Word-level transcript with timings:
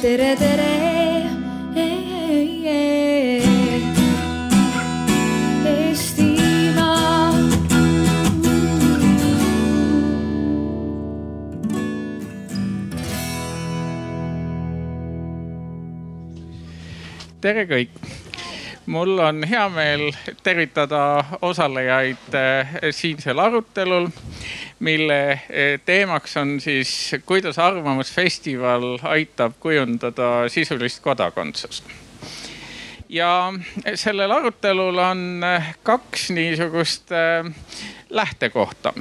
tere, 0.00 0.34
tere. 0.36 0.70
Tere 17.40 17.62
kõik. 17.64 17.94
mul 18.90 19.16
on 19.22 19.44
hea 19.48 19.62
meel 19.72 20.10
tervitada 20.44 21.22
osalejaid 21.40 22.34
eh, 22.36 22.74
siinsel 22.92 23.40
arutelul, 23.40 24.10
mille 24.80 25.30
eh, 25.32 25.80
teemaks 25.84 26.36
on 26.36 26.60
siis, 26.60 27.14
kuidas 27.26 27.58
Arvamusfestival 27.58 28.98
aitab 29.02 29.52
kujundada 29.60 30.48
sisulist 30.48 31.02
kodakondsust. 31.02 31.84
ja 33.08 33.52
sellel 33.94 34.30
arutelul 34.30 34.98
on 34.98 35.44
eh, 35.44 35.74
kaks 35.82 36.30
niisugust 36.30 37.10
lähtekohta 38.10 38.92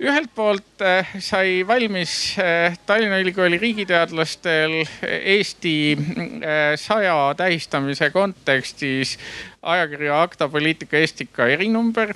ühelt 0.00 0.30
poolt 0.34 0.80
äh, 0.80 1.04
sai 1.20 1.60
valmis 1.68 2.38
äh, 2.40 2.72
Tallinna 2.86 3.18
Ülikooli 3.20 3.58
riigiteadlastel 3.60 4.80
Eesti 5.04 5.74
äh, 5.92 6.76
saja 6.80 7.34
tähistamise 7.36 8.08
kontekstis 8.10 9.18
ajakirja 9.62 10.22
Akta 10.22 10.48
Poliitika 10.48 10.96
Estika 10.96 11.46
erinumber, 11.52 12.14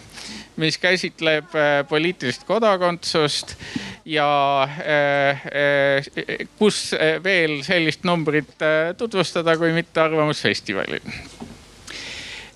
mis 0.56 0.78
käsitleb 0.80 1.52
poliitilist 1.88 2.46
kodakondsust 2.48 3.52
ja 4.08 4.28
kus 6.56 6.78
veel 7.24 7.58
sellist 7.66 8.08
numbrit 8.08 8.64
tutvustada, 8.96 9.58
kui 9.60 9.74
mitte 9.76 10.00
Arvamusfestivalil. 10.00 11.04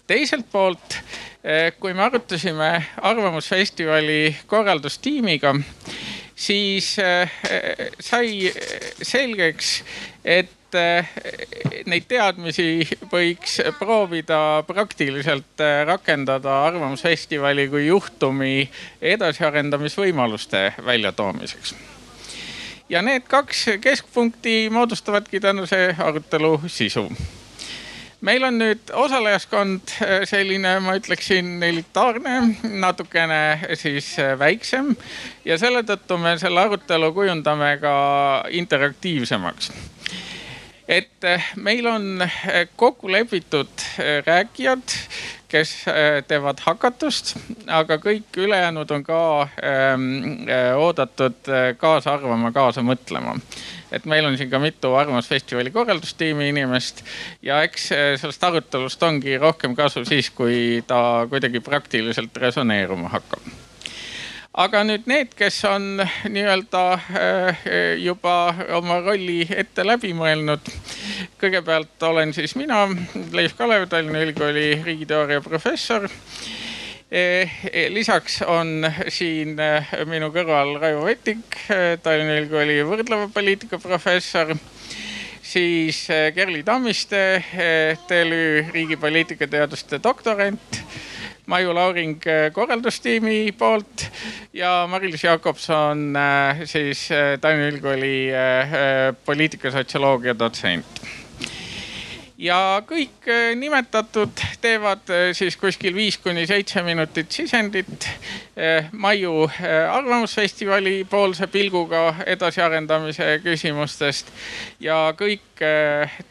Teiselt 0.08 0.48
poolt 0.52 0.96
Eh, 1.44 1.72
kui 1.80 1.94
me 1.94 2.02
arutasime 2.02 2.84
Arvamusfestivali 3.02 4.36
korraldustiimiga, 4.46 5.54
siis 6.36 6.96
eh, 6.98 7.30
sai 8.00 8.50
selgeks, 9.02 9.70
et 10.24 10.74
eh, 10.74 11.14
neid 11.86 12.08
teadmisi 12.10 12.82
võiks 13.12 13.60
proovida 13.78 14.40
praktiliselt 14.66 15.64
rakendada 15.86 16.58
Arvamusfestivali 16.66 17.68
kui 17.70 17.86
juhtumi 17.86 18.68
edasiarendamisvõimaluste 19.14 20.72
väljatoomiseks. 20.84 21.74
ja 22.88 23.02
need 23.02 23.30
kaks 23.30 23.66
keskpunkti 23.80 24.68
moodustavadki 24.70 25.40
tänase 25.40 25.94
arutelu 25.98 26.60
sisu 26.66 27.08
meil 28.20 28.44
on 28.44 28.58
nüüd 28.58 28.90
osalejaskond 28.94 29.92
äh, 30.02 30.22
selline, 30.28 30.78
ma 30.82 30.96
ütleksin 30.98 31.62
elitaarne, 31.62 32.38
natukene 32.82 33.76
siis 33.78 34.14
äh, 34.22 34.34
väiksem. 34.38 34.94
Ja 35.44 35.58
selle 35.60 35.84
tõttu 35.86 36.18
me 36.20 36.36
selle 36.40 36.66
arutelu 36.66 37.12
kujundame 37.14 37.76
ka 37.82 37.94
interaktiivsemaks. 38.50 39.72
Et 40.88 41.26
meil 41.60 41.84
on 41.84 42.22
kokku 42.80 43.10
lepitud 43.12 43.82
rääkijad, 44.24 44.94
kes 45.48 45.72
teevad 46.28 46.60
hakatust, 46.64 47.34
aga 47.72 47.96
kõik 48.02 48.36
ülejäänud 48.36 48.90
on 48.94 49.04
ka 49.06 49.20
ähm, 49.64 50.08
oodatud 50.76 51.52
kaasa 51.80 52.16
arvama, 52.18 52.52
kaasa 52.52 52.84
mõtlema. 52.84 53.38
Et 53.92 54.04
meil 54.04 54.26
on 54.28 54.36
siin 54.36 54.50
ka 54.52 54.60
mitu 54.60 54.90
Arvamusfestivali 55.00 55.72
korraldustiimi 55.72 56.50
inimest 56.52 57.00
ja 57.42 57.62
eks 57.64 57.88
sellest 58.20 58.44
arutelust 58.44 59.02
ongi 59.08 59.38
rohkem 59.40 59.76
kasu 59.78 60.04
siis, 60.04 60.28
kui 60.28 60.84
ta 60.86 61.24
kuidagi 61.30 61.64
praktiliselt 61.64 62.36
resoneeruma 62.36 63.08
hakkab 63.16 63.48
aga 64.54 64.84
nüüd 64.84 65.06
need, 65.06 65.34
kes 65.36 65.58
on 65.68 66.00
nii-öelda 66.28 66.84
eh, 66.96 67.66
juba 68.02 68.54
oma 68.78 69.00
rolli 69.04 69.42
ette 69.50 69.84
läbi 69.86 70.14
mõelnud. 70.16 70.70
kõigepealt 71.40 72.02
olen 72.02 72.32
siis 72.34 72.56
mina, 72.56 72.86
Leif 73.32 73.56
Kalev, 73.56 73.88
Tallinna 73.88 74.24
Ülikooli 74.24 74.82
riigiteooria 74.84 75.40
professor 75.40 76.08
Eh, 77.10 77.50
lisaks 77.88 78.42
on 78.44 78.84
siin 79.08 79.54
eh, 79.64 79.92
minu 80.04 80.28
kõrval 80.28 80.74
Raivo 80.76 81.06
Vettik, 81.06 81.56
Tallinna 82.04 82.34
Ülikooli 82.36 82.82
võrdleva 82.84 83.30
poliitika 83.32 83.78
professor. 83.80 84.52
siis 85.42 86.02
Kerli 86.34 86.62
Tammiste, 86.62 87.42
TLÜ 88.06 88.66
riigipoliitika 88.74 89.48
teaduste 89.48 90.02
doktorant. 90.04 90.82
Maju 91.48 91.72
Lauring 91.74 92.18
korraldustiimi 92.52 93.54
poolt 93.56 94.04
ja 94.52 94.82
Mari-Liis 94.90 95.24
Jakobson 95.24 96.12
siis 96.68 97.06
Tallinna 97.40 97.70
Ülikooli 97.72 98.18
poliitikasotsioloogia 99.24 100.36
dotsent. 100.38 101.00
Ja 102.38 102.78
kõik 102.86 103.26
äh, 103.26 103.50
nimetatud 103.58 104.38
teevad 104.62 105.10
äh, 105.10 105.30
siis 105.34 105.56
kuskil 105.58 105.96
viis 105.96 106.20
kuni 106.22 106.44
seitse 106.46 106.84
minutit 106.86 107.34
sisendit. 107.34 108.06
äh, 108.06 108.37
Maiu 108.92 109.50
Arvamusfestivali 109.92 111.06
poolse 111.10 111.46
pilguga 111.46 112.14
edasiarendamise 112.26 113.40
küsimustest. 113.44 114.32
ja 114.80 115.14
kõik 115.18 115.62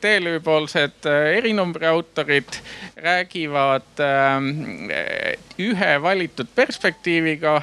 TLÜ 0.02 0.40
poolsed 0.44 1.08
erinumbri 1.38 1.88
autorid 1.88 2.60
räägivad 2.96 4.04
ühe 5.60 6.02
valitud 6.02 6.48
perspektiiviga. 6.56 7.62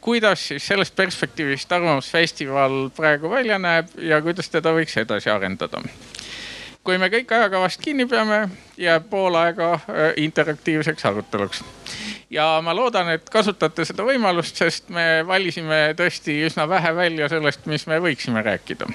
kuidas 0.00 0.48
siis 0.48 0.66
sellest 0.66 0.96
perspektiivist 0.96 1.72
Arvamusfestival 1.72 2.90
praegu 2.96 3.30
välja 3.30 3.58
näeb 3.58 3.92
ja 3.98 4.22
kuidas 4.22 4.48
teda 4.48 4.72
võiks 4.72 4.96
edasi 4.96 5.30
arendada 5.30 5.82
kui 6.88 6.96
me 6.96 7.10
kõik 7.12 7.32
ajakavast 7.36 7.82
kinni 7.84 8.06
peame, 8.08 8.48
jääb 8.80 9.10
pool 9.10 9.34
aega 9.36 9.74
interaktiivseks 10.16 11.04
aruteluks. 11.04 11.60
Ja 12.30 12.46
ma 12.64 12.74
loodan, 12.76 13.08
et 13.14 13.30
kasutate 13.32 13.86
seda 13.88 14.04
võimalust, 14.04 14.58
sest 14.60 14.90
me 14.92 15.22
valisime 15.26 15.94
tõesti 15.96 16.36
üsna 16.46 16.66
vähe 16.68 16.92
välja 16.96 17.28
sellest, 17.32 17.64
mis 17.66 17.86
me 17.88 18.00
võiksime 18.04 18.42
rääkida. 18.44 18.88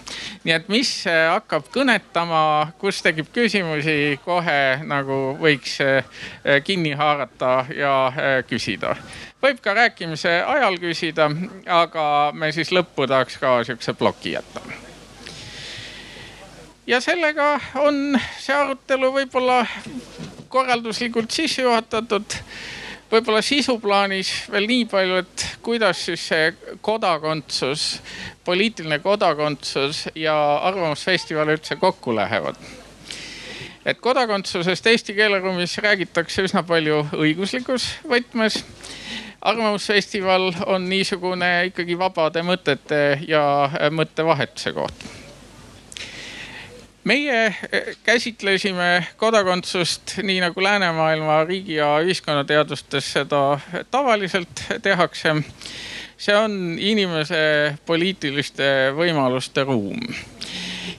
nii 0.43 0.53
et 0.53 0.69
mis 0.69 0.91
äh, 1.07 1.25
hakkab 1.33 1.67
kõnetama, 1.73 2.43
kus 2.81 3.01
tekib 3.01 3.31
küsimusi, 3.33 4.19
kohe 4.25 4.61
nagu 4.85 5.19
võiks 5.41 5.79
äh, 5.81 6.05
kinni 6.63 6.93
haarata 6.99 7.65
ja 7.73 7.95
küsida 8.47 8.95
võib 9.43 9.59
ka 9.59 9.73
rääkimise 9.75 10.39
ajal 10.47 10.79
küsida, 10.79 11.27
aga 11.67 12.05
me 12.33 12.51
siis 12.55 12.71
lõppu 12.71 13.07
tahaks 13.11 13.37
ka 13.41 13.59
sihukese 13.67 13.93
ploki 13.99 14.37
jätta 14.37 14.63
ja 16.87 17.01
sellega 17.01 17.59
on 17.79 18.19
see 18.39 18.55
arutelu 18.55 19.11
võib-olla 19.17 19.63
korralduslikult 20.53 21.31
sisse 21.31 21.63
juhatatud. 21.63 22.37
Võib-olla 23.13 23.41
sisuplaanis 23.45 24.31
veel 24.51 24.65
nii 24.69 24.85
palju, 24.89 25.19
et 25.21 25.45
kuidas 25.65 26.05
siis 26.07 26.27
see 26.31 26.77
kodakondsus, 26.81 27.99
poliitiline 28.45 28.99
kodakondsus 29.03 30.07
ja 30.17 30.35
Arvamusfestival 30.69 31.53
üldse 31.53 31.77
kokku 31.81 32.15
lähevad 32.15 32.57
et 33.85 33.99
kodakondsusest 33.99 34.85
eesti 34.87 35.15
keeleruumis 35.17 35.75
räägitakse 35.83 36.45
üsna 36.47 36.63
palju 36.63 37.01
õiguslikus 37.19 37.89
võtmes. 38.07 38.61
arvamusfestival 39.41 40.53
on 40.71 40.87
niisugune 40.89 41.49
ikkagi 41.67 41.97
vabade 41.99 42.43
mõtete 42.47 43.19
ja 43.27 43.43
mõttevahetuse 43.91 44.71
koht 44.73 45.22
meie 47.03 47.45
eh, 47.71 47.95
käsitlesime 48.03 49.07
kodakondsust 49.17 50.17
nii 50.23 50.39
nagu 50.43 50.63
läänemaailma 50.63 51.43
riigi 51.43 51.75
ja 51.75 51.97
ühiskonnateadustes 52.03 53.11
seda 53.17 53.59
tavaliselt 53.91 54.63
tehakse. 54.81 55.35
see 56.17 56.35
on 56.37 56.77
inimese 56.79 57.75
poliitiliste 57.85 58.93
võimaluste 58.95 59.63
ruum. 59.63 59.99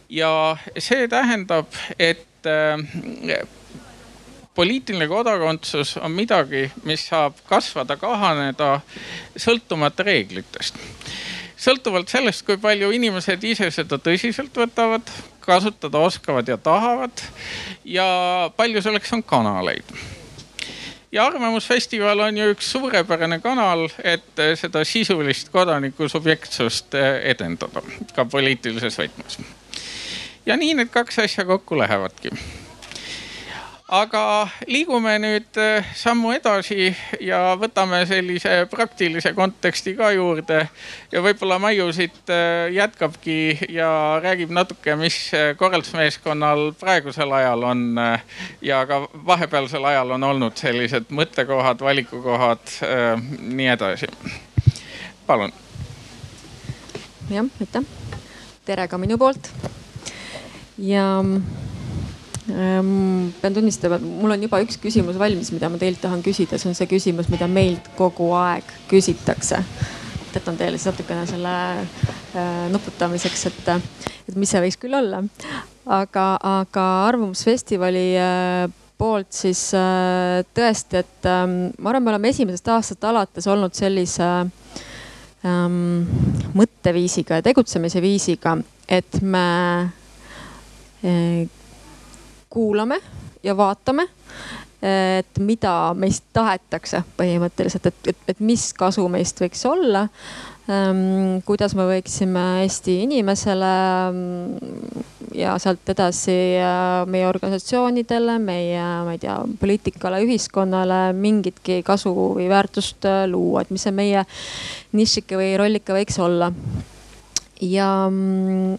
ja 0.08 0.56
see 0.78 1.08
tähendab, 1.08 1.72
et 1.98 2.46
eh, 2.46 3.46
poliitiline 4.54 5.08
kodakondsus 5.08 5.96
on 5.96 6.12
midagi, 6.12 6.70
mis 6.84 7.08
saab 7.08 7.40
kasvada, 7.48 7.96
kahaneda 7.96 8.80
sõltumata 9.36 10.02
reeglitest 10.02 10.76
sõltuvalt 11.64 12.10
sellest, 12.12 12.44
kui 12.44 12.58
palju 12.60 12.90
inimesed 12.92 13.44
ise 13.48 13.70
seda 13.72 13.98
tõsiselt 14.02 14.56
võtavad, 14.58 15.08
kasutada 15.44 15.99
oskavad 15.99 16.49
ja 16.49 16.56
tahavad. 16.56 17.25
Ja 17.85 18.50
palju 18.56 18.82
selleks 18.82 19.12
on 19.12 19.23
kanaleid. 19.23 19.94
Ja 21.12 21.26
Arvamusfestival 21.26 22.20
on 22.20 22.37
ju 22.37 22.49
üks 22.50 22.73
suurepärane 22.75 23.38
kanal, 23.41 23.87
et 24.02 24.43
seda 24.58 24.82
sisulist 24.85 25.52
kodaniku 25.55 26.08
subjektsust 26.11 26.96
edendada 27.23 27.85
ka 28.17 28.25
poliitilises 28.25 28.99
võtmes. 28.99 29.38
ja 30.46 30.56
nii 30.56 30.75
need 30.75 30.91
kaks 30.93 31.19
asja 31.19 31.44
kokku 31.44 31.79
lähevadki 31.79 32.35
aga 33.88 34.48
liigume 34.64 35.12
nüüd 35.20 35.58
äh, 35.60 35.84
sammu 35.96 36.31
edasi 36.32 36.88
ja 37.20 37.52
võtame 37.60 38.00
sellise 38.08 38.64
praktilise 38.72 39.34
konteksti 39.36 39.92
ka 39.98 40.08
juurde. 40.14 40.62
ja 41.12 41.20
võib-olla 41.20 41.58
Maiu 41.60 41.90
siit 41.92 42.32
äh, 42.32 42.72
jätkabki 42.72 43.58
ja 43.69 44.20
räägib 44.25 44.54
natuke, 44.56 44.96
mis 44.96 45.19
äh, 45.36 45.52
korraldusmeeskonnal 45.56 46.72
praegusel 46.81 47.32
ajal 47.32 47.62
on 47.62 47.84
ja 48.62 48.86
ka 48.88 49.02
vahepealsel 49.26 49.84
ajal 49.84 50.16
on 50.16 50.25
olnud 50.32 50.56
sellised 50.56 51.12
mõttekohad, 51.12 51.84
valikukohad, 51.84 52.64
nii 53.38 53.69
edasi. 53.69 54.08
palun. 55.26 55.52
jah, 57.31 57.52
aitäh. 57.60 57.84
tere 58.64 58.88
ka 58.88 58.98
minu 58.98 59.19
poolt. 59.20 59.52
ja 60.78 61.20
Ehm, 61.20 61.73
pean 62.46 63.55
tunnistama, 63.56 63.96
et 63.96 64.05
mul 64.05 64.35
on 64.35 64.43
juba 64.44 64.61
üks 64.64 64.76
küsimus 64.81 65.17
valmis, 65.20 65.49
mida 65.55 65.70
ma 65.73 65.81
teilt 65.81 66.02
tahan 66.02 66.23
küsida, 66.25 66.58
see 66.61 66.69
on 66.69 66.76
see 66.76 66.88
küsimus, 66.91 67.31
mida 67.32 67.49
meilt 67.49 67.88
kogu 67.96 68.32
aeg 68.37 68.69
küsitakse. 68.91 69.62
jätan 70.35 70.56
teile 70.58 70.76
siis 70.76 70.91
natukene 70.91 71.26
selle 71.31 71.55
äh, 72.35 72.64
nuputamiseks, 72.73 73.46
et, 73.46 73.69
et 74.29 74.37
mis 74.37 74.50
see 74.50 74.61
võiks 74.64 74.81
küll 74.82 74.96
olla. 74.99 75.23
aga, 75.87 76.26
aga 76.58 76.87
Arvamusfestivali 77.06 78.08
äh, 78.19 78.73
poolt 78.99 79.32
siis 79.32 79.70
äh, 79.79 80.44
tõesti, 80.55 81.00
et 81.00 81.31
ähm, 81.31 81.73
ma 81.79 81.91
arvan, 81.91 82.05
me 82.05 82.14
oleme 82.14 82.31
esimesest 82.35 82.69
aastast 82.75 83.05
alates 83.08 83.49
olnud 83.50 83.75
sellise 83.75 84.29
ähm, 85.46 86.06
mõtteviisiga 86.55 87.41
ja 87.41 87.46
tegutsemise 87.46 88.02
viisiga, 88.05 88.58
et 88.88 89.20
me 89.23 89.49
äh, 91.05 91.44
kuulame 92.54 93.00
ja 93.44 93.56
vaatame, 93.56 94.06
et 94.84 95.38
mida 95.40 95.94
meist 95.96 96.26
tahetakse 96.36 97.02
põhimõtteliselt, 97.18 97.88
et, 97.88 98.10
et, 98.12 98.26
et 98.34 98.42
mis 98.44 98.66
kasu 98.76 99.06
meist 99.08 99.40
võiks 99.40 99.64
olla 99.68 100.06
ähm,. 100.68 101.40
kuidas 101.48 101.72
me 101.76 101.86
võiksime 101.88 102.42
Eesti 102.64 102.98
inimesele 103.06 103.72
ähm, 104.10 105.00
ja 105.34 105.56
sealt 105.58 105.88
edasi 105.90 106.34
äh, 106.60 107.02
meie 107.10 107.26
organisatsioonidele, 107.28 108.38
meie, 108.42 108.82
ma 109.06 109.14
ei 109.14 109.20
tea, 109.22 109.36
poliitikale, 109.60 110.22
ühiskonnale 110.26 111.00
mingitki 111.16 111.80
kasu 111.86 112.12
või 112.38 112.48
väärtust 112.52 113.08
äh, 113.08 113.24
luua, 113.30 113.64
et 113.64 113.72
mis 113.74 113.84
see 113.86 113.94
meie 113.94 114.24
nišike 114.94 115.38
või 115.40 115.54
rollike 115.60 115.96
võiks 115.96 116.20
olla. 116.22 116.52
ja 117.60 117.88
mm, 118.10 118.76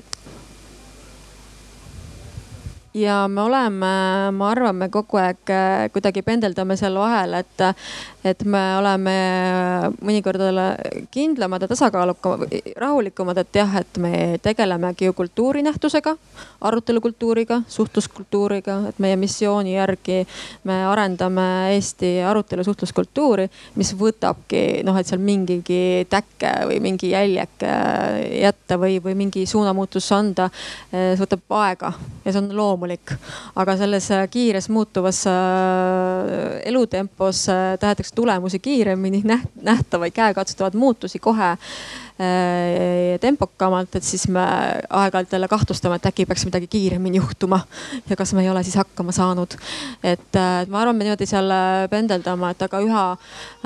ja 2.95 3.27
me 3.27 3.41
oleme, 3.41 3.91
ma 4.31 4.49
arvan, 4.49 4.75
me 4.79 4.87
kogu 4.89 5.19
aeg 5.19 5.51
äh, 5.51 5.87
kuidagi 5.91 6.23
pendeldame 6.23 6.77
seal 6.79 6.95
vahel, 6.99 7.33
et, 7.41 7.63
et 8.23 8.43
me 8.47 8.61
oleme 8.79 9.15
mõnikord 9.99 10.43
kindlamad 11.11 11.65
ja 11.65 11.69
tasakaalukamad, 11.71 12.55
rahulikumad, 12.79 13.41
et 13.43 13.59
jah, 13.59 13.75
et 13.81 13.99
me 14.01 14.13
tegelemegi 14.43 15.09
ju 15.09 15.15
kultuurinähtusega, 15.17 16.15
arutelukultuuriga, 16.69 17.61
suhtluskultuuriga, 17.67 18.77
et 18.91 19.03
meie 19.03 19.19
missiooni 19.19 19.75
järgi 19.75 20.21
me 20.63 20.79
arendame 20.87 21.47
Eesti 21.75 22.13
arutelu 22.23 22.63
suhtluskultuuri, 22.63 23.49
mis 23.75 23.91
võtabki 23.99 24.63
noh, 24.87 24.95
et 24.95 25.11
seal 25.11 25.19
mingigi 25.19 26.07
täkke 26.09 26.53
või 26.71 26.79
mingi 26.87 27.11
jäljeke 27.11 27.75
jätta 28.39 28.79
või, 28.79 29.01
või 29.03 29.19
mingi 29.19 29.45
suunamuutus 29.49 30.07
anda. 30.15 30.47
see 30.91 31.19
võtab 31.19 31.59
aega 31.59 31.91
ja 32.25 32.31
see 32.31 32.41
on 32.41 32.49
loomulik 32.55 32.84
loomulik. 32.85 33.15
aga 33.55 33.77
selles 33.77 34.09
äh, 34.11 34.27
kiires 34.29 34.69
muutuvas 34.69 35.25
äh, 35.27 36.61
elutempos 36.65 37.49
äh, 37.49 37.77
tahetakse 37.79 38.15
tulemusi 38.15 38.59
kiiremini, 38.59 39.23
nähtavaid, 39.61 40.13
käekatsutavaid 40.13 40.75
muutusi 40.75 41.19
kohe 41.19 41.57
tempokamalt, 43.19 43.95
et 43.95 44.03
siis 44.07 44.29
me 44.31 44.39
aeg-ajalt 44.87 45.33
jälle 45.35 45.49
kahtlustame, 45.51 45.97
et 45.99 46.05
äkki 46.07 46.25
peaks 46.25 46.45
midagi 46.47 46.69
kiiremini 46.71 47.17
juhtuma 47.17 47.59
ja 48.09 48.15
kas 48.15 48.31
me 48.33 48.43
ei 48.43 48.49
ole 48.49 48.63
siis 48.63 48.77
hakkama 48.79 49.11
saanud. 49.11 49.57
et 50.03 50.39
ma 50.69 50.79
arvan, 50.79 50.95
me 50.95 51.03
niimoodi 51.03 51.27
seal 51.27 51.51
pendeldama, 51.91 52.53
et 52.55 52.63
aga 52.63 52.79
üha 52.87 53.03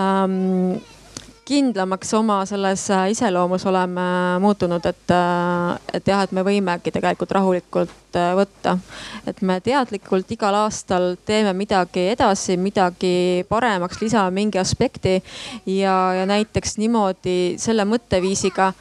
ähm, 0.01 0.81
kindlamaks 1.49 2.11
oma 2.13 2.43
selles 2.45 2.83
äh, 2.93 3.07
iseloomus 3.13 3.65
oleme 3.69 4.01
muutunud, 4.41 4.85
et, 4.85 5.13
äh, 5.13 5.95
et 5.97 6.07
jah, 6.07 6.21
et 6.25 6.33
me 6.35 6.43
võimegi 6.45 6.93
tegelikult 6.93 7.31
rahulikult 7.37 8.17
äh, 8.19 8.31
võtta. 8.37 8.75
et 9.27 9.41
me 9.41 9.57
teadlikult 9.65 10.29
igal 10.35 10.55
aastal 10.61 11.15
teeme 11.25 11.53
midagi 11.57 12.09
edasi, 12.13 12.57
midagi 12.57 13.45
paremaks, 13.49 14.01
lisame 14.01 14.35
mingi 14.35 14.61
aspekti 14.61 15.17
ja, 15.65 15.95
ja 16.19 16.27
näiteks 16.29 16.77
niimoodi 16.81 17.39
selle 17.61 17.87
mõtteviisiga 17.89 18.71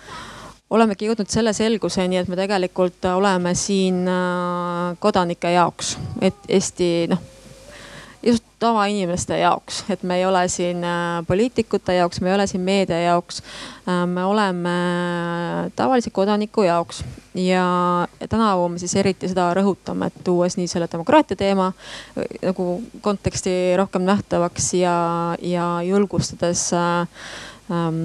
olemegi 0.68 1.08
jõudnud 1.08 1.32
selle 1.32 1.54
selguseni, 1.56 2.20
et 2.20 2.28
me 2.28 2.36
tegelikult 2.36 3.08
oleme 3.14 3.54
siin 3.56 4.04
kodanike 5.00 5.56
jaoks, 5.56 5.96
et 6.20 6.48
Eesti 6.58 6.92
noh 7.08 7.37
tavainimeste 8.58 9.38
jaoks, 9.38 9.84
et 9.90 10.02
me 10.02 10.18
ei 10.18 10.26
ole 10.26 10.42
siin 10.48 10.82
äh, 10.84 11.22
poliitikute 11.26 11.94
jaoks, 11.94 12.20
me 12.20 12.30
ei 12.30 12.34
ole 12.34 12.46
siin 12.46 12.62
meedia 12.66 13.00
jaoks. 13.00 13.42
Äh, 13.88 14.06
me 14.06 14.24
oleme 14.24 14.74
tavalise 15.76 16.10
kodaniku 16.10 16.62
jaoks 16.62 17.04
ja 17.34 17.64
tänavu 18.28 18.68
me 18.68 18.78
siis 18.78 18.96
eriti 18.98 19.30
seda 19.30 19.52
rõhutame, 19.54 20.10
et 20.10 20.24
tuues 20.24 20.58
nii 20.58 20.66
selle 20.70 20.88
demokraatia 20.92 21.38
teema 21.38 21.70
äh, 21.70 22.24
nagu 22.48 22.80
konteksti 23.00 23.76
rohkem 23.78 24.06
nähtavaks 24.08 24.72
ja, 24.80 24.96
ja 25.42 25.68
julgustades 25.86 26.72
ähm, 26.74 28.02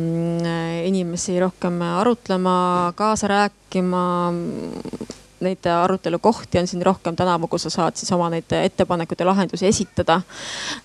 inimesi 0.85 1.39
rohkem 1.41 1.81
arutlema, 1.81 2.93
kaasa 2.95 3.27
rääkima 3.33 4.05
neid 5.43 5.67
arutelukohti 5.67 6.59
on 6.59 6.67
siin 6.67 6.85
rohkem 6.85 7.15
tänavu, 7.15 7.47
kus 7.51 7.67
sa 7.67 7.69
saad 7.73 7.97
siis 7.99 8.11
oma 8.15 8.29
neid 8.33 8.51
ettepanekuid 8.57 9.19
ja 9.19 9.27
lahendusi 9.29 9.67
esitada. 9.67 10.21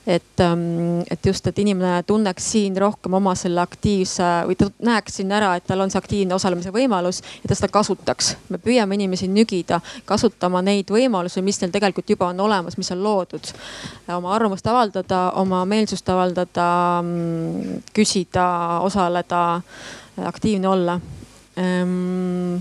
et, 0.07 0.41
ähm, 0.41 1.01
et 1.11 1.27
just, 1.27 1.47
et 1.47 1.59
inimene 1.59 2.03
tunneks 2.03 2.51
siin 2.53 2.77
rohkem 2.77 3.15
oma 3.15 3.35
selle 3.35 3.61
aktiivse 3.61 4.29
või 4.49 4.57
ta 4.59 4.71
näeks 4.85 5.19
siin 5.21 5.33
ära, 5.33 5.55
et 5.57 5.67
tal 5.67 5.81
on 5.81 5.91
see 5.91 5.99
aktiivne 5.99 6.35
osalemise 6.35 6.73
võimalus 6.75 7.23
ja 7.43 7.49
ta 7.49 7.55
seda 7.55 7.69
kasutaks. 7.73 8.37
me 8.49 8.59
püüame 8.59 8.95
inimesi 8.95 9.29
nügida 9.29 9.81
kasutama 10.05 10.63
neid 10.63 10.91
võimalusi, 10.91 11.43
mis 11.43 11.61
neil 11.61 11.73
tegelikult 11.75 12.11
juba 12.11 12.31
on 12.33 12.41
olemas, 12.41 12.77
mis 12.79 12.91
on 12.93 13.03
loodud. 13.03 13.53
oma 14.17 14.35
arvamust 14.35 14.67
avaldada, 14.67 15.33
oma 15.37 15.65
meelsust 15.65 16.09
avaldada, 16.09 17.03
mm, 17.03 17.85
küsida, 17.95 18.49
osaleda, 18.83 19.61
aktiivne 20.25 20.69
olla 20.69 21.01
ehm, 21.57 22.57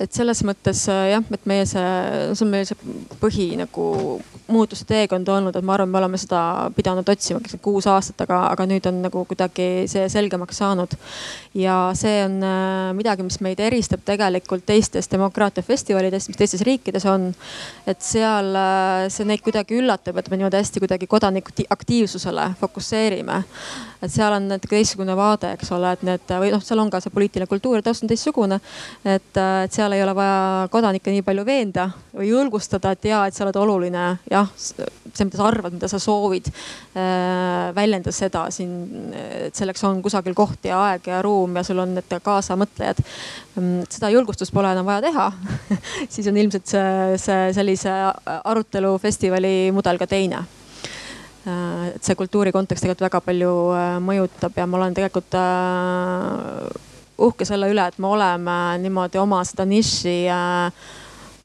et 0.00 0.12
selles 0.16 0.40
mõttes 0.48 0.86
äh, 0.88 1.10
jah, 1.12 1.24
et 1.34 1.48
meie 1.48 1.66
see, 1.68 1.86
see 2.32 2.44
on 2.46 2.52
meie 2.52 2.68
see 2.68 2.94
põhi 3.20 3.50
nagu 3.60 3.86
muutuste 4.50 4.86
teekond 4.88 5.28
olnud, 5.28 5.56
et 5.56 5.66
ma 5.66 5.74
arvan, 5.76 5.90
me 5.90 5.98
oleme 6.00 6.18
seda 6.20 6.70
pidanud 6.74 7.08
otsima 7.08 7.40
kuus 7.62 7.86
aastat, 7.90 8.24
aga, 8.24 8.40
aga 8.50 8.66
nüüd 8.68 8.86
on 8.90 9.00
nagu 9.04 9.24
kuidagi 9.28 9.86
see 9.90 10.06
selgemaks 10.12 10.60
saanud. 10.60 10.96
ja 11.54 11.76
see 11.98 12.24
on 12.24 12.38
äh, 12.46 12.90
midagi, 12.96 13.26
mis 13.26 13.40
meid 13.44 13.60
eristab 13.62 14.02
tegelikult 14.06 14.64
teistest 14.66 15.12
demokraatiafestivalidest, 15.12 16.30
mis 16.30 16.40
teistes 16.40 16.64
riikides 16.66 17.06
on. 17.10 17.30
et 17.86 18.02
seal 18.04 18.54
äh, 18.56 19.06
see 19.12 19.28
neid 19.28 19.44
kuidagi 19.44 19.78
üllatab, 19.80 20.18
et 20.18 20.30
me 20.30 20.40
niimoodi 20.40 20.60
hästi 20.60 20.82
kuidagi 20.82 21.10
kodaniku 21.10 21.54
aktiivsusele 21.70 22.50
fokusseerime. 22.60 23.42
et 24.02 24.12
seal 24.12 24.32
on 24.32 24.48
natuke 24.48 24.76
teistsugune 24.76 25.16
vaade, 25.16 25.54
eks 25.54 25.72
ole, 25.76 25.92
et 25.92 26.02
need 26.06 26.36
või 26.42 26.52
noh, 26.54 26.62
seal 26.64 26.80
on 26.82 26.90
ka 26.90 27.02
see 27.04 27.12
poliitiline 27.14 27.48
kultuur 27.50 27.78
ja 27.78 27.86
taust 27.86 28.06
on 28.06 28.10
teistsugune. 28.10 28.60
et, 29.04 29.36
et 29.36 29.72
seal 29.72 29.89
ei 29.96 30.02
ole 30.04 30.14
vaja 30.16 30.68
kodanikke 30.72 31.12
nii 31.14 31.24
palju 31.26 31.44
veenda 31.46 31.86
või 32.16 32.30
julgustada, 32.30 32.92
et 32.94 33.08
ja, 33.08 33.22
et 33.26 33.36
sa 33.36 33.44
oled 33.46 33.56
oluline, 33.60 34.04
jah, 34.30 34.50
see, 34.56 34.86
mida 35.26 35.40
sa 35.40 35.48
arvad, 35.48 35.74
mida 35.76 35.90
sa 35.90 36.00
soovid. 36.02 36.50
Äh,, 36.94 37.70
väljenda 37.76 38.12
seda 38.14 38.46
siin, 38.54 38.72
et 39.16 39.56
selleks 39.56 39.84
on 39.88 40.00
kusagil 40.04 40.36
koht 40.38 40.64
ja 40.68 40.80
aeg 40.90 41.10
ja 41.10 41.20
ruum 41.24 41.58
ja 41.58 41.64
sul 41.66 41.82
on 41.82 41.96
need 41.98 42.16
kaasamõtlejad. 42.22 43.02
Mm, 43.56 43.82
seda 43.90 44.12
julgustust 44.14 44.54
pole 44.54 44.72
enam 44.74 44.88
vaja 44.88 45.06
teha. 45.08 45.28
Siis 46.14 46.30
on 46.30 46.40
ilmselt 46.40 46.70
see, 46.70 47.18
see 47.20 47.52
sellise 47.56 47.94
arutelufestivali 48.40 49.70
mudel 49.76 50.00
ka 50.00 50.10
teine. 50.10 50.44
Äh, 51.48 51.94
et 51.94 52.04
see 52.04 52.18
kultuuri 52.18 52.52
kontekst 52.52 52.84
tegelikult 52.84 53.06
väga 53.06 53.20
palju 53.24 53.52
äh, 53.72 53.94
mõjutab 54.04 54.58
ja 54.60 54.66
ma 54.68 54.76
olen 54.76 54.96
tegelikult 54.96 55.36
äh, 55.40 56.89
uhke 57.20 57.46
selle 57.48 57.70
üle, 57.72 57.84
et 57.86 58.00
me 58.00 58.10
oleme 58.10 58.56
niimoodi 58.82 59.20
oma 59.20 59.42
seda 59.46 59.66
niši 59.68 60.16
äh, 60.32 60.90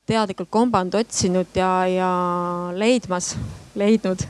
teadlikult 0.05 0.51
kombanud, 0.53 0.95
otsinud 0.99 1.57
ja, 1.57 1.69
ja 1.89 2.09
leidmas, 2.77 3.33
leidnud 3.75 4.21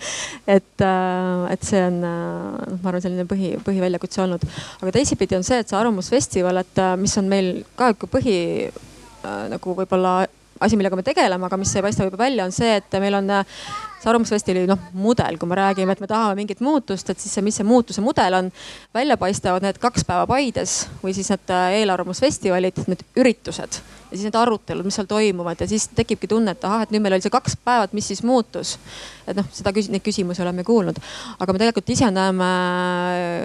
et, 0.56 0.84
äh, 0.84 1.44
et 1.52 1.68
see 1.68 1.82
on, 1.90 2.00
noh, 2.04 2.78
ma 2.78 2.92
arvan, 2.92 3.04
selline 3.04 3.28
põhi, 3.28 3.54
põhiväljakutse 3.66 4.24
olnud. 4.24 4.48
aga 4.80 4.94
teisipidi 4.98 5.38
on 5.38 5.46
see, 5.46 5.60
et 5.62 5.70
see 5.70 5.78
Arvamusfestival, 5.78 6.64
et 6.64 6.82
mis 7.00 7.18
on 7.20 7.30
meil 7.30 7.52
ka 7.78 7.92
ikka 7.94 8.10
põhi 8.18 8.38
nagu 9.52 9.74
võib-olla 9.74 10.20
asi, 10.60 10.76
millega 10.78 10.96
me 10.98 11.04
tegeleme, 11.06 11.46
aga 11.46 11.58
mis 11.60 11.74
ei 11.76 11.84
paista 11.84 12.04
võib-olla 12.04 12.24
välja, 12.24 12.46
on 12.48 12.54
see, 12.54 12.78
et 12.80 12.98
meil 13.02 13.18
on 13.18 13.30
see 13.98 14.10
Arvamusfestivali 14.10 14.68
noh 14.70 14.88
mudel, 14.94 15.38
kui 15.38 15.50
me 15.50 15.58
räägime, 15.58 15.94
et 15.94 16.02
me 16.02 16.10
tahame 16.10 16.38
mingit 16.38 16.62
muutust, 16.64 17.10
et 17.10 17.20
siis 17.20 17.34
see, 17.34 17.44
mis 17.44 17.58
see 17.58 17.66
muutuse 17.66 18.04
mudel 18.04 18.38
on, 18.38 18.50
välja 18.94 19.18
paistavad 19.20 19.66
need 19.66 19.80
kaks 19.82 20.06
päeva 20.08 20.26
Paides 20.30 20.80
või 21.02 21.16
siis 21.16 21.30
need 21.34 21.54
eelarvamusfestivalid, 21.80 22.84
need 22.86 23.06
üritused 23.18 23.82
ja 24.10 24.16
siis 24.16 24.26
need 24.28 24.38
arutelud, 24.40 24.86
mis 24.86 24.96
seal 24.98 25.08
toimuvad 25.08 25.60
ja 25.60 25.68
siis 25.68 25.88
tekibki 25.96 26.28
tunne, 26.30 26.54
et 26.56 26.64
ahah, 26.64 26.84
et 26.84 26.92
nüüd 26.94 27.04
meil 27.04 27.16
oli 27.16 27.24
see 27.24 27.32
kaks 27.32 27.58
päeva, 27.64 27.88
et 27.88 27.94
mis 27.96 28.06
siis 28.08 28.22
muutus. 28.26 28.76
et 29.28 29.36
noh, 29.36 29.44
seda, 29.52 29.72
neid 29.92 30.04
küsimusi 30.04 30.40
oleme 30.40 30.64
kuulnud, 30.64 30.96
aga 31.36 31.52
me 31.52 31.60
tegelikult 31.60 31.90
ise 31.92 32.08
näeme 32.12 32.48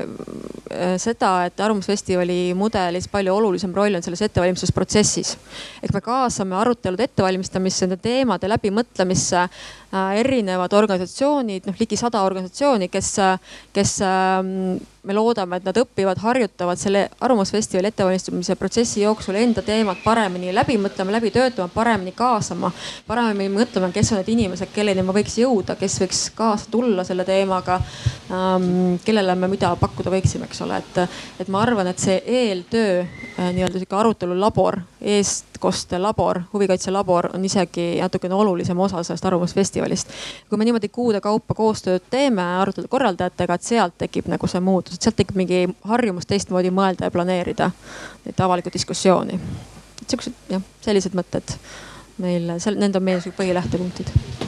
äh, 0.08 0.96
seda, 1.02 1.34
et 1.50 1.60
Arvamusfestivali 1.60 2.54
mudelis 2.56 3.10
palju 3.12 3.36
olulisem 3.36 3.74
roll 3.76 4.00
on 4.00 4.06
selles 4.06 4.24
ettevalmistusprotsessis. 4.30 5.36
ehk 5.84 5.94
me 5.94 6.04
kaasame 6.06 6.56
arutelude 6.60 7.10
ettevalmistamisse, 7.10 7.88
nende 7.88 8.00
teemade 8.04 8.48
läbimõtlemisse 8.52 9.44
äh, 9.44 10.16
erinevad 10.24 10.74
organisatsioonid, 10.80 11.68
noh 11.68 11.84
ligi 11.84 12.00
sada 12.00 12.24
organisatsiooni, 12.24 12.88
kes, 12.94 13.16
kes 13.76 14.00
ähm, 14.08 14.80
me 15.04 15.14
loodame, 15.14 15.58
et 15.60 15.66
nad 15.68 15.78
õpivad, 15.78 16.20
harjutavad 16.24 16.80
selle 16.80 17.04
Arvamusfestivali 17.24 17.90
ettevalmistamise 17.92 18.56
protsessi 18.56 19.02
jooksul 19.02 19.36
enda 19.36 19.62
teemat 19.66 20.00
paremini 20.04 20.54
läbi 20.56 20.78
mõtlema, 20.80 21.12
läbi 21.18 21.32
töötama, 21.34 21.68
paremini 21.74 22.14
kaasama. 22.16 22.72
paremini 23.08 23.52
mõtlema, 23.52 23.92
kes 23.92 24.14
on 24.14 24.22
need 24.22 24.32
inimesed, 24.32 24.72
kelleni 24.74 25.04
ma 25.04 25.16
võiks 25.16 25.36
jõuda, 25.42 25.76
kes 25.80 26.00
võiks 26.04 26.24
kaasa 26.36 26.72
tulla 26.72 27.04
selle 27.04 27.26
teemaga 27.28 27.80
ähm,. 28.32 28.96
kellele 29.06 29.36
me 29.36 29.52
mida 29.52 29.76
pakkuda 29.80 30.14
võiksime, 30.14 30.48
eks 30.48 30.64
ole, 30.64 30.80
et, 30.80 31.20
et 31.44 31.52
ma 31.52 31.62
arvan, 31.66 31.88
et 31.92 32.00
see 32.00 32.22
eeltöö 32.24 33.02
äh, 33.04 33.52
nii-öelda 33.52 33.82
sihuke 33.82 34.00
arutelulabor, 34.00 34.80
eestkoste 35.04 36.00
labor, 36.00 36.42
huvikaitselabor 36.54 37.30
on 37.34 37.46
isegi 37.46 38.00
natukene 38.02 38.36
olulisem 38.36 38.80
osa 38.80 39.04
sellest 39.04 39.26
Arvamusfestivalist. 39.26 40.10
kui 40.50 40.58
me 40.58 40.66
niimoodi 40.66 40.90
kuude 40.90 41.22
kaupa 41.22 41.54
koostööd 41.54 42.08
teeme 42.10 42.44
arutelude 42.44 42.88
korraldajatega, 42.90 43.54
et 43.54 43.64
sealt 43.64 43.98
tekib 43.98 44.28
nagu 44.32 44.48
see 44.48 44.62
muutus 44.64 44.96
et 44.96 45.02
sealt 45.02 45.20
tekib 45.20 45.36
mingi 45.40 45.68
harjumus 45.84 46.26
teistmoodi 46.26 46.72
mõelda 46.72 47.10
ja 47.10 47.12
planeerida 47.12 47.72
neid 48.26 48.40
avalikku 48.40 48.74
diskussiooni. 48.74 49.40
et 50.02 50.10
siuksed 50.10 50.34
jah, 50.50 50.62
sellised 50.82 51.14
mõtted 51.14 51.58
meil, 52.18 52.56
seal, 52.58 52.80
need 52.80 52.96
on 52.96 53.04
meie 53.04 53.36
põhilähtepunktid 53.38 54.43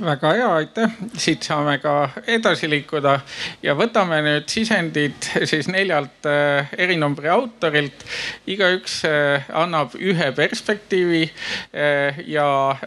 väga 0.00 0.32
hea, 0.34 0.48
aitäh, 0.56 0.94
siit 1.18 1.42
saame 1.46 1.76
ka 1.78 2.08
edasi 2.26 2.68
liikuda 2.70 3.18
ja 3.62 3.76
võtame 3.78 4.18
nüüd 4.24 4.48
sisendid 4.50 5.28
siis 5.50 5.68
neljalt 5.70 6.26
äh, 6.26 6.72
erinumbri 6.78 7.30
autorilt. 7.30 8.04
igaüks 8.46 9.02
äh, 9.08 9.46
annab 9.54 9.94
ühe 9.94 10.32
perspektiivi 10.34 11.22
äh, 11.28 12.18
ja 12.26 12.46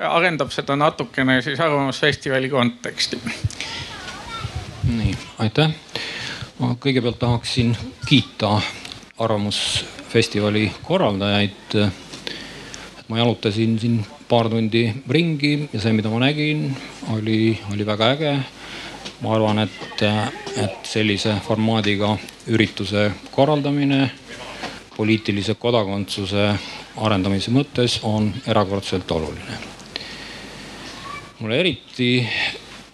arendab 0.10 0.52
seda 0.52 0.76
natukene 0.76 1.42
siis 1.42 1.60
Arvamusfestivali 1.60 2.50
konteksti. 2.50 3.22
nii, 4.92 5.16
aitäh 5.40 5.72
ma 6.60 6.76
kõigepealt 6.82 7.20
tahaksin 7.20 7.76
kiita 8.08 8.60
Arvamusfestivali 9.18 10.72
korraldajaid. 10.84 11.80
ma 13.08 13.18
jalutasin 13.18 13.80
siin 13.80 14.06
paar 14.27 14.50
tundi 14.50 14.84
ringi 15.10 15.69
ja 15.72 15.79
see, 15.79 15.93
mida 15.96 16.10
ma 16.12 16.19
nägin, 16.19 16.67
oli, 17.15 17.57
oli 17.74 17.86
väga 17.86 18.12
äge. 18.15 18.38
ma 19.22 19.34
arvan, 19.34 19.60
et, 19.60 20.01
et 20.62 20.86
sellise 20.86 21.39
formaadiga 21.41 22.12
ürituse 22.53 23.12
korraldamine 23.31 24.12
poliitilise 24.98 25.55
kodakondsuse 25.57 26.51
arendamise 27.01 27.51
mõttes 27.53 28.00
on 28.03 28.29
erakordselt 28.48 29.12
oluline. 29.12 29.57
mulle 31.39 31.60
eriti 31.60 32.27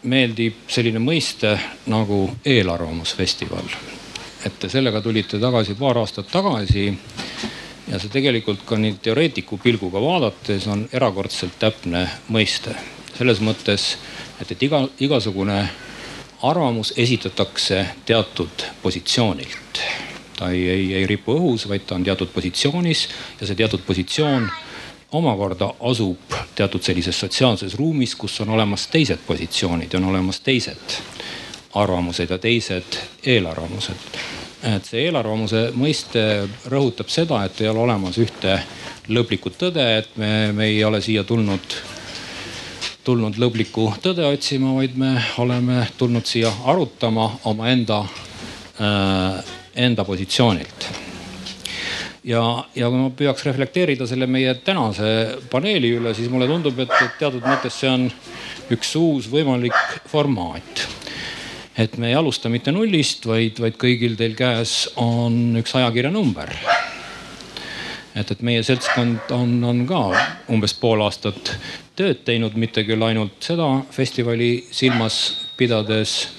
meeldib 0.04 0.68
selline 0.68 1.00
mõiste 1.00 1.58
nagu 1.88 2.30
eelarvamusfestival. 2.46 3.74
et 4.46 4.60
te 4.60 4.70
sellega 4.70 5.02
tulite 5.02 5.40
tagasi 5.40 5.76
paar 5.76 5.98
aastat 5.98 6.32
tagasi 6.32 6.94
ja 7.88 8.00
see 8.00 8.12
tegelikult 8.12 8.64
ka 8.66 8.78
nii 8.80 8.98
teoreetiku 9.04 9.58
pilguga 9.64 10.02
vaadates 10.02 10.68
on 10.72 10.88
erakordselt 10.94 11.58
täpne 11.60 12.08
mõiste. 12.32 12.76
selles 13.18 13.42
mõttes, 13.46 13.98
et, 14.42 14.52
et 14.52 14.64
iga, 14.64 14.88
igasugune 15.00 15.70
arvamus 16.44 16.94
esitatakse 16.98 17.86
teatud 18.06 18.66
positsioonilt. 18.82 19.82
ta 20.38 20.50
ei, 20.50 20.70
ei, 20.70 20.94
ei 20.94 21.08
ripu 21.08 21.36
õhus, 21.38 21.68
vaid 21.70 21.86
ta 21.88 21.96
on 21.96 22.04
teatud 22.04 22.32
positsioonis 22.34 23.08
ja 23.42 23.48
see 23.48 23.56
teatud 23.56 23.84
positsioon 23.86 24.50
omakorda 25.14 25.74
asub 25.80 26.34
teatud 26.56 26.82
sellises 26.82 27.20
sotsiaalses 27.20 27.76
ruumis, 27.78 28.16
kus 28.16 28.42
on 28.42 28.50
olemas 28.50 28.88
teised 28.88 29.22
positsioonid 29.28 29.94
ja 29.94 30.00
on 30.00 30.10
olemas 30.10 30.40
teised 30.40 30.98
arvamused 31.74 32.30
ja 32.30 32.38
teised 32.38 32.98
eelarvamused. 33.26 33.98
Et 34.64 34.88
see 34.88 35.08
eelarvamuse 35.08 35.66
mõiste 35.76 36.24
rõhutab 36.72 37.12
seda, 37.12 37.44
et 37.46 37.62
ei 37.62 37.70
ole 37.72 37.84
olemas 37.84 38.18
ühte 38.22 38.58
lõplikku 39.12 39.52
tõde, 39.60 39.86
et 40.00 40.18
me, 40.20 40.52
me 40.56 40.70
ei 40.72 40.84
ole 40.88 41.02
siia 41.04 41.26
tulnud, 41.28 41.78
tulnud 43.04 43.40
lõplikku 43.42 43.90
tõde 44.04 44.26
otsima, 44.30 44.76
vaid 44.78 44.96
me 45.00 45.16
oleme 45.44 45.88
tulnud 45.98 46.28
siia 46.30 46.52
arutama 46.72 47.30
omaenda 47.52 48.04
äh,, 48.04 49.42
enda 49.76 50.06
positsioonilt 50.06 50.92
ja, 52.24 52.42
ja 52.76 52.90
kui 52.90 53.00
ma 53.00 53.12
püüaks 53.16 53.46
reflekteerida 53.50 54.08
selle 54.10 54.28
meie 54.32 54.56
tänase 54.66 55.08
paneeli 55.52 55.94
üle, 55.98 56.14
siis 56.16 56.32
mulle 56.32 56.48
tundub, 56.50 56.80
et, 56.84 56.92
et 57.04 57.20
teatud 57.20 57.44
mõttes 57.46 57.80
see 57.80 57.92
on 57.92 58.08
üks 58.74 58.94
uus 59.00 59.30
võimalik 59.32 59.76
formaat. 60.12 60.86
Et 61.78 61.98
me 61.98 62.10
ei 62.12 62.16
alusta 62.16 62.50
mitte 62.50 62.72
nullist, 62.72 63.26
vaid, 63.26 63.60
vaid 63.62 63.78
kõigil 63.82 64.18
teil 64.18 64.36
käes 64.38 64.88
on 65.02 65.58
üks 65.58 65.74
ajakirja 65.78 66.12
number. 66.14 66.52
et, 68.16 68.32
et 68.32 68.42
meie 68.42 68.64
seltskond 68.64 69.32
on, 69.34 69.58
on 69.64 69.86
ka 69.90 70.04
umbes 70.54 70.76
pool 70.78 71.02
aastat 71.02 71.56
tööd 71.98 72.24
teinud, 72.26 72.56
mitte 72.58 72.84
küll 72.86 73.02
ainult 73.06 73.42
seda 73.42 73.68
festivali 73.92 74.68
silmas 74.72 75.48
pidades. 75.58 76.30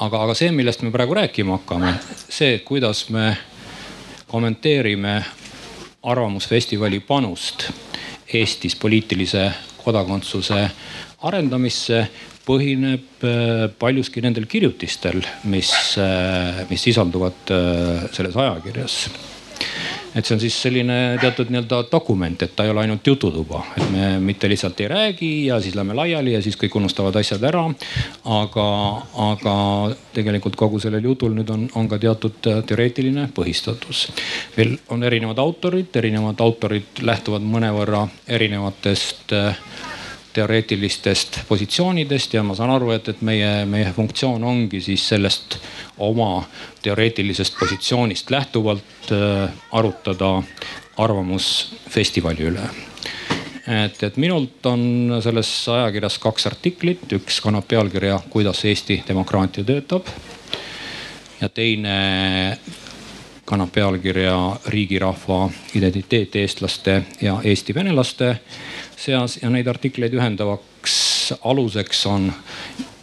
aga, 0.00 0.22
aga 0.24 0.34
see, 0.34 0.50
millest 0.52 0.82
me 0.82 0.92
praegu 0.92 1.14
rääkima 1.16 1.58
hakkame, 1.58 1.94
see, 2.28 2.58
kuidas 2.64 3.08
me 3.10 3.36
kommenteerime 4.26 5.24
Arvamusfestivali 6.06 7.00
panust 7.00 7.70
Eestis 8.34 8.76
poliitilise 8.76 9.50
kodakondsuse 9.84 10.70
arendamisse 11.22 12.06
põhineb 12.46 13.24
äh, 13.26 13.66
paljuski 13.78 14.22
nendel 14.24 14.46
kirjutistel, 14.50 15.22
mis, 15.50 15.72
äh, 16.00 16.62
mis 16.70 16.86
sisalduvad 16.88 17.54
äh, 17.54 18.06
selles 18.14 18.36
ajakirjas 18.38 19.00
et 20.16 20.24
see 20.24 20.36
on 20.36 20.40
siis 20.40 20.54
selline 20.64 20.94
teatud 21.20 21.50
nii-öelda 21.52 21.82
dokument, 21.92 22.40
et 22.42 22.54
ta 22.56 22.64
ei 22.64 22.70
ole 22.72 22.82
ainult 22.86 23.04
jututuba, 23.06 23.60
et 23.76 23.90
me 23.92 24.06
mitte 24.22 24.48
lihtsalt 24.48 24.78
ei 24.80 24.88
räägi 24.88 25.30
ja 25.46 25.58
siis 25.60 25.74
lähme 25.76 25.96
laiali 25.96 26.32
ja 26.32 26.40
siis 26.44 26.56
kõik 26.60 26.78
unustavad 26.80 27.16
asjad 27.20 27.44
ära. 27.44 27.64
aga, 28.36 28.68
aga 29.26 29.56
tegelikult 30.16 30.56
kogu 30.56 30.80
sellel 30.80 31.04
jutul 31.04 31.36
nüüd 31.36 31.50
on, 31.52 31.66
on 31.74 31.88
ka 31.88 31.98
teatud 32.00 32.38
teoreetiline 32.40 33.28
põhistatus. 33.36 34.06
veel 34.56 34.78
on 34.88 35.04
erinevad 35.04 35.38
autorid, 35.38 35.92
erinevad 35.96 36.40
autorid 36.40 37.04
lähtuvad 37.04 37.44
mõnevõrra 37.44 38.06
erinevatest 38.38 39.36
äh, 39.36 39.60
teoreetilistest 40.36 41.40
positsioonidest 41.48 42.34
ja 42.36 42.42
ma 42.44 42.54
saan 42.54 42.70
aru, 42.74 42.90
et, 42.96 43.08
et 43.14 43.22
meie, 43.24 43.64
meie 43.68 43.92
funktsioon 43.96 44.44
ongi 44.44 44.82
siis 44.84 45.08
sellest 45.08 45.58
oma 46.04 46.44
teoreetilisest 46.84 47.56
positsioonist 47.58 48.30
lähtuvalt 48.30 49.12
äh, 49.12 49.48
arutada 49.72 50.34
arvamusfestivali 50.96 52.50
üle 52.50 52.68
et, 53.66 54.02
et 54.02 54.16
minult 54.20 54.66
on 54.68 55.16
selles 55.24 55.50
ajakirjas 55.72 56.18
kaks 56.22 56.46
artiklit, 56.52 57.06
üks 57.18 57.40
kannab 57.44 57.66
pealkirja 57.68 58.20
Kuidas 58.30 58.64
Eesti 58.64 59.02
demokraatia 59.08 59.64
töötab. 59.64 60.06
ja 61.40 61.48
teine 61.48 62.58
kannab 63.44 63.72
pealkirja 63.72 64.36
Riigirahva 64.66 65.50
identiteet 65.74 66.36
eestlaste 66.36 67.02
ja 67.20 67.40
eesti 67.44 67.74
venelaste 67.74 68.36
seas 69.06 69.38
ja 69.42 69.50
neid 69.52 69.68
artikleid 69.70 70.14
ühendavaks 70.16 71.32
aluseks 71.44 72.06
on 72.10 72.32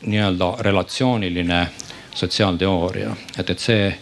nii-öelda 0.06 0.56
relatsiooniline 0.60 1.68
sotsiaalteooria. 2.16 3.16
et, 3.40 3.50
et 3.50 3.60
see, 3.60 3.98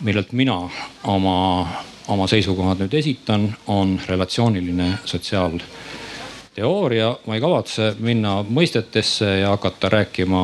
millelt 0.00 0.32
mina 0.32 0.70
oma, 1.04 1.68
oma 2.08 2.26
seisukohad 2.26 2.80
nüüd 2.80 2.94
esitan, 3.02 3.50
on 3.66 4.00
relatsiooniline 4.08 4.92
sotsiaalteooria. 5.04 7.16
ma 7.26 7.36
ei 7.36 7.40
kavatse 7.40 7.94
minna 7.98 8.44
mõistetesse 8.48 9.38
ja 9.42 9.48
hakata 9.56 9.88
rääkima 9.88 10.42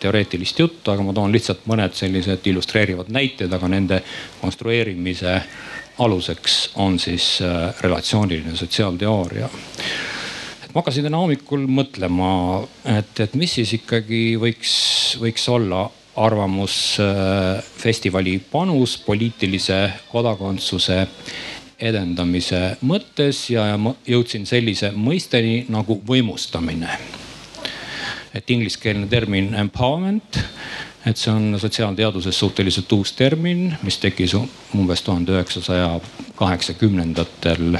teoreetilist 0.00 0.58
juttu, 0.58 0.90
aga 0.90 1.02
ma 1.02 1.12
toon 1.16 1.32
lihtsalt 1.32 1.64
mõned 1.70 1.94
sellised 1.96 2.46
illustreerivad 2.46 3.08
näited, 3.08 3.52
aga 3.52 3.68
nende 3.68 4.02
konstrueerimise 4.42 5.40
aluseks 5.98 6.70
on 6.82 6.98
siis 6.98 7.38
relatsiooniline 7.80 8.56
sotsiaalteooria 8.56 9.48
ma 10.76 10.82
hakkasin 10.82 11.06
täna 11.06 11.22
hommikul 11.22 11.62
mõtlema, 11.72 12.30
et, 12.98 13.20
et 13.24 13.32
mis 13.40 13.54
siis 13.56 13.70
ikkagi 13.78 14.18
võiks, 14.36 14.72
võiks 15.22 15.46
olla 15.48 15.86
arvamusfestivali 16.20 18.34
panus 18.50 18.98
poliitilise 19.06 19.78
kodakondsuse 20.10 21.06
edendamise 21.80 22.76
mõttes 22.88 23.50
ja, 23.52 23.66
ja 23.72 23.76
ma 23.80 23.94
jõudsin 24.08 24.46
sellise 24.48 24.90
mõisteni 24.92 25.66
nagu 25.72 26.02
võimustamine. 26.08 26.88
et 28.36 28.50
ingliskeelne 28.50 29.06
termin 29.08 29.54
empowerment, 29.56 30.38
et 31.06 31.16
see 31.16 31.30
on 31.32 31.54
sotsiaalteaduses 31.60 32.38
suhteliselt 32.38 32.92
uus 32.92 33.12
termin, 33.12 33.76
mis 33.82 33.98
tekkis 34.02 34.34
umbes 34.74 35.02
tuhande 35.06 35.32
üheksasaja 35.36 36.00
kaheksakümnendatel 36.36 37.78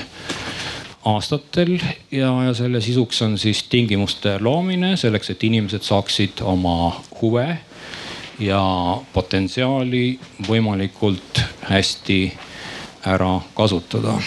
aastatel 1.06 1.78
ja, 2.10 2.30
ja 2.46 2.54
selle 2.54 2.80
sisuks 2.80 3.22
on 3.22 3.38
siis 3.38 3.62
tingimuste 3.70 4.38
loomine 4.40 4.96
selleks, 4.96 5.30
et 5.30 5.44
inimesed 5.44 5.86
saaksid 5.86 6.42
oma 6.42 6.76
huve 7.20 7.46
ja 8.42 8.62
potentsiaali 9.12 10.18
võimalikult 10.48 11.40
hästi 11.70 12.20
ära 13.06 13.38
kasutada. 13.54 14.18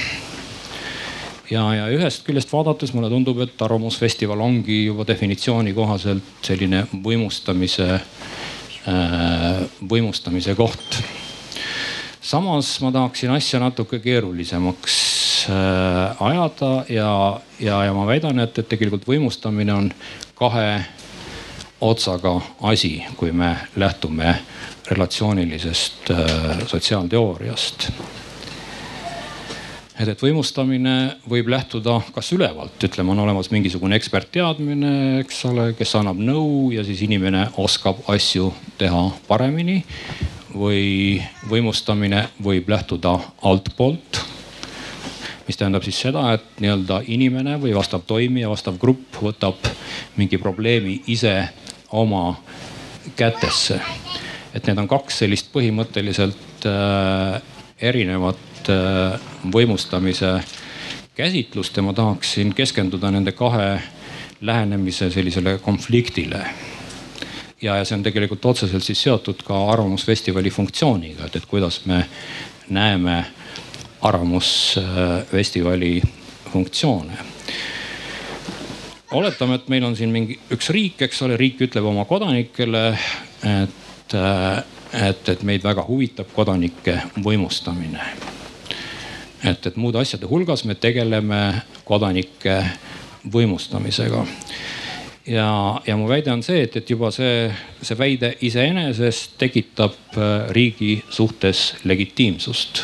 ja, 1.52 1.64
ja 1.76 1.88
ühest 1.92 2.24
küljest 2.26 2.52
vaadates 2.54 2.94
mulle 2.94 3.10
tundub, 3.12 3.42
et 3.44 3.62
Arvamusfestival 3.62 4.40
ongi 4.40 4.86
juba 4.86 5.06
definitsiooni 5.08 5.74
kohaselt 5.74 6.24
selline 6.42 6.86
võimustamise, 6.94 8.00
võimustamise 9.90 10.56
koht 10.56 11.02
samas 12.22 12.72
ma 12.82 12.94
tahaksin 12.96 13.34
asja 13.36 13.60
natuke 13.60 14.00
keerulisemaks 14.00 15.00
Äh, 15.50 16.16
ajada 16.20 16.86
ja, 16.90 17.40
ja, 17.60 17.84
ja 17.86 17.94
ma 17.94 18.06
väidan, 18.08 18.40
et, 18.44 18.58
et 18.60 18.68
tegelikult 18.70 19.06
võimustamine 19.08 19.72
on 19.74 19.88
kahe 20.36 20.82
otsaga 21.82 22.34
asi, 22.68 23.00
kui 23.16 23.32
me 23.32 23.54
lähtume 23.80 24.34
relatsioonilisest 24.90 26.12
äh, 26.12 26.66
sotsiaalteooriast. 26.68 27.90
Et, 30.00 30.08
et 30.08 30.24
võimustamine 30.24 30.96
võib 31.30 31.52
lähtuda 31.52 32.00
kas 32.16 32.32
ülevalt, 32.36 32.80
ütleme, 32.88 33.14
on 33.14 33.24
olemas 33.26 33.52
mingisugune 33.52 34.00
ekspertteadmine, 34.00 34.94
eks 35.24 35.44
ole, 35.52 35.70
kes 35.78 35.96
annab 36.00 36.22
nõu 36.24 36.72
ja 36.76 36.86
siis 36.88 37.04
inimene 37.06 37.50
oskab 37.60 38.02
asju 38.12 38.54
teha 38.80 39.06
paremini. 39.28 39.84
või 40.50 41.22
võimustamine 41.46 42.24
võib 42.42 42.72
lähtuda 42.74 43.12
altpoolt 43.46 44.18
mis 45.46 45.58
tähendab 45.58 45.84
siis 45.86 45.98
seda, 45.98 46.24
et 46.34 46.62
nii-öelda 46.62 47.04
inimene 47.10 47.56
või 47.62 47.72
vastav 47.74 48.02
toimija, 48.06 48.50
vastav 48.50 48.80
grupp 48.82 49.18
võtab 49.22 49.70
mingi 50.18 50.38
probleemi 50.38 51.04
ise 51.08 51.34
oma 51.92 52.36
kätesse. 53.18 53.80
et 54.54 54.66
need 54.66 54.78
on 54.78 54.88
kaks 54.90 55.22
sellist 55.22 55.52
põhimõtteliselt 55.54 56.66
äh, 56.66 57.42
erinevat 57.82 58.70
äh, 58.70 59.29
võimustamise 59.54 60.40
käsitlust 61.16 61.78
ja 61.78 61.84
ma 61.84 61.94
tahaksin 61.94 62.54
keskenduda 62.56 63.12
nende 63.12 63.32
kahe 63.32 63.80
lähenemise 64.42 65.10
sellisele 65.12 65.58
konfliktile 65.64 66.44
ja, 67.62 67.78
ja 67.78 67.86
see 67.86 67.98
on 67.98 68.04
tegelikult 68.04 68.46
otseselt 68.46 68.84
siis 68.84 69.02
seotud 69.04 69.44
ka 69.46 69.58
Arvamusfestivali 69.74 70.52
funktsiooniga, 70.54 71.28
et, 71.28 71.36
et 71.36 71.46
kuidas 71.46 71.86
me 71.86 72.06
näeme 72.70 73.26
arvamusfestivali 74.02 76.02
funktsioone. 76.52 77.18
oletame, 79.12 79.56
et 79.56 79.68
meil 79.68 79.84
on 79.84 79.96
siin 79.96 80.10
mingi 80.14 80.40
üks 80.54 80.70
riik, 80.70 81.02
eks 81.02 81.22
ole, 81.26 81.38
riik 81.38 81.62
ütleb 81.66 81.86
oma 81.86 82.06
kodanikele, 82.06 82.98
et, 83.44 84.14
et, 84.14 85.30
et 85.34 85.44
meid 85.44 85.66
väga 85.66 85.86
huvitab 85.88 86.30
kodanike 86.36 87.02
võimustamine. 87.24 88.12
Et, 89.44 89.68
et 89.68 89.76
muude 89.80 90.00
asjade 90.02 90.28
hulgas 90.30 90.66
me 90.66 90.76
tegeleme 90.76 91.42
kodanike 91.88 92.60
võimustamisega 93.32 94.26
ja, 95.30 95.50
ja 95.88 95.98
mu 96.00 96.08
väide 96.10 96.32
on 96.34 96.44
see, 96.46 96.64
et, 96.66 96.80
et 96.80 96.90
juba 96.90 97.12
see, 97.16 97.50
see 97.82 98.00
väide 98.00 98.34
iseenesest 98.46 99.38
tekitab 99.42 100.18
riigi 100.56 100.98
suhtes 101.10 101.74
legitiimsust 101.84 102.84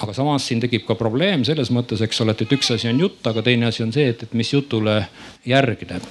aga 0.00 0.14
samas 0.16 0.46
siin 0.48 0.60
tekib 0.62 0.86
ka 0.88 0.96
probleem 0.98 1.44
selles 1.44 1.70
mõttes, 1.74 2.00
eks 2.04 2.22
ole, 2.24 2.34
et 2.34 2.54
üks 2.56 2.72
asi 2.74 2.88
on 2.90 3.00
jutt, 3.02 3.20
aga 3.28 3.44
teine 3.44 3.68
asi 3.68 3.84
on 3.84 3.92
see, 3.92 4.08
et, 4.12 4.22
et 4.24 4.36
mis 4.36 4.52
jutule 4.52 4.96
järgneb. 5.48 6.06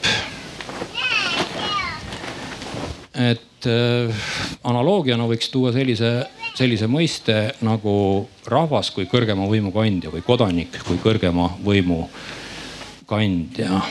et 3.19 3.67
äh, 3.67 4.27
analoogiana 4.63 5.25
võiks 5.27 5.49
tuua 5.51 5.73
sellise, 5.75 6.11
sellise 6.57 6.87
mõiste 6.91 7.35
nagu 7.65 7.93
rahvas 8.49 8.89
kui 8.95 9.07
kõrgema 9.09 9.47
võimu 9.49 9.73
kandja 9.75 10.11
või 10.13 10.23
kodanik 10.25 10.79
kui 10.87 10.97
kõrgema 11.01 11.51
võimu 11.63 12.05
kandja. 13.09 13.83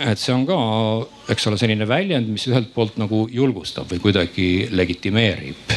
Et 0.00 0.18
see 0.18 0.32
on 0.32 0.46
ka, 0.48 0.58
eks 1.32 1.48
ole, 1.50 1.58
selline 1.60 1.88
väljend, 1.88 2.30
mis 2.32 2.46
ühelt 2.48 2.70
poolt 2.72 2.96
nagu 3.00 3.26
julgustab 3.32 3.90
või 3.90 4.00
kuidagi 4.00 4.46
legitimeerib. 4.72 5.74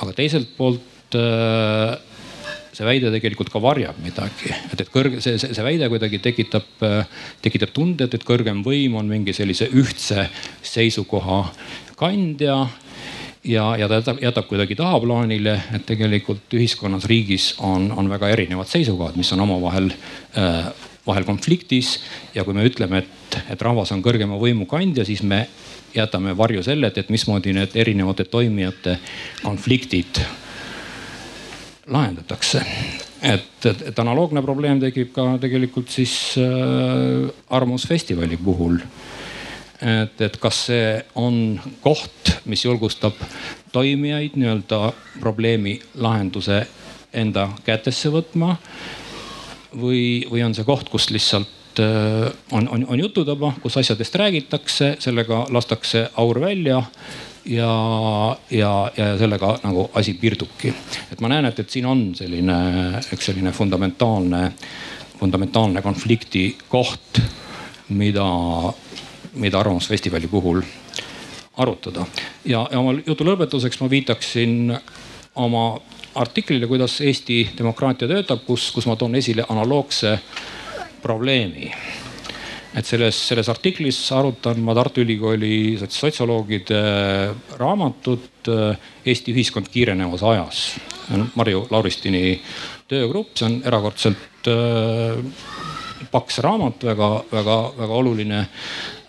aga 0.00 0.14
teiselt 0.16 0.54
poolt 0.56 0.88
Äh, 1.14 1.98
see 2.70 2.86
väide 2.86 3.10
tegelikult 3.10 3.50
ka 3.50 3.58
varjab 3.58 3.96
midagi, 3.98 4.52
et, 4.70 4.78
et 4.78 4.90
kõrge, 4.94 5.18
see, 5.24 5.34
see, 5.42 5.50
see 5.56 5.64
väide 5.66 5.88
kuidagi 5.90 6.20
tekitab, 6.22 6.68
äh, 6.86 7.24
tekitab 7.42 7.72
tunde, 7.74 8.06
et, 8.06 8.14
et 8.14 8.26
kõrgem 8.26 8.60
võim 8.62 8.94
on 9.00 9.10
mingi 9.10 9.34
sellise 9.34 9.66
ühtse 9.74 10.28
seisukoha 10.62 11.40
kandja 11.98 12.60
ja, 13.44 13.76
ja 13.76 13.88
ta 13.88 14.00
jätab, 14.00 14.20
jätab 14.22 14.48
kuidagi 14.48 14.76
tahaplaanile, 14.76 15.56
et 15.74 15.86
tegelikult 15.86 16.54
ühiskonnas, 16.54 17.08
riigis 17.08 17.54
on, 17.58 17.90
on 17.92 18.10
väga 18.10 18.28
erinevad 18.28 18.68
seisukohad, 18.68 19.16
mis 19.16 19.32
on 19.32 19.44
omavahel 19.46 19.90
äh, 19.90 20.70
vahel 21.06 21.24
konfliktis. 21.24 22.00
ja 22.34 22.44
kui 22.44 22.54
me 22.54 22.64
ütleme, 22.66 23.04
et, 23.04 23.40
et 23.50 23.62
rahvas 23.62 23.92
on 23.92 24.02
kõrgema 24.04 24.38
võimu 24.40 24.66
kandja, 24.70 25.04
siis 25.04 25.22
me 25.22 25.46
jätame 25.94 26.36
varju 26.36 26.62
selle, 26.62 26.90
et, 26.90 26.98
et 26.98 27.10
mismoodi 27.10 27.54
need 27.56 27.74
erinevate 27.74 28.24
toimijate 28.30 28.98
konfliktid 29.42 30.20
lahendatakse. 31.90 32.62
et, 33.22 33.66
et, 33.66 33.82
et 33.90 33.98
analoogne 33.98 34.42
probleem 34.42 34.80
tekib 34.80 35.12
ka 35.16 35.26
tegelikult 35.40 35.90
siis 35.90 36.36
äh, 36.38 37.30
Arvamusfestivali 37.50 38.38
puhul. 38.44 38.78
Et, 39.80 40.20
et 40.20 40.36
kas 40.40 40.66
see 40.68 40.98
on 41.14 41.60
koht, 41.80 42.34
mis 42.44 42.64
julgustab 42.64 43.16
toimijaid 43.72 44.36
nii-öelda 44.36 44.92
probleemi 45.20 45.78
lahenduse 45.94 46.64
enda 47.12 47.48
kätesse 47.64 48.10
võtma. 48.12 48.56
või, 49.70 50.26
või 50.30 50.42
on 50.42 50.54
see 50.54 50.66
koht, 50.66 50.88
kus 50.90 51.10
lihtsalt 51.14 51.78
äh, 51.78 52.26
on, 52.52 52.68
on, 52.68 52.86
on 52.88 52.98
jututaba, 52.98 53.52
kus 53.62 53.76
asjadest 53.76 54.14
räägitakse, 54.14 54.96
sellega 54.98 55.44
lastakse 55.50 56.08
aur 56.18 56.40
välja 56.40 56.82
ja, 57.44 58.36
ja, 58.50 58.92
ja 58.96 59.18
sellega 59.18 59.58
nagu 59.62 59.90
asi 59.94 60.14
piirdubki. 60.14 60.74
et 61.12 61.20
ma 61.20 61.30
näen, 61.30 61.48
et, 61.48 61.58
et 61.58 61.70
siin 61.70 61.86
on 61.86 62.10
selline, 62.14 62.56
eks 63.12 63.30
selline 63.30 63.52
fundamentaalne, 63.52 64.52
fundamentaalne 65.20 65.82
konflikti 65.82 66.56
koht, 66.68 67.22
mida, 67.88 68.26
mida 69.34 69.60
Arvamusfestivali 69.60 70.28
puhul 70.28 70.62
arutada. 71.56 72.06
ja, 72.44 72.66
ja 72.70 72.78
oma 72.78 72.94
jutu 73.06 73.24
lõpetuseks 73.24 73.80
ma 73.80 73.90
viitaksin 73.90 74.76
oma 75.34 75.80
artiklile, 76.14 76.66
kuidas 76.66 77.00
Eesti 77.00 77.42
demokraatia 77.58 78.08
töötab, 78.08 78.44
kus, 78.46 78.70
kus 78.74 78.86
ma 78.86 78.96
toon 78.96 79.14
esile 79.14 79.44
analoogse 79.48 80.18
probleemi 81.02 81.70
et 82.76 82.86
selles, 82.86 83.16
selles 83.30 83.48
artiklis 83.50 83.98
arutan 84.14 84.60
ma 84.62 84.74
Tartu 84.78 85.02
Ülikooli 85.02 85.78
sotsioloogide 85.80 86.80
raamatut 87.58 88.50
Eesti 89.04 89.34
ühiskond 89.34 89.70
kiirenevas 89.72 90.22
ajas. 90.26 90.60
Marju 91.34 91.64
Lauristini 91.70 92.38
töögrupp, 92.90 93.34
see 93.34 93.48
on 93.48 93.56
erakordselt 93.66 94.50
äh, 94.50 95.18
paks 96.10 96.40
raamat, 96.44 96.82
väga-väga-väga 96.90 98.00
oluline 98.02 98.40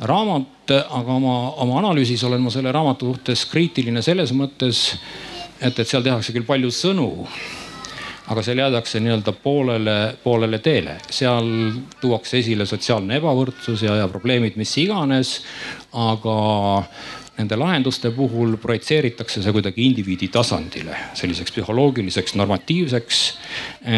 raamat, 0.10 0.76
aga 0.90 1.18
oma, 1.18 1.38
oma 1.64 1.80
analüüsis 1.82 2.24
olen 2.28 2.44
ma 2.44 2.54
selle 2.54 2.72
raamatu 2.72 3.12
suhtes 3.14 3.46
kriitiline 3.52 4.04
selles 4.06 4.34
mõttes, 4.38 4.86
et, 5.60 5.74
et 5.74 5.88
seal 5.88 6.06
tehakse 6.06 6.34
küll 6.36 6.48
palju 6.48 6.72
sõnu 6.74 7.10
aga 8.32 8.44
seal 8.46 8.62
jäädakse 8.62 9.00
nii-öelda 9.04 9.34
poolele, 9.44 9.96
poolele 10.24 10.60
teele, 10.64 10.96
seal 11.12 11.48
tuuakse 12.02 12.40
esile 12.40 12.66
sotsiaalne 12.70 13.18
ebavõrdsus 13.20 13.84
ja, 13.84 13.98
ja 14.00 14.08
probleemid, 14.12 14.56
mis 14.62 14.72
iganes. 14.80 15.42
aga, 15.92 16.36
nende 17.38 17.58
lahenduste 17.58 18.12
puhul 18.12 18.58
projitseeritakse 18.62 19.42
see 19.44 19.54
kuidagi 19.56 19.86
indiviidi 19.88 20.28
tasandile, 20.34 20.98
selliseks 21.18 21.54
psühholoogiliseks, 21.56 22.36
normatiivseks. 22.40 23.22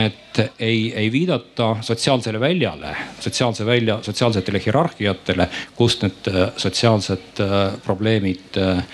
et 0.06 0.40
ei, 0.60 0.94
ei 0.96 1.12
viidata 1.12 1.76
sotsiaalsele 1.82 2.40
väljale, 2.40 2.96
sotsiaalse 3.20 3.66
välja, 3.66 4.00
sotsiaalsetele 4.02 4.62
hierarhiatele, 4.66 5.50
kust 5.76 6.06
need 6.06 6.32
äh, 6.32 6.48
sotsiaalsed 6.58 7.44
äh, 7.44 7.60
probleemid 7.86 8.62
äh, 8.62 8.86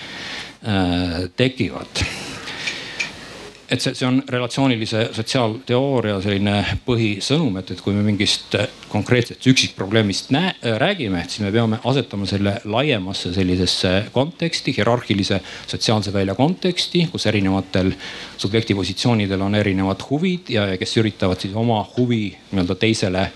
tekivad 1.36 2.04
et 3.70 3.80
see, 3.80 3.94
see 3.94 4.06
on 4.06 4.18
relatsioonilise 4.28 5.04
sotsiaalteooria 5.14 6.16
selline 6.22 6.54
põhisõnum, 6.86 7.60
et, 7.60 7.70
et 7.70 7.82
kui 7.84 7.94
me 7.94 8.02
mingist 8.02 8.56
konkreetsest 8.90 9.46
üksikprobleemist 9.52 10.32
näe, 10.34 10.52
räägime, 10.82 11.22
siis 11.28 11.44
me 11.44 11.52
peame 11.54 11.78
asetama 11.86 12.26
selle 12.28 12.56
laiemasse 12.70 13.32
sellisesse 13.34 13.92
konteksti, 14.14 14.74
hierarhilise 14.76 15.40
sotsiaalse 15.70 16.12
välja 16.14 16.34
konteksti, 16.38 17.06
kus 17.12 17.28
erinevatel 17.30 17.92
subjekti 18.40 18.74
positsioonidel 18.78 19.46
on 19.46 19.58
erinevad 19.60 20.02
huvid 20.10 20.50
ja, 20.56 20.66
ja 20.72 20.80
kes 20.80 20.96
üritavad 21.02 21.42
siis 21.42 21.54
oma 21.54 21.82
huvi 21.96 22.24
nii-öelda 22.50 22.78
teisele, 22.80 23.28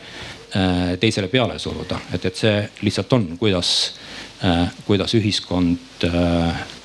teisele 1.00 1.30
peale 1.30 1.58
suruda. 1.62 2.00
et, 2.14 2.26
et 2.26 2.42
see 2.42 2.56
lihtsalt 2.82 3.14
on, 3.14 3.28
kuidas, 3.38 3.70
kuidas 4.86 5.14
ühiskond 5.18 6.10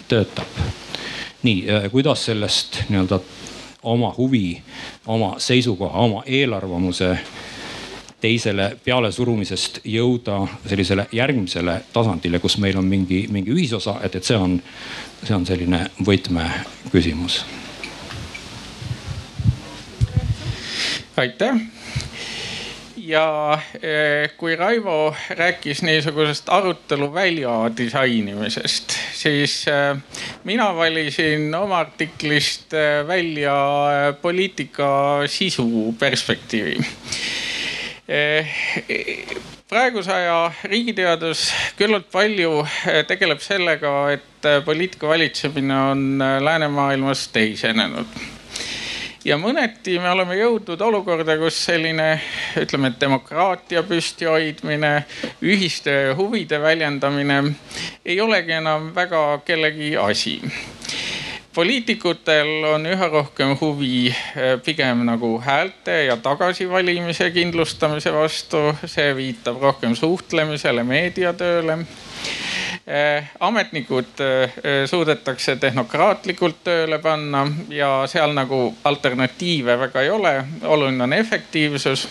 töötab 0.09 0.61
nii, 1.43 1.65
kuidas 1.91 2.25
sellest 2.25 2.81
nii-öelda 2.89 3.19
oma 3.83 4.13
huvi, 4.17 4.61
oma 5.07 5.35
seisukoha, 5.39 5.99
oma 5.99 6.23
eelarvamuse 6.25 7.17
teisele 8.21 8.77
pealesurumisest 8.83 9.79
jõuda 9.87 10.41
sellisele 10.67 11.07
järgmisele 11.11 11.79
tasandile, 11.93 12.39
kus 12.39 12.57
meil 12.59 12.77
on 12.77 12.85
mingi, 12.85 13.25
mingi 13.31 13.55
ühisosa, 13.55 13.95
et, 14.03 14.15
et 14.19 14.27
see 14.27 14.37
on, 14.37 14.59
see 15.23 15.35
on 15.35 15.47
selline 15.47 15.85
võtmeküsimus. 16.05 17.43
aitäh 21.19 21.78
ja 23.09 23.57
eh, 23.81 24.31
kui 24.37 24.55
Raivo 24.55 25.15
rääkis 25.29 25.81
niisugusest 25.83 26.49
aruteluvälja 26.53 27.71
disainimisest, 27.77 28.93
siis 29.13 29.67
eh, 29.67 29.97
mina 30.43 30.69
valisin 30.75 31.55
oma 31.55 31.79
artiklist 31.79 32.73
eh, 32.73 33.07
välja 33.07 33.55
poliitika 34.21 34.89
sisu 35.25 35.95
perspektiivi. 35.99 36.77
Praeguse 39.69 40.13
aja 40.13 40.51
riigiteadus 40.63 41.43
küllalt 41.77 42.07
palju 42.11 42.63
tegeleb 43.07 43.43
sellega, 43.45 43.93
et 44.15 44.49
poliitika 44.65 45.11
valitsemine 45.11 45.77
on 45.91 46.23
läänemaailmas 46.41 47.27
teisenenud 47.35 48.38
ja 49.25 49.37
mõneti 49.39 49.97
me 49.99 50.11
oleme 50.11 50.37
jõudnud 50.39 50.81
olukorda, 50.81 51.35
kus 51.39 51.57
selline 51.65 52.09
ütleme, 52.59 52.91
et 52.91 52.99
demokraatia 53.01 53.83
püstihoidmine, 53.87 54.93
ühiste 55.43 56.15
huvide 56.17 56.61
väljendamine 56.61 57.41
ei 58.05 58.19
olegi 58.21 58.57
enam 58.59 58.91
väga 58.95 59.41
kellegi 59.45 59.95
asi. 59.99 60.39
Poliitikutel 61.55 62.63
on 62.69 62.85
üha 62.87 63.07
rohkem 63.09 63.55
huvi 63.59 64.07
eh, 64.07 64.53
pigem 64.63 65.01
nagu 65.07 65.33
häälte 65.43 66.05
ja 66.05 66.15
tagasivalimise 66.17 67.31
kindlustamise 67.35 68.13
vastu, 68.13 68.69
see 68.85 69.09
viitab 69.17 69.59
rohkem 69.61 69.95
suhtlemisele, 69.97 70.85
meediatööle 70.87 71.81
ametnikud 73.39 74.21
eh, 74.23 74.53
suudetakse 74.89 75.55
tehnokraatlikult 75.61 76.63
tööle 76.63 76.97
panna 76.99 77.43
ja 77.69 77.89
seal 78.09 78.33
nagu 78.33 78.73
alternatiive 78.83 79.75
väga 79.77 80.01
ei 80.01 80.09
ole, 80.09 80.33
oluline 80.63 81.03
on 81.03 81.13
efektiivsus. 81.13 82.07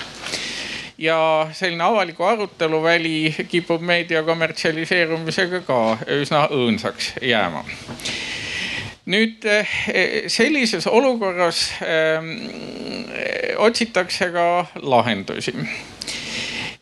Ja 0.99 1.49
selline 1.55 1.85
avaliku 1.85 2.25
arutelu 2.27 2.83
väli 2.83 3.35
kipub 3.49 3.83
meedia 3.83 4.23
kommertsialiseerumisega 4.27 5.61
ka 5.67 5.81
üsna 6.19 6.47
õõnsaks 6.55 7.13
jääma. 7.23 7.65
nüüd 9.09 9.45
eh, 9.49 9.77
sellises 10.29 10.87
olukorras 10.87 11.73
otsitakse 13.59 14.31
ka 14.31 14.67
lahendusi 14.83 15.55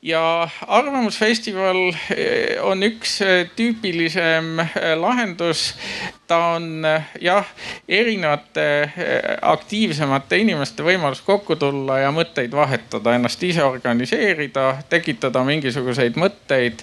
ja 0.06 0.48
Arvamusfestival 0.66 1.80
eh, 2.14 2.62
on 2.62 2.84
üks 2.86 3.18
eh, 3.24 3.48
tüüpilisem 3.56 4.60
eh, 4.62 4.92
lahendus. 4.98 5.74
ta 6.26 6.38
on 6.56 6.82
jah, 7.22 7.46
erinevate 7.88 8.64
aktiivsemate 9.46 10.40
inimeste 10.42 10.82
võimalus 10.82 11.20
kokku 11.22 11.54
tulla 11.54 12.00
ja 12.00 12.10
mõtteid 12.10 12.50
vahetada, 12.50 13.14
ennast 13.14 13.46
ise 13.46 13.62
organiseerida, 13.62 14.72
tekitada 14.90 15.44
mingisuguseid 15.46 16.18
mõtteid, 16.18 16.82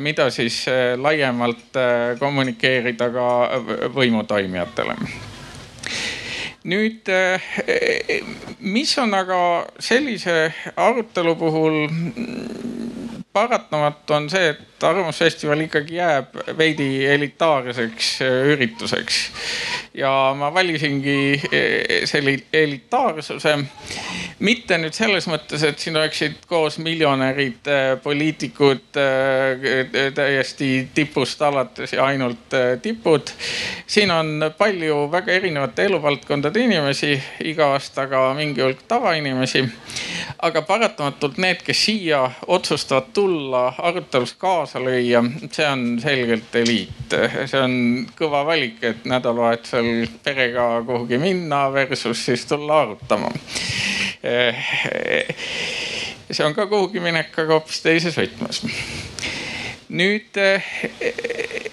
mida 0.00 0.30
siis 0.32 0.62
laiemalt 0.96 1.76
kommunikeerida 2.24 3.12
ka 3.12 3.30
võimutoimijatele 4.00 5.35
nüüd, 6.66 7.08
eh, 7.08 7.40
mis 8.60 8.98
on 8.98 9.14
aga 9.14 9.38
sellise 9.78 10.52
arutelu 10.76 11.36
puhul 11.38 11.76
paratamatu 13.32 14.14
on 14.16 14.28
see, 14.32 14.54
et 14.54 14.75
Arvamusfestival 14.82 15.60
ikkagi 15.60 15.96
jääb 15.96 16.36
veidi 16.58 17.06
elitaarseks 17.06 18.22
äh, 18.22 18.48
ürituseks. 18.52 19.20
ja 19.94 20.34
ma 20.36 20.54
valisingi 20.54 21.40
äh, 21.44 22.04
selle 22.04 22.38
elitaarsuse 22.52 23.56
mitte 24.38 24.76
nüüd 24.78 24.92
selles 24.92 25.28
mõttes, 25.30 25.64
et 25.64 25.78
siin 25.78 25.96
oleksid 25.96 26.44
koos 26.46 26.78
miljonärid, 26.78 27.62
äh, 27.68 27.86
poliitikud 28.02 29.00
täiesti 30.14 30.88
tipust 30.94 31.42
alates 31.42 31.92
ja 31.92 32.04
ainult 32.04 32.54
tipud. 32.82 33.32
siin 33.86 34.10
on 34.10 34.52
palju 34.58 35.10
väga 35.12 35.32
erinevate 35.32 35.84
eluvaldkondade 35.84 36.60
inimesi, 36.60 37.22
iga 37.44 37.72
aasta 37.72 38.06
ka 38.06 38.34
mingi 38.34 38.60
hulk 38.60 38.82
tavainimesi. 38.88 39.64
aga 40.42 40.62
paratamatult 40.62 41.38
need, 41.38 41.62
kes 41.64 41.84
siia 41.84 42.30
otsustavad 42.46 43.12
tulla 43.14 43.46
tulla, 43.46 43.72
arutelus 43.78 44.34
kaasa 44.34 44.65
lüüa, 44.74 45.22
see 45.52 45.66
on 45.68 46.00
selgelt 46.02 46.54
eliit. 46.58 47.14
see 47.46 47.60
on 47.60 48.06
kõva 48.18 48.44
valik, 48.48 48.82
et 48.82 49.04
nädalavahetusel 49.08 50.06
perega 50.24 50.82
kuhugi 50.86 51.18
minna 51.22 51.66
versus 51.72 52.24
siis 52.26 52.46
tulla 52.46 52.80
arutama. 52.82 53.30
see 56.30 56.44
on 56.44 56.54
ka 56.54 56.66
kuhugi 56.66 57.00
minek, 57.00 57.32
aga 57.38 57.52
hoopis 57.54 57.82
teises 57.84 58.18
võtmes 58.18 58.64
nüüd 59.86 60.34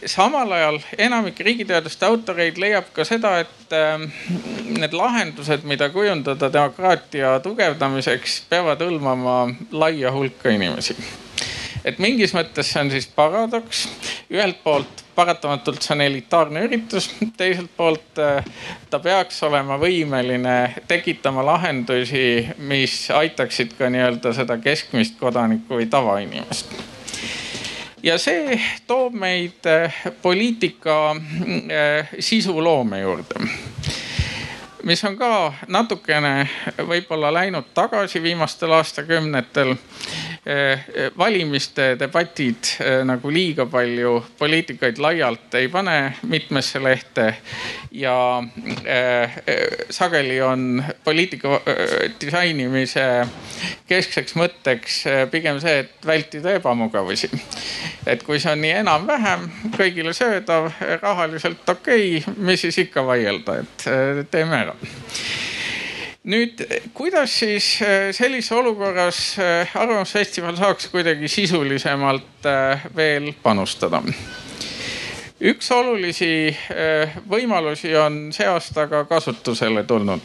samal 0.05 0.51
ajal 0.53 0.77
enamik 1.01 1.39
riigiteaduste 1.39 2.05
autoreid 2.05 2.59
leiab 2.61 2.91
ka 2.93 3.05
seda, 3.07 3.39
et 3.41 3.75
need 4.77 4.93
lahendused, 4.93 5.65
mida 5.69 5.89
kujundada 5.93 6.51
demokraatia 6.53 7.39
tugevdamiseks, 7.43 8.43
peavad 8.51 8.83
hõlmama 8.85 9.37
laia 9.71 10.13
hulka 10.13 10.53
inimesi 10.53 10.97
et 11.85 11.99
mingis 11.99 12.33
mõttes 12.35 12.69
see 12.71 12.81
on 12.81 12.91
siis 12.91 13.07
paradoks. 13.15 13.87
ühelt 14.31 14.63
poolt 14.63 15.03
paratamatult 15.15 15.81
see 15.81 15.93
on 15.95 16.01
elitaarne 16.01 16.63
üritus, 16.67 17.09
teiselt 17.37 17.71
poolt 17.77 18.21
äh, 18.21 18.45
ta 18.89 18.99
peaks 18.99 19.43
olema 19.43 19.77
võimeline 19.81 20.85
tekitama 20.87 21.45
lahendusi, 21.45 22.47
mis 22.57 23.07
aitaksid 23.13 23.77
ka 23.77 23.91
nii-öelda 23.93 24.33
seda 24.33 24.57
keskmist 24.57 25.19
kodanikku 25.19 25.81
või 25.81 25.89
tavainimest 25.91 26.73
ja 28.03 28.17
see 28.19 28.57
toob 28.87 29.15
meid 29.15 29.69
äh, 29.69 30.01
poliitika 30.21 30.97
äh, 31.13 32.09
sisuloome 32.19 33.03
juurde 33.03 33.47
mis 34.83 35.03
on 35.07 35.15
ka 35.17 35.53
natukene 35.71 36.49
võib-olla 36.77 37.31
läinud 37.33 37.71
tagasi 37.73 38.21
viimastel 38.23 38.73
aastakümnetel. 38.75 39.75
Eh, 40.45 40.79
valimiste 41.15 41.93
debatid 41.95 42.73
eh, 42.83 42.97
nagu 43.07 43.29
liiga 43.31 43.63
palju 43.71 44.17
poliitikaid 44.35 44.97
laialt 44.99 45.55
ei 45.55 45.69
pane 45.71 46.17
mitmesse 46.27 46.81
lehte 46.83 47.29
ja 47.95 48.15
eh, 48.83 49.37
sageli 49.87 50.41
on 50.43 50.83
poliitika 51.05 51.61
disainimise 52.19 53.05
keskseks 53.87 54.35
mõtteks 54.35 54.99
pigem 55.31 55.63
see, 55.63 55.85
et 55.85 56.05
vältida 56.11 56.57
ebamugavusi. 56.59 57.31
et 58.05 58.27
kui 58.27 58.35
see 58.35 58.51
on 58.51 58.65
nii 58.65 58.75
enam-vähem 58.81 59.47
kõigile 59.77 60.11
söödav, 60.11 60.73
rahaliselt 60.99 61.63
okei 61.71 62.17
okay,, 62.17 62.35
mis 62.35 62.67
siis 62.67 62.83
ikka 62.83 63.07
vaielda, 63.07 63.61
et 63.63 63.89
teeme 64.35 64.59
ära 64.59 64.75
nüüd, 66.23 66.63
kuidas 66.95 67.33
siis 67.39 67.67
äh, 67.81 68.11
sellises 68.15 68.51
olukorras 68.51 69.35
äh, 69.39 69.75
Arvamusfestival 69.75 70.55
saaks 70.55 70.87
kuidagi 70.87 71.27
sisulisemalt 71.27 72.47
äh, 72.47 72.85
veel 72.95 73.33
panustada? 73.43 74.01
üks 75.43 75.67
olulisi 75.75 76.53
võimalusi 77.27 77.89
on 77.99 78.29
see 78.31 78.45
aasta 78.47 78.85
ka 78.87 79.01
kasutusele 79.09 79.81
tulnud 79.83 80.21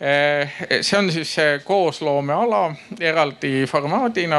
see 0.00 0.96
on 0.96 1.10
siis 1.12 1.34
see 1.36 1.58
koosloomeala 1.66 2.62
eraldi 2.96 3.66
formaadina, 3.68 4.38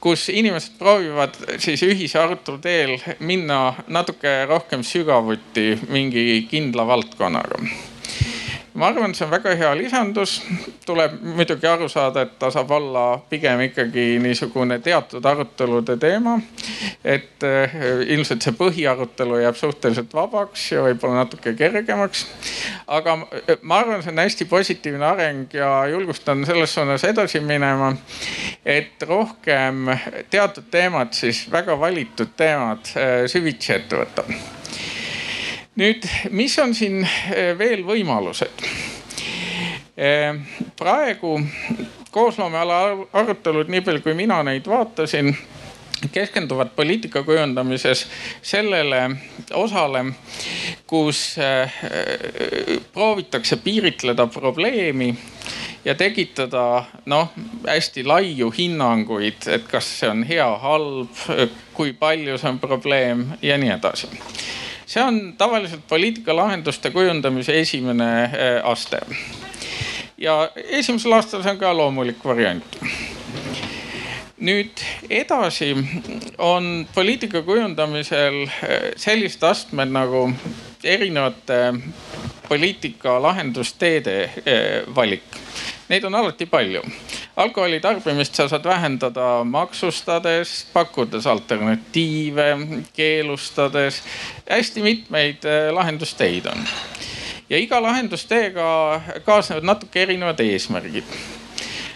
kus 0.00 0.30
inimesed 0.32 0.78
proovivad 0.80 1.36
siis 1.60 1.84
ühise 1.84 2.22
arutelu 2.22 2.62
teel 2.64 2.96
minna 3.20 3.74
natuke 3.92 4.32
rohkem 4.48 4.86
sügavuti 4.86 5.74
mingi 5.92 6.24
kindla 6.48 6.88
valdkonnaga 6.88 7.60
ma 8.78 8.86
arvan, 8.86 9.14
see 9.14 9.26
on 9.26 9.30
väga 9.32 9.54
hea 9.58 9.70
lisandus. 9.76 10.38
tuleb 10.86 11.18
muidugi 11.36 11.66
aru 11.66 11.88
saada, 11.90 12.22
et 12.24 12.38
ta 12.38 12.50
saab 12.50 12.70
olla 12.70 13.04
pigem 13.30 13.60
ikkagi 13.66 14.18
niisugune 14.22 14.78
teatud 14.84 15.24
arutelude 15.24 15.96
teema. 16.00 16.38
et 17.04 17.42
eh, 17.42 17.74
ilmselt 18.14 18.44
see 18.44 18.54
põhiarutelu 18.58 19.40
jääb 19.42 19.58
suhteliselt 19.58 20.14
vabaks 20.14 20.70
ja 20.72 20.84
võib-olla 20.86 21.24
natuke 21.24 21.54
kergemaks. 21.58 22.26
aga 22.86 23.16
ma 23.62 23.80
arvan, 23.82 24.02
see 24.02 24.12
on 24.14 24.22
hästi 24.22 24.48
positiivne 24.50 25.06
areng 25.06 25.54
ja 25.54 25.72
julgustan 25.90 26.46
selles 26.46 26.74
suunas 26.74 27.04
edasi 27.04 27.40
minema. 27.40 27.94
et 28.64 29.02
rohkem 29.02 29.90
teatud 30.30 30.70
teemad, 30.70 31.12
siis 31.12 31.46
väga 31.52 31.80
valitud 31.80 32.36
teemad 32.36 32.94
eh, 32.94 33.26
süvitsi 33.26 33.74
ette 33.74 34.04
võtta 34.04 34.57
nüüd, 35.78 36.06
mis 36.30 36.58
on 36.58 36.74
siin 36.74 37.02
eh, 37.04 37.52
veel 37.58 37.84
võimalused? 37.86 38.64
Eh, 39.98 40.34
praegu 40.78 41.38
koosloomeala 42.14 42.80
arutelud, 43.12 43.70
nii 43.70 43.84
palju 43.86 44.02
kui 44.02 44.16
mina 44.18 44.40
neid 44.46 44.66
vaatasin 44.70 45.32
keskenduvad 46.14 46.70
poliitika 46.76 47.24
kujundamises 47.26 48.04
sellele 48.42 49.00
osale, 49.58 50.04
kus 50.86 51.22
eh, 51.42 51.80
proovitakse 52.94 53.58
piiritleda 53.62 54.26
probleemi 54.30 55.10
ja 55.84 55.94
tekitada 55.94 56.84
noh, 57.06 57.34
hästi 57.66 58.06
laiu 58.06 58.50
hinnanguid, 58.54 59.46
et 59.50 59.66
kas 59.70 59.90
see 60.00 60.10
on 60.10 60.22
hea, 60.26 60.48
halb, 60.62 61.26
kui 61.74 61.94
palju 61.98 62.38
see 62.38 62.50
on 62.54 62.62
probleem 62.62 63.28
ja 63.42 63.58
nii 63.58 63.76
edasi 63.78 64.10
see 64.88 65.02
on 65.04 65.34
tavaliselt 65.38 65.84
poliitikalahenduste 65.88 66.90
kujundamise 66.90 67.60
esimene 67.60 68.24
äh, 68.24 68.32
aste. 68.64 69.00
ja 70.18 70.50
esimesel 70.64 71.12
aastal 71.12 71.42
see 71.42 71.52
on 71.52 71.60
ka 71.60 71.76
loomulik 71.76 72.24
variant 72.24 72.78
nüüd 74.38 74.80
edasi 75.10 75.74
on 76.38 76.86
poliitika 76.94 77.42
kujundamisel 77.42 78.42
äh, 78.46 78.76
sellised 78.96 79.42
astmed 79.42 79.92
nagu 79.92 80.28
erinevate 80.84 81.74
poliitika 82.48 83.18
lahendusteede 83.22 84.22
äh, 84.24 84.94
valik. 84.94 85.22
Neid 85.88 86.04
on 86.04 86.14
alati 86.14 86.46
palju 86.46 86.82
alkoholi 87.36 87.80
tarbimist 87.80 88.34
sa 88.34 88.48
saad 88.48 88.64
vähendada 88.64 89.44
maksustades, 89.44 90.66
pakkudes 90.72 91.26
alternatiive, 91.26 92.48
keelustades. 92.92 94.02
hästi 94.50 94.82
mitmeid 94.82 95.44
äh, 95.44 95.72
lahendusteid 95.72 96.46
on. 96.46 96.68
ja 97.50 97.58
iga 97.58 97.82
lahendusteega 97.82 99.00
kaasnevad 99.24 99.64
natuke 99.64 100.02
erinevad 100.02 100.40
eesmärgid 100.40 101.04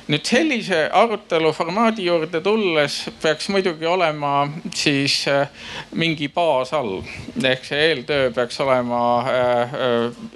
nüüd 0.09 0.25
sellise 0.27 0.79
arutelu 0.93 1.53
formaadi 1.53 2.07
juurde 2.07 2.41
tulles 2.41 2.97
peaks 3.23 3.49
muidugi 3.49 3.87
olema 3.87 4.49
siis 4.75 5.25
äh, 5.29 5.49
mingi 5.93 6.29
baas 6.29 6.73
all. 6.73 7.03
ehk 7.45 7.65
see 7.65 7.83
eeltöö 7.91 8.31
peaks 8.31 8.61
olema 8.61 9.03
äh, 9.21 9.77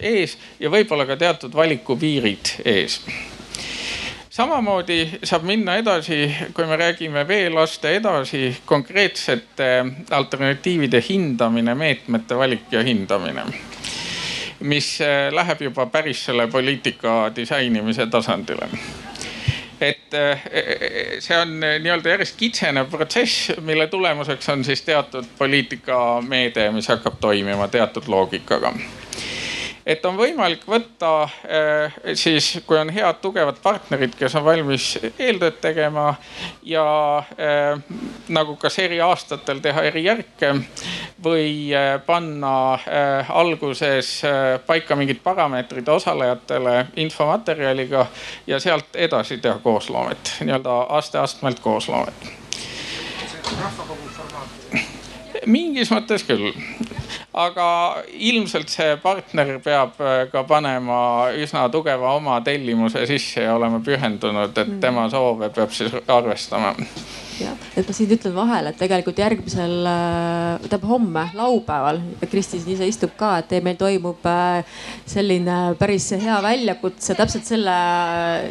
ees 0.01 0.38
ja 0.61 0.71
võib-olla 0.71 1.07
ka 1.07 1.16
teatud 1.16 1.55
valikupiirid 1.55 2.55
ees 2.64 3.01
samamoodi 4.37 4.99
saab 5.25 5.46
minna 5.49 5.79
edasi, 5.81 6.27
kui 6.55 6.66
me 6.68 6.77
räägime 6.77 7.25
veelaste 7.29 7.94
edasi, 7.96 8.51
konkreetsete 8.68 9.70
alternatiivide 10.11 11.01
hindamine, 11.09 11.75
meetmete 11.75 12.37
valik 12.37 12.68
ja 12.72 12.85
hindamine 12.85 13.46
mis 14.61 14.87
äh, 15.05 15.29
läheb 15.37 15.61
juba 15.66 15.85
päris 15.92 16.22
selle 16.25 16.46
poliitika 16.49 17.31
disainimise 17.37 18.07
tasandile. 18.09 18.68
Et 19.81 20.14
äh, 20.16 20.46
see 21.20 21.37
on 21.37 21.53
nii-öelda 21.61 22.14
järjest 22.14 22.38
kitsenev 22.40 22.88
protsess, 22.90 23.51
mille 23.61 23.87
tulemuseks 23.92 24.49
on 24.49 24.64
siis 24.64 24.83
teatud 24.83 25.29
poliitikameede, 25.38 26.70
mis 26.72 26.88
hakkab 26.88 27.20
toimima 27.20 27.68
teatud 27.68 28.09
loogikaga 28.09 28.72
et 29.87 30.05
on 30.07 30.16
võimalik 30.18 30.64
võtta 30.66 31.11
eh, 31.46 31.94
siis, 32.18 32.49
kui 32.66 32.79
on 32.79 32.90
head 32.92 33.20
tugevad 33.22 33.61
partnerid, 33.62 34.16
kes 34.18 34.35
on 34.38 34.44
valmis 34.46 34.88
eeltööd 35.12 35.61
tegema 35.62 36.09
ja 36.66 36.87
eh, 37.38 37.79
nagu 38.35 38.57
kas 38.61 38.81
eri 38.83 38.99
aastatel 39.05 39.62
teha 39.62 39.87
eri 39.87 40.03
järke 40.09 40.53
või 41.22 41.70
eh, 41.70 41.92
panna 42.07 42.55
alguses 43.29 44.11
paika 44.66 44.96
mingid 44.99 45.20
parameetrid 45.22 45.88
osalejatele 45.88 46.75
infomaterjaliga 47.03 48.07
ja 48.46 48.59
sealt 48.61 48.96
edasi 48.96 49.38
teha 49.38 49.61
koosloomet, 49.62 50.37
nii-öelda 50.42 50.81
aste-astmelt 50.99 51.62
koosloomet. 51.62 52.33
Mingis 55.46 55.90
mõttes 55.92 56.25
küll, 56.27 56.51
aga 57.37 57.68
ilmselt 58.31 58.72
see 58.72 58.96
partner 59.03 59.59
peab 59.64 60.01
äh, 60.01 60.25
ka 60.33 60.44
panema 60.49 60.99
üsna 61.37 61.66
tugeva 61.72 62.14
oma 62.16 62.40
tellimuse 62.46 63.05
sisse 63.11 63.44
ja 63.44 63.55
olema 63.59 63.83
pühendunud, 63.85 64.57
et 64.57 64.64
mm. 64.64 64.81
tema 64.81 65.09
soove 65.12 65.53
peab 65.53 65.75
siis 65.77 65.92
arvestama 66.09 66.72
jah, 67.40 67.57
et 67.77 67.87
ma 67.87 67.94
siin 67.94 68.12
ütlen 68.14 68.35
vahele, 68.37 68.70
et 68.72 68.79
tegelikult 68.81 69.18
järgmisel, 69.20 69.75
äh, 69.88 70.57
tähendab 70.62 70.87
homme, 70.88 71.25
laupäeval 71.37 72.01
Kristi 72.31 72.61
siin 72.61 72.75
ise 72.77 72.88
istub 72.88 73.12
ka, 73.18 73.37
et 73.42 73.53
meil 73.64 73.79
toimub 73.81 74.25
äh, 74.31 74.79
selline 75.09 75.59
päris 75.81 76.09
hea 76.16 76.38
väljakutse 76.44 77.16
täpselt 77.18 77.49
selle, 77.49 77.77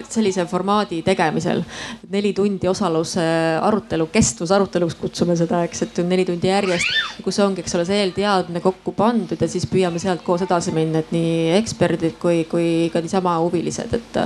sellise 0.09 0.45
formaadi 0.49 1.01
tegemisel. 1.05 1.63
neli 2.09 2.33
tundi 2.33 2.67
osaluse 2.69 3.25
arutelu, 3.61 4.07
kestvusarutelu 4.13 4.89
kutsume 5.01 5.35
seda, 5.37 5.63
eks, 5.65 5.85
et 5.87 6.03
neli 6.05 6.25
tundi 6.27 6.51
järjest, 6.51 7.21
kus 7.25 7.39
ongi, 7.43 7.63
eks 7.65 7.75
ole, 7.77 7.87
see 7.87 8.01
eelteadmine 8.03 8.61
kokku 8.75 8.93
pandud 8.97 9.41
ja 9.41 9.49
siis 9.49 9.65
püüame 9.69 10.01
sealt 10.01 10.23
koos 10.25 10.43
edasi 10.45 10.73
minna, 10.75 11.01
et 11.01 11.11
nii 11.15 11.55
eksperdid 11.57 12.19
kui, 12.21 12.43
kui 12.51 12.69
ka 12.93 13.01
niisama 13.03 13.37
huvilised, 13.43 13.95
et, 13.97 14.21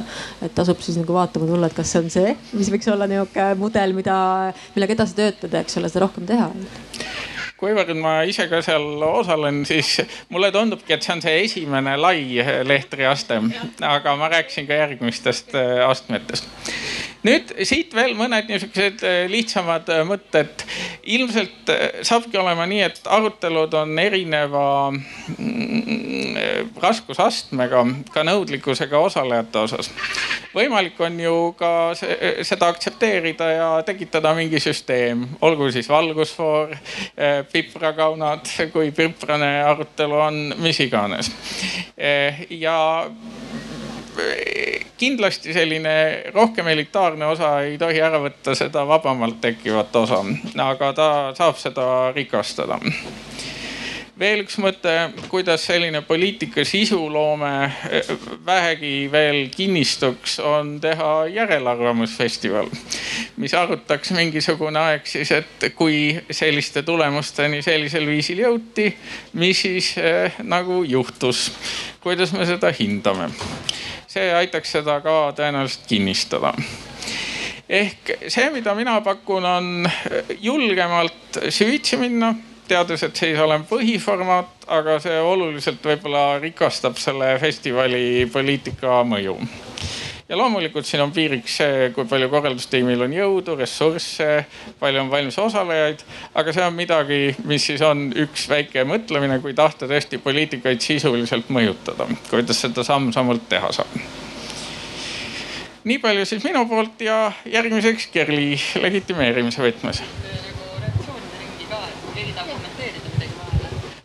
et 0.46 0.56
tasub 0.58 0.82
siis 0.84 1.00
nagu 1.00 1.16
vaatama 1.16 1.50
tulla, 1.50 1.70
et 1.70 1.78
kas 1.78 1.94
see 1.94 2.04
on 2.04 2.14
see, 2.14 2.36
mis 2.54 2.72
võiks 2.74 2.92
olla 2.92 3.08
niisugune 3.10 3.50
mudel, 3.60 3.96
mida 3.98 4.20
millega 4.76 4.98
edasi 4.98 5.18
töötada, 5.18 5.64
eks 5.64 5.80
ole, 5.80 5.92
seda 5.92 6.06
rohkem 6.06 6.28
teha. 6.30 6.50
Kuivõrd 7.60 7.92
ma 8.00 8.22
ise 8.24 8.46
ka 8.48 8.62
seal 8.64 9.02
osalen, 9.04 9.66
siis 9.68 9.98
mulle 10.32 10.48
tundubki, 10.56 10.94
et 10.96 11.04
see 11.04 11.18
on 11.18 11.24
see 11.26 11.42
esimene 11.44 11.98
lai 12.00 12.22
lehtriaste, 12.64 13.42
aga 13.84 14.16
ma 14.20 14.30
rääkisin 14.32 14.68
ka 14.70 14.78
järgmistest 14.80 15.58
äh, 15.60 15.82
astmetest 15.90 16.48
nüüd 17.27 17.51
siit 17.67 17.93
veel 17.95 18.13
mõned 18.17 18.47
niisugused 18.49 19.03
äh, 19.03 19.23
lihtsamad 19.32 19.89
äh, 19.91 20.03
mõtted. 20.08 20.63
ilmselt 21.10 21.71
äh, 21.73 22.01
saabki 22.05 22.39
olema 22.39 22.67
nii, 22.69 22.82
et 22.86 23.10
arutelud 23.10 23.73
on 23.75 23.99
erineva 23.99 24.63
mm, 24.91 26.75
raskusastmega, 26.79 27.84
ka 28.13 28.23
nõudlikkusega 28.27 28.99
osalejate 29.10 29.65
osas. 29.65 29.91
võimalik 30.55 30.99
on 31.03 31.19
ju 31.19 31.36
ka 31.60 31.71
seda 31.95 32.69
aktsepteerida 32.71 33.49
ja 33.51 33.69
tekitada 33.86 34.34
mingi 34.38 34.60
süsteem, 34.63 35.27
olgu 35.41 35.69
siis 35.71 35.89
valgusfoor, 35.89 36.73
piprakaunad, 37.51 38.47
kui 38.73 38.91
piprane 38.95 39.51
arutelu 39.63 40.21
on, 40.23 40.41
mis 40.63 40.79
iganes. 40.79 41.32
ja 42.49 42.79
kindlasti 44.99 45.53
selline 45.53 45.95
rohkem 46.34 46.67
elitaarne 46.67 47.25
osa 47.25 47.53
ei 47.63 47.77
tohi 47.77 48.01
ära 48.03 48.19
võtta 48.21 48.55
seda 48.58 48.84
vabamalt 48.88 49.39
tekkivat 49.41 49.95
osa, 49.95 50.23
aga 50.65 50.93
ta 50.93 51.10
saab 51.38 51.58
seda 51.62 51.86
rikastada 52.15 52.79
veel 54.19 54.43
üks 54.43 54.58
mõte, 54.60 54.93
kuidas 55.32 55.63
selline 55.69 56.01
poliitika 56.03 56.65
sisuloome 56.67 57.51
eh, 57.89 58.10
vähegi 58.45 59.08
veel 59.12 59.47
kinnistuks, 59.53 60.39
on 60.43 60.75
teha 60.84 61.12
järelarvamusfestival, 61.32 62.67
mis 63.39 63.55
arutaks 63.55 64.12
mingisugune 64.17 64.82
aeg 64.82 65.08
siis, 65.08 65.32
et 65.32 65.69
kui 65.77 66.17
selliste 66.32 66.84
tulemusteni 66.88 67.62
sellisel 67.63 68.08
viisil 68.10 68.43
jõuti, 68.43 68.89
mis 69.39 69.63
siis 69.63 69.93
eh, 70.01 70.41
nagu 70.43 70.84
juhtus, 70.84 71.47
kuidas 72.03 72.36
me 72.36 72.47
seda 72.49 72.73
hindame? 72.75 73.32
See 74.10 74.32
aitaks 74.34 74.71
seda 74.79 74.97
ka 75.05 75.17
tõenäoliselt 75.38 75.86
kinnistada. 75.88 76.55
Ehk 77.69 78.15
see, 78.25 78.47
mida 78.49 78.73
mina 78.73 78.95
pakun, 79.05 79.45
on 79.45 79.89
julgemalt 80.41 81.38
süvitsi 81.53 81.99
minna, 82.01 82.34
teades, 82.69 83.03
et 83.03 83.15
see 83.17 83.32
ei 83.32 83.38
saa 83.38 83.47
olema 83.49 83.67
põhiformaat, 83.69 84.67
aga 84.79 84.99
see 85.03 85.17
oluliselt 85.21 85.84
võib-olla 85.86 86.39
rikastab 86.43 86.99
selle 87.01 87.34
festivali 87.41 88.27
poliitika 88.34 89.01
mõju 89.08 89.39
ja 90.29 90.38
loomulikult 90.38 90.86
siin 90.86 91.01
on 91.01 91.12
piiriks 91.12 91.55
see, 91.62 91.89
kui 91.95 92.05
palju 92.10 92.29
korraldustiimil 92.29 93.01
on 93.05 93.13
jõudu, 93.13 93.55
ressursse, 93.58 94.27
palju 94.79 95.01
on 95.01 95.10
valmis 95.12 95.39
osalejaid. 95.41 96.03
aga 96.38 96.53
see 96.53 96.65
on 96.65 96.75
midagi, 96.77 97.19
mis 97.49 97.65
siis 97.71 97.82
on 97.86 98.10
üks 98.13 98.45
väike 98.51 98.86
mõtlemine, 98.86 99.39
kui 99.41 99.55
tahta 99.58 99.89
tõesti 99.89 100.21
poliitikaid 100.21 100.82
sisuliselt 100.86 101.49
mõjutada, 101.49 102.08
kuidas 102.29 102.62
seda 102.62 102.86
samm-sammult 102.86 103.49
teha 103.49 103.73
saab 103.82 104.01
nii 105.89 105.97
palju 106.03 106.25
siis 106.27 106.43
minu 106.43 106.65
poolt 106.69 107.01
ja 107.01 107.32
järgmiseks 107.49 108.10
Kerli 108.13 108.51
legitimeerimise 108.84 109.63
võtmes 109.63 110.03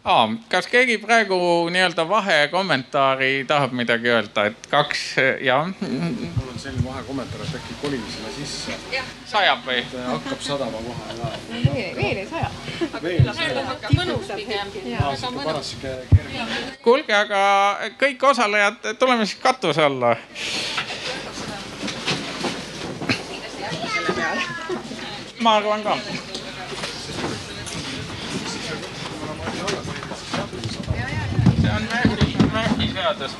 aa, 0.04 0.28
kas 0.48 0.66
keegi 0.66 0.98
praegu 0.98 1.36
nii-öelda 1.70 2.08
vahekommentaari 2.08 3.44
tahab 3.48 3.72
midagi 3.72 4.10
öelda, 4.12 4.44
et 4.50 4.66
kaks, 4.70 5.04
jah? 5.40 5.70
mul 5.80 6.48
on 6.52 6.58
selline 6.58 6.84
vahekommentaar, 6.84 7.40
et 7.46 7.54
äkki 7.56 7.76
kolime 7.82 8.10
sinna 8.12 8.32
sisse. 8.36 8.76
sajab 9.26 9.64
või? 9.66 9.80
hakkab 10.08 10.42
sadama 10.44 10.82
kohe 10.84 11.16
ja. 11.20 11.30
veel 11.96 12.20
ei 12.20 12.28
saja. 12.28 12.50
mõnusam 13.96 14.36
pigem. 14.36 14.74
sihuke 14.76 15.44
paras 15.44 15.72
sihuke 15.72 15.96
kerge. 16.12 16.44
kuulge, 16.84 17.16
aga 17.16 17.40
kõik 18.04 18.28
osalejad, 18.34 18.92
tuleme 18.98 19.26
siis 19.26 19.40
katuse 19.40 19.88
alla. 19.88 20.16
ma 25.40 25.56
arvan 25.56 25.82
ka 25.84 25.98
see 31.64 31.72
on 31.72 31.82
Märgi, 31.92 32.36
Märgi 32.52 32.92
seadus. 32.92 33.32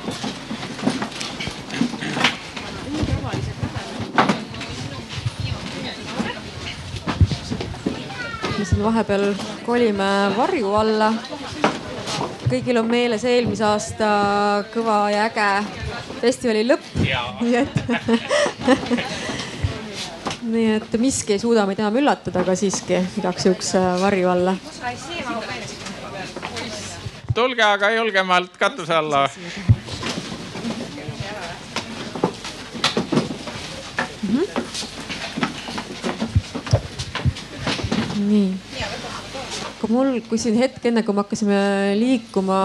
me 8.57 8.65
siin 8.65 8.83
vahepeal 8.83 9.33
kolime 9.65 10.09
varju 10.37 10.73
alla. 10.79 11.11
kõigil 12.49 12.79
on 12.79 12.89
meeles 12.89 13.25
eelmise 13.29 13.65
aasta 13.67 14.09
kõva 14.73 14.99
ja 15.13 15.27
äge 15.29 15.49
festivali 16.21 16.63
lõpp. 16.65 16.85
nii 17.41 17.55
et 17.61 17.75
nii 20.55 20.69
et 20.79 20.97
miski 21.01 21.35
ei 21.35 21.41
suuda 21.41 21.65
meid 21.69 21.81
enam 21.83 22.01
üllatada, 22.01 22.41
aga 22.41 22.55
siiski 22.57 23.03
igaks 23.21 23.49
juhuks 23.49 23.75
varju 24.01 24.33
alla 24.33 24.57
tulge 27.35 27.63
aga 27.63 27.91
julgemalt 27.91 28.55
katuse 28.59 28.95
alla. 28.95 29.25
nii, 38.25 38.47
aga 39.83 39.89
mul, 39.91 40.15
kui 40.29 40.39
siin 40.41 40.55
hetk 40.57 40.87
enne, 40.89 41.03
kui 41.05 41.13
me 41.13 41.21
hakkasime 41.21 41.59
liikuma 41.99 42.59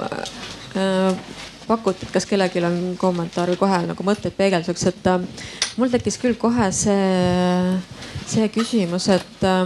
äh, 0.00 1.20
pakuti, 1.68 2.08
et 2.08 2.14
kas 2.16 2.26
kellelgi 2.26 2.64
on 2.66 2.80
kommentaar 2.98 3.52
või 3.52 3.60
kohe 3.60 3.82
nagu 3.92 4.08
mõtteid 4.08 4.34
peegelduseks, 4.40 4.88
et 4.90 5.08
äh, 5.12 5.46
mul 5.78 5.92
tekkis 5.92 6.18
küll 6.22 6.40
kohe 6.40 6.72
see, 6.74 7.78
see 8.26 8.50
küsimus, 8.56 9.10
et 9.14 9.46
äh,, 9.46 9.64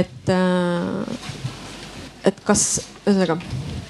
et 0.00 0.34
äh, 0.34 1.34
et 2.26 2.44
kas, 2.46 2.66
ühesõnaga, 3.06 3.38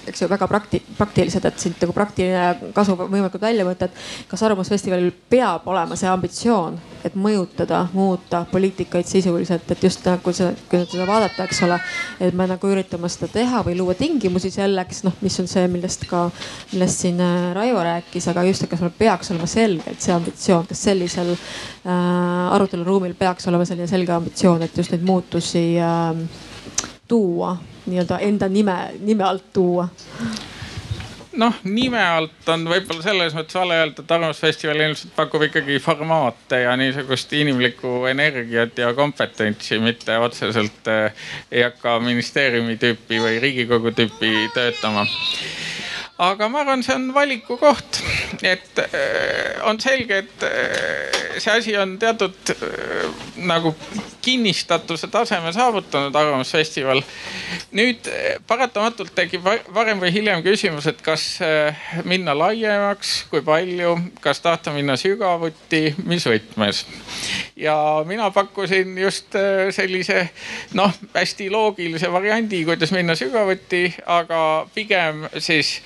eks 0.07 0.23
ju 0.23 0.29
väga 0.31 0.47
prakti-, 0.51 0.81
praktilised, 0.97 1.45
et 1.49 1.59
siit 1.61 1.81
nagu 1.83 1.95
praktiline 1.95 2.71
kasu 2.75 2.95
võimalikult 2.99 3.43
välja 3.43 3.67
võtta, 3.67 3.89
et 3.89 4.29
kas 4.31 4.43
Arvamusfestivalil 4.47 5.11
peab 5.31 5.67
olema 5.71 5.97
see 5.99 6.09
ambitsioon, 6.11 6.79
et 7.07 7.17
mõjutada, 7.19 7.85
muuta 7.95 8.45
poliitikaid 8.51 9.09
sisuliselt, 9.09 9.71
et 9.71 9.85
just 9.85 10.07
nagu 10.07 10.35
see, 10.37 10.49
kui 10.71 10.83
seda 10.85 11.07
vaadata, 11.09 11.47
eks 11.47 11.63
ole, 11.67 11.79
et 12.23 12.35
me 12.37 12.49
nagu 12.51 12.71
üritame 12.71 13.11
seda 13.13 13.31
teha 13.35 13.63
või 13.67 13.77
luua 13.79 13.97
tingimusi 13.99 14.51
selleks, 14.55 15.03
noh, 15.07 15.15
mis 15.25 15.39
on 15.43 15.51
see, 15.51 15.67
millest 15.73 16.07
ka, 16.11 16.27
millest 16.73 17.07
siin 17.07 17.23
äh, 17.23 17.53
Raivo 17.57 17.85
rääkis, 17.87 18.29
aga 18.33 18.47
just, 18.49 18.67
et 18.67 18.73
kas 18.73 18.83
meil 18.85 18.95
peaks 18.99 19.33
olema 19.35 19.51
selgelt 19.51 20.03
see 20.03 20.15
ambitsioon, 20.15 20.67
kas 20.71 20.83
sellisel 20.91 21.33
äh, 21.35 21.95
aruteluruumil 22.57 23.17
peaks 23.19 23.49
olema 23.51 23.67
selline 23.69 23.91
selge 23.91 24.15
ambitsioon, 24.17 24.67
et 24.67 24.83
just 24.83 24.95
neid 24.95 25.07
muutusi 25.07 25.69
äh, 25.83 26.45
tuua, 27.09 27.57
nii-öelda 27.87 28.19
enda 28.27 28.49
nime, 28.49 28.77
nime 29.01 29.25
alt 29.25 29.53
tuua? 29.53 29.89
noh, 31.37 31.57
nime 31.69 32.01
alt 32.01 32.49
on 32.53 32.65
võib-olla 32.69 33.05
selles 33.05 33.35
mõttes 33.37 33.59
vale 33.59 33.77
öelda, 33.81 34.03
et 34.03 34.13
Arvamusfestival 34.17 34.83
ilmselt 34.87 35.13
pakub 35.17 35.45
ikkagi 35.47 35.79
formaate 35.83 36.63
ja 36.63 36.75
niisugust 36.81 37.33
inimlikku 37.37 38.07
energiat 38.11 38.79
ja 38.81 38.93
kompetentsi, 38.97 39.79
mitte 39.83 40.17
otseselt 40.19 40.91
äh, 40.93 41.27
ei 41.51 41.67
hakka 41.67 41.99
ministeeriumi 42.05 42.79
tüüpi 42.81 43.21
või 43.23 43.41
riigikogu 43.43 43.93
tüüpi 43.97 44.33
töötama 44.55 45.07
aga 46.19 46.49
ma 46.49 46.63
arvan, 46.65 46.83
see 46.85 46.95
on 46.97 47.11
valiku 47.15 47.59
koht, 47.61 48.01
et 48.41 48.81
äh, 48.81 49.61
on 49.69 49.81
selge, 49.81 50.23
et 50.25 50.45
äh, 50.49 51.41
see 51.41 51.53
asi 51.53 51.77
on 51.77 51.99
teatud 52.01 52.53
äh, 52.55 53.11
nagu 53.45 53.75
kinnistatuse 54.25 55.07
taseme 55.13 55.53
saavutanud 55.53 56.17
Arvamusfestival. 56.17 57.03
nüüd 57.77 58.09
paratamatult 58.49 59.13
tekib 59.15 59.45
varem 59.75 60.01
või 60.03 60.11
hiljem 60.11 60.41
küsimus, 60.43 60.89
et 60.91 60.99
kas 61.05 61.39
minna 62.09 62.35
laiemaks, 62.35 63.13
kui 63.31 63.43
palju, 63.47 63.93
kas 64.25 64.41
tahta 64.43 64.73
minna 64.75 64.97
sügavuti, 64.99 65.95
mis 66.09 66.27
võtmes. 66.27 66.83
ja 67.57 67.77
mina 68.09 68.31
pakkusin 68.35 68.99
just 68.99 69.37
sellise 69.77 70.31
noh, 70.75 70.91
hästi 71.15 71.51
loogilise 71.53 72.11
variandi, 72.13 72.65
kuidas 72.67 72.91
minna 72.97 73.15
sügavuti, 73.15 73.85
aga 74.07 74.41
pigem 74.75 75.29
siis 75.39 75.77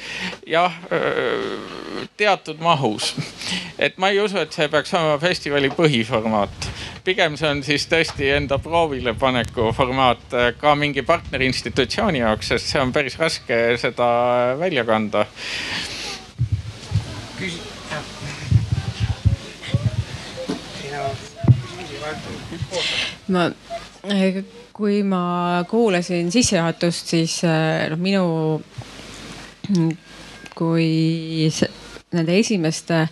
jah, 0.46 0.74
teatud 2.16 2.60
mahus. 2.60 3.14
et 3.78 3.98
ma 3.98 4.10
ei 4.10 4.20
usu, 4.20 4.38
et 4.40 4.52
see 4.52 4.68
peaks 4.68 4.94
olema 4.94 5.18
festivali 5.22 5.70
põhiformaat. 5.74 6.68
pigem 7.04 7.36
see 7.40 7.48
on 7.48 7.62
siis 7.64 7.86
tõesti 7.90 8.32
enda 8.36 8.58
proovilepaneku 8.62 9.70
formaat 9.76 10.36
ka 10.60 10.74
mingi 10.74 11.02
partnerinstitutsiooni 11.02 12.24
jaoks, 12.24 12.52
sest 12.54 12.74
see 12.74 12.82
on 12.82 12.92
päris 12.92 13.18
raske 13.18 13.60
seda 13.80 14.10
välja 14.60 14.84
kanda. 14.84 15.26
ma 23.30 23.50
kui 24.80 25.02
ma 25.04 25.64
kuulasin 25.68 26.30
sissejuhatust, 26.32 27.10
siis 27.12 27.34
noh, 27.44 28.00
minu 28.00 28.24
kui 30.54 31.50
nende 32.12 32.38
esimeste 32.38 33.04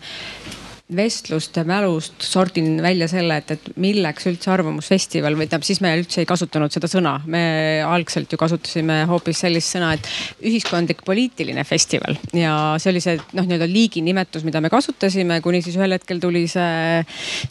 vestluste 0.97 1.65
mälust 1.69 2.23
sordin 2.25 2.79
välja 2.81 3.09
selle, 3.11 3.37
et, 3.43 3.51
et 3.53 3.67
milleks 3.77 4.25
üldse 4.31 4.49
Arvamusfestival 4.55 5.35
või 5.37 5.45
tähendab, 5.45 5.67
siis 5.67 5.83
me 5.85 5.91
üldse 5.99 6.23
ei 6.23 6.29
kasutanud 6.29 6.73
seda 6.73 6.89
sõna. 6.89 7.19
me 7.29 7.83
algselt 7.85 8.33
ju 8.33 8.39
kasutasime 8.41 9.03
hoopis 9.11 9.43
sellist 9.45 9.75
sõna, 9.75 9.91
et 9.99 10.09
ühiskondlik 10.49 11.03
poliitiline 11.05 11.65
festival 11.69 12.17
ja 12.33 12.55
see 12.81 12.93
oli 12.95 13.03
see 13.05 13.19
noh, 13.37 13.45
nii-öelda 13.45 13.69
liiginimetus, 13.69 14.47
mida 14.49 14.63
me 14.65 14.71
kasutasime, 14.73 15.43
kuni 15.45 15.61
siis 15.65 15.77
ühel 15.77 15.93
hetkel 15.93 16.23
tuli 16.25 16.47
see, 16.49 17.05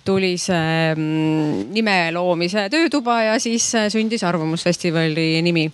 tuli 0.08 0.34
see 0.42 0.96
mm, 0.96 1.70
nime 1.78 1.98
loomise 2.18 2.66
töötuba 2.74 3.20
ja 3.28 3.38
siis 3.44 3.70
sündis 3.94 4.26
Arvamusfestivali 4.26 5.44
nimi. 5.46 5.68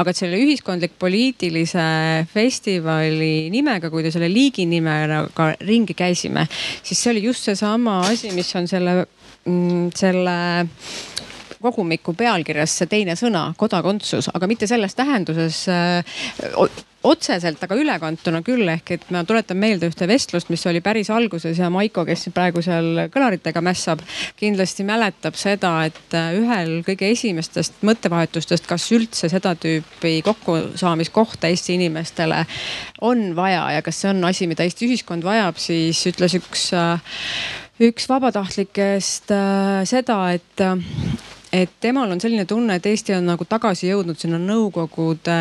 aga 0.00 0.14
et 0.14 0.22
selle 0.22 0.40
ühiskondlik 0.40 0.96
poliitilise 0.96 1.84
festivali 2.32 3.50
nimega, 3.52 3.92
kui 3.92 4.08
te 4.08 4.14
selle 4.14 4.32
liiginimega 4.32 5.52
ringi 5.68 5.98
käisime, 5.98 6.48
siis 6.80 6.96
see 6.96 7.09
oli 7.10 7.22
just 7.22 7.44
seesama 7.44 8.00
asi, 8.08 8.30
mis 8.36 8.54
on 8.56 8.68
selle, 8.68 9.06
mm, 9.44 9.90
selle 9.96 10.66
kogumiku 11.62 12.14
pealkirjas 12.16 12.78
see 12.80 12.90
teine 12.90 13.16
sõna, 13.18 13.50
kodakondsus, 13.60 14.30
aga 14.34 14.48
mitte 14.50 14.68
selles 14.70 14.96
tähenduses 14.98 15.66
otseselt, 17.02 17.62
aga 17.64 17.76
ülekantuna 17.80 18.42
küll, 18.44 18.66
ehk 18.68 18.92
et 18.96 19.06
ma 19.14 19.22
tuletan 19.24 19.56
meelde 19.60 19.88
ühte 19.88 20.04
vestlust, 20.08 20.50
mis 20.52 20.64
oli 20.68 20.82
päris 20.84 21.08
alguses 21.12 21.58
ja 21.58 21.70
Maiko, 21.72 22.04
kes 22.08 22.26
praegu 22.36 22.60
seal 22.64 23.06
kõlaritega 23.12 23.62
mässab, 23.64 24.02
kindlasti 24.40 24.84
mäletab 24.88 25.38
seda, 25.40 25.72
et 25.88 26.16
ühel 26.36 26.80
kõige 26.86 27.08
esimestest 27.14 27.80
mõttevahetustest, 27.88 28.68
kas 28.68 28.90
üldse 28.96 29.32
seda 29.32 29.54
tüüpi 29.60 30.20
kokkusaamiskohta 30.26 31.48
Eesti 31.48 31.78
inimestele 31.78 32.44
on 33.06 33.30
vaja 33.36 33.64
ja 33.78 33.82
kas 33.86 34.02
see 34.02 34.12
on 34.12 34.24
asi, 34.28 34.50
mida 34.50 34.66
Eesti 34.68 34.90
ühiskond 34.90 35.24
vajab, 35.24 35.56
siis 35.60 36.04
ütles 36.10 36.36
üks, 36.36 36.68
üks 37.80 38.08
vabatahtlikest 38.12 39.32
äh, 39.32 39.82
seda, 39.88 40.22
et 40.36 40.66
et 41.52 41.70
temal 41.82 42.10
on 42.10 42.20
selline 42.22 42.44
tunne, 42.46 42.76
et 42.78 42.86
Eesti 42.86 43.14
on 43.16 43.26
nagu 43.32 43.44
tagasi 43.48 43.88
jõudnud 43.88 44.18
sinna 44.18 44.38
Nõukogude 44.40 45.36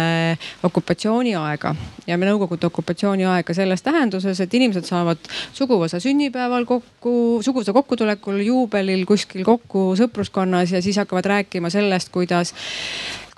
okupatsiooniaega. 0.65 1.73
Ja 2.09 2.17
Nõukogude 2.17 2.67
okupatsiooniaega 2.69 3.53
selles 3.53 3.85
tähenduses, 3.85 4.41
et 4.41 4.53
inimesed 4.57 4.89
saavad 4.89 5.21
suguvõsa 5.53 6.01
sünnipäeval 6.03 6.65
kokku, 6.69 7.13
suguvõsa 7.45 7.75
kokkutulekul, 7.77 8.41
juubelil 8.47 9.05
kuskil 9.09 9.45
kokku 9.47 9.91
sõpruskonnas 9.99 10.73
ja 10.73 10.81
siis 10.81 10.97
hakkavad 11.01 11.29
rääkima 11.29 11.69
sellest, 11.73 12.09
kuidas 12.13 12.55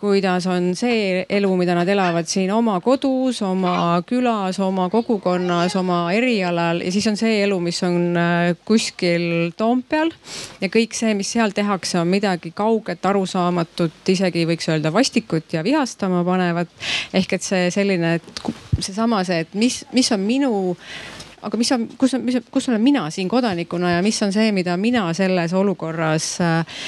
kuidas 0.01 0.47
on 0.49 0.71
see 0.77 1.21
elu, 1.29 1.49
mida 1.59 1.75
nad 1.77 1.89
elavad 1.89 2.27
siin 2.29 2.49
oma 2.53 2.79
kodus, 2.81 3.41
oma 3.45 4.01
külas, 4.07 4.57
oma 4.63 4.87
kogukonnas, 4.89 5.75
oma 5.79 5.99
erialal 6.15 6.81
ja 6.81 6.91
siis 6.93 7.07
on 7.11 7.19
see 7.19 7.43
elu, 7.43 7.59
mis 7.61 7.81
on 7.85 8.17
äh, 8.17 8.49
kuskil 8.65 9.53
Toompeal. 9.57 10.11
ja 10.61 10.71
kõik 10.73 10.97
see, 10.97 11.13
mis 11.17 11.31
seal 11.35 11.53
tehakse, 11.55 11.99
on 12.01 12.09
midagi 12.11 12.53
kauget, 12.55 13.05
arusaamatut, 13.05 14.01
isegi 14.09 14.47
võiks 14.49 14.69
öelda 14.73 14.93
vastikut 14.93 15.53
ja 15.53 15.63
vihastama 15.63 16.25
panevat. 16.27 16.69
ehk 17.13 17.37
et 17.37 17.45
see 17.45 17.71
selline, 17.73 18.15
et 18.19 18.45
seesama 18.79 19.23
see, 19.27 19.45
et 19.45 19.53
mis, 19.53 19.83
mis 19.93 20.11
on 20.11 20.25
minu 20.25 20.53
aga 21.41 21.57
mis 21.57 21.71
on, 21.73 21.87
kus 21.97 22.13
on, 22.17 22.25
kus 22.51 22.69
olen 22.69 22.81
mina 22.81 23.03
siin 23.13 23.29
kodanikuna 23.29 23.95
ja 23.95 24.01
mis 24.05 24.19
on 24.23 24.33
see, 24.33 24.51
mida 24.55 24.75
mina 24.77 25.03
selles 25.17 25.53
olukorras 25.57 26.27
äh, 26.41 26.81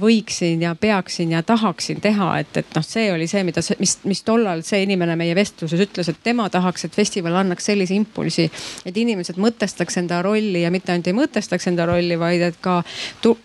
võiksin 0.00 0.62
ja 0.64 0.74
peaksin 0.80 1.34
ja 1.34 1.42
tahaksin 1.46 2.00
teha, 2.04 2.30
et, 2.40 2.56
et 2.60 2.76
noh, 2.76 2.86
see 2.86 3.10
oli 3.12 3.28
see, 3.30 3.44
mida, 3.46 3.62
mis, 3.80 3.96
mis 4.08 4.22
tollal 4.26 4.64
see 4.66 4.84
inimene 4.86 5.16
meie 5.20 5.36
vestluses 5.36 5.80
ütles, 5.84 6.08
et 6.10 6.22
tema 6.24 6.48
tahaks, 6.52 6.86
et 6.88 6.96
festival 6.96 7.36
annaks 7.42 7.68
sellise 7.70 7.96
impulsi, 7.96 8.48
et 8.86 8.96
inimesed 8.96 9.38
mõtestaks 9.40 10.00
enda 10.00 10.22
rolli 10.24 10.64
ja 10.64 10.72
mitte 10.74 10.94
ainult 10.94 11.10
ei 11.10 11.18
mõtestaks 11.18 11.68
enda 11.72 11.88
rolli, 11.90 12.18
vaid 12.20 12.46
et 12.48 12.60
ka 12.64 12.80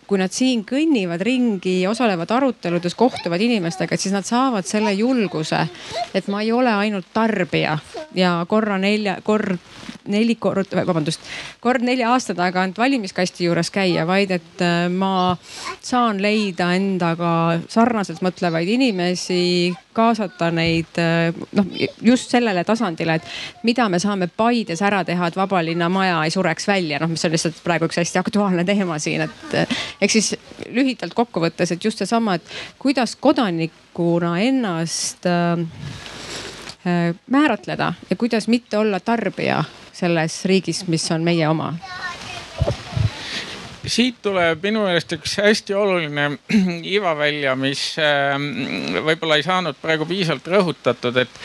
kui 0.07 0.19
nad 0.21 0.33
siin 0.33 0.63
kõnnivad 0.67 1.21
ringi, 1.25 1.81
osalevad 1.87 2.31
aruteludes, 2.35 2.95
kohtuvad 2.99 3.41
inimestega, 3.43 3.95
et 3.95 4.01
siis 4.01 4.15
nad 4.15 4.27
saavad 4.27 4.67
selle 4.67 4.93
julguse, 4.95 5.65
et 6.15 6.27
ma 6.31 6.43
ei 6.45 6.53
ole 6.55 6.71
ainult 6.73 7.11
tarbija 7.13 7.77
ja 8.15 8.37
korra 8.49 8.79
nelja, 8.81 9.19
kord 9.23 9.59
neli 10.29 10.37
kord, 10.39 10.69
vabandust, 10.85 11.21
kord 11.61 11.83
nelja 11.85 12.11
aasta 12.13 12.35
tagant 12.37 12.77
valimiskasti 12.77 13.47
juures 13.47 13.71
käia, 13.73 14.05
vaid 14.07 14.31
et 14.31 14.61
äh, 14.61 14.87
ma 14.89 15.35
saan 15.81 16.21
leida 16.21 16.73
endaga 16.75 17.59
sarnaselt 17.69 18.21
mõtlevaid 18.21 18.69
inimesi, 18.69 19.73
kaasata 19.93 20.51
neid 20.53 20.99
äh, 21.01 21.33
noh, 21.57 21.65
just 22.05 22.29
sellele 22.29 22.63
tasandile, 22.63 23.17
et 23.17 23.63
mida 23.63 23.89
me 23.89 23.99
saame 23.99 24.29
Paides 24.29 24.81
ära 24.85 25.01
teha, 25.03 25.27
et 25.27 25.39
Vabalinna 25.39 25.89
maja 25.89 26.21
ei 26.25 26.33
sureks 26.33 26.69
välja, 26.69 26.99
noh, 27.01 27.09
mis 27.09 27.25
on 27.25 27.33
lihtsalt 27.33 27.63
praegu 27.63 27.89
üks 27.89 27.99
hästi 28.01 28.21
aktuaalne 28.21 28.65
teema 28.67 28.99
siin, 29.01 29.25
et 29.25 29.57
äh, 29.57 29.81
ehk 30.01 30.13
siis 30.13 30.35
lühidalt 30.69 31.17
kokkuvõttes, 31.17 31.73
et 31.73 31.83
just 31.83 32.03
seesama, 32.03 32.37
et 32.37 32.55
kuidas 32.79 33.15
kodanikuna 33.19 34.37
ennast 34.45 35.25
määratleda 37.29 37.89
ja 38.09 38.15
kuidas 38.15 38.47
mitte 38.47 38.77
olla 38.79 39.01
tarbija 39.03 39.59
selles 39.99 40.41
riigis, 40.49 40.85
mis 40.87 41.09
on 41.11 41.25
meie 41.27 41.47
oma? 41.49 41.73
siit 43.89 44.19
tuleb 44.21 44.61
minu 44.63 44.83
meelest 44.85 45.13
üks 45.17 45.35
hästi 45.41 45.73
oluline 45.77 46.25
iva 46.95 47.15
välja, 47.17 47.55
mis 47.59 47.81
ähm, 48.01 48.45
võib-olla 49.05 49.39
ei 49.39 49.45
saanud 49.45 49.79
praegu 49.81 50.05
piisavalt 50.09 50.47
rõhutatud, 50.53 51.17
et 51.23 51.39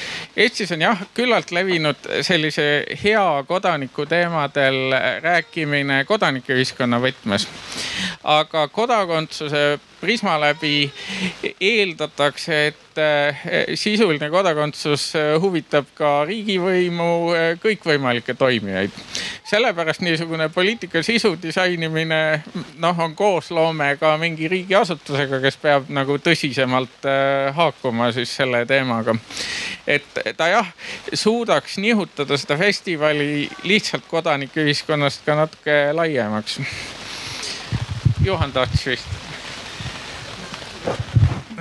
Eestis 0.45 0.73
on 0.75 0.85
jah, 0.85 1.05
küllalt 1.17 1.55
levinud 1.55 2.09
sellise 2.27 2.67
hea 3.01 3.25
kodaniku 3.49 4.07
teemadel 4.11 4.97
rääkimine 5.25 6.03
kodanikeühiskonna 6.09 7.01
võtmes. 7.03 7.49
Aga 8.25 8.69
kodakondsuse 8.69 9.79
prisma 10.01 10.41
läbi 10.41 10.93
eeldatakse, 11.61 12.57
et 12.67 12.99
eh, 13.01 13.45
sisuline 13.79 14.29
kodakondsus 14.33 15.07
eh, 15.17 15.31
huvitab 15.41 15.89
ka 15.97 16.13
riigivõimu, 16.29 17.09
eh, 17.37 17.47
kõikvõimalikke 17.63 18.37
toimijaid. 18.39 18.91
sellepärast 19.45 20.01
niisugune 20.01 20.49
poliitika 20.49 21.03
sisu 21.03 21.35
disainimine 21.43 22.43
noh, 22.81 23.01
on 23.01 23.15
koosloome 23.15 23.97
ka 24.01 24.17
mingi 24.19 24.49
riigiasutusega, 24.49 25.41
kes 25.41 25.57
peab 25.63 25.89
nagu 25.93 26.17
tõsisemalt 26.19 27.09
haakuma 27.55 28.11
siis 28.13 28.33
selle 28.37 28.65
teemaga. 28.67 29.15
et 29.87 30.21
ta 30.37 30.49
jah, 30.49 30.69
suudaks 31.13 31.79
nihutada 31.79 32.37
seda 32.41 32.57
festivali 32.57 33.49
lihtsalt 33.63 34.05
kodanikeühiskonnast 34.11 35.25
ka 35.25 35.41
natuke 35.45 35.81
laiemaks. 35.93 36.61
Juhan 38.25 38.53
tahtis 38.53 38.87
vist 38.87 39.09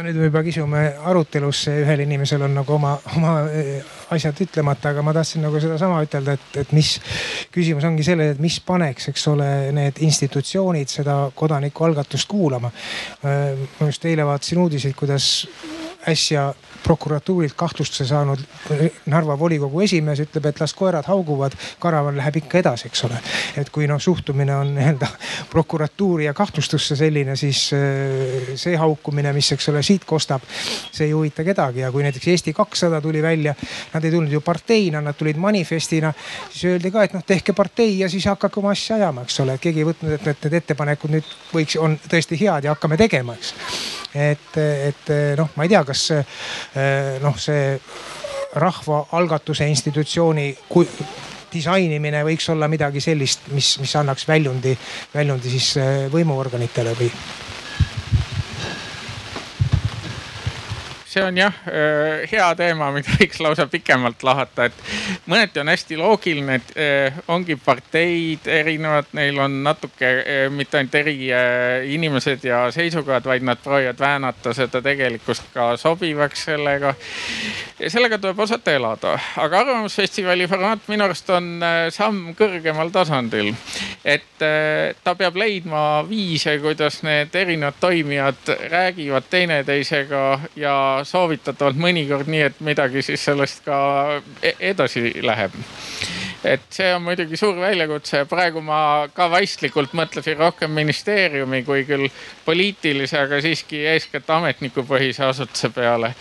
no 0.04 0.12
nüüd 0.12 0.26
juba 0.28 0.42
kisume 0.44 0.82
arutelusse, 1.08 1.74
ühel 1.84 2.04
inimesel 2.04 2.44
on 2.44 2.58
nagu 2.58 2.76
oma, 2.76 2.98
oma 3.16 3.34
eh, 3.48 3.78
asjad 4.12 4.42
ütlemata, 4.44 4.92
aga 4.92 5.04
ma 5.06 5.14
tahtsin 5.16 5.44
nagu 5.46 5.62
sedasama 5.64 6.02
ütelda, 6.04 6.36
et, 6.36 6.58
et 6.60 6.74
mis 6.76 6.90
küsimus 7.54 7.88
ongi 7.88 8.04
selles, 8.06 8.34
et 8.36 8.42
mis 8.44 8.58
paneks, 8.68 9.08
eks 9.14 9.28
ole, 9.32 9.48
need 9.76 10.02
institutsioonid 10.04 10.92
seda 10.92 11.18
kodanikualgatust 11.36 12.28
kuulama. 12.32 12.74
Äh, 13.24 13.64
ma 13.80 13.90
just 13.92 14.04
eile 14.10 14.28
vaatasin 14.28 14.64
uudiseid, 14.66 14.98
kuidas 15.00 15.30
äsja 16.08 16.52
prokuratuurilt 16.84 17.54
kahtlustuse 17.56 18.06
saanud 18.06 18.40
Narva 19.06 19.38
volikogu 19.40 19.82
esimees 19.86 20.20
ütleb, 20.24 20.50
et 20.50 20.60
las 20.60 20.74
koerad 20.76 21.08
hauguvad, 21.08 21.56
karavan 21.80 22.18
läheb 22.20 22.42
ikka 22.42 22.60
edasi, 22.60 22.90
eks 22.92 23.06
ole. 23.08 23.20
et 23.58 23.70
kui 23.72 23.88
noh, 23.88 24.02
suhtumine 24.02 24.56
on 24.56 24.74
nii-öelda 24.76 25.08
prokuratuuri 25.52 26.26
ja 26.26 26.34
kahtlustusse 26.34 26.96
selline, 27.00 27.36
siis 27.40 27.62
see 28.60 28.76
haukumine, 28.80 29.34
mis, 29.34 29.52
eks 29.56 29.70
ole, 29.72 29.84
siit 29.94 30.06
kostab, 30.10 30.46
see 30.92 31.08
ei 31.08 31.14
huvita 31.14 31.46
kedagi. 31.46 31.84
Ja 31.84 31.92
kui 31.94 32.04
näiteks 32.06 32.28
Eesti 32.34 32.54
kakssada 32.58 33.02
tuli 33.02 33.22
välja, 33.24 33.56
nad 33.94 34.06
ei 34.06 34.14
tulnud 34.14 34.34
ju 34.34 34.42
parteina, 34.46 35.02
nad 35.02 35.18
tulid 35.20 35.40
manifestina, 35.42 36.14
siis 36.50 36.66
öeldi 36.74 36.92
ka, 36.94 37.06
et 37.08 37.18
noh, 37.18 37.26
tehke 37.28 37.56
partei 37.58 37.98
ja 38.00 38.10
siis 38.12 38.28
hakake 38.32 38.62
oma 38.62 38.74
asja 38.74 38.98
ajama, 39.00 39.26
eks 39.28 39.40
ole, 39.44 39.58
et 39.58 39.64
keegi 39.64 39.84
ei 39.84 39.90
võtnud, 39.90 40.16
et 40.18 40.30
need, 40.30 40.42
need 40.48 40.58
ettepanekud 40.62 41.18
nüüd 41.18 41.36
võiks, 41.54 41.78
on 41.82 41.98
tõesti 42.10 42.40
head 42.42 42.68
ja 42.68 42.76
hakkame 42.76 43.00
tegema, 43.00 43.38
eks. 43.38 43.54
Et, 44.14 44.58
et 44.62 45.14
noh, 45.40 45.50
ma 45.58 45.66
ei 45.66 45.72
tea, 45.74 45.82
kas 45.88 46.08
noh, 47.24 47.38
see 47.42 47.78
rahvaalgatuse 48.62 49.66
institutsiooni 49.66 50.52
disainimine 51.54 52.24
võiks 52.26 52.50
olla 52.54 52.70
midagi 52.72 53.02
sellist, 53.04 53.48
mis, 53.54 53.76
mis 53.82 53.96
annaks 54.00 54.28
väljundi, 54.30 54.76
väljundi 55.14 55.54
siis 55.54 55.74
eh, 55.78 56.06
võimuorganitele 56.14 56.96
või 57.00 57.10
see 61.14 61.24
on 61.24 61.38
jah 61.38 61.54
äh, 61.68 62.24
hea 62.32 62.48
teema, 62.58 62.90
mida 62.96 63.14
võiks 63.20 63.42
lausa 63.44 63.68
pikemalt 63.70 64.24
lahata, 64.26 64.68
et 64.70 64.80
mõneti 65.30 65.62
on 65.62 65.70
hästi 65.70 65.98
loogiline, 66.00 66.58
et 66.58 66.74
äh, 66.80 67.20
ongi 67.32 67.58
parteid 67.62 68.48
erinevad, 68.50 69.12
neil 69.18 69.38
on 69.44 69.60
natuke 69.66 70.10
äh, 70.10 70.46
mitte 70.54 70.80
ainult 70.80 70.96
eri 71.04 71.16
inimesed 71.94 72.44
ja 72.48 72.66
seisukohad, 72.74 73.26
vaid 73.30 73.46
nad 73.46 73.62
proovivad 73.64 74.00
väänata 74.00 74.54
seda 74.58 74.82
tegelikkust 74.84 75.46
ka 75.54 75.74
sobivaks 75.78 76.48
sellega. 76.50 76.94
sellega 77.88 78.18
tuleb 78.18 78.40
osata 78.40 78.74
elada, 78.74 79.14
aga 79.38 79.60
Arvamusfestivali 79.64 80.48
formaat 80.50 80.88
minu 80.92 81.06
arust 81.06 81.30
on 81.34 81.62
samm 81.94 82.34
kõrgemal 82.38 82.92
tasandil. 82.94 83.54
et 84.04 84.42
ta 85.04 85.16
peab 85.16 85.38
leidma 85.40 86.04
viise, 86.10 86.58
kuidas 86.64 87.02
need 87.04 87.36
erinevad 87.36 87.80
toimijad 87.80 88.54
räägivad 88.72 89.30
teineteisega 89.30 90.24
ja 90.56 91.03
soovitatavalt 91.08 91.80
mõnikord 91.80 92.30
nii, 92.32 92.42
et 92.50 92.60
midagi 92.64 93.04
siis 93.06 93.24
sellest 93.24 93.64
ka 93.66 93.78
e-, 94.42 94.56
edasi 94.74 95.14
läheb. 95.24 95.56
et 96.44 96.64
see 96.76 96.90
on 96.92 97.06
muidugi 97.06 97.38
suur 97.40 97.56
väljakutse, 97.56 98.26
praegu 98.28 98.60
ma 98.62 99.08
ka 99.16 99.30
vaistlikult 99.32 99.94
mõtlesin 99.96 100.36
rohkem 100.38 100.74
ministeeriumi 100.76 101.62
kui 101.64 101.86
küll 101.88 102.10
poliitilise, 102.46 103.20
aga 103.20 103.40
siiski 103.42 103.86
eeskätt 103.94 104.30
ametnikupõhise 104.30 105.24
asutuse 105.30 105.70
peale. 105.70 106.14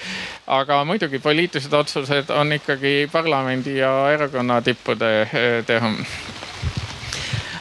aga 0.46 0.84
muidugi 0.84 1.18
poliitilised 1.18 1.72
otsused 1.72 2.30
on 2.30 2.52
ikkagi 2.52 3.08
parlamendi 3.12 3.78
ja 3.80 3.92
erakonna 4.14 4.62
tippude 4.62 5.12
e, 5.22 5.48
teha 5.66 5.90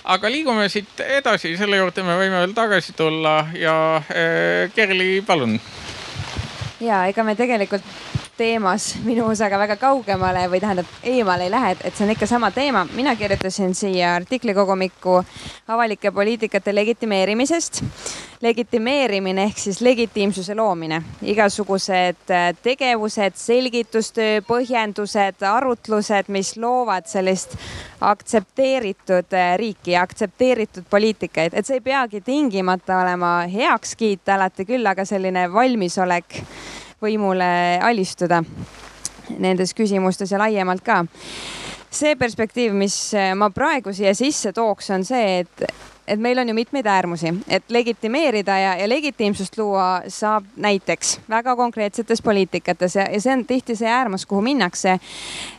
aga 0.04 0.32
liigume 0.32 0.70
siit 0.70 1.02
edasi, 1.06 1.56
selle 1.60 1.80
juurde 1.80 2.04
me 2.06 2.18
võime 2.20 2.42
veel 2.42 2.56
tagasi 2.58 2.96
tulla 2.98 3.36
ja 3.58 3.76
äh, 4.02 4.72
Kerli, 4.76 5.22
palun 5.28 5.60
ja 6.82 7.06
ega 7.10 7.24
me 7.24 7.36
tegelikult 7.36 7.86
teemas 8.42 8.96
minu 9.06 9.28
osaga 9.30 9.60
väga 9.62 9.76
kaugemale 9.78 10.48
või 10.50 10.62
tähendab 10.64 10.90
eemale 11.06 11.46
ei 11.46 11.52
lähe, 11.54 11.76
et 11.86 11.94
see 11.94 12.08
on 12.08 12.14
ikka 12.16 12.26
sama 12.30 12.50
teema. 12.52 12.88
mina 12.96 13.14
kirjutasin 13.16 13.76
siia 13.78 14.16
artikli 14.16 14.56
kogumikku 14.58 15.20
avalike 15.68 16.12
poliitikate 16.12 16.74
legitimeerimisest. 16.76 17.84
legitimeerimine 18.42 19.44
ehk 19.44 19.62
siis 19.62 19.82
legitiimsuse 19.82 20.56
loomine, 20.58 21.04
igasugused 21.22 22.34
äh, 22.34 22.50
tegevused, 22.64 23.38
selgitustöö, 23.38 24.42
põhjendused, 24.48 25.46
arutlused, 25.46 26.34
mis 26.34 26.56
loovad 26.58 27.06
sellist 27.06 27.54
aktsepteeritud 28.02 29.38
äh, 29.38 29.58
riiki 29.62 29.94
ja 29.94 30.02
aktsepteeritud 30.02 30.90
poliitikaid, 30.90 31.54
et 31.54 31.70
see 31.70 31.78
ei 31.78 31.88
peagi 31.92 32.26
tingimata 32.26 33.04
olema 33.04 33.36
heakskiit 33.54 34.30
alati 34.34 34.66
küll, 34.66 34.88
aga 34.90 35.06
selline 35.06 35.52
valmisolek 35.54 36.42
võimule 37.02 37.80
alistuda 37.84 38.42
nendes 39.40 39.74
küsimustes 39.74 40.32
ja 40.32 40.40
laiemalt 40.42 40.84
ka. 40.84 41.06
see 41.92 42.16
perspektiiv, 42.16 42.74
mis 42.74 42.96
ma 43.36 43.50
praegu 43.50 43.94
siia 43.94 44.14
sisse 44.16 44.54
tooks, 44.54 44.90
on 44.90 45.04
see, 45.06 45.40
et 45.40 45.66
et 46.08 46.20
meil 46.20 46.40
on 46.40 46.50
ju 46.50 46.54
mitmeid 46.54 46.86
äärmusi, 46.86 47.34
et 47.48 47.64
legitimeerida 47.70 48.58
ja, 48.58 48.74
ja 48.76 48.90
legitiimsust 48.90 49.58
luua 49.58 50.02
saab 50.08 50.46
näiteks 50.58 51.20
väga 51.30 51.56
konkreetsetes 51.56 52.22
poliitikates 52.22 52.96
ja, 52.96 53.06
ja 53.12 53.22
see 53.22 53.34
on 53.34 53.46
tihti 53.48 53.76
see 53.80 53.88
äärmus, 53.88 54.26
kuhu 54.26 54.42
minnakse. 54.42 55.00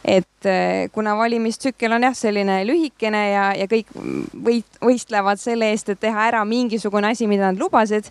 et 0.04 0.28
eh, 0.48 0.88
kuna 0.92 1.14
valimistsükkel 1.18 1.92
on 1.96 2.06
jah, 2.08 2.14
selline 2.16 2.60
lühikene 2.68 3.22
ja, 3.32 3.44
ja 3.56 3.66
kõik 3.70 3.90
võit, 4.44 4.78
võistlevad 4.82 5.40
selle 5.40 5.72
eest, 5.72 5.92
et 5.92 6.00
teha 6.02 6.28
ära 6.30 6.42
mingisugune 6.48 7.12
asi, 7.12 7.28
mida 7.30 7.50
nad 7.50 7.60
lubasid, 7.60 8.08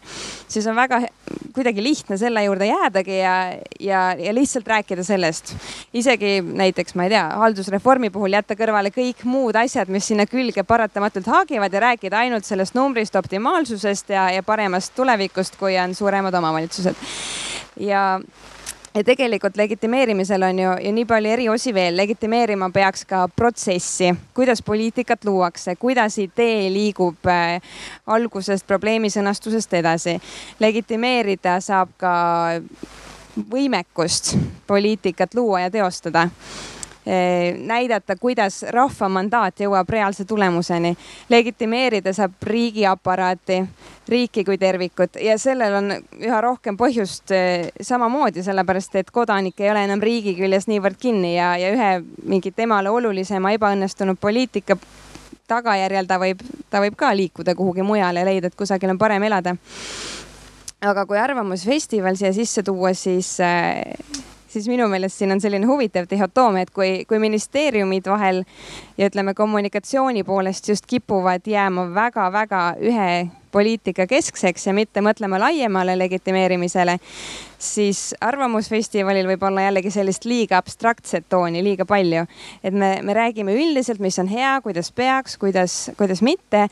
siis 0.52 0.68
on 0.70 0.78
väga 0.78 1.02
kuidagi 1.54 1.84
lihtne 1.84 2.18
selle 2.18 2.44
juurde 2.44 2.68
jäädagi 2.70 3.18
ja, 3.18 3.36
ja, 3.80 4.02
ja 4.20 4.34
lihtsalt 4.34 4.68
rääkida 4.68 5.04
sellest. 5.04 5.56
isegi 5.94 6.40
näiteks, 6.42 6.96
ma 6.96 7.08
ei 7.08 7.14
tea, 7.16 7.26
haldusreformi 7.44 8.10
puhul 8.10 8.38
jätta 8.38 8.56
kõrvale 8.60 8.92
kõik 8.96 9.26
muud 9.28 9.58
asjad, 9.60 9.92
mis 9.92 10.08
sinna 10.08 10.26
külge 10.30 10.64
paratamatult 10.64 11.28
haagivad 11.28 11.74
ja 11.74 11.84
rääkida 11.88 12.24
ainult 12.26 12.48
sellest 12.48 12.76
numbrist, 12.78 13.16
optimaalsusest 13.16 14.10
ja, 14.10 14.30
ja 14.36 14.44
paremast 14.44 14.96
tulevikust, 14.96 15.60
kui 15.60 15.78
on 15.80 15.96
suuremad 15.96 16.34
omavalitsused. 16.34 16.96
ja 17.80 18.20
ja 18.94 19.04
tegelikult 19.04 19.58
legitimeerimisel 19.58 20.44
on 20.44 20.60
ju, 20.60 20.72
ju 20.86 20.92
nii 20.94 21.06
palju 21.06 21.32
eri 21.32 21.48
osi 21.50 21.74
veel, 21.74 21.96
legitimeerima 21.98 22.70
peaks 22.74 23.06
ka 23.08 23.28
protsessi, 23.36 24.12
kuidas 24.34 24.62
poliitikat 24.62 25.26
luuakse, 25.26 25.76
kuidas 25.76 26.18
idee 26.20 26.70
liigub 26.74 27.32
äh, 27.32 27.62
algusest 28.08 28.68
probleemi 28.68 29.10
sõnastusest 29.10 29.74
edasi. 29.80 30.20
legitimeerida 30.60 31.60
saab 31.62 31.96
ka 31.98 32.14
võimekust 33.52 34.36
poliitikat 34.68 35.34
luua 35.34 35.66
ja 35.66 35.72
teostada 35.72 36.28
näidata, 37.06 38.16
kuidas 38.16 38.62
rahva 38.70 39.10
mandaat 39.10 39.60
jõuab 39.60 39.90
reaalse 39.90 40.26
tulemuseni. 40.26 40.96
legitimeerida 41.30 42.14
saab 42.14 42.32
riigiaparaati, 42.44 43.64
riiki 44.10 44.44
kui 44.46 44.58
tervikut 44.58 45.18
ja 45.22 45.38
sellel 45.38 45.74
on 45.74 45.92
üha 46.20 46.42
rohkem 46.42 46.78
põhjust 46.78 47.34
eh, 47.34 47.72
samamoodi, 47.82 48.44
sellepärast 48.44 48.96
et 48.96 49.12
kodanik 49.12 49.60
ei 49.60 49.72
ole 49.72 49.84
enam 49.88 50.02
riigi 50.02 50.36
küljes 50.38 50.68
niivõrd 50.68 51.00
kinni 51.00 51.36
ja, 51.36 51.56
ja 51.58 51.72
ühe 51.74 51.92
mingi 52.24 52.52
temale 52.52 52.90
olulisema 52.90 53.54
ebaõnnestunud 53.58 54.22
poliitika 54.22 54.78
tagajärjel 55.52 56.08
ta 56.08 56.18
võib, 56.22 56.42
ta 56.70 56.82
võib 56.84 56.98
ka 57.00 57.12
liikuda 57.16 57.56
kuhugi 57.58 57.86
mujale 57.86 58.24
ja 58.24 58.28
leida, 58.28 58.52
et 58.52 58.58
kusagil 58.58 58.94
on 58.94 59.00
parem 59.02 59.24
elada. 59.24 59.56
aga 60.82 61.06
kui 61.06 61.18
Arvamusfestival 61.18 62.16
siia 62.18 62.34
sisse 62.34 62.64
tuua, 62.64 62.94
siis 62.94 63.40
äh, 63.40 63.82
siis 64.52 64.68
minu 64.68 64.88
meelest 64.92 65.18
siin 65.18 65.32
on 65.32 65.42
selline 65.42 65.68
huvitav 65.70 66.10
dihhotoomia, 66.12 66.68
et 66.68 66.74
kui, 66.76 66.92
kui 67.08 67.20
ministeeriumid 67.20 68.08
vahel 68.12 68.44
ja 68.98 69.10
ütleme 69.10 69.34
kommunikatsiooni 69.34 70.24
poolest 70.28 70.70
just 70.70 70.90
kipuvad 70.90 71.48
jääma 71.48 71.88
väga-väga 71.96 72.64
ühe 72.80 73.12
poliitika 73.52 74.08
keskseks 74.08 74.68
ja 74.68 74.74
mitte 74.74 75.02
mõtlema 75.04 75.40
laiemale 75.40 75.98
legitimeerimisele, 76.00 76.98
siis 77.62 78.16
Arvamusfestivalil 78.22 79.28
võib 79.30 79.44
olla 79.48 79.68
jällegi 79.68 79.92
sellist 79.94 80.26
liiga 80.26 80.58
abstraktset 80.62 81.28
tooni 81.30 81.64
liiga 81.64 81.86
palju. 81.86 82.26
et 82.64 82.74
me, 82.74 83.00
me 83.04 83.14
räägime 83.14 83.56
üldiselt, 83.56 84.00
mis 84.00 84.20
on 84.20 84.28
hea, 84.28 84.54
kuidas 84.62 84.92
peaks, 84.92 85.38
kuidas, 85.38 85.92
kuidas 85.98 86.22
mitte. 86.22 86.68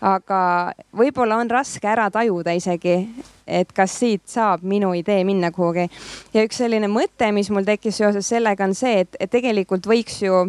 aga 0.00 0.72
võib-olla 0.96 1.38
on 1.40 1.50
raske 1.50 1.88
ära 1.88 2.10
tajuda 2.10 2.52
isegi, 2.52 3.08
et 3.46 3.72
kas 3.72 3.98
siit 3.98 4.22
saab 4.28 4.62
minu 4.62 4.92
idee 4.94 5.24
minna 5.24 5.50
kuhugi. 5.50 5.88
ja 6.34 6.44
üks 6.44 6.60
selline 6.60 6.88
mõte, 6.88 7.32
mis 7.32 7.50
mul 7.50 7.64
tekkis 7.64 8.02
seoses 8.02 8.28
sellega, 8.28 8.64
on 8.64 8.74
see, 8.74 9.04
et, 9.04 9.30
tegelikult 9.30 9.86
võiks 9.86 10.22
ju 10.22 10.46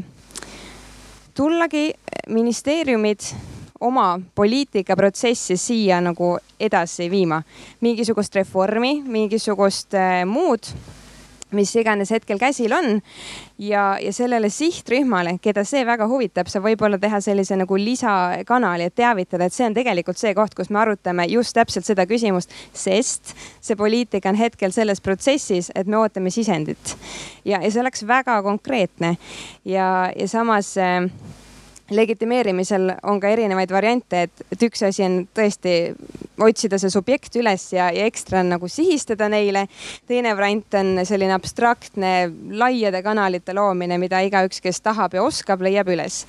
tullagi 1.36 1.92
ministeeriumid 2.32 3.55
oma 3.86 4.20
poliitikaprotsessi 4.36 5.58
siia 5.58 6.02
nagu 6.02 6.36
edasi 6.60 7.10
viima. 7.12 7.42
mingisugust 7.82 8.36
reformi, 8.36 9.02
mingisugust 9.06 9.94
äh, 9.94 10.24
muud, 10.26 10.74
mis 11.56 11.72
iganes 11.76 12.12
hetkel 12.12 12.40
käsil 12.40 12.74
on. 12.74 13.02
ja, 13.58 13.98
ja 14.02 14.14
sellele 14.14 14.50
sihtrühmale, 14.50 15.38
keda 15.42 15.64
see 15.64 15.86
väga 15.88 16.08
huvitab, 16.12 16.50
saab 16.52 16.66
võib-olla 16.68 17.00
teha 17.00 17.22
sellise 17.24 17.56
nagu 17.56 17.78
lisakanali, 17.80 18.90
et 18.90 18.96
teavitada, 18.96 19.48
et 19.48 19.56
see 19.56 19.68
on 19.70 19.78
tegelikult 19.78 20.20
see 20.20 20.34
koht, 20.36 20.56
kus 20.58 20.70
me 20.70 20.82
arutame 20.82 21.28
just 21.32 21.56
täpselt 21.56 21.88
seda 21.88 22.08
küsimust, 22.10 22.52
sest 22.74 23.36
see 23.62 23.80
poliitika 23.80 24.34
on 24.34 24.40
hetkel 24.40 24.76
selles 24.76 25.02
protsessis, 25.02 25.72
et 25.76 25.88
me 25.88 26.02
ootame 26.02 26.34
sisendit. 26.34 26.98
ja, 27.46 27.62
ja 27.62 27.72
see 27.72 27.82
oleks 27.82 28.04
väga 28.08 28.42
konkreetne 28.44 29.16
ja, 29.64 30.12
ja 30.16 30.28
samas 30.28 30.76
äh, 30.78 31.08
legitimeerimisel 31.90 32.90
on 33.04 33.20
ka 33.22 33.30
erinevaid 33.30 33.72
variante, 33.72 34.26
et, 34.26 34.46
et 34.52 34.64
üks 34.68 34.82
asi 34.88 35.04
on 35.06 35.20
tõesti 35.38 35.76
otsida 36.42 36.80
see 36.82 36.94
subjekt 36.94 37.38
üles 37.38 37.68
ja, 37.76 37.92
ja 37.94 38.08
ekstra 38.10 38.42
nagu 38.46 38.70
sihistada 38.72 39.30
neile. 39.30 39.68
teine 40.08 40.34
variant 40.38 40.80
on 40.80 41.06
selline 41.06 41.36
abstraktne 41.36 42.16
laiade 42.58 43.04
kanalite 43.06 43.54
loomine, 43.54 44.00
mida 44.02 44.24
igaüks, 44.26 44.62
kes 44.66 44.82
tahab 44.82 45.14
ja 45.14 45.24
oskab, 45.24 45.62
leiab 45.62 45.92
üles. 45.94 46.26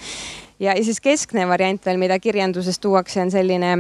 ja, 0.59 0.75
ja 0.75 0.85
siis 0.85 1.01
keskne 1.01 1.49
variant 1.49 1.87
veel, 1.87 1.99
mida 1.99 2.19
kirjanduses 2.21 2.79
tuuakse, 2.79 3.23
on 3.25 3.33
selline 3.33 3.73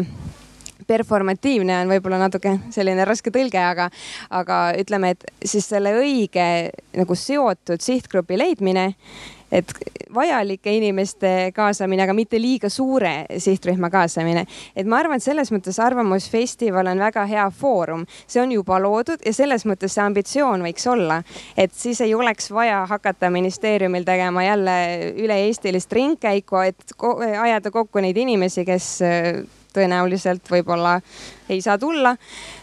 performatiivne 0.86 1.80
on 1.82 1.90
võib-olla 1.90 2.18
natuke 2.20 2.52
selline 2.70 3.04
raske 3.08 3.32
tõlge, 3.34 3.58
aga, 3.58 3.88
aga 4.30 4.58
ütleme, 4.78 5.14
et 5.16 5.24
siis 5.44 5.66
selle 5.68 5.92
õige 5.98 6.46
nagu 6.96 7.16
seotud 7.18 7.82
sihtgrupi 7.82 8.38
leidmine 8.38 8.92
et 9.52 9.72
vajalike 10.14 10.72
inimeste 10.76 11.32
kaasamine, 11.54 12.02
aga 12.02 12.14
mitte 12.16 12.40
liiga 12.40 12.70
suure 12.72 13.26
sihtrühma 13.38 13.90
kaasamine. 13.90 14.46
et 14.76 14.86
ma 14.86 14.98
arvan, 14.98 15.16
et 15.16 15.22
selles 15.22 15.52
mõttes 15.52 15.78
Arvamusfestival 15.82 16.86
on 16.92 16.98
väga 16.98 17.26
hea 17.26 17.48
foorum, 17.50 18.06
see 18.26 18.42
on 18.42 18.52
juba 18.52 18.78
loodud 18.82 19.22
ja 19.26 19.32
selles 19.32 19.66
mõttes 19.66 19.94
see 19.94 20.04
ambitsioon 20.04 20.64
võiks 20.66 20.86
olla, 20.90 21.22
et 21.56 21.74
siis 21.74 22.00
ei 22.00 22.14
oleks 22.14 22.50
vaja 22.50 22.84
hakata 22.86 23.30
ministeeriumil 23.30 24.04
tegema 24.04 24.44
jälle 24.44 24.78
üle-eestilist 25.16 25.92
ringkäiku, 25.92 26.62
et 26.66 26.96
ajada 27.40 27.70
kokku 27.70 28.00
neid 28.00 28.16
inimesi, 28.16 28.64
kes 28.64 28.90
tõenäoliselt 29.76 30.48
võib-olla 30.50 30.96
ei 31.52 31.60
saa 31.62 31.76
tulla, 31.78 32.14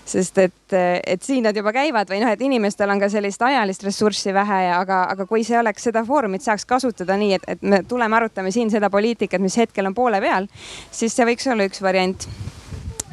sest 0.06 0.38
et, 0.44 0.76
et 0.76 1.24
siin 1.24 1.46
nad 1.48 1.56
juba 1.56 1.72
käivad 1.76 2.10
või 2.12 2.20
noh, 2.24 2.34
et 2.34 2.42
inimestel 2.44 2.92
on 2.92 3.02
ka 3.02 3.10
sellist 3.14 3.42
ajalist 3.46 3.86
ressurssi 3.88 4.34
vähe, 4.36 4.64
aga, 4.76 5.04
aga 5.14 5.28
kui 5.30 5.46
see 5.48 5.60
oleks 5.60 5.88
seda 5.90 6.04
foorumit 6.08 6.44
saaks 6.46 6.68
kasutada 6.70 7.18
nii, 7.20 7.38
et, 7.38 7.48
et 7.56 7.64
me 7.64 7.84
tuleme, 7.88 8.18
arutame 8.20 8.52
siin 8.52 8.74
seda 8.74 8.92
poliitikat, 8.94 9.42
mis 9.44 9.58
hetkel 9.62 9.88
on 9.90 9.96
poole 9.98 10.20
peal, 10.24 10.50
siis 10.92 11.16
see 11.16 11.28
võiks 11.30 11.48
olla 11.52 11.70
üks 11.70 11.84
variant. 11.84 12.28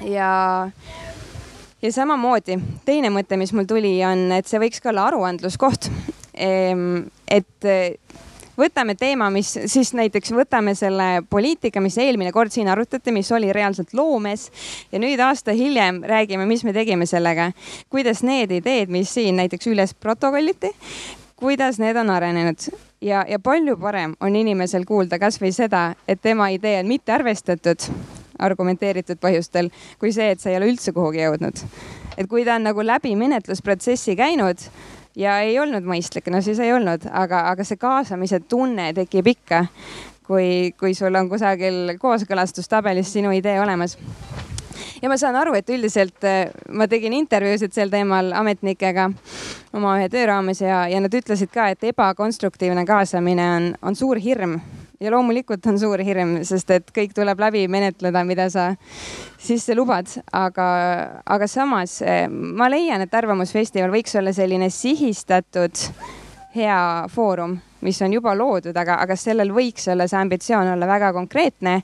ja 0.06 0.30
ja 1.82 1.92
samamoodi 1.92 2.58
teine 2.84 3.10
mõte, 3.12 3.38
mis 3.40 3.52
mul 3.56 3.68
tuli, 3.68 3.94
on, 4.04 4.28
et 4.36 4.48
see 4.48 4.60
võiks 4.60 4.82
ka 4.82 4.92
olla 4.92 5.06
aruandluskoht. 5.08 5.88
Et 6.40 7.70
võtame 8.60 8.94
teema, 8.98 9.30
mis 9.32 9.52
siis 9.70 9.92
näiteks 9.96 10.34
võtame 10.36 10.74
selle 10.78 11.22
poliitika, 11.30 11.80
mis 11.80 11.98
eelmine 11.98 12.32
kord 12.32 12.52
siin 12.54 12.68
arutati, 12.68 13.14
mis 13.14 13.30
oli 13.32 13.52
reaalselt 13.56 13.94
loomes 13.96 14.48
ja 14.92 15.00
nüüd 15.02 15.20
aasta 15.24 15.54
hiljem 15.56 16.02
räägime, 16.06 16.46
mis 16.46 16.64
me 16.64 16.74
tegime 16.76 17.06
sellega. 17.06 17.50
kuidas 17.90 18.22
need 18.22 18.52
ideed, 18.60 18.92
mis 18.92 19.14
siin 19.14 19.40
näiteks 19.40 19.70
üles 19.72 19.94
protokolliti, 19.94 20.72
kuidas 21.40 21.80
need 21.80 21.96
on 21.96 22.10
arenenud 22.10 22.70
ja, 23.00 23.24
ja 23.28 23.38
palju 23.38 23.76
parem 23.80 24.14
on 24.20 24.36
inimesel 24.36 24.84
kuulda 24.88 25.18
kasvõi 25.18 25.52
seda, 25.56 25.94
et 26.08 26.20
tema 26.22 26.50
idee 26.52 26.80
on 26.82 26.90
mitte 26.90 27.12
arvestatud 27.12 27.88
argumenteeritud 28.40 29.20
põhjustel, 29.20 29.68
kui 30.00 30.14
see, 30.16 30.30
et 30.32 30.40
sa 30.40 30.50
ei 30.50 30.56
ole 30.56 30.70
üldse 30.72 30.94
kuhugi 30.96 31.20
jõudnud. 31.24 31.64
et 32.16 32.28
kui 32.28 32.44
ta 32.44 32.56
on 32.58 32.66
nagu 32.68 32.84
läbi 32.84 33.14
menetlusprotsessi 33.16 34.16
käinud 34.16 34.60
ja 35.20 35.40
ei 35.44 35.58
olnud 35.60 35.86
mõistlik, 35.86 36.30
no 36.32 36.40
siis 36.44 36.60
ei 36.62 36.72
olnud, 36.72 37.04
aga, 37.12 37.44
aga 37.52 37.66
see 37.66 37.80
kaasamise 37.80 38.40
tunne 38.48 38.90
tekib 38.96 39.28
ikka, 39.34 39.64
kui, 40.26 40.72
kui 40.80 40.94
sul 40.96 41.14
on 41.18 41.28
kusagil 41.30 41.96
kooskõlastustabelis 42.00 43.12
sinu 43.12 43.34
idee 43.36 43.60
olemas. 43.60 43.98
Ja 45.00 45.08
ma 45.08 45.16
saan 45.16 45.36
aru, 45.40 45.54
et 45.56 45.68
üldiselt 45.72 46.26
äh, 46.28 46.50
ma 46.76 46.84
tegin 46.88 47.14
intervjuusid 47.16 47.72
sel 47.72 47.92
teemal 47.92 48.34
ametnikega 48.36 49.08
oma 49.76 49.96
ühe 49.96 50.10
töö 50.12 50.26
raames 50.28 50.60
ja, 50.60 50.82
ja 50.92 51.00
nad 51.00 51.14
ütlesid 51.16 51.52
ka, 51.54 51.70
et 51.72 51.88
ebakonstruktiivne 51.92 52.84
kaasamine 52.88 53.46
on, 53.56 53.72
on 53.82 53.96
suur 53.96 54.20
hirm 54.20 54.58
ja 55.00 55.10
loomulikult 55.14 55.66
on 55.70 55.78
suur 55.80 56.02
hirm, 56.04 56.38
sest 56.44 56.70
et 56.74 56.90
kõik 56.96 57.14
tuleb 57.16 57.40
läbi 57.40 57.64
menetleda, 57.72 58.24
mida 58.28 58.48
sa 58.52 58.70
sisse 59.40 59.74
lubad, 59.76 60.10
aga, 60.36 60.66
aga 61.24 61.48
samas 61.48 62.00
äh, 62.04 62.26
ma 62.28 62.68
leian, 62.72 63.00
et 63.04 63.14
Arvamusfestival 63.16 63.92
võiks 63.94 64.16
olla 64.20 64.34
selline 64.36 64.68
sihistatud 64.74 65.86
hea 66.54 67.08
foorum 67.08 67.58
mis 67.80 68.02
on 68.02 68.12
juba 68.12 68.34
loodud, 68.36 68.76
aga, 68.76 68.98
aga 69.00 69.16
sellel 69.16 69.52
võiks 69.54 69.86
olla 69.92 70.06
see 70.08 70.18
ambitsioon 70.20 70.72
olla 70.74 70.86
väga 70.86 71.12
konkreetne. 71.16 71.82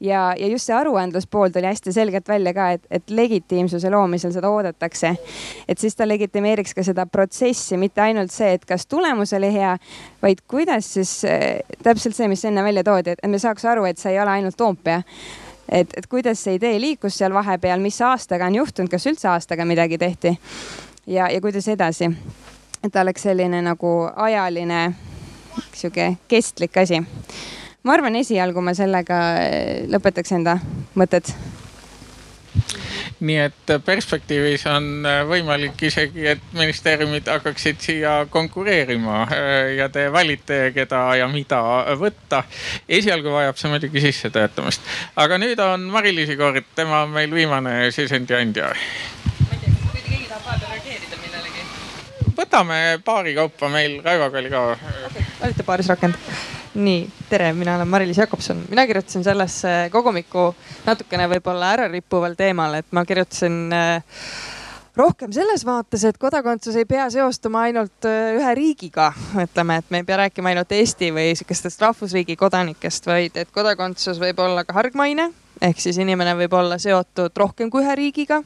ja, 0.00 0.34
ja 0.38 0.46
just 0.46 0.68
see 0.68 0.76
aruandluspool 0.76 1.50
tuli 1.50 1.66
hästi 1.66 1.92
selgelt 1.92 2.28
välja 2.28 2.54
ka, 2.54 2.70
et, 2.76 2.86
et 2.90 3.10
legitiimsuse 3.10 3.90
loomisel 3.90 4.32
seda 4.32 4.50
oodatakse. 4.50 5.16
et 5.68 5.78
siis 5.78 5.96
ta 5.96 6.08
legitimeeriks 6.08 6.74
ka 6.74 6.82
seda 6.86 7.06
protsessi, 7.06 7.76
mitte 7.76 8.00
ainult 8.00 8.30
see, 8.30 8.52
et 8.52 8.64
kas 8.64 8.86
tulemus 8.86 9.32
oli 9.32 9.52
hea, 9.52 9.76
vaid 10.22 10.44
kuidas 10.48 10.92
siis 10.94 11.24
äh, 11.24 11.58
täpselt 11.82 12.16
see, 12.16 12.28
mis 12.28 12.44
enne 12.44 12.62
välja 12.62 12.84
toodi, 12.84 13.16
et 13.16 13.30
me 13.30 13.38
saaks 13.38 13.64
aru, 13.64 13.84
et 13.90 13.98
see 13.98 14.14
ei 14.14 14.20
ole 14.22 14.38
ainult 14.38 14.56
Toompea 14.56 15.02
et, 15.68 15.90
et 15.96 16.06
kuidas 16.06 16.42
see 16.44 16.54
idee 16.58 16.78
liikus 16.80 17.16
seal 17.18 17.34
vahepeal, 17.34 17.80
mis 17.80 17.98
aastaga 18.04 18.46
on 18.46 18.60
juhtunud, 18.60 18.90
kas 18.92 19.06
üldse 19.10 19.28
aastaga 19.32 19.64
midagi 19.66 19.98
tehti 19.98 20.36
ja, 21.06 21.30
ja 21.30 21.40
kuidas 21.40 21.68
edasi. 21.68 22.12
Et 22.82 22.92
ta 22.92 23.00
oleks 23.00 23.22
selline 23.28 23.62
nagu 23.62 23.94
ajaline 24.16 24.82
sihuke 25.72 26.16
kestlik 26.28 26.76
asi. 26.76 27.00
ma 27.82 27.92
arvan, 27.92 28.16
esialgu 28.16 28.60
ma 28.60 28.74
sellega 28.74 29.22
eh, 29.42 29.88
lõpetaks 29.90 30.36
enda 30.38 30.58
mõtted 30.94 31.34
nii 33.22 33.38
et 33.38 33.72
perspektiivis 33.84 34.64
on 34.70 35.06
eh, 35.06 35.20
võimalik 35.28 35.82
isegi, 35.86 36.26
et 36.34 36.42
ministeeriumid 36.56 37.28
hakkaksid 37.30 37.80
siia 37.82 38.14
konkureerima 38.30 39.22
eh, 39.30 39.74
ja 39.78 39.88
te 39.92 40.08
valite, 40.12 40.58
keda 40.74 41.04
ja 41.20 41.28
mida 41.30 41.62
võtta. 41.98 42.42
esialgu 42.88 43.32
vajab 43.34 43.60
see 43.60 43.72
muidugi 43.72 44.02
sissetöötamist, 44.08 44.82
aga 45.16 45.38
nüüd 45.38 45.62
on 45.62 45.86
Mari-Liisi 45.94 46.36
kord, 46.40 46.66
tema 46.74 47.04
on 47.06 47.14
meil 47.14 47.34
viimane 47.34 47.90
sisendi 47.94 48.34
andja. 48.38 48.72
ma 48.72 49.54
ei 49.54 49.60
tea, 49.62 49.70
kas 49.70 50.02
keegi 50.08 50.26
tahab 50.28 50.44
vahepeal 50.46 50.74
reageerida 50.74 51.22
millelegi? 51.22 51.66
Võtame 52.42 52.82
paari 53.04 53.34
kaupa, 53.38 53.70
meil 53.72 54.00
Raivoga 54.04 54.42
oli 54.42 54.52
ka. 54.52 54.66
Okay 55.10 55.22
olite 55.44 55.62
paaris 55.66 55.90
rakend? 55.90 56.14
nii, 56.72 57.04
tere, 57.28 57.50
mina 57.52 57.74
olen 57.76 57.88
Mari-Liis 57.88 58.16
Jakobson, 58.22 58.62
mina 58.70 58.86
kirjutasin 58.88 59.24
sellesse 59.26 59.72
kogumikku 59.92 60.46
natukene 60.86 61.26
võib-olla 61.28 61.74
ärarippuval 61.74 62.32
teemal, 62.38 62.78
et 62.78 62.86
ma 62.96 63.02
kirjutasin 63.04 63.58
äh, 63.76 64.22
rohkem 64.96 65.34
selles 65.36 65.66
vaates, 65.68 66.06
et 66.08 66.16
kodakondsus 66.16 66.78
ei 66.80 66.88
pea 66.88 67.10
seostuma 67.12 67.66
ainult 67.68 68.08
äh, 68.08 68.38
ühe 68.38 68.54
riigiga, 68.56 69.10
ütleme, 69.44 69.82
et 69.82 69.92
me 69.92 70.00
ei 70.00 70.08
pea 70.08 70.22
rääkima 70.22 70.54
ainult 70.54 70.72
Eesti 70.72 71.12
või 71.12 71.36
sihukestest 71.36 71.84
rahvusriigi 71.84 72.38
kodanikest, 72.40 73.10
vaid 73.10 73.36
et 73.36 73.52
kodakondsus 73.52 74.22
võib 74.22 74.40
olla 74.40 74.64
ka 74.64 74.78
hargmaine 74.80 75.28
ehk 75.62 75.80
siis 75.82 75.98
inimene 76.02 76.34
võib 76.36 76.54
olla 76.58 76.78
seotud 76.80 77.36
rohkem 77.38 77.70
kui 77.70 77.82
ühe 77.84 77.94
riigiga 77.98 78.40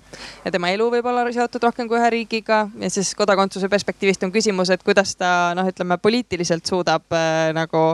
ja 0.45 0.53
tema 0.53 0.69
elu 0.75 0.89
võib 0.93 1.07
olla 1.09 1.25
seotud 1.33 1.63
rohkem 1.65 1.89
kui 1.89 1.99
ühe 1.99 2.11
riigiga. 2.13 2.65
Ja 2.81 2.91
siis 2.93 3.15
kodakondsuse 3.17 3.69
perspektiivist 3.73 4.25
on 4.27 4.33
küsimus, 4.35 4.71
et 4.75 4.83
kuidas 4.87 5.15
ta 5.17 5.31
noh, 5.57 5.69
ütleme 5.71 5.99
poliitiliselt 6.03 6.67
suudab 6.69 7.17
äh, 7.17 7.53
nagu 7.57 7.85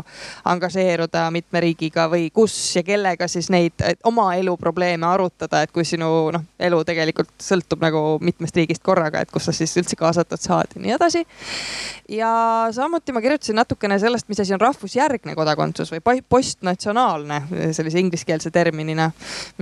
angažeeruda 0.48 1.28
mitme 1.34 1.62
riigiga 1.62 2.08
või 2.10 2.28
kus 2.34 2.54
ja 2.76 2.82
kellega 2.86 3.28
siis 3.30 3.50
neid 3.52 3.84
oma 4.08 4.32
elu 4.38 4.56
probleeme 4.60 5.06
arutada, 5.06 5.62
et 5.62 5.74
kui 5.74 5.86
sinu 5.86 6.10
noh, 6.34 6.46
elu 6.58 6.82
tegelikult 6.88 7.32
sõltub 7.42 7.82
nagu 7.84 8.02
mitmest 8.22 8.56
riigist 8.58 8.82
korraga, 8.86 9.22
et 9.22 9.30
kus 9.32 9.46
sa 9.48 9.54
siis 9.56 9.74
üldse 9.78 9.98
kaasatud 9.98 10.42
saad 10.42 10.74
ja 10.74 10.82
nii 10.82 10.96
edasi. 10.96 11.24
ja 12.10 12.32
samuti 12.74 13.14
ma 13.14 13.22
kirjutasin 13.22 13.60
natukene 13.60 13.98
sellest, 14.02 14.28
mis 14.28 14.42
asi 14.42 14.56
on 14.56 14.62
rahvusjärgne 14.62 15.36
kodakondsus 15.38 15.92
või 15.94 16.22
postnatsionaalne 16.28 17.42
sellise 17.76 18.02
ingliskeelse 18.02 18.50
terminina 18.50 19.11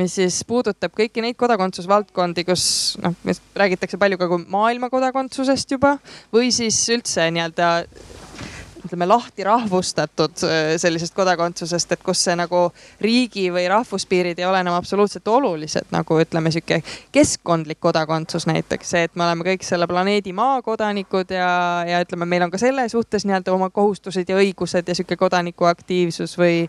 mis 0.00 0.16
siis 0.18 0.40
puudutab 0.48 0.94
kõiki 0.96 1.24
neid 1.24 1.38
kodakondsusvaldkondi, 1.40 2.44
kus 2.48 2.64
noh, 3.02 3.16
räägitakse 3.58 4.00
palju 4.00 4.20
ka 4.20 4.30
maailma 4.46 4.90
kodakondsusest 4.92 5.76
juba 5.76 5.96
või 6.34 6.52
siis 6.54 6.78
üldse 6.92 7.28
nii-öelda 7.30 7.70
ütleme 8.84 9.06
lahti 9.08 9.44
rahvustatud 9.44 10.42
äh, 10.44 10.58
sellisest 10.80 11.14
kodakondsusest, 11.14 11.92
et 11.92 12.02
kus 12.04 12.22
see 12.24 12.36
nagu 12.38 12.62
riigi 13.00 13.48
või 13.52 13.66
rahvuspiirid 13.70 14.38
ei 14.40 14.46
ole 14.48 14.62
enam 14.64 14.76
absoluutselt 14.78 15.28
olulised, 15.28 15.90
nagu 15.94 16.18
ütleme 16.22 16.52
sihuke 16.54 16.80
keskkondlik 17.12 17.80
kodakondsus 17.80 18.46
näiteks, 18.50 18.90
see, 18.94 19.04
et 19.08 19.16
me 19.16 19.26
oleme 19.26 19.46
kõik 19.46 19.66
selle 19.66 19.88
planeedi 19.90 20.32
maa 20.36 20.60
kodanikud 20.64 21.34
ja, 21.34 21.50
ja 21.88 22.00
ütleme, 22.04 22.28
meil 22.28 22.46
on 22.46 22.52
ka 22.52 22.60
selle 22.60 22.88
suhtes 22.92 23.26
nii-öelda 23.28 23.54
oma 23.54 23.70
kohustused 23.74 24.28
ja 24.28 24.38
õigused 24.40 24.88
ja 24.88 24.96
sihuke 24.96 25.18
kodanikuaktiivsus 25.20 26.36
või, 26.40 26.64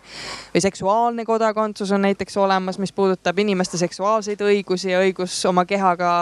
või 0.54 0.64
seksuaalne 0.64 1.26
kodakondsus 1.28 1.92
on 1.92 2.04
näiteks 2.06 2.36
olemas, 2.36 2.78
mis 2.82 2.92
puudutab 2.92 3.38
inimeste 3.38 3.80
seksuaalseid 3.80 4.40
õigusi 4.44 4.92
ja 4.92 5.02
õigus 5.02 5.38
oma 5.48 5.64
kehaga 5.68 6.12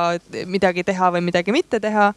midagi 0.47 0.85
teha 0.87 1.13
või 1.15 1.25
midagi 1.31 1.53
mitte 1.53 1.81
teha 1.81 2.13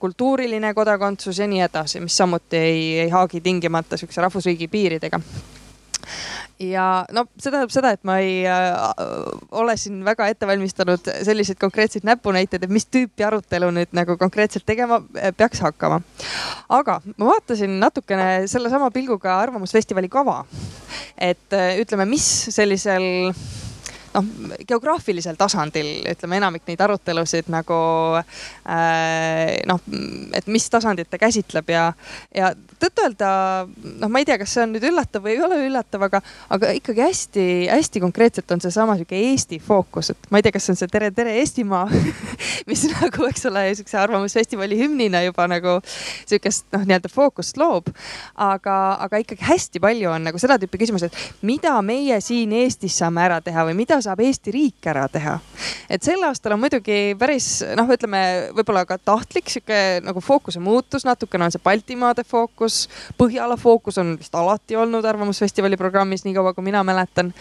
kultuuriline 0.00 0.74
kodakondsus 0.76 1.38
ja 1.40 1.46
nii 1.48 1.62
edasi, 1.64 2.02
mis 2.04 2.16
samuti 2.16 2.56
ei, 2.56 2.82
ei 3.06 3.08
haagi 3.08 3.40
tingimata 3.40 3.96
sihukese 3.96 4.20
rahvusriigi 4.26 4.68
piiridega 4.68 5.20
ja 6.58 6.84
no 7.14 7.24
see 7.38 7.52
tähendab 7.52 7.72
seda, 7.72 7.92
et 7.94 8.04
ma 8.08 8.18
ei 8.22 8.40
äh, 8.48 8.74
ole 9.60 9.76
siin 9.80 10.00
väga 10.06 10.28
ette 10.30 10.46
valmistanud 10.48 11.10
selliseid 11.26 11.58
konkreetseid 11.60 12.06
näpunäiteid, 12.08 12.64
et 12.64 12.74
mis 12.74 12.88
tüüpi 12.90 13.26
arutelu 13.26 13.70
nüüd 13.74 13.94
nagu 13.96 14.18
konkreetselt 14.20 14.66
tegema 14.66 15.00
äh, 15.16 15.32
peaks 15.36 15.62
hakkama. 15.64 16.00
aga 16.68 17.00
ma 17.16 17.30
vaatasin 17.32 17.78
natukene 17.80 18.48
sellesama 18.50 18.90
pilguga 18.94 19.38
Arvamusfestivali 19.38 20.10
kava. 20.12 20.44
et 21.16 21.52
äh, 21.54 21.78
ütleme, 21.82 22.08
mis 22.10 22.26
sellisel 22.54 23.32
noh, 24.14 24.56
geograafilisel 24.68 25.38
tasandil 25.38 26.06
ütleme 26.08 26.38
enamik 26.40 26.66
neid 26.68 26.80
arutelusid 26.84 27.50
nagu 27.52 27.78
äh, 28.18 29.58
noh, 29.68 29.82
et 30.36 30.48
mis 30.50 30.68
tasandit 30.70 31.10
ta 31.10 31.20
käsitleb 31.20 31.72
ja, 31.72 31.90
ja 32.34 32.52
tõtt-öelda 32.82 33.30
noh, 34.00 34.10
ma 34.10 34.22
ei 34.22 34.28
tea, 34.28 34.38
kas 34.40 34.54
see 34.54 34.64
on 34.64 34.74
nüüd 34.76 34.86
üllatav 34.90 35.24
või 35.24 35.36
ei 35.36 35.42
ole 35.44 35.60
üllatav, 35.66 36.04
aga, 36.08 36.22
aga 36.54 36.72
ikkagi 36.78 37.04
hästi-hästi 37.04 38.02
konkreetselt 38.04 38.54
on 38.54 38.62
seesama 38.64 38.96
sihuke 38.98 39.18
Eesti 39.18 39.60
fookus, 39.62 40.12
et 40.14 40.30
ma 40.32 40.40
ei 40.40 40.46
tea, 40.46 40.54
kas 40.54 40.68
see 40.68 40.74
on 40.74 40.80
see 40.80 40.92
Tere, 40.98 41.10
tere 41.14 41.34
Eestimaa 41.42 41.84
mis 42.70 42.84
nagu, 42.92 43.26
eks 43.28 43.46
ole, 43.50 43.64
sihukese 43.78 43.98
Arvamusfestivali 44.00 44.78
hümnina 44.78 45.22
juba 45.26 45.48
nagu 45.50 45.78
sihukest 45.84 46.68
noh, 46.74 46.84
nii-öelda 46.88 47.10
fookust 47.12 47.58
loob. 47.60 47.90
aga, 48.34 48.76
aga 49.04 49.22
ikkagi 49.22 49.44
hästi 49.44 49.82
palju 49.82 50.10
on 50.12 50.28
nagu 50.28 50.40
seda 50.40 50.58
tüüpi 50.60 50.80
küsimusi, 50.82 51.08
et 51.08 51.44
mida 51.46 51.74
meie 51.84 52.20
siin 52.24 52.52
Eestis 52.62 52.98
saame 52.98 53.24
ära 53.24 53.40
teha 53.44 53.66
või 53.68 53.76
mida 53.78 53.97
saab 54.04 54.20
Eesti 54.24 54.52
riik 54.54 54.86
ära 54.90 55.06
teha. 55.12 55.38
et 55.90 56.04
sel 56.04 56.22
aastal 56.26 56.54
on 56.56 56.62
muidugi 56.62 57.14
päris 57.18 57.48
noh, 57.76 57.88
ütleme 57.90 58.22
võib-olla 58.56 58.84
ka 58.88 58.98
tahtlik 58.98 59.50
sihuke 59.50 60.00
nagu 60.04 60.20
fookuse 60.24 60.60
muutus, 60.62 61.06
natukene 61.08 61.48
on 61.48 61.54
see 61.54 61.62
Baltimaade 61.64 62.24
fookus. 62.28 62.86
Põhjala 63.18 63.56
fookus 63.60 63.98
on 63.98 64.14
vist 64.18 64.34
alati 64.38 64.76
olnud 64.76 65.04
Arvamusfestivali 65.04 65.76
programmis, 65.80 66.24
niikaua 66.26 66.54
kui 66.56 66.66
mina 66.66 66.82
mäletan. 66.86 67.32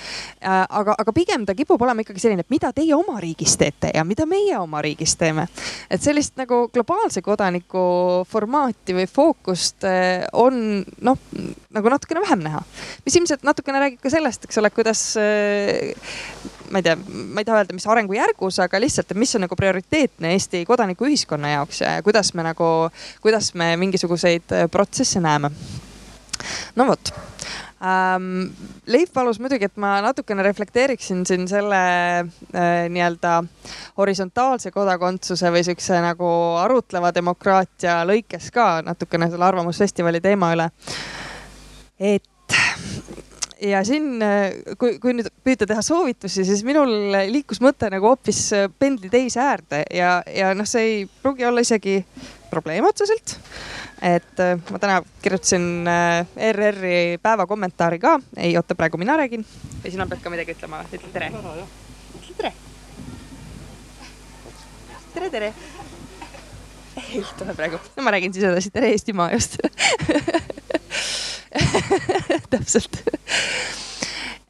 Äh, 0.41 0.63
aga, 0.69 0.95
aga 0.97 1.13
pigem 1.15 1.45
ta 1.45 1.55
kipub 1.57 1.81
olema 1.81 2.03
ikkagi 2.03 2.23
selline, 2.23 2.45
et 2.45 2.53
mida 2.53 2.71
teie 2.75 2.95
oma 2.95 3.19
riigis 3.23 3.57
teete 3.59 3.91
ja 3.93 4.03
mida 4.07 4.25
meie 4.29 4.57
oma 4.57 4.81
riigis 4.85 5.15
teeme. 5.19 5.47
et 5.89 6.01
sellist 6.03 6.37
nagu 6.37 6.67
globaalse 6.73 7.21
kodaniku 7.21 8.23
formaati 8.29 8.95
või 8.97 9.07
fookust 9.11 9.87
äh, 9.87 10.27
on 10.33 10.83
noh, 11.01 11.19
nagu 11.73 11.89
natukene 11.93 12.21
vähem 12.25 12.43
näha. 12.45 12.61
mis 13.05 13.15
ilmselt 13.15 13.43
natukene 13.47 13.81
räägib 13.83 14.01
ka 14.03 14.11
sellest, 14.13 14.47
eks 14.47 14.61
ole, 14.61 14.71
kuidas 14.73 15.01
äh, 15.21 15.93
ma 16.71 16.81
ei 16.81 16.83
tea, 16.83 16.95
ma 16.95 17.41
ei 17.41 17.47
taha 17.47 17.61
öelda, 17.61 17.75
mis 17.77 17.87
arengujärgus, 17.87 18.59
aga 18.63 18.81
lihtsalt, 18.81 19.11
et 19.11 19.19
mis 19.19 19.35
on 19.37 19.45
nagu 19.45 19.55
prioriteetne 19.59 20.33
Eesti 20.35 20.63
kodanikuühiskonna 20.67 21.53
jaoks 21.55 21.81
ja 21.81 21.97
kuidas 22.03 22.33
me 22.37 22.45
nagu, 22.47 22.69
kuidas 23.21 23.53
me 23.53 23.73
mingisuguseid 23.77 24.53
äh, 24.55 24.67
protsesse 24.71 25.21
näeme. 25.23 25.51
no 26.75 26.87
vot 26.87 27.13
ähm,. 27.81 28.53
Leif 28.87 29.11
palus 29.13 29.39
muidugi, 29.39 29.67
et 29.67 29.77
ma 29.77 29.97
natukene 30.01 30.43
reflekteeriksin 30.43 31.25
siin 31.25 31.47
selle 31.47 31.81
äh, 32.19 32.87
nii-öelda 32.89 33.41
horisontaalse 33.97 34.71
kodakondsuse 34.71 35.51
või 35.51 35.65
siukse 35.67 35.99
nagu 36.01 36.29
arutleva 36.61 37.11
demokraatia 37.13 37.99
lõikes 38.07 38.49
ka 38.55 38.81
natukene 38.85 39.29
selle 39.31 39.45
Arvamusfestivali 39.45 40.21
teema 40.23 40.53
üle. 40.55 40.71
et 41.99 42.23
ja 43.61 43.81
siin, 43.85 44.21
kui, 44.77 44.97
kui 45.01 45.13
nüüd 45.17 45.29
püüda 45.45 45.67
teha 45.69 45.81
soovitusi, 45.85 46.45
siis 46.45 46.63
minul 46.67 47.13
liikus 47.31 47.61
mõte 47.63 47.89
nagu 47.93 48.11
hoopis 48.11 48.41
pendli 48.79 49.09
teise 49.13 49.41
äärde 49.41 49.83
ja, 49.93 50.19
ja 50.29 50.53
noh, 50.57 50.67
see 50.69 50.83
ei 50.85 51.05
pruugi 51.23 51.47
olla 51.47 51.63
isegi 51.65 52.01
probleem 52.49 52.85
otseselt. 52.85 53.39
et 54.01 54.39
äh, 54.39 54.59
ma 54.71 54.79
täna 54.79 55.01
kirjutasin 55.21 55.87
ERR-i 56.35 56.93
äh, 57.15 57.21
päevakommentaari 57.21 57.99
ka, 57.99 58.19
ei 58.37 58.53
oota, 58.57 58.75
praegu 58.77 58.97
mina 59.01 59.17
räägin. 59.17 59.45
Või 59.81 59.93
sina 59.93 60.05
pead 60.05 60.21
ka 60.21 60.29
midagi 60.29 60.53
ütlema, 60.53 60.83
ütle 60.93 61.09
tere. 61.13 61.31
ütle 61.33 62.35
tere. 62.37 62.53
Tere, 65.13 65.29
tere. 65.33 65.53
ei 67.07 67.23
tule 67.39 67.57
praegu, 67.57 67.81
no 67.97 68.05
ma 68.05 68.13
räägin 68.13 68.33
siis 68.33 68.45
edasi, 68.45 68.73
tere 68.73 68.93
Eestimaa 68.93 69.31
just 69.33 69.57
täpselt. 72.51 72.99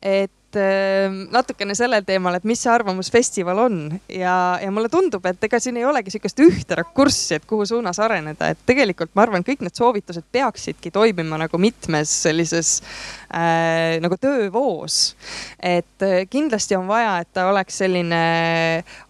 et 0.02 0.56
ähm, 0.56 1.24
natukene 1.34 1.76
sellel 1.76 2.06
teemal, 2.08 2.38
et 2.38 2.46
mis 2.48 2.60
see 2.62 2.72
Arvamusfestival 2.72 3.62
on 3.66 3.80
ja, 4.12 4.34
ja 4.62 4.72
mulle 4.74 4.90
tundub, 4.94 5.26
et 5.30 5.44
ega 5.48 5.60
siin 5.64 5.80
ei 5.80 5.86
olegi 5.88 6.14
sihukest 6.14 6.42
ühte 6.46 6.78
rakurssi, 6.80 7.38
et 7.38 7.48
kuhu 7.50 7.66
suunas 7.68 8.00
areneda, 8.04 8.52
et 8.54 8.62
tegelikult 8.70 9.14
ma 9.18 9.26
arvan, 9.26 9.46
kõik 9.48 9.66
need 9.66 9.78
soovitused 9.78 10.28
peaksidki 10.32 10.92
toimima 10.96 11.40
nagu 11.42 11.62
mitmes 11.62 12.14
sellises 12.28 12.78
äh, 13.32 13.98
nagu 14.04 14.20
töövoos. 14.22 15.16
et 15.60 16.06
äh, 16.06 16.22
kindlasti 16.30 16.78
on 16.78 16.88
vaja, 16.88 17.18
et 17.24 17.34
ta 17.34 17.50
oleks 17.52 17.82
selline 17.84 18.22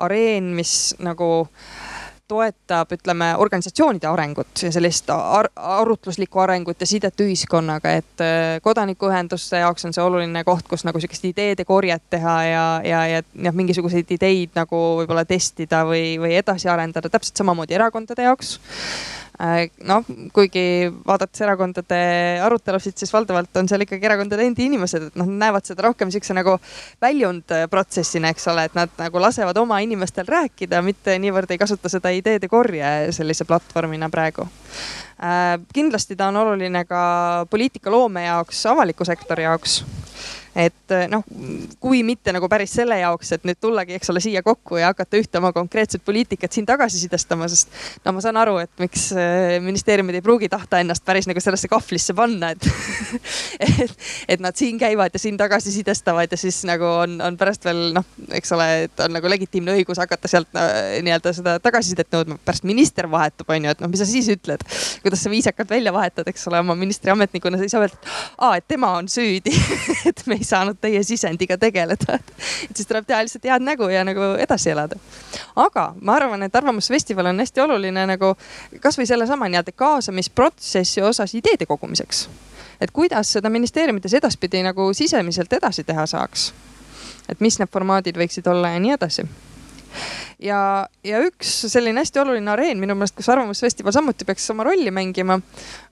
areen, 0.08 0.56
mis 0.58 0.96
nagu 1.04 1.30
äh, 1.44 1.87
toetab, 2.28 2.92
ütleme, 2.98 3.32
organisatsioonide 3.40 4.08
arengut 4.10 4.64
ja 4.64 4.72
sellist 4.74 5.10
ar 5.14 5.50
arutluslikku 5.56 6.42
arengut 6.44 6.82
ja 6.82 6.88
sidet 6.90 7.24
ühiskonnaga, 7.24 7.94
et 8.02 8.24
äh, 8.24 8.58
kodanikuühenduste 8.64 9.62
jaoks 9.64 9.88
on 9.88 9.96
see 9.96 10.04
oluline 10.04 10.44
koht, 10.48 10.68
kus 10.70 10.86
nagu 10.88 11.00
sihukest 11.02 11.30
ideede 11.32 11.66
korjet 11.66 12.04
teha 12.10 12.38
ja, 12.48 12.66
ja, 12.84 13.04
ja 13.16 13.22
noh, 13.34 13.56
mingisuguseid 13.62 14.12
ideid 14.18 14.58
nagu 14.58 14.82
võib-olla 15.02 15.26
testida 15.28 15.84
või, 15.88 16.18
või 16.22 16.36
edasi 16.40 16.70
arendada, 16.72 17.12
täpselt 17.14 17.40
samamoodi 17.40 17.78
erakondade 17.80 18.28
jaoks 18.28 18.58
noh, 19.86 20.06
kuigi 20.34 20.90
vaadates 21.06 21.42
erakondade 21.46 21.98
arutelusid, 22.42 22.96
siis 22.98 23.14
valdavalt 23.14 23.60
on 23.60 23.70
seal 23.70 23.84
ikkagi 23.86 24.10
erakondade 24.10 24.48
endi 24.48 24.66
inimesed, 24.66 25.10
et 25.10 25.20
noh, 25.20 25.30
näevad 25.30 25.68
seda 25.68 25.86
rohkem 25.86 26.12
siukse 26.14 26.34
nagu 26.38 26.56
väljundprotsessina, 27.04 28.32
eks 28.34 28.50
ole, 28.54 28.66
et 28.70 28.78
nad 28.78 28.94
nagu 28.98 29.22
lasevad 29.22 29.58
oma 29.62 29.80
inimestel 29.86 30.26
rääkida, 30.30 30.82
mitte 30.86 31.20
niivõrd 31.22 31.54
ei 31.54 31.62
kasuta 31.62 31.92
seda 31.92 32.14
ideede 32.16 32.50
korje 32.50 33.12
sellise 33.14 33.46
platvormina 33.46 34.10
praegu. 34.14 34.48
Äh, 35.18 35.54
kindlasti 35.74 36.18
ta 36.18 36.32
on 36.32 36.42
oluline 36.42 36.86
ka 36.90 37.46
poliitikaloome 37.50 38.26
jaoks, 38.26 38.66
avaliku 38.74 39.06
sektori 39.06 39.46
jaoks 39.46 39.84
et 40.58 40.94
eh, 40.96 41.06
noh, 41.12 41.24
kui 41.82 42.02
mitte 42.06 42.34
nagu 42.34 42.48
päris 42.50 42.74
selle 42.80 42.98
jaoks, 43.00 43.32
et 43.36 43.46
nüüd 43.48 43.60
tullagi, 43.62 43.94
eks 43.98 44.10
ole, 44.10 44.22
siia 44.24 44.42
kokku 44.46 44.80
ja 44.82 44.90
hakata 44.92 45.20
ühte 45.20 45.38
oma 45.38 45.52
konkreetset 45.54 46.02
poliitikat 46.06 46.56
siin 46.56 46.66
tagasisidestama, 46.66 47.50
sest 47.52 47.74
no 48.06 48.16
ma 48.18 48.24
saan 48.24 48.40
aru, 48.42 48.58
et 48.64 48.72
miks 48.82 49.10
eh, 49.14 49.58
ministeeriumid 49.64 50.18
ei 50.18 50.26
pruugi 50.26 50.50
tahta 50.50 50.82
ennast 50.82 51.06
päris 51.06 51.30
nagu 51.30 51.42
sellesse 51.44 51.70
kahvlisse 51.70 52.16
panna, 52.18 52.54
et 52.56 52.70
et, 53.68 53.94
et 54.34 54.44
nad 54.44 54.58
siin 54.58 54.80
käivad 54.82 55.14
ja 55.14 55.22
siin 55.22 55.38
tagasisidestavad 55.38 56.34
ja 56.34 56.40
siis 56.42 56.64
nagu 56.68 56.88
on, 57.04 57.20
on 57.22 57.38
pärast 57.38 57.68
veel 57.68 57.94
noh, 57.98 58.08
eks 58.34 58.56
ole, 58.58 58.68
et 58.88 59.06
on 59.06 59.14
nagu 59.14 59.30
legitiimne 59.30 59.78
õigus 59.78 60.02
hakata 60.02 60.32
sealt 60.32 60.58
äh, 60.58 60.98
nii-öelda 61.06 61.36
seda 61.38 61.58
tagasisidet 61.64 62.10
nõudma. 62.14 62.40
pärast 62.46 62.66
minister 62.68 63.10
vahetub, 63.12 63.50
on 63.54 63.70
ju, 63.70 63.76
et 63.78 63.86
noh, 63.86 63.94
mis 63.94 64.02
sa 64.02 64.10
siis 64.10 64.32
ütled, 64.34 64.66
kuidas 65.06 65.22
sa 65.22 65.34
viisakalt 65.34 65.70
välja 65.70 65.94
vahetad, 65.94 66.28
eks 66.34 66.50
ole, 66.50 66.66
oma 66.66 66.76
ministri 66.80 67.14
ametnikuna, 67.14 67.62
sa 67.62 67.68
ei 67.68 67.74
saa 67.76 67.86
öelda, 67.86 68.02
et 68.02 68.12
aa, 68.42 68.58
et 68.58 68.68
tema 68.68 68.96
on 68.98 69.10
süüdi 69.12 69.54
et 70.10 70.26
me 70.28 70.40
ei 70.40 70.47
saanud 70.48 70.80
teie 70.82 71.04
sisendiga 71.04 71.58
tegeleda. 71.58 72.20
et 72.70 72.76
siis 72.76 72.88
tuleb 72.88 73.08
teha 73.08 73.22
lihtsalt 73.26 73.48
head 73.50 73.66
nägu 73.66 73.90
ja 73.94 74.04
nagu 74.08 74.34
edasi 74.40 74.72
elada. 74.74 75.00
aga 75.56 75.88
ma 76.02 76.18
arvan, 76.20 76.44
et 76.44 76.56
Arvamusfestival 76.56 77.32
on 77.34 77.40
hästi 77.40 77.62
oluline 77.62 78.06
nagu 78.14 78.34
kasvõi 78.82 79.08
sellesama 79.10 79.50
nii-öelda 79.50 79.74
kaasamisprotsessi 79.76 81.02
osas 81.02 81.36
ideede 81.36 81.66
kogumiseks. 81.66 82.30
et 82.82 82.92
kuidas 82.92 83.32
seda 83.32 83.50
ministeeriumites 83.50 84.14
edaspidi 84.14 84.64
nagu 84.64 84.94
sisemiselt 84.94 85.54
edasi 85.54 85.84
teha 85.84 86.06
saaks. 86.06 86.54
et 87.30 87.40
mis 87.40 87.60
need 87.60 87.70
formaadid 87.72 88.18
võiksid 88.18 88.48
olla 88.48 88.76
ja 88.76 88.80
nii 88.80 88.98
edasi 89.00 89.28
ja, 90.40 90.60
ja 91.06 91.22
üks 91.26 91.52
selline 91.72 92.02
hästi 92.04 92.22
oluline 92.22 92.52
areen 92.54 92.82
minu 92.82 92.96
meelest, 92.98 93.16
kus 93.18 93.30
Arvamusfestival 93.34 93.96
samuti 93.96 94.28
peaks 94.28 94.46
oma 94.54 94.66
rolli 94.68 94.92
mängima, 94.94 95.40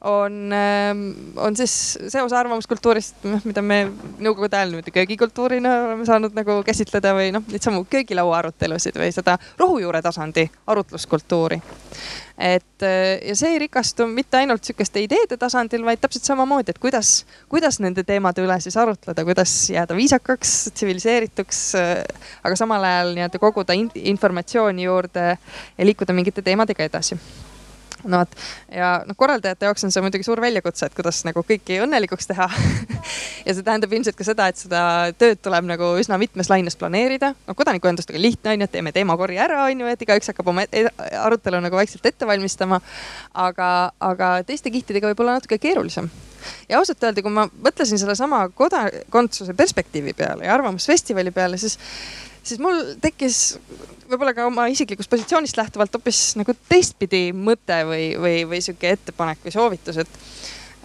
on, 0.05 0.37
ähm, 0.53 1.05
on 1.41 1.57
siis 1.57 1.75
see 2.07 2.21
osa 2.21 2.39
arvamuskultuurist, 2.43 3.25
noh, 3.25 3.41
mida 3.47 3.63
me 3.65 3.81
nõukogude 4.19 4.59
ajal 4.59 4.75
niimoodi 4.75 4.93
köögikultuurina 4.95 5.73
oleme 5.87 6.05
saanud 6.07 6.37
nagu 6.37 6.59
käsitleda 6.67 7.15
või 7.17 7.31
noh, 7.35 7.45
neid 7.49 7.65
samu 7.65 7.85
köögilaua 7.89 8.41
arutelusid 8.43 8.99
või 9.01 9.11
seda 9.15 9.39
rohujuure 9.61 10.03
tasandi 10.05 10.47
arutluskultuuri 10.67 11.61
et 12.37 12.83
äh, 12.83 13.21
ja 13.27 13.35
see 13.37 13.53
ei 13.55 13.59
rikastu 13.65 14.07
mitte 14.11 14.41
ainult 14.41 14.67
sihukeste 14.67 15.03
ideede 15.05 15.37
tasandil, 15.39 15.85
vaid 15.87 16.01
täpselt 16.03 16.27
samamoodi, 16.27 16.73
et 16.75 16.81
kuidas, 16.83 17.23
kuidas 17.51 17.79
nende 17.83 18.03
teemade 18.07 18.43
üle 18.43 18.59
siis 18.63 18.75
arutleda, 18.79 19.23
kuidas 19.27 19.55
jääda 19.71 19.95
viisakaks, 19.95 20.55
tsiviliseerituks, 20.75 21.63
äh, 21.79 21.97
aga 22.43 22.59
samal 22.59 22.83
ajal 22.83 23.15
nii-öelda 23.15 23.41
koguda 23.41 23.77
informatsiooni 23.77 24.87
juurde 24.87 25.27
ja 25.35 25.91
liikuda 25.91 26.15
mingite 26.15 26.43
teemadega 26.45 26.87
edasi 26.91 27.19
no 28.05 28.21
vot 28.21 28.35
ja 28.71 28.89
noh, 29.07 29.17
korraldajate 29.17 29.67
jaoks 29.69 29.85
on 29.87 29.93
see 29.93 30.03
muidugi 30.05 30.27
suur 30.27 30.41
väljakutse, 30.43 30.89
et 30.89 30.97
kuidas 30.97 31.21
nagu 31.27 31.43
kõiki 31.47 31.79
õnnelikuks 31.85 32.29
teha 32.31 32.47
ja 33.47 33.55
see 33.55 33.65
tähendab 33.65 33.93
ilmselt 33.95 34.17
ka 34.19 34.27
seda, 34.27 34.49
et 34.51 34.59
seda 34.59 34.81
tööd 35.19 35.41
tuleb 35.45 35.67
nagu 35.69 35.91
üsna 36.01 36.19
mitmes 36.21 36.49
laines 36.51 36.77
planeerida. 36.79 37.33
noh, 37.47 37.57
kodanikuühendustega 37.57 38.21
lihtne 38.21 38.53
on 38.53 38.63
ju, 38.63 38.69
et 38.69 38.75
teeme 38.75 38.93
teemakorje 38.95 39.41
ära, 39.41 39.63
on 39.69 39.83
ju, 39.85 39.89
et 39.91 40.05
igaüks 40.07 40.31
hakkab 40.31 40.53
oma 40.53 40.67
arutelu 41.23 41.63
nagu 41.63 41.79
vaikselt 41.79 42.05
ette 42.05 42.27
valmistama. 42.27 42.81
aga, 43.33 43.71
aga 43.99 44.31
teiste 44.47 44.71
kihtidega 44.73 45.11
võib 45.11 45.25
olla 45.25 45.39
natuke 45.39 45.59
keerulisem 45.61 46.09
ja 46.69 46.79
ausalt 46.79 47.03
öelda, 47.03 47.23
kui 47.25 47.33
ma 47.33 47.47
mõtlesin 47.49 47.99
sellesama 48.01 48.43
kodakondsuse 48.53 49.55
perspektiivi 49.57 50.13
peale 50.13 50.45
ja 50.45 50.53
Arvamusfestivali 50.53 51.33
peale, 51.33 51.57
siis 51.57 51.79
siis 52.45 52.61
mul 52.61 52.95
tekkis 53.01 53.41
võib-olla 54.09 54.35
ka 54.37 54.45
oma 54.47 54.67
isiklikust 54.71 55.09
positsioonist 55.11 55.57
lähtuvalt 55.57 55.93
hoopis 55.97 56.21
nagu 56.39 56.53
teistpidi 56.69 57.27
mõte 57.33 57.81
või, 57.89 58.07
või, 58.21 58.41
või 58.49 58.61
sihuke 58.63 58.93
ettepanek 58.95 59.41
või 59.45 59.55
soovitus, 59.55 60.01
et, 60.03 60.19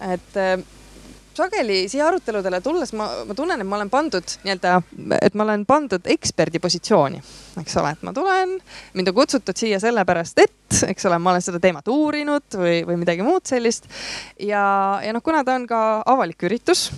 et 0.09 0.39
sageli 1.33 1.85
siia 1.89 2.07
aruteludele 2.07 2.59
tulles 2.61 2.91
ma, 2.97 3.07
ma 3.27 3.35
tunnen, 3.35 3.61
et 3.61 3.67
ma 3.67 3.77
olen 3.77 3.89
pandud 3.91 4.33
nii-öelda, 4.43 4.73
et 5.21 5.37
ma 5.37 5.45
olen 5.45 5.63
pandud 5.67 6.07
eksperdi 6.13 6.59
positsiooni, 6.63 7.21
eks 7.61 7.77
ole, 7.79 7.93
et 7.95 8.03
ma 8.07 8.13
tulen, 8.15 8.57
mind 8.97 9.11
on 9.11 9.15
kutsutud 9.15 9.57
siia 9.57 9.79
sellepärast, 9.83 10.41
et, 10.43 10.81
eks 10.91 11.07
ole, 11.09 11.19
ma 11.23 11.33
olen 11.33 11.45
seda 11.45 11.61
teemat 11.63 11.87
uurinud 11.91 12.59
või, 12.59 12.81
või 12.87 12.99
midagi 13.01 13.25
muud 13.25 13.47
sellist. 13.47 13.87
ja, 14.39 14.63
ja 15.05 15.15
noh, 15.15 15.23
kuna 15.23 15.45
ta 15.47 15.55
on 15.59 15.67
ka 15.69 15.81
avalik 16.11 16.47
üritus, 16.47 16.89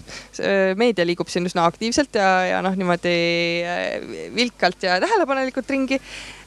meedia 0.80 1.06
liigub 1.06 1.30
siin 1.32 1.48
üsna 1.50 1.68
aktiivselt 1.70 2.18
ja, 2.18 2.30
ja 2.50 2.62
noh, 2.66 2.76
niimoodi 2.80 3.16
eh, 3.62 4.30
vilkalt 4.36 4.90
ja 4.90 5.00
tähelepanelikult 5.04 5.70
ringi, 5.74 6.02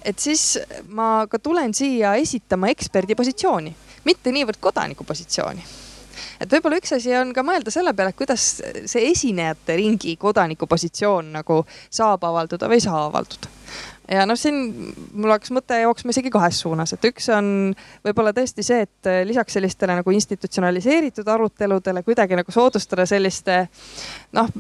et 0.06 0.22
siis 0.22 0.56
ma 0.90 1.26
ka 1.30 1.38
tulen 1.42 1.74
siia 1.74 2.16
esitama 2.18 2.70
eksperdi 2.74 3.18
positsiooni, 3.18 3.74
mitte 4.06 4.34
niivõrd 4.34 4.62
kodaniku 4.62 5.06
positsiooni 5.06 5.85
et 6.40 6.52
võib-olla 6.52 6.80
üks 6.80 6.96
asi 6.96 7.14
on 7.16 7.32
ka 7.36 7.44
mõelda 7.46 7.72
selle 7.74 7.94
peale, 7.96 8.14
kuidas 8.16 8.46
see 8.84 9.10
esinejate 9.10 9.76
ringi 9.78 10.16
kodaniku 10.20 10.68
positsioon 10.70 11.32
nagu 11.38 11.62
saab 11.90 12.24
avalduda 12.28 12.70
või 12.70 12.80
ei 12.80 12.86
saa 12.86 13.06
avalduda 13.06 13.52
ja 14.10 14.26
noh, 14.28 14.38
siin 14.38 14.58
mul 15.12 15.32
hakkas 15.34 15.52
mõte 15.54 15.78
jooksma 15.80 16.14
isegi 16.14 16.30
kahes 16.32 16.60
suunas, 16.62 16.92
et 16.94 17.04
üks 17.08 17.28
on 17.34 17.48
võib-olla 18.06 18.32
tõesti 18.36 18.64
see, 18.66 18.86
et 18.86 19.10
lisaks 19.26 19.56
sellistele 19.56 19.96
nagu 19.98 20.14
institutsionaliseeritud 20.14 21.28
aruteludele 21.28 22.02
kuidagi 22.06 22.38
nagu 22.38 22.52
soodustada 22.52 23.06
selliste 23.08 23.64
noh, 24.36 24.50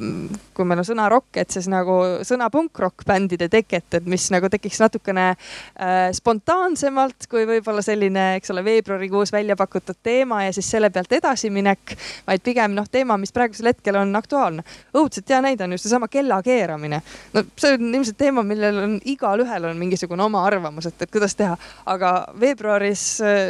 kui 0.56 0.66
meil 0.66 0.82
on 0.82 0.88
sõna 0.88 1.08
rokk, 1.12 1.36
et 1.42 1.52
siis 1.54 1.68
nagu 1.70 1.96
sõna 2.26 2.48
punkrock 2.52 3.06
bändide 3.06 3.48
teket, 3.52 3.98
et 3.98 4.08
mis 4.10 4.28
nagu 4.34 4.50
tekiks 4.52 4.80
natukene 4.82 5.28
äh, 5.32 6.08
spontaansemalt 6.16 7.28
kui 7.30 7.46
võib-olla 7.48 7.84
selline, 7.84 8.26
eks 8.40 8.52
ole, 8.54 8.64
veebruarikuus 8.66 9.32
välja 9.34 9.56
pakutud 9.58 9.98
teema 10.02 10.42
ja 10.46 10.54
siis 10.56 10.70
selle 10.70 10.90
pealt 10.94 11.12
edasiminek, 11.18 11.96
vaid 12.26 12.44
pigem 12.46 12.74
noh, 12.76 12.88
teema, 12.90 13.18
mis 13.20 13.34
praegusel 13.36 13.70
hetkel 13.70 14.00
on 14.00 14.14
aktuaalne. 14.18 14.64
õudselt 14.96 15.30
hea 15.30 15.40
näide 15.44 15.66
on 15.66 15.76
just 15.76 15.86
seesama 15.86 16.08
kella 16.08 16.40
keeramine. 16.42 17.02
no 17.34 17.44
see 17.56 17.76
on 17.76 17.94
ilmselt 17.94 18.18
teema, 18.18 18.44
millel 18.46 18.82
on 18.82 18.98
igal 19.04 19.35
igalühel 19.36 19.68
on 19.68 19.76
mingisugune 19.78 20.24
oma 20.24 20.42
arvamus, 20.46 20.88
et, 20.88 21.02
et 21.02 21.12
kuidas 21.12 21.34
teha. 21.36 21.56
aga 21.86 22.12
veebruaris 22.40 23.04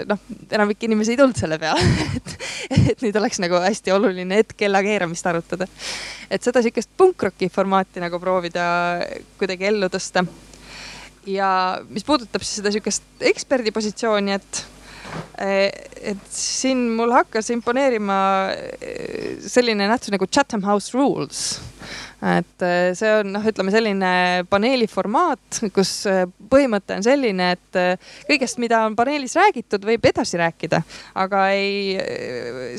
noh, 0.08 0.18
enamik 0.50 0.82
inimesi 0.86 1.14
ei 1.14 1.20
tulnud 1.20 1.38
selle 1.38 1.58
peale 1.62 1.82
et, 2.16 2.34
et 2.92 3.04
nüüd 3.04 3.16
oleks 3.16 3.40
nagu 3.42 3.60
hästi 3.62 3.94
oluline 3.94 4.42
hetk 4.42 4.56
kella 4.64 4.82
keeramist 4.82 5.26
arutada. 5.26 5.68
et 6.30 6.42
seda 6.42 6.62
sihukest 6.64 6.90
punkroki 6.96 7.48
formaati 7.52 8.02
nagu 8.02 8.20
proovida 8.22 8.66
kuidagi 9.38 9.70
ellu 9.70 9.90
tõsta. 9.92 10.26
ja 11.26 11.50
mis 11.88 12.06
puudutab 12.06 12.42
siis 12.42 12.60
seda 12.60 12.74
sihukest 12.74 13.28
eksperdi 13.32 13.74
positsiooni, 13.74 14.40
et 14.40 14.64
et 15.38 16.26
siin 16.32 16.86
mul 16.96 17.12
hakkas 17.14 17.50
imponeerima 17.54 18.18
selline 19.46 19.88
nähtus 19.90 20.12
nagu 20.14 20.28
Chatham 20.30 20.64
House 20.66 20.94
Rules. 20.96 21.60
Et 22.26 22.64
äh, 22.64 22.90
see 22.96 23.10
on 23.20 23.28
noh, 23.34 23.44
ütleme 23.46 23.70
selline 23.70 24.10
paneeli 24.50 24.88
formaat, 24.90 25.60
kus 25.76 25.90
põhimõte 26.50 26.96
on 26.96 27.04
selline, 27.04 27.50
et 27.54 28.00
kõigest, 28.26 28.58
mida 28.62 28.80
on 28.88 28.96
paneelis 28.98 29.36
räägitud, 29.38 29.84
võib 29.86 30.08
edasi 30.08 30.40
rääkida, 30.40 30.80
aga 31.22 31.44
ei, 31.54 31.98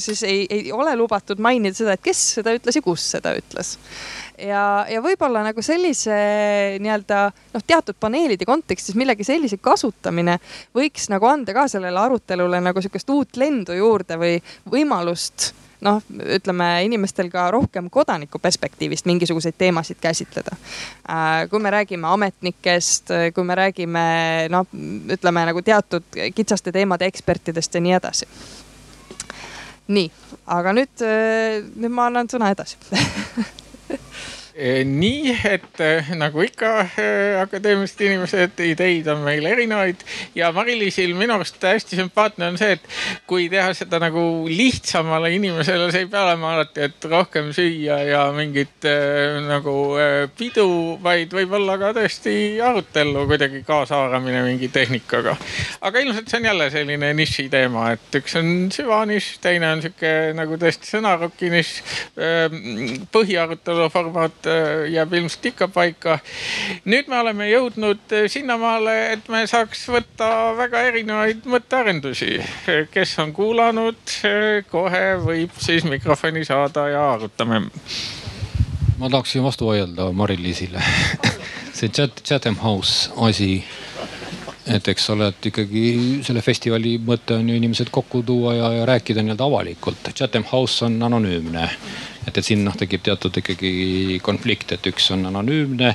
siis 0.04 0.26
ei, 0.28 0.48
ei 0.50 0.74
ole 0.76 0.96
lubatud 0.98 1.40
mainida 1.44 1.78
seda, 1.78 1.96
et 1.96 2.04
kes 2.04 2.24
seda 2.40 2.58
ütles 2.58 2.82
ja 2.82 2.84
kus 2.84 3.06
seda 3.14 3.38
ütles 3.38 3.78
ja, 4.38 4.86
ja 4.90 5.02
võib-olla 5.04 5.44
nagu 5.46 5.62
sellise 5.66 6.18
nii-öelda 6.82 7.22
noh, 7.54 7.64
teatud 7.68 7.98
paneelide 8.00 8.48
kontekstis 8.48 8.98
millegi 8.98 9.26
sellise 9.28 9.60
kasutamine 9.62 10.38
võiks 10.76 11.10
nagu 11.14 11.30
anda 11.30 11.56
ka 11.58 11.68
sellele 11.72 12.00
arutelule 12.00 12.62
nagu 12.64 12.84
sihukest 12.84 13.10
uut 13.14 13.40
lendu 13.40 13.78
juurde 13.78 14.20
või 14.20 14.36
võimalust 14.70 15.52
noh, 15.86 16.02
ütleme 16.38 16.68
inimestel 16.88 17.30
ka 17.30 17.50
rohkem 17.54 17.90
kodaniku 17.94 18.40
perspektiivist 18.42 19.06
mingisuguseid 19.06 19.54
teemasid 19.58 20.00
käsitleda. 20.02 20.56
Äh, 21.06 21.44
kui 21.52 21.62
me 21.62 21.70
räägime 21.70 22.10
ametnikest, 22.10 23.14
kui 23.36 23.46
me 23.46 23.58
räägime 23.60 24.08
noh, 24.50 24.66
ütleme 25.14 25.46
nagu 25.52 25.62
teatud 25.62 26.18
kitsaste 26.36 26.74
teemade 26.74 27.06
ekspertidest 27.06 27.78
ja 27.78 27.84
nii 27.84 28.00
edasi 28.00 28.30
nii, 29.88 30.10
aga 30.52 30.74
nüüd, 30.76 31.06
äh, 31.06 31.62
nüüd 31.80 31.94
ma 31.94 32.10
annan 32.10 32.28
sõna 32.32 32.50
edasi 32.52 32.76
nii, 34.58 35.34
et 35.46 35.82
eh, 35.86 36.08
nagu 36.18 36.42
ikka 36.42 36.70
eh, 36.98 37.38
akadeemilised 37.44 38.00
inimesed, 38.02 38.62
ideid 38.66 39.08
on 39.12 39.22
meil 39.26 39.46
erinevaid 39.46 40.02
ja 40.38 40.50
Mari-Liisil 40.56 41.14
minu 41.18 41.36
arust 41.36 41.62
hästi 41.62 42.00
sümpaatne 42.00 42.50
on 42.50 42.58
see, 42.58 42.74
et 42.78 42.88
kui 43.30 43.46
teha 43.54 43.70
seda 43.78 44.00
nagu 44.02 44.22
lihtsamale 44.50 45.30
inimesele, 45.36 45.92
see 45.94 46.06
ei 46.06 46.10
pea 46.10 46.24
olema 46.26 46.56
alati, 46.56 46.88
et 46.88 47.08
rohkem 47.10 47.52
süüa 47.54 48.00
ja 48.08 48.24
mingit 48.34 48.88
nagu 49.46 49.76
pidu, 50.40 50.68
vaid 51.06 51.34
võib-olla 51.38 51.78
ka 51.82 51.94
tõesti 52.00 52.58
arutelu 52.64 53.28
kuidagi 53.30 53.62
kaasahaaramine 53.68 54.42
mingi 54.48 54.72
tehnikaga. 54.74 55.38
aga 55.86 56.02
ilmselt 56.02 56.34
see 56.34 56.42
on 56.42 56.50
jälle 56.50 56.70
selline 56.74 57.14
niši 57.22 57.48
teema, 57.54 57.92
et 57.94 58.20
üks 58.22 58.40
on 58.42 58.52
süvanišš, 58.74 59.30
teine 59.46 59.70
on 59.76 59.86
sihuke 59.86 60.16
nagu 60.38 60.58
tõesti 60.58 60.90
sõnaroki 60.96 61.54
nišš, 61.54 61.78
põhiarutelu 63.14 63.90
formaat 63.94 64.47
jääb 64.92 65.14
ilmselt 65.14 65.46
ikka 65.52 65.68
paika. 65.68 66.20
nüüd 66.86 67.10
me 67.12 67.20
oleme 67.20 67.50
jõudnud 67.50 68.14
äh, 68.14 68.28
sinnamaale, 68.32 68.96
et 69.14 69.30
me 69.30 69.44
saaks 69.48 69.88
võtta 69.92 70.30
väga 70.58 70.84
erinevaid 70.92 71.48
mõttearendusi. 71.50 72.40
kes 72.92 73.18
on 73.24 73.34
kuulanud, 73.34 74.00
äh, 74.28 74.64
kohe 74.72 75.06
võib 75.24 75.58
siis 75.60 75.84
mikrofoni 75.88 76.46
saada 76.46 76.88
ja 76.90 77.12
arutame. 77.14 77.62
ma 78.98 79.10
tahaksin 79.10 79.44
vastu 79.44 79.68
vaielda 79.68 80.12
Mari-Liisile 80.12 80.82
see 81.78 81.90
chat, 81.90 82.24
Chatham 82.24 82.56
House 82.64 83.12
asi 83.18 83.64
et 84.68 84.88
eks 84.92 85.10
ole, 85.14 85.30
et 85.32 85.48
ikkagi 85.50 85.84
selle 86.26 86.42
festivali 86.44 86.98
mõte 87.00 87.38
on 87.38 87.50
ju 87.50 87.56
inimesed 87.56 87.92
kokku 87.94 88.24
tuua 88.28 88.56
ja, 88.58 88.72
ja 88.82 88.88
rääkida 88.90 89.24
nii-öelda 89.24 89.46
avalikult. 89.48 90.10
Chatham 90.16 90.44
House 90.52 90.86
on 90.86 91.00
anonüümne 91.04 91.70
et, 92.28 92.38
et 92.38 92.46
siin 92.46 92.64
noh, 92.66 92.76
tekib 92.78 93.04
teatud 93.06 93.40
ikkagi 93.40 94.20
konflikt, 94.24 94.74
et 94.76 94.90
üks 94.92 95.10
on 95.16 95.26
anonüümne 95.30 95.94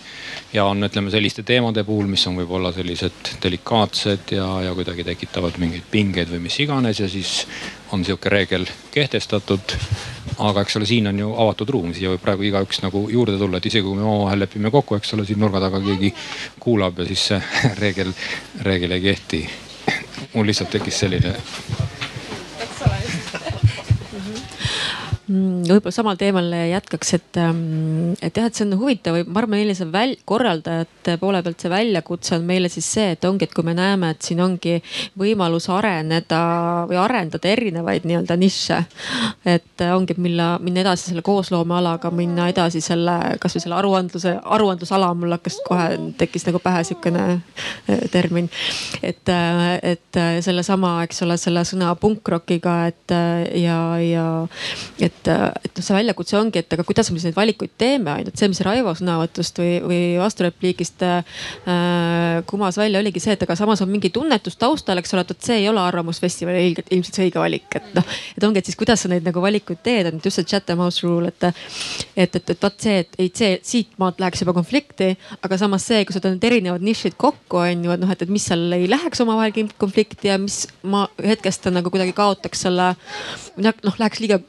ja 0.55 0.65
on, 0.69 0.85
ütleme 0.87 1.13
selliste 1.13 1.45
teemade 1.47 1.85
puhul, 1.89 2.09
mis 2.11 2.25
on 2.31 2.39
võib-olla 2.41 2.73
sellised 2.75 3.35
delikaatsed 3.43 4.35
ja, 4.39 4.49
ja 4.67 4.75
kuidagi 4.77 5.05
tekitavad 5.07 5.59
mingeid 5.63 5.87
pingeid 5.93 6.33
või 6.33 6.43
mis 6.49 6.59
iganes 6.65 7.03
ja 7.03 7.09
siis 7.13 7.43
on 7.93 8.05
sihuke 8.05 8.33
reegel 8.33 8.67
kehtestatud. 8.95 9.77
aga 10.39 10.63
eks 10.65 10.77
ole, 10.79 10.87
siin 10.89 11.07
on 11.11 11.19
ju 11.19 11.35
avatud 11.45 11.69
ruum, 11.71 11.93
siia 11.95 12.11
võib 12.15 12.23
praegu 12.25 12.47
igaüks 12.49 12.81
nagu 12.83 13.05
juurde 13.13 13.37
tulla, 13.39 13.61
et 13.61 13.69
isegi 13.69 13.85
kui 13.85 13.99
me 13.99 14.07
omavahel 14.07 14.41
lepime 14.47 14.73
kokku, 14.73 14.97
eks 14.97 15.15
ole, 15.15 15.27
siin 15.29 15.41
nurga 15.43 15.61
taga 15.61 15.83
keegi 15.85 16.15
kuulab 16.61 17.03
ja 17.03 17.09
siis 17.11 17.27
see 17.33 17.43
reegel, 17.83 18.15
reegel 18.65 18.97
ei 18.97 19.09
kehti. 19.11 19.47
mul 20.33 20.47
lihtsalt 20.49 20.71
tekkis 20.71 21.03
selline 21.05 21.35
võib-olla 25.69 25.95
samal 25.95 26.19
teemal 26.21 26.49
jätkaks, 26.71 27.15
et, 27.19 27.39
ähm, 27.41 28.13
et 28.23 28.37
jah, 28.37 28.47
et 28.49 28.57
see 28.57 28.67
on 28.67 28.77
huvitav 28.81 29.19
ma 29.27 29.43
arvan, 29.43 29.57
meile 29.59 29.75
see 29.77 29.89
väl-, 29.93 30.17
korraldajate 30.29 31.17
poole 31.21 31.43
pealt 31.45 31.63
see 31.63 31.73
väljakutse 31.73 32.37
on 32.39 32.47
meile 32.49 32.71
siis 32.73 32.89
see, 32.97 33.13
et 33.17 33.25
ongi, 33.29 33.47
et 33.47 33.55
kui 33.55 33.67
me 33.67 33.75
näeme, 33.77 34.13
et 34.15 34.25
siin 34.25 34.41
ongi 34.45 34.79
võimalus 35.19 35.69
areneda 35.73 36.43
või 36.91 36.99
arendada 37.01 37.51
erinevaid 37.51 38.07
nii-öelda 38.09 38.37
nišše. 38.41 38.79
et 39.55 39.85
ongi, 39.93 40.17
mille, 40.23 40.49
minna 40.65 40.85
edasi 40.85 41.11
selle 41.11 41.25
koosloomealaga, 41.27 42.11
minna 42.15 42.49
edasi 42.53 42.81
selle, 42.85 43.17
kasvõi 43.43 43.65
selle 43.65 43.79
aruandluse, 43.79 44.35
aruandlusala, 44.57 45.13
mul 45.19 45.37
hakkas 45.37 45.59
kohe, 45.67 45.89
tekkis 46.19 46.47
nagu 46.49 46.63
pähe 46.63 46.85
sihukene 46.89 47.25
äh, 47.33 48.05
termin. 48.13 48.51
et, 49.03 49.29
äh, 49.29 49.79
et 49.95 50.23
sellesama, 50.45 50.97
eks 51.07 51.23
ole, 51.27 51.37
selle 51.41 51.65
sõna 51.69 51.95
punkrockiga, 52.01 52.77
et 52.93 53.15
ja, 53.59 53.79
ja 54.03 54.27
et 55.03 55.29
et, 55.57 55.69
et 55.69 55.79
noh, 55.79 55.85
see 55.85 55.97
väljakutse 55.97 56.37
ongi, 56.39 56.63
et 56.63 56.77
aga 56.77 56.85
kuidas 56.87 57.11
me 57.11 57.19
siis 57.19 57.31
neid 57.31 57.37
valikuid 57.37 57.75
teeme, 57.81 58.13
ainult 58.13 58.39
see, 58.39 58.51
mis 58.53 58.61
Raivo 58.65 58.95
sõnavõtust 58.99 59.61
või, 59.63 59.73
või 59.85 60.01
vasturepliigist 60.21 61.05
äh, 61.07 61.43
kumas 62.49 62.79
välja, 62.81 63.03
oligi 63.03 63.23
see, 63.23 63.37
et 63.37 63.45
aga 63.47 63.57
samas 63.59 63.83
on 63.85 63.91
mingi 63.93 64.13
tunnetus 64.15 64.59
taustal, 64.61 65.01
eks 65.01 65.15
ole, 65.17 65.25
et 65.27 65.35
vot 65.35 65.49
see 65.49 65.61
ei 65.63 65.69
ole 65.71 65.83
Arvamusfestivali 65.83 66.65
ilgelt 66.69 66.93
ilmselt 66.95 67.19
see 67.19 67.29
õige 67.29 67.43
valik, 67.43 67.69
et 67.79 67.91
noh. 67.97 68.17
et 68.37 68.49
ongi, 68.49 68.63
et 68.63 68.71
siis 68.71 68.79
kuidas 68.79 69.05
sa 69.05 69.13
neid 69.13 69.27
nagu 69.27 69.43
valikuid 69.45 69.83
teed, 69.85 70.11
et 70.11 70.29
just 70.29 70.41
see 70.41 70.49
Chatham 70.53 70.83
House 70.85 71.05
rule, 71.07 71.33
et, 71.33 71.49
et, 72.17 72.41
et, 72.41 72.55
et 72.55 72.67
vot 72.69 72.87
see, 72.87 73.03
et 73.05 73.19
ei, 73.23 73.33
see 73.35 73.59
siitmaalt 73.67 74.23
läheks 74.23 74.45
juba 74.45 74.57
konflikti, 74.57 75.13
aga 75.43 75.61
samas 75.61 75.87
see, 75.89 76.05
kui 76.07 76.17
sa 76.17 76.23
need 76.29 76.45
erinevad 76.47 76.85
nišid 76.85 77.19
kokku 77.21 77.63
on 77.63 77.87
ju, 77.87 77.95
et 77.95 78.03
noh, 78.03 78.13
et, 78.13 78.25
et 78.25 78.33
mis 78.33 78.45
seal 78.45 78.67
ei 78.77 78.89
läheks 78.91 79.23
omavahel 79.25 79.73
konflikti 79.79 80.31
ja 80.31 80.39
mis 80.41 80.65
ma 80.83 81.07
hetkest 81.23 81.69
nagu 81.73 81.91
kuidagi 81.93 82.15
kaotaks 82.17 82.65
selle 82.67 82.93
noh, 83.63 83.99
läheks 83.99 84.23
liiga 84.23 84.41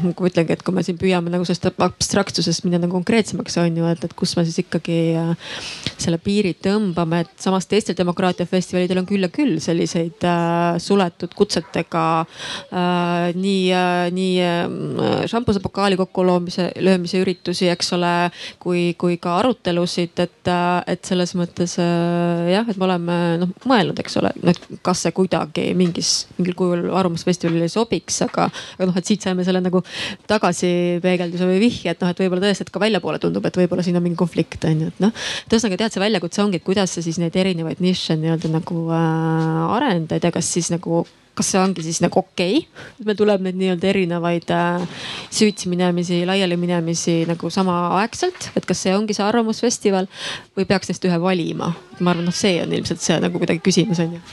kui 0.00 0.26
ma 0.26 0.30
ütlengi, 0.30 0.56
et 0.56 0.62
kui 0.64 0.74
me 0.74 0.84
siin 0.86 0.98
püüame 1.00 1.32
nagu 1.32 1.46
sellest 1.46 1.80
abstraktsusest 1.84 2.64
minna 2.66 2.80
nagu 2.82 2.94
konkreetsemaks 2.96 3.58
on 3.62 3.78
ju, 3.80 3.88
et, 3.90 4.04
et 4.06 4.14
kus 4.16 4.34
me 4.38 4.44
siis 4.46 4.60
ikkagi 4.64 4.98
äh, 5.20 5.58
selle 6.00 6.18
piiri 6.22 6.54
tõmbame, 6.64 7.24
et 7.24 7.32
samas 7.42 7.68
teistel 7.70 7.96
demokraatiafestivalidel 7.98 9.02
on 9.02 9.08
küll 9.08 9.26
ja 9.26 9.30
küll 9.32 9.58
selliseid 9.62 10.24
äh, 10.28 10.76
suletud 10.82 11.34
kutsetega 11.36 12.04
äh, 12.24 13.30
nii 13.38 13.62
äh,, 13.74 14.08
nii 14.14 14.34
äh, 14.44 15.24
šampuse 15.30 15.62
pokaali 15.64 15.98
kokkuloomise, 16.00 16.70
löömise 16.84 17.20
üritusi, 17.22 17.68
eks 17.72 17.94
ole, 17.96 18.14
kui, 18.62 18.86
kui 19.00 19.18
ka 19.22 19.38
arutelusid, 19.42 20.16
et 20.24 20.52
äh,, 20.52 20.82
et 20.94 21.04
selles 21.06 21.34
mõttes 21.38 21.76
äh, 21.82 22.50
jah, 22.52 22.68
et 22.68 22.80
me 22.80 22.88
oleme 22.88 23.18
noh 23.42 23.54
mõelnud, 23.68 23.98
eks 24.02 24.18
ole, 24.20 24.32
et 24.50 24.60
kas 24.84 25.04
see 25.04 25.14
kuidagi 25.16 25.70
mingis, 25.78 26.14
mingil 26.38 26.56
kujul 26.58 26.88
Arvamusfestivalile 26.94 27.68
sobiks, 27.72 28.20
aga, 28.26 28.48
aga 28.76 28.88
noh, 28.90 28.98
et 28.98 29.08
siit 29.08 29.24
saime 29.24 29.46
selle 29.46 29.62
nagu 29.64 29.83
tagasipeegelduse 30.30 31.48
või 31.48 31.60
vihje, 31.66 31.94
et 31.94 32.04
noh, 32.04 32.12
et 32.12 32.22
võib-olla 32.24 32.46
tõesti, 32.46 32.66
et 32.66 32.72
ka 32.74 32.82
väljapoole 32.82 33.20
tundub, 33.22 33.44
et 33.48 33.58
võib-olla 33.62 33.84
siin 33.86 33.98
on 33.98 34.04
mingi 34.04 34.20
konflikt 34.20 34.64
on 34.68 34.86
ju, 34.86 34.92
et 34.94 35.02
noh. 35.04 35.26
et 35.44 35.56
ühesõnaga 35.56 35.82
tead, 35.84 35.96
see 35.96 36.04
väljakutse 36.04 36.44
ongi, 36.44 36.62
et 36.62 36.66
kuidas 36.66 36.96
sa 36.96 37.04
siis 37.04 37.20
neid 37.22 37.36
erinevaid 37.36 37.82
nišše 37.84 38.18
nii-öelda 38.20 38.52
nagu 38.54 38.86
äh, 38.94 39.76
arendad 39.78 40.24
ja 40.24 40.32
kas 40.34 40.50
siis 40.56 40.72
nagu 40.74 41.04
kas 41.34 41.50
see 41.50 41.60
ongi 41.60 41.82
siis 41.82 41.98
nagu 42.02 42.20
okei 42.20 42.60
okay,, 42.60 42.84
et 43.00 43.08
meil 43.08 43.18
tuleb 43.18 43.42
neid 43.44 43.58
nii-öelda 43.58 43.90
erinevaid 43.90 44.52
äh, 44.54 44.86
süütsi 45.34 45.70
minemisi, 45.72 46.22
laiali 46.28 46.58
minemisi 46.60 47.20
nagu 47.30 47.50
samaaegselt, 47.50 48.50
et 48.54 48.68
kas 48.68 48.84
see 48.86 48.94
ongi 48.94 49.16
see 49.16 49.26
arvamusfestival 49.26 50.08
või 50.54 50.68
peaks 50.70 50.92
neist 50.92 51.10
ühe 51.10 51.18
valima? 51.20 51.74
ma 52.00 52.14
arvan, 52.14 52.26
noh, 52.30 52.34
see 52.34 52.60
on 52.62 52.74
ilmselt 52.74 53.02
see 53.02 53.18
nagu 53.22 53.42
kuidagi 53.42 53.62
küsimus 53.66 54.02
on 54.04 54.18
ju 54.18 54.24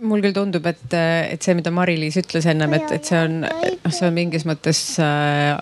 mul 0.00 0.22
küll 0.24 0.36
tundub, 0.36 0.66
et, 0.70 0.94
et 0.96 1.42
see, 1.42 1.56
mida 1.58 1.72
Mari-Liis 1.74 2.18
ütles 2.22 2.46
ennem, 2.50 2.72
et, 2.78 2.88
et 2.96 3.10
see 3.10 3.20
on, 3.20 3.40
noh, 3.44 3.92
see 3.92 4.06
on 4.08 4.16
mingis 4.16 4.46
mõttes 4.48 4.80
äh, 5.02 5.60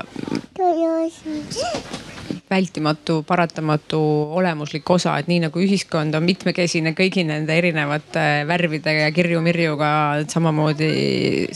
vältimatu, 2.51 3.23
paratamatu 3.29 4.01
olemuslik 4.39 4.91
osa, 4.91 5.17
et 5.19 5.29
nii 5.29 5.43
nagu 5.47 5.61
ühiskond 5.63 6.17
on 6.17 6.25
mitmekesine 6.25 6.95
kõigi 6.97 7.25
nende 7.29 7.55
erinevate 7.59 8.25
värvide 8.49 8.95
ja 8.97 9.09
kirju-mirjuga, 9.15 9.91
samamoodi 10.33 10.91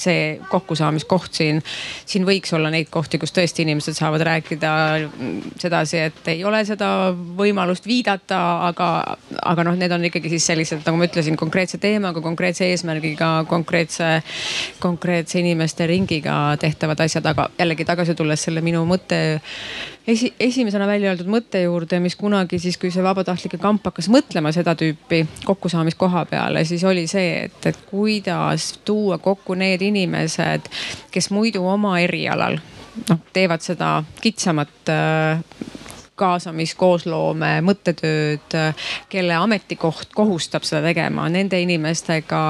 see 0.01 0.39
kokkusaamiskoht 0.51 1.33
siin. 1.41 1.63
siin 2.07 2.27
võiks 2.29 2.53
olla 2.57 2.71
neid 2.71 2.91
kohti, 2.93 3.19
kus 3.19 3.33
tõesti 3.33 3.65
inimesed 3.67 3.97
saavad 3.97 4.25
rääkida 4.27 4.73
sedasi, 5.61 5.99
et 6.09 6.29
ei 6.35 6.45
ole 6.45 6.65
seda 6.69 7.13
võimalust 7.13 7.87
viidata, 7.89 8.43
aga, 8.69 8.89
aga 9.43 9.67
noh, 9.69 9.79
need 9.79 9.93
on 9.93 10.05
ikkagi 10.09 10.33
siis 10.33 10.47
sellised, 10.53 10.85
nagu 10.87 11.01
ma 11.01 11.09
ütlesin, 11.09 11.39
konkreetse 11.41 11.81
teemaga, 11.83 12.21
konkreetse 12.25 12.69
eesmärgiga, 12.71 13.33
konkreetse, 13.49 14.13
konkreetse 14.83 15.41
inimeste 15.41 15.87
ringiga 15.89 16.57
tehtavad 16.61 17.01
asjad, 17.01 17.27
aga 17.33 17.49
jällegi 17.59 17.89
tagasi 17.89 18.17
tulles 18.19 18.45
selle 18.45 18.61
minu 18.65 18.85
mõtte 18.89 19.23
esi, 20.07 20.33
esimesena 20.63 20.87
välja 20.87 21.11
öeldud 21.11 21.31
mõtte 21.31 21.63
juurde, 21.65 21.99
mis 22.03 22.15
kunagi 22.19 22.61
siis, 22.63 22.79
kui 22.79 22.93
see 22.95 23.03
vabatahtlike 23.03 23.59
kamp 23.59 23.89
hakkas 23.91 24.09
mõtlema 24.13 24.53
seda 24.55 24.77
tüüpi 24.79 25.25
kokkusaamiskoha 25.45 26.25
peale, 26.31 26.63
siis 26.69 26.85
oli 26.87 27.09
see, 27.11 27.49
et, 27.49 27.59
et 27.67 27.81
kuidas 27.91 28.73
tuua 28.87 29.19
kokku 29.23 29.57
need 29.59 29.83
inimesed, 29.83 30.71
kes 31.11 31.31
muidu 31.35 31.65
oma 31.67 31.97
erialal 32.05 32.61
noh, 33.09 33.23
teevad 33.35 33.65
seda 33.65 33.97
kitsamat 34.23 34.93
äh, 34.93 35.43
kaasamis, 36.23 36.75
koosloome, 36.79 37.57
mõttetööd, 37.67 38.57
kelle 39.13 39.37
ametikoht 39.39 40.13
kohustab 40.15 40.67
seda 40.67 40.83
tegema, 40.87 41.27
nende 41.33 41.59
inimestega 41.63 42.43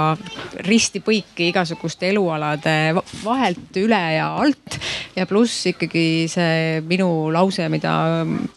risti-põiki 0.66 1.48
igasuguste 1.50 2.10
elualade 2.12 2.76
vahelt, 3.22 3.80
üle 3.80 4.02
ja 4.16 4.28
alt. 4.42 4.78
ja 5.16 5.26
pluss 5.28 5.66
ikkagi 5.68 6.26
see 6.30 6.80
minu 6.88 7.30
lause, 7.32 7.68
mida 7.72 7.92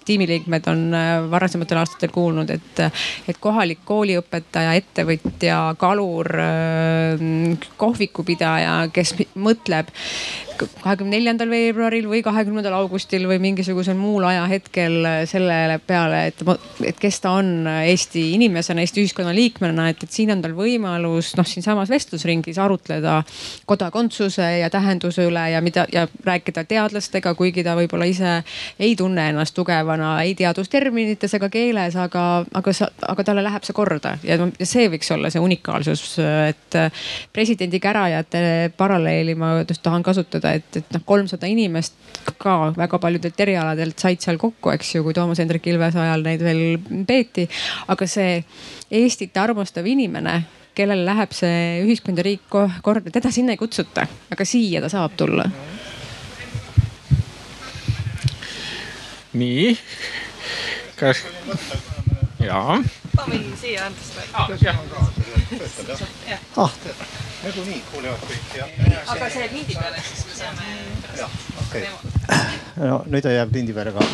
tiimiliikmed 0.07 0.70
on 0.72 0.84
varasematel 1.32 1.82
aastatel 1.82 2.13
kuulnud, 2.16 2.51
et, 2.53 2.84
et 3.28 3.39
kohalik 3.43 3.84
kooliõpetaja, 3.88 4.76
ettevõtja, 4.80 5.59
kalur, 5.80 6.32
kohvikupidaja, 7.78 8.78
kes 8.95 9.16
mõtleb 9.36 9.91
kahekümne 10.60 11.16
neljandal 11.18 11.49
veebruaril 11.51 12.08
või 12.10 12.22
kahekümnendal 12.26 12.76
augustil 12.78 13.28
või 13.30 13.39
mingisugusel 13.43 13.97
muul 13.97 14.26
ajahetkel 14.28 15.08
selle 15.30 15.80
peale, 15.88 16.26
et, 16.32 16.43
et 16.86 16.99
kes 17.01 17.20
ta 17.24 17.36
on 17.39 17.68
Eesti 17.68 18.28
inimesena, 18.36 18.84
Eesti 18.84 19.03
ühiskonnaliikmena, 19.03 19.89
et, 19.91 20.03
et 20.06 20.16
siin 20.16 20.34
on 20.34 20.43
tal 20.43 20.56
võimalus 20.58 21.34
noh, 21.38 21.47
siinsamas 21.47 21.91
vestlusringis 21.91 22.60
arutleda 22.62 23.22
kodakondsuse 23.70 24.49
ja 24.62 24.70
tähenduse 24.74 25.28
üle 25.30 25.45
ja 25.53 25.62
mida 25.66 25.86
ja 25.93 26.08
rääkida 26.26 26.66
teadlastega, 26.70 27.36
kuigi 27.36 27.64
ta 27.66 27.76
võib-olla 27.78 28.08
ise 28.10 28.38
ei 28.80 28.95
tunne 28.95 29.30
ennast 29.32 29.56
tugevana 29.56 30.16
ei 30.24 30.36
teadusterminites 30.38 31.38
ega 31.38 31.49
keeles, 31.53 31.95
aga, 31.99 32.26
aga, 32.53 32.76
aga 33.08 33.28
talle 33.28 33.43
läheb 33.45 33.66
see 33.68 33.76
korda. 33.76 34.16
Ja, 34.24 34.38
ja 34.38 34.68
see 34.68 34.89
võiks 34.91 35.12
olla 35.16 35.32
see 35.34 35.43
unikaalsus, 35.43 36.18
et 36.49 36.80
presidendi 37.34 37.80
kärajate 37.84 38.72
paralleeli 38.78 39.36
ma 39.39 39.56
just 39.62 39.84
tahan 39.86 40.03
kasutada 40.03 40.45
öelda, 40.46 40.54
et, 40.60 40.78
et 40.78 40.93
noh, 40.93 41.04
kolmsada 41.06 41.48
inimest 41.50 41.93
ka 42.41 42.72
väga 42.76 43.00
paljudelt 43.02 43.39
erialadelt 43.39 44.00
said 44.00 44.22
seal 44.24 44.38
kokku, 44.41 44.72
eks 44.74 44.96
ju, 44.96 45.04
kui 45.06 45.14
Toomas 45.14 45.39
Hendrik 45.41 45.68
Ilvese 45.68 46.00
ajal 46.02 46.26
neid 46.26 46.43
veel 46.43 46.78
peeti. 47.08 47.48
aga 47.88 48.08
see 48.08 48.43
Eestit 48.91 49.38
armastav 49.38 49.86
inimene, 49.89 50.43
kellel 50.76 51.06
läheb 51.08 51.34
see 51.34 51.82
ühiskond 51.86 52.20
ja 52.20 52.26
riik 52.26 52.46
korda, 52.50 53.10
teda 53.12 53.32
sinna 53.32 53.56
ei 53.56 53.62
kutsuta, 53.62 54.08
aga 54.32 54.46
siia 54.46 54.82
ta 54.84 54.89
saab 54.91 55.18
tulla. 55.18 55.50
nii, 59.36 59.74
kas, 60.96 61.26
jaa. 62.39 62.80
ma 63.18 63.26
võin 63.28 63.50
siia 63.60 63.89
anda 63.89 64.02
seda. 64.08 65.98
ah, 66.56 66.72
nagunii 67.46 67.82
kuulevad 67.91 68.24
kõik 68.26 68.56
ja. 68.58 68.68
aga 69.14 69.30
see 69.34 69.50
lindi 69.54 69.78
peale, 69.78 70.02
siis 70.08 70.26
me 70.30 70.38
saame. 70.39 70.72
jah, 71.20 71.36
okei 71.62 71.84
okay.. 71.86 72.88
no 72.89 73.04
nüüd 73.06 73.26
ta 73.26 73.34
jääb 73.34 73.54
lindi 73.56 73.76
peale 73.76 73.93
ka 73.96 74.08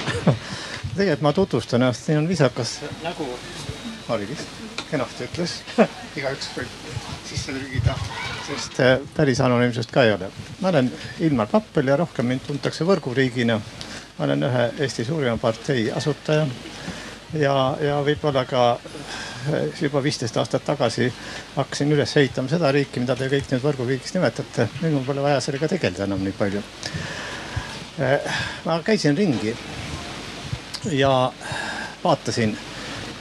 tegelikult 0.98 1.24
ma 1.28 1.34
tutvustan 1.38 1.82
ennast, 1.82 2.08
siin 2.08 2.20
on 2.22 2.28
viisakas 2.30 2.80
nägu 3.06 3.28
Marilist, 4.10 4.50
kenasti 4.90 5.28
ütles 5.30 5.54
igaüks 6.20 6.50
võib 6.58 6.74
sisse 7.30 7.56
lügida, 7.56 7.96
sest 8.50 8.82
äh, 8.84 8.98
päris 9.16 9.40
anonüümsust 9.40 9.94
ka 9.94 10.04
ei 10.08 10.16
ole. 10.18 10.28
ma 10.60 10.74
olen 10.74 10.92
Ilmar 11.24 11.48
Pappel 11.52 11.88
ja 11.88 11.96
rohkem 12.02 12.28
mind 12.28 12.44
tuntakse 12.48 12.88
võrguriigina. 12.88 13.62
ma 14.18 14.28
olen 14.28 14.44
ühe 14.50 14.66
Eesti 14.84 15.08
suurima 15.08 15.38
partei 15.40 15.88
asutaja 15.96 16.48
ja, 17.34 17.56
ja 17.82 18.00
võib-olla 18.06 18.44
ka 18.50 18.64
juba 19.82 20.02
viisteist 20.04 20.38
aastat 20.38 20.66
tagasi 20.66 21.08
hakkasin 21.56 21.92
üles 21.96 22.16
ehitama 22.18 22.52
seda 22.52 22.72
riiki, 22.74 23.02
mida 23.02 23.16
te 23.18 23.30
kõik 23.32 23.52
nüüd 23.52 23.64
võrguriigiks 23.64 24.16
nimetate. 24.16 24.68
nüüd 24.82 24.98
mul 24.98 25.06
pole 25.08 25.24
vaja 25.26 25.40
sellega 25.44 25.70
tegeleda 25.72 26.06
enam 26.08 26.24
nii 26.24 26.36
palju. 26.38 26.64
Eh, 28.02 28.36
ma 28.66 28.80
käisin 28.86 29.18
ringi 29.18 29.56
ja 30.92 31.32
vaatasin, 32.04 32.56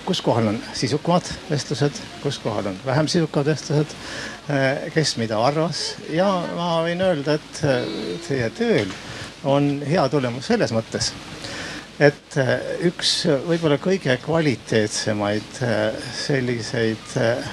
kus 0.04 0.22
kohal 0.24 0.52
on 0.52 0.60
sisukamad 0.74 1.26
vestlused, 1.50 1.98
kus 2.22 2.38
kohal 2.38 2.70
on 2.72 2.78
vähem 2.86 3.08
sisukad 3.08 3.46
vestlused, 3.46 3.96
eh, 4.48 4.90
kes 4.94 5.16
mida 5.16 5.40
arvas 5.44 5.94
ja 6.10 6.28
ma 6.56 6.80
võin 6.86 7.02
öelda, 7.04 7.36
et 7.40 7.64
eh, 7.64 8.16
teie 8.28 8.50
tööl 8.56 8.94
on 9.44 9.78
hea 9.88 10.08
tulemus 10.12 10.50
selles 10.52 10.72
mõttes 10.76 11.12
et 12.00 12.36
äh, 12.40 12.54
üks 12.88 13.12
võib-olla 13.44 13.76
kõige 13.80 14.14
kvaliteetsemaid 14.22 15.60
äh, 15.66 15.98
selliseid 16.16 17.16
äh, 17.20 17.50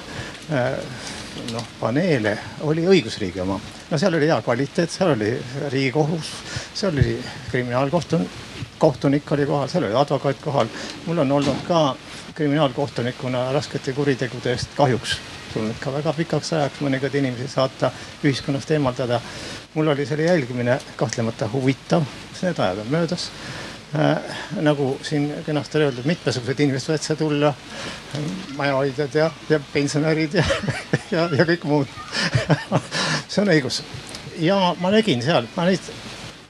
noh, 1.52 1.66
paneele 1.80 2.32
oli 2.64 2.86
õigusriigi 2.88 3.42
oma. 3.44 3.58
no 3.90 4.00
seal 4.00 4.16
oli 4.16 4.30
hea 4.30 4.40
kvaliteet, 4.44 4.92
seal 4.92 5.12
oli 5.12 5.34
riigikohus, 5.68 6.32
seal 6.74 6.96
oli 6.96 7.18
kriminaalkohtunik, 7.50 8.40
kohtunik 8.80 9.32
oli 9.36 9.46
kohal, 9.46 9.68
seal 9.68 9.84
oli 9.90 10.00
advokaat 10.00 10.40
kohal. 10.44 10.72
mul 11.06 11.24
on 11.26 11.36
olnud 11.40 11.64
ka 11.68 11.82
kriminaalkohtunikuna 12.38 13.50
raskete 13.52 13.92
kuritegude 13.92 14.54
eest 14.54 14.72
kahjuks 14.78 15.18
tulnud 15.52 15.76
ka 15.80 15.92
väga 15.92 16.12
pikaks 16.12 16.52
ajaks 16.56 16.82
mõningaid 16.84 17.14
inimesi 17.20 17.52
saata, 17.52 17.92
ühiskonnast 18.24 18.70
eemaldada. 18.72 19.20
mul 19.74 19.92
oli 19.92 20.06
selle 20.06 20.24
jälgimine 20.24 20.80
kahtlemata 20.96 21.48
huvitav, 21.52 22.04
need 22.40 22.58
ajad 22.58 22.86
on 22.86 22.94
möödas 22.96 23.28
Äh, 23.28 23.67
nagu 24.60 24.98
siin 25.02 25.30
kenasti 25.46 25.80
öeldud, 25.80 26.04
mitmesugused 26.04 26.60
inimesed 26.60 26.90
võivad 26.90 27.04
siia 27.06 27.16
tulla. 27.16 27.52
majahoidjad 28.56 29.14
ja, 29.14 29.30
ja 29.48 29.60
pensionärid 29.72 30.34
ja, 30.34 30.44
ja, 31.10 31.28
ja 31.38 31.46
kõik 31.48 31.64
muud 31.64 31.88
see 33.30 33.42
on 33.42 33.52
õigus. 33.54 33.82
ja 34.44 34.58
ma 34.80 34.92
nägin 34.92 35.22
seal, 35.24 35.48
ma 35.56 35.64
neid 35.68 35.88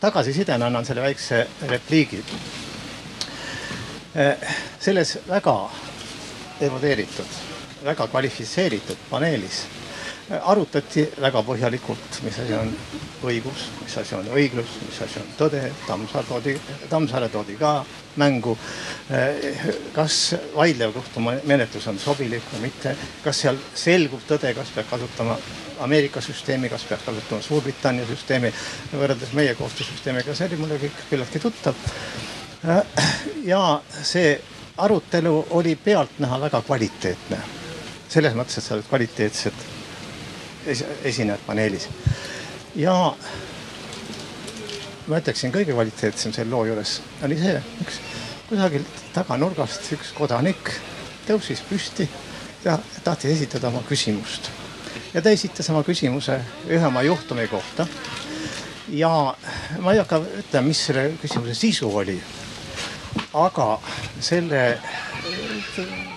tagasisidena 0.00 0.66
annan 0.66 0.84
selle 0.86 1.02
väikse 1.02 1.46
repliigi. 1.70 2.22
Äh, 4.18 4.54
selles 4.80 5.18
väga 5.28 5.56
evodeeritud, 6.60 7.42
väga 7.84 8.06
kvalifitseeritud 8.10 9.06
paneelis 9.10 9.66
arutati 10.28 11.04
väga 11.20 11.40
põhjalikult, 11.44 12.18
mis 12.24 12.38
asi 12.42 12.54
on 12.56 12.68
õigus, 13.24 13.68
mis 13.82 13.94
asi 14.00 14.14
on 14.18 14.26
õiglus, 14.36 14.74
mis 14.84 14.98
asi 15.04 15.20
on 15.22 15.30
tõde. 15.38 15.62
Tammsaar 15.86 16.26
toodi, 16.28 16.54
Tammsaare 16.90 17.28
toodi 17.32 17.56
ka 17.56 17.72
mängu. 18.20 18.56
kas 19.94 20.34
vaidlev 20.54 20.92
kohtumenetlus 20.92 21.86
on 21.88 21.98
sobilik 21.98 22.42
või 22.52 22.66
mitte, 22.66 22.94
kas 23.24 23.40
seal 23.44 23.56
selgub 23.74 24.20
tõde, 24.28 24.52
kas 24.54 24.74
peab 24.74 24.90
kasutama 24.90 25.38
Ameerika 25.80 26.20
süsteemi, 26.20 26.68
kas 26.68 26.84
peab 26.84 27.04
kasutama 27.06 27.42
Suurbritannia 27.42 28.06
süsteemi 28.06 28.52
võrreldes 28.92 29.32
meie 29.32 29.54
kohtusüsteemiga, 29.54 30.34
see 30.34 30.50
oli 30.50 30.60
mulle 30.60 30.80
kõik 30.82 31.04
küllaltki 31.10 31.38
tuttav. 31.40 31.74
ja 33.44 33.80
see 34.02 34.40
arutelu 34.76 35.46
oli 35.50 35.76
pealtnäha 35.76 36.40
väga 36.40 36.62
kvaliteetne 36.62 37.38
selles 38.08 38.34
mõttes, 38.34 38.58
et 38.58 38.64
seal 38.64 38.80
olid 38.80 38.88
kvaliteetsed 38.88 39.77
esinejad 40.66 41.40
paneelis. 41.46 41.88
ja 42.76 42.94
ma 45.06 45.18
ütleksin, 45.18 45.52
kõige 45.52 45.72
kvaliteetsem 45.72 46.32
selle 46.32 46.50
loo 46.50 46.64
juures 46.68 47.00
oli 47.24 47.38
see, 47.40 47.56
üks 47.82 48.00
kusagilt 48.48 49.02
taganurgast 49.12 49.92
üks 49.92 50.12
kodanik 50.16 50.70
tõusis 51.28 51.60
püsti 51.68 52.08
ja 52.64 52.78
tahtis 53.04 53.36
esitada 53.36 53.68
oma 53.68 53.82
küsimust. 53.88 54.50
ja 55.14 55.22
ta 55.22 55.30
esitas 55.30 55.68
oma 55.70 55.82
küsimuse 55.84 56.40
ühe 56.68 56.86
oma 56.86 57.02
juhtumi 57.02 57.48
kohta. 57.48 57.86
ja 58.88 59.34
ma 59.78 59.92
ei 59.92 59.98
hakka 59.98 60.22
ütlema, 60.42 60.66
mis 60.68 60.86
selle 60.86 61.12
küsimuse 61.22 61.54
sisu 61.54 61.90
oli. 61.96 62.20
aga 63.34 63.80
selle 64.20 64.78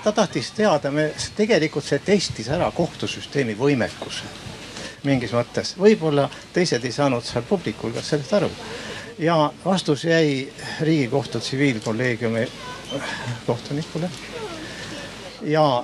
ta 0.03 0.11
tahtis 0.11 0.51
teada, 0.51 0.91
me 0.91 1.11
tegelikult 1.35 1.85
see 1.85 1.99
testis 1.99 2.49
ära 2.49 2.71
kohtusüsteemi 2.71 3.57
võimekuse 3.57 4.29
mingis 5.03 5.33
mõttes, 5.33 5.73
võib-olla 5.81 6.27
teised 6.53 6.83
ei 6.85 6.93
saanud 6.93 7.25
seal 7.25 7.45
publiku 7.49 7.87
hulgas 7.87 8.09
sellest 8.13 8.33
aru. 8.37 8.49
ja 9.19 9.51
vastus 9.65 10.03
jäi 10.05 10.53
Riigikohtu 10.81 11.39
tsiviilkolleegiumi 11.39 12.47
kohtunikule. 13.47 14.09
ja 15.41 15.83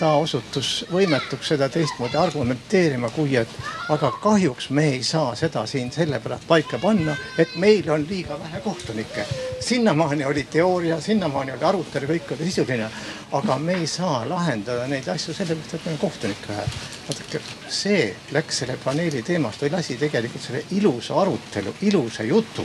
ta 0.00 0.14
osutus 0.16 0.86
võimetuks 0.88 1.50
seda 1.52 1.68
teistmoodi 1.68 2.16
argumenteerima, 2.16 3.10
kui 3.12 3.34
et 3.36 3.50
aga 3.92 4.08
kahjuks 4.22 4.70
me 4.76 4.86
ei 4.94 5.02
saa 5.04 5.34
seda 5.36 5.66
siin 5.68 5.90
sellepärast 5.92 6.46
paika 6.48 6.78
panna, 6.80 7.16
et 7.38 7.52
meil 7.60 7.88
on 7.92 8.06
liiga 8.08 8.38
vähe 8.40 8.60
kohtunikke. 8.64 9.26
sinnamaani 9.60 10.24
oli 10.24 10.46
teooria, 10.50 11.00
sinnamaani 11.00 11.52
oli 11.52 11.64
arutelu, 11.64 12.06
kõik 12.12 12.32
oli 12.36 12.48
sisuline, 12.48 12.88
aga 13.32 13.58
me 13.58 13.76
ei 13.82 13.86
saa 13.86 14.22
lahendada 14.28 14.86
neid 14.88 15.08
asju 15.08 15.34
sellepärast, 15.36 15.74
et 15.74 15.84
meil 15.84 15.98
on 15.98 16.00
kohtunikke 16.06 16.48
vähe. 16.48 16.64
vaadake, 17.08 17.42
see 17.68 18.16
läks 18.32 18.62
selle 18.62 18.78
paneeli 18.84 19.22
teemast 19.22 19.62
või 19.62 19.74
lasi 19.76 19.98
tegelikult 20.00 20.46
selle 20.46 20.64
ilusa 20.78 21.20
arutelu, 21.20 21.74
ilusa 21.90 22.24
jutu, 22.24 22.64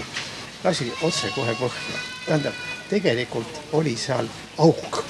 lasi 0.63 0.87
otsekohe 1.01 1.59
põhja. 1.59 1.99
tähendab, 2.25 2.63
tegelikult 2.89 3.61
oli 3.73 3.97
seal 3.99 4.31
auk 4.57 5.03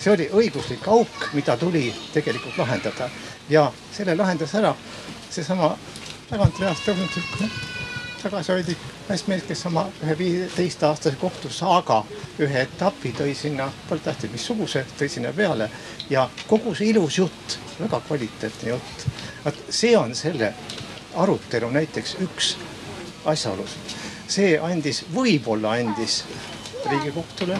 see 0.00 0.12
oli 0.12 0.28
õiguslik 0.32 0.86
auk, 0.88 1.28
mida 1.36 1.56
tuli 1.60 1.90
tegelikult 2.14 2.56
lahendada 2.58 3.10
ja 3.48 3.66
selle 3.92 4.16
lahendas 4.16 4.54
ära 4.56 4.74
seesama 5.30 5.74
tagantreast 6.30 6.86
tõusnud 6.88 7.12
sihuke 7.14 7.50
tagasihoidlik 8.22 8.78
naismees, 9.08 9.42
kes 9.48 9.64
oma 9.66 9.86
ühe 10.04 10.14
viieteistaastase 10.18 11.16
kohtus, 11.20 11.62
aga 11.64 12.02
ühe 12.40 12.62
etapi 12.66 13.14
tõi 13.16 13.32
sinna, 13.36 13.70
polnud 13.88 14.04
tähtis 14.04 14.32
missuguse, 14.32 14.84
tõi 14.98 15.08
sinna 15.08 15.32
peale 15.36 15.70
ja 16.10 16.26
kogu 16.48 16.74
see 16.76 16.92
ilus 16.92 17.18
jutt, 17.18 17.58
väga 17.80 18.00
kvaliteetne 18.06 18.74
jutt. 18.74 19.06
vot 19.44 19.64
see 19.68 19.96
on 19.96 20.14
selle 20.14 20.52
arutelu 21.16 21.70
näiteks 21.70 22.16
üks 22.26 22.54
asjaolusid. 23.24 23.96
see 24.28 24.58
andis, 24.58 25.04
võib-olla 25.14 25.76
andis 25.80 26.24
Riigikohtule 26.90 27.58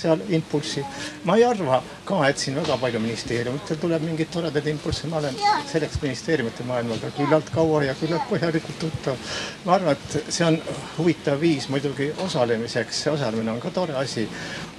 seal 0.00 0.24
impulssi. 0.36 0.84
ma 1.24 1.36
ei 1.36 1.44
arva 1.44 1.82
ka, 2.04 2.20
et 2.28 2.38
siin 2.38 2.56
väga 2.58 2.76
palju 2.80 3.00
ministeeriumitel 3.02 3.80
tuleb 3.80 4.04
mingeid 4.08 4.32
toredaid 4.32 4.66
impulsse, 4.72 5.08
ma 5.10 5.20
olen 5.20 5.38
selleks 5.70 6.00
ministeeriumite 6.02 6.66
maailmaga 6.68 7.12
küllalt 7.16 7.50
kaua 7.54 7.84
ja 7.84 7.94
küllalt 8.00 8.28
põhjalikult 8.30 8.78
tuttav. 8.84 9.32
ma 9.64 9.76
arvan, 9.78 9.96
et 9.98 10.32
see 10.32 10.46
on 10.46 10.60
huvitav 10.98 11.40
viis 11.40 11.68
muidugi 11.72 12.12
osalemiseks, 12.26 13.02
see 13.04 13.16
osalemine 13.16 13.52
on 13.52 13.60
ka 13.60 13.74
tore 13.74 13.96
asi, 14.00 14.28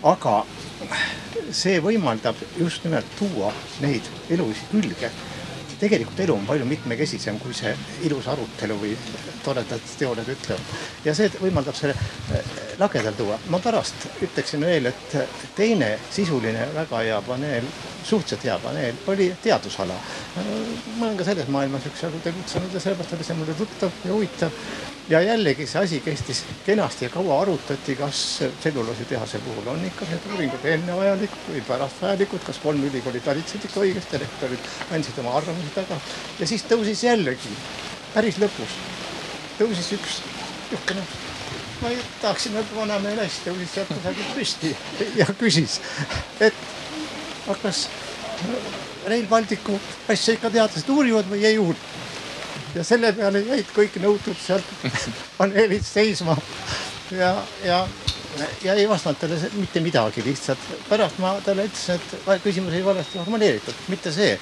aga 0.03 0.41
see 1.51 1.79
võimaldab 1.83 2.39
just 2.57 2.87
nimelt 2.87 3.19
tuua 3.19 3.51
neid 3.83 4.07
elulisi 4.29 4.67
külge 4.71 5.11
tegelikult 5.81 6.19
elu 6.21 6.35
on 6.35 6.45
palju 6.45 6.65
mitmekesisem, 6.69 7.39
kui 7.41 7.53
see 7.57 7.71
ilus 8.07 8.27
arutelu 8.29 8.77
või 8.77 8.93
toredad 9.41 9.87
teooriad 9.97 10.29
ütlevad. 10.29 10.75
ja 11.05 11.15
see 11.17 11.31
võimaldab 11.41 11.77
selle 11.77 11.95
äh, 11.97 12.51
lagedal 12.79 13.17
tuua. 13.17 13.39
ma 13.49 13.59
pärast 13.59 14.07
ütleksin 14.21 14.65
veel, 14.65 14.91
et 14.91 15.17
teine 15.57 15.95
sisuline 16.13 16.67
väga 16.75 17.01
hea 17.07 17.17
paneel, 17.25 17.67
suhteliselt 18.03 18.45
hea 18.49 18.59
paneel 18.61 19.01
oli 19.13 19.31
teadusala. 19.43 19.97
ma 20.97 21.05
olen 21.05 21.17
ka 21.17 21.27
selles 21.31 21.49
maailmas 21.49 21.89
üksjagu 21.89 22.21
tegutsenud 22.23 22.73
ja 22.73 22.79
sellepärast 22.85 23.17
oli 23.17 23.29
see 23.29 23.41
mulle 23.41 23.57
tuttav 23.57 24.05
ja 24.05 24.13
huvitav 24.13 24.63
ja 25.09 25.21
jällegi 25.21 25.67
see 25.67 25.81
asi 25.81 25.99
kestis 25.99 26.43
kenasti 26.65 27.05
ja 27.05 27.09
kaua 27.09 27.41
arutati, 27.41 27.95
kas 27.95 28.43
tselluloositehase 28.59 29.39
puhul 29.39 29.67
on 29.73 29.85
ikka 29.85 30.05
need 30.09 30.27
uuringud 30.31 30.65
enne 30.73 30.97
vajalikud 30.97 31.47
või 31.49 31.63
pärast 31.67 32.01
vajalikud, 32.01 32.43
kas 32.45 32.59
kolm 32.63 32.83
ülikooli 32.89 33.23
talitsesid 33.25 33.65
ikka 33.69 33.83
õigesti, 33.85 34.21
rektorid 34.21 34.69
andsid 34.97 35.17
oma 35.23 35.33
arvamuse 35.39 35.73
taga. 35.75 35.97
ja 36.39 36.47
siis 36.47 36.65
tõusis 36.69 37.03
jällegi 37.05 37.55
päris 38.13 38.37
lõpus, 38.41 38.77
tõusis 39.59 39.91
üks 39.97 40.21
niisugune, 40.71 41.05
ma 41.81 41.89
ei 41.89 41.97
tahaksin 42.21 42.55
öelda 42.55 42.75
vanamehe 42.75 43.15
naist, 43.15 43.43
tõusis 43.47 43.73
sealt 43.75 43.93
kusagilt 43.95 44.35
püsti 44.35 44.75
ja 45.17 45.27
küsis, 45.39 45.79
et 46.39 46.53
aga 47.47 47.57
kas 47.63 47.87
Rail 49.07 49.25
Balticu 49.27 49.79
asja 50.09 50.37
ikka 50.37 50.51
teadlased 50.53 50.89
uurivad 50.93 51.29
või 51.29 51.45
ei 51.49 51.57
uuri 51.57 52.00
ja 52.75 52.83
selle 52.87 53.11
peale 53.13 53.43
jäid 53.45 53.75
kõik 53.75 53.99
nõutud 54.03 54.37
sealt 54.39 54.67
paneelid 55.37 55.85
seisma 55.85 56.37
ja, 57.11 57.35
ja, 57.65 57.81
ja 58.63 58.73
ei 58.73 58.87
vastanud 58.89 59.19
talle 59.19 59.51
mitte 59.59 59.83
midagi 59.83 60.23
lihtsalt. 60.25 60.59
pärast 60.89 61.19
ma 61.19 61.35
talle 61.45 61.67
ütlesin, 61.67 61.99
et 61.99 62.43
küsimus 62.43 62.73
oli 62.73 62.85
valesti 62.85 63.19
formuleeritud, 63.19 63.85
mitte 63.91 64.13
see, 64.15 64.33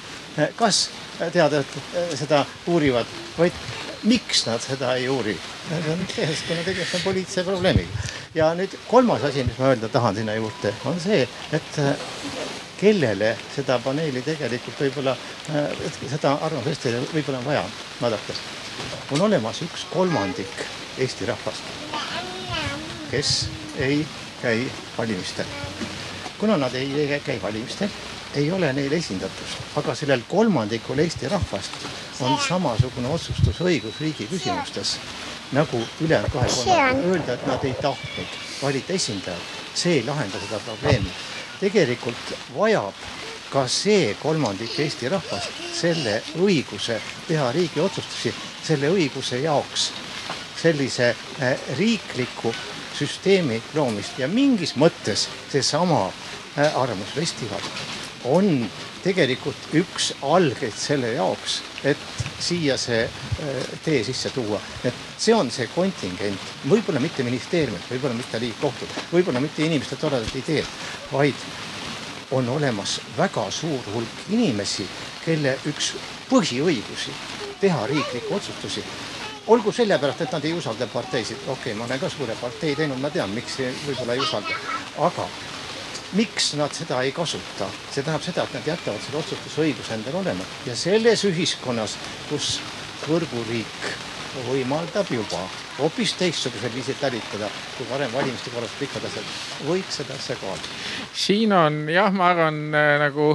kas 0.60 0.90
teadlased 1.20 1.78
eh, 1.98 2.16
seda 2.20 2.46
uurivad, 2.68 3.10
vaid 3.38 3.56
miks 4.04 4.46
nad 4.48 4.62
seda 4.64 4.94
ei 4.96 5.10
uuri. 5.10 5.36
see 5.70 5.94
on 5.94 6.06
keskkonna 6.16 6.64
tegemist 6.64 6.96
on 6.96 7.02
poliitilise 7.04 7.44
probleemiga. 7.44 8.08
ja 8.36 8.54
nüüd 8.56 8.78
kolmas 8.88 9.24
asi, 9.24 9.44
mis 9.44 9.58
ma 9.60 9.74
öelda 9.74 9.90
tahan 9.90 10.16
sinna 10.16 10.38
juurde, 10.38 10.74
on 10.86 11.00
see, 11.00 11.28
et 11.52 11.80
kellele 12.80 13.34
seda 13.56 13.80
paneeli 13.84 14.22
tegelikult 14.24 14.80
võib-olla, 14.80 15.16
äh, 15.52 15.72
seda 16.08 16.36
arvamusesti 16.48 16.94
võib-olla 17.14 17.42
on 17.42 17.46
vaja. 17.46 17.64
vaadake, 18.02 18.36
on 19.12 19.22
olemas 19.28 19.62
üks 19.66 19.86
kolmandik 19.92 20.66
Eesti 21.00 21.26
rahvast, 21.26 21.64
kes 23.12 23.34
ei 23.78 24.06
käi 24.42 24.68
valimistel. 24.98 25.46
kuna 26.40 26.58
nad 26.58 26.76
ei 26.76 27.20
käi 27.26 27.40
valimistel, 27.42 27.90
ei 28.36 28.52
ole 28.52 28.74
neil 28.74 28.92
esindatust, 28.92 29.58
aga 29.76 29.96
sellel 29.96 30.24
kolmandikul 30.28 31.00
Eesti 31.00 31.28
rahvast 31.28 31.72
on 32.20 32.38
samasugune 32.48 33.08
otsustusõigus 33.08 34.00
riigi 34.00 34.28
küsimustes 34.28 34.98
nagu 35.52 35.82
ülejäänud 36.02 36.32
kahe 36.32 36.48
kolmandikul. 36.48 37.12
Öelda, 37.12 37.34
et 37.34 37.48
nad 37.48 37.64
ei 37.64 37.74
tahtnud 37.74 38.40
valida 38.62 38.94
esindajat, 38.94 39.60
see 39.74 40.00
ei 40.00 40.06
lahenda 40.06 40.40
seda 40.46 40.60
probleemi 40.66 41.12
tegelikult 41.60 42.36
vajab 42.56 42.94
ka 43.50 43.66
see 43.68 44.14
kolmandik 44.22 44.76
Eesti 44.80 45.10
rahvast 45.10 45.64
selle 45.74 46.20
õiguse 46.38 47.00
teha 47.28 47.52
riigi 47.52 47.82
otsustusi, 47.82 48.34
selle 48.64 48.92
õiguse 48.94 49.42
jaoks 49.42 49.90
sellise 50.60 51.16
äh, 51.42 51.60
riikliku 51.78 52.54
süsteemi 52.94 53.62
loomist. 53.74 54.20
Ja 54.20 54.28
mingis 54.28 54.76
mõttes 54.76 55.28
seesama 55.52 56.08
äh, 56.10 56.76
Arvamusfestival 56.76 57.64
on 58.30 58.68
tegelikult 59.04 59.74
üks 59.80 60.12
algeid 60.26 60.76
selle 60.76 61.14
jaoks, 61.16 61.60
et 61.88 62.02
siia 62.40 62.78
see 62.80 63.02
äh, 63.06 63.72
tee 63.84 64.04
sisse 64.04 64.32
tuua. 64.36 64.60
et 64.84 64.94
see 65.18 65.36
on 65.36 65.52
see 65.52 65.68
kontingent, 65.76 66.54
võib-olla 66.70 67.02
mitte 67.04 67.24
ministeeriumilt, 67.24 67.90
võib-olla 67.92 68.18
mitte 68.18 68.40
Riigikohtult, 68.40 69.02
võib-olla 69.12 69.42
mitte 69.44 69.66
inimeste 69.66 69.96
toredad 70.00 70.36
ideed, 70.36 70.68
vaid 71.12 71.48
on 72.32 72.50
olemas 72.50 73.00
väga 73.18 73.50
suur 73.52 73.86
hulk 73.94 74.26
inimesi, 74.30 74.88
kelle 75.26 75.58
üks 75.70 75.94
põhiõigusi 76.30 77.14
teha 77.60 77.86
riiklikke 77.90 78.36
otsustusi. 78.36 78.84
Olgu 79.50 79.72
sellepärast, 79.74 80.22
et 80.22 80.34
nad 80.36 80.44
ei 80.46 80.54
usalda 80.54 80.88
parteisid, 80.88 81.40
okei 81.48 81.72
okay,, 81.72 81.74
ma 81.74 81.88
olen 81.88 82.00
ka 82.00 82.10
suure 82.10 82.36
partei 82.42 82.76
teinud, 82.78 83.00
ma 83.02 83.10
tean, 83.10 83.34
miks 83.34 83.58
võib-olla 83.88 84.14
ei 84.14 84.22
usalda, 84.22 84.60
aga 85.08 85.26
miks 86.18 86.54
nad 86.58 86.74
seda 86.74 87.02
ei 87.06 87.12
kasuta, 87.16 87.70
see 87.92 88.04
tähendab 88.04 88.26
seda, 88.26 88.46
et 88.46 88.54
nad 88.58 88.70
jätavad 88.74 89.02
selle 89.06 89.22
otsustusõiguse 89.22 89.98
endale 89.98 90.22
olema. 90.24 90.46
Ja 90.66 90.76
selles 90.78 91.26
ühiskonnas, 91.30 91.98
kus 92.30 92.58
võrguriik 93.08 93.92
võimaldab 94.46 95.10
juba 95.12 95.42
hoopis 95.80 96.14
teistsugusel 96.20 96.72
viisil 96.74 96.98
talitada 97.00 97.50
kui 97.78 97.88
varem 97.90 98.12
valimiste 98.14 98.52
korras 98.54 98.74
pikad 98.80 99.06
asjad, 99.08 99.30
võiks 99.68 100.00
seda 100.02 100.16
asja 100.16 100.38
kaaluda. 100.40 100.74
siin 101.14 101.54
on 101.56 101.80
jah, 101.90 102.12
ma 102.14 102.30
arvan 102.34 102.60
äh, 102.76 102.96
nagu 103.02 103.32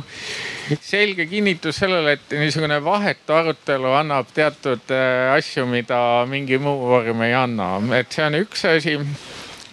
selge 0.80 1.26
kinnitus 1.30 1.80
sellele, 1.82 2.16
et 2.18 2.36
niisugune 2.38 2.78
vahetu 2.84 3.36
arutelu 3.36 3.94
annab 3.98 4.30
teatud 4.34 4.94
äh, 4.94 5.34
asju, 5.34 5.66
mida 5.70 5.98
mingi 6.30 6.60
muu 6.62 6.86
vorm 6.94 7.24
ei 7.26 7.34
anna, 7.38 7.76
et 7.98 8.12
see 8.12 8.26
on 8.28 8.38
üks 8.44 8.66
asi 8.70 8.98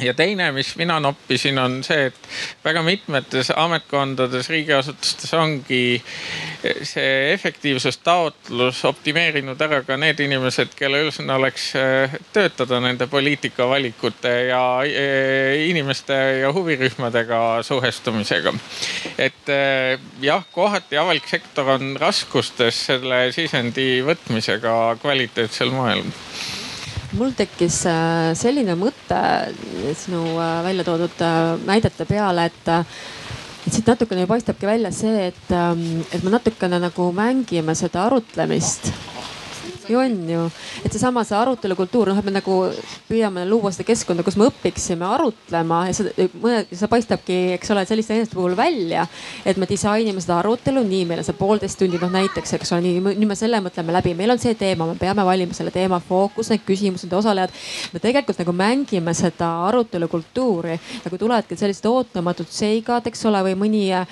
ja 0.02 0.14
teine, 0.14 0.52
mis 0.52 0.76
mina 0.76 1.00
noppisin, 1.00 1.60
on 1.60 1.82
see, 1.84 2.08
et 2.10 2.30
väga 2.66 2.84
mitmetes 2.86 3.52
ametkondades, 3.56 4.50
riigiasutustes 4.50 5.34
ongi 5.38 6.02
see 6.88 7.34
efektiivsustaotlus 7.34 8.84
optimeerinud 8.86 9.62
ära 9.62 9.82
ka 9.86 9.98
need 10.00 10.20
inimesed, 10.24 10.74
kelle 10.78 11.04
ülesanne 11.06 11.36
oleks 11.38 11.72
eh, 11.80 12.18
töötada 12.34 12.82
nende 12.84 13.08
poliitikavalikute 13.12 14.34
ja 14.52 14.64
eh, 14.86 15.68
inimeste 15.70 16.18
ja 16.42 16.54
huvirühmadega 16.54 17.62
suhestumisega. 17.66 18.54
et 19.18 19.50
eh, 19.50 20.00
jah, 20.22 20.46
kohati 20.52 20.98
avalik 20.98 21.28
sektor 21.30 21.76
on 21.78 21.96
raskustes 22.00 22.86
selle 22.92 23.28
sisendi 23.36 24.02
võtmisega 24.06 24.98
kvaliteetsel 25.02 25.74
moel 25.74 26.06
mul 27.18 27.34
tekkis 27.36 27.82
äh, 27.90 28.32
selline 28.38 28.76
mõte 28.80 29.20
sinu 30.00 30.24
äh, 30.40 30.60
välja 30.66 30.86
toodud 30.88 31.24
äh, 31.26 31.40
näidete 31.68 32.08
peale, 32.10 32.48
et 32.52 32.72
et 33.62 33.76
siit 33.76 33.86
natukene 33.86 34.26
paistabki 34.26 34.66
välja 34.66 34.90
see, 34.96 35.28
et, 35.30 35.52
ähm, 35.54 36.02
et 36.10 36.24
me 36.26 36.32
natukene 36.34 36.80
nagu 36.82 37.12
mängime 37.14 37.76
seda 37.78 38.08
arutlemist 38.08 38.90
ju 39.92 40.00
on 40.02 40.18
ju, 40.30 40.46
et 40.86 40.94
seesama 40.94 41.24
see 41.28 41.38
arutelukultuur, 41.38 42.12
noh, 42.12 42.20
et 42.20 42.28
me 42.28 42.34
nagu 42.36 42.58
püüame 43.10 43.46
luua 43.50 43.72
seda 43.74 43.88
keskkonda, 43.90 44.26
kus 44.26 44.38
me 44.40 44.48
õpiksime 44.50 45.08
arutlema 45.08 45.84
ja 45.90 45.98
seda, 45.98 46.28
see 46.72 46.92
paistabki, 46.92 47.40
eks 47.58 47.74
ole, 47.76 47.86
selliste 47.90 48.16
inimeste 48.16 48.38
puhul 48.38 48.58
välja. 48.58 49.08
et 49.46 49.58
me 49.58 49.68
disainime 49.70 50.22
seda 50.22 50.40
arutelu 50.40 50.84
nii, 50.86 51.06
meil 51.10 51.22
on 51.22 51.28
see 51.28 51.38
poolteist 51.38 51.80
tundi, 51.80 52.00
noh 52.02 52.12
näiteks, 52.12 52.56
eks 52.58 52.74
ole, 52.76 52.86
nii, 52.88 53.02
nüüd 53.10 53.30
me 53.30 53.38
selle 53.40 53.62
mõtleme 53.64 53.96
läbi, 53.96 54.16
meil 54.18 54.34
on 54.36 54.42
see 54.42 54.56
teema, 54.60 54.88
me 54.90 54.98
peame 55.00 55.26
valima 55.26 55.56
selle 55.58 55.74
teema 55.74 56.02
fookus, 56.04 56.52
need 56.54 56.66
küsimused, 56.68 57.12
osalejad. 57.22 57.54
me 57.94 58.00
tegelikult 58.04 58.42
nagu 58.42 58.56
mängime 58.56 59.14
seda 59.18 59.52
arutelukultuuri 59.70 60.80
kui 61.12 61.20
tulevadki 61.20 61.58
sellised 61.60 61.86
ootamatud 61.90 62.48
seigad, 62.52 63.06
eks 63.10 63.26
ole, 63.28 63.42
või 63.50 63.58
mõni 63.60 63.84
ja 63.92 64.06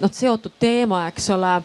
noh, 0.00 0.12
seotud 0.12 0.54
teema, 0.60 1.04
eks 1.10 1.30
ole, 1.34 1.56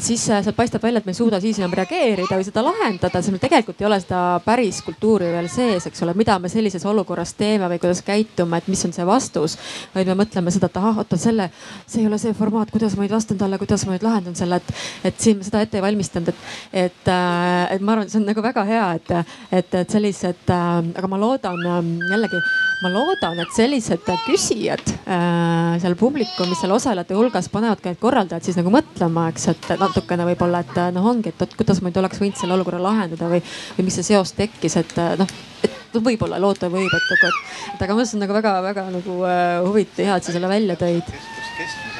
siis 0.00 0.24
sealt 0.28 0.56
paistab 0.56 0.84
välja, 0.86 1.02
et 1.02 1.08
me 1.08 1.12
ei 1.12 1.18
suuda 1.18 1.40
siis 1.42 1.58
enam 1.60 1.74
reageerida 1.76 2.38
või 2.38 2.46
seda 2.46 2.64
lahendada 2.64 2.77
lahendada, 2.78 3.22
siis 3.22 3.34
meil 3.34 3.42
tegelikult 3.42 3.80
ei 3.80 3.86
ole 3.88 3.98
seda 4.02 4.20
päris 4.44 4.80
kultuuri 4.86 5.30
veel 5.32 5.48
sees, 5.52 5.86
eks 5.88 6.02
ole, 6.06 6.14
mida 6.18 6.38
me 6.42 6.50
sellises 6.52 6.84
olukorras 6.88 7.34
teeme 7.38 7.68
või 7.72 7.80
kuidas 7.82 8.02
käitume, 8.06 8.60
et 8.60 8.70
mis 8.70 8.84
on 8.86 8.94
see 8.94 9.06
vastus. 9.06 9.58
vaid 9.94 10.08
me 10.08 10.16
mõtleme 10.22 10.52
seda, 10.54 10.70
et 10.70 10.78
ahah, 10.80 11.02
oota 11.02 11.18
selle, 11.20 11.50
see 11.86 12.02
ei 12.02 12.08
ole 12.10 12.18
see 12.22 12.34
formaat, 12.36 12.72
kuidas 12.74 12.96
ma 12.96 13.04
nüüd 13.04 13.14
vastan 13.16 13.40
talle, 13.40 13.58
kuidas 13.58 13.86
ma 13.86 13.96
nüüd 13.96 14.06
lahendan 14.06 14.38
selle, 14.38 14.60
et, 14.62 14.72
et 15.10 15.20
siin 15.20 15.38
ma 15.38 15.48
seda 15.48 15.62
ette 15.64 15.78
ei 15.80 15.84
valmistanud, 15.84 16.32
et, 16.32 16.48
et, 16.86 17.12
äh, 17.12 17.74
et 17.74 17.84
ma 17.84 17.96
arvan, 17.96 18.06
et 18.06 18.14
see 18.14 18.22
on 18.22 18.28
nagu 18.28 18.44
väga 18.44 18.64
hea, 18.68 18.88
et, 19.00 19.14
et, 19.52 19.78
et 19.82 19.98
sellised, 19.98 20.44
äh, 20.54 20.80
aga 20.94 21.10
ma 21.10 21.20
loodan 21.20 21.62
jällegi, 22.10 22.42
ma 22.82 22.90
loodan, 22.92 23.40
et 23.42 23.54
sellised 23.54 24.06
küsijad 24.26 24.82
äh, 25.08 25.76
seal 25.82 25.96
publikumis, 25.98 26.60
seal 26.60 26.74
osalejate 26.76 27.16
hulgas 27.18 27.50
panevad 27.52 27.82
ka 27.82 27.92
need 27.92 28.00
korraldajad 28.02 28.46
siis 28.46 28.58
nagu 28.60 28.72
mõtlema, 28.74 29.28
eks, 29.32 29.48
et 29.54 29.68
natukene 29.80 30.28
võib-olla, 30.30 30.62
et 30.62 30.80
noh, 30.94 31.10
ongi, 31.12 31.34
et 31.34 31.58
kuidas 31.58 31.82
ma 31.82 31.90
nüüd 31.90 32.00
oleks 32.04 32.22
võinud 32.22 32.38
selle 32.40 32.56
olukorra 32.58 32.82
lahendada 32.84 33.30
või, 33.32 33.42
või 33.78 33.88
mis 33.88 33.98
see 33.98 34.10
seos 34.12 34.34
tekkis, 34.38 34.78
et 34.82 34.96
noh, 35.20 35.36
et 35.66 35.94
no 35.94 36.04
võib-olla 36.06 36.40
loota 36.42 36.70
võib, 36.72 36.92
et, 36.94 37.12
et, 37.18 37.44
et 37.74 37.82
aga 37.82 37.92
ma 37.92 38.00
mõtlesin 38.00 38.22
nagu 38.22 38.38
väga-väga 38.38 38.88
nagu 38.94 39.20
huvitav, 39.68 40.04
hea, 40.06 40.18
et 40.18 40.28
sa 40.28 40.36
selle 40.36 40.50
välja 40.50 40.78
tõid. 40.78 41.14
kestmise 41.58 41.88
mõttearv 41.88 41.97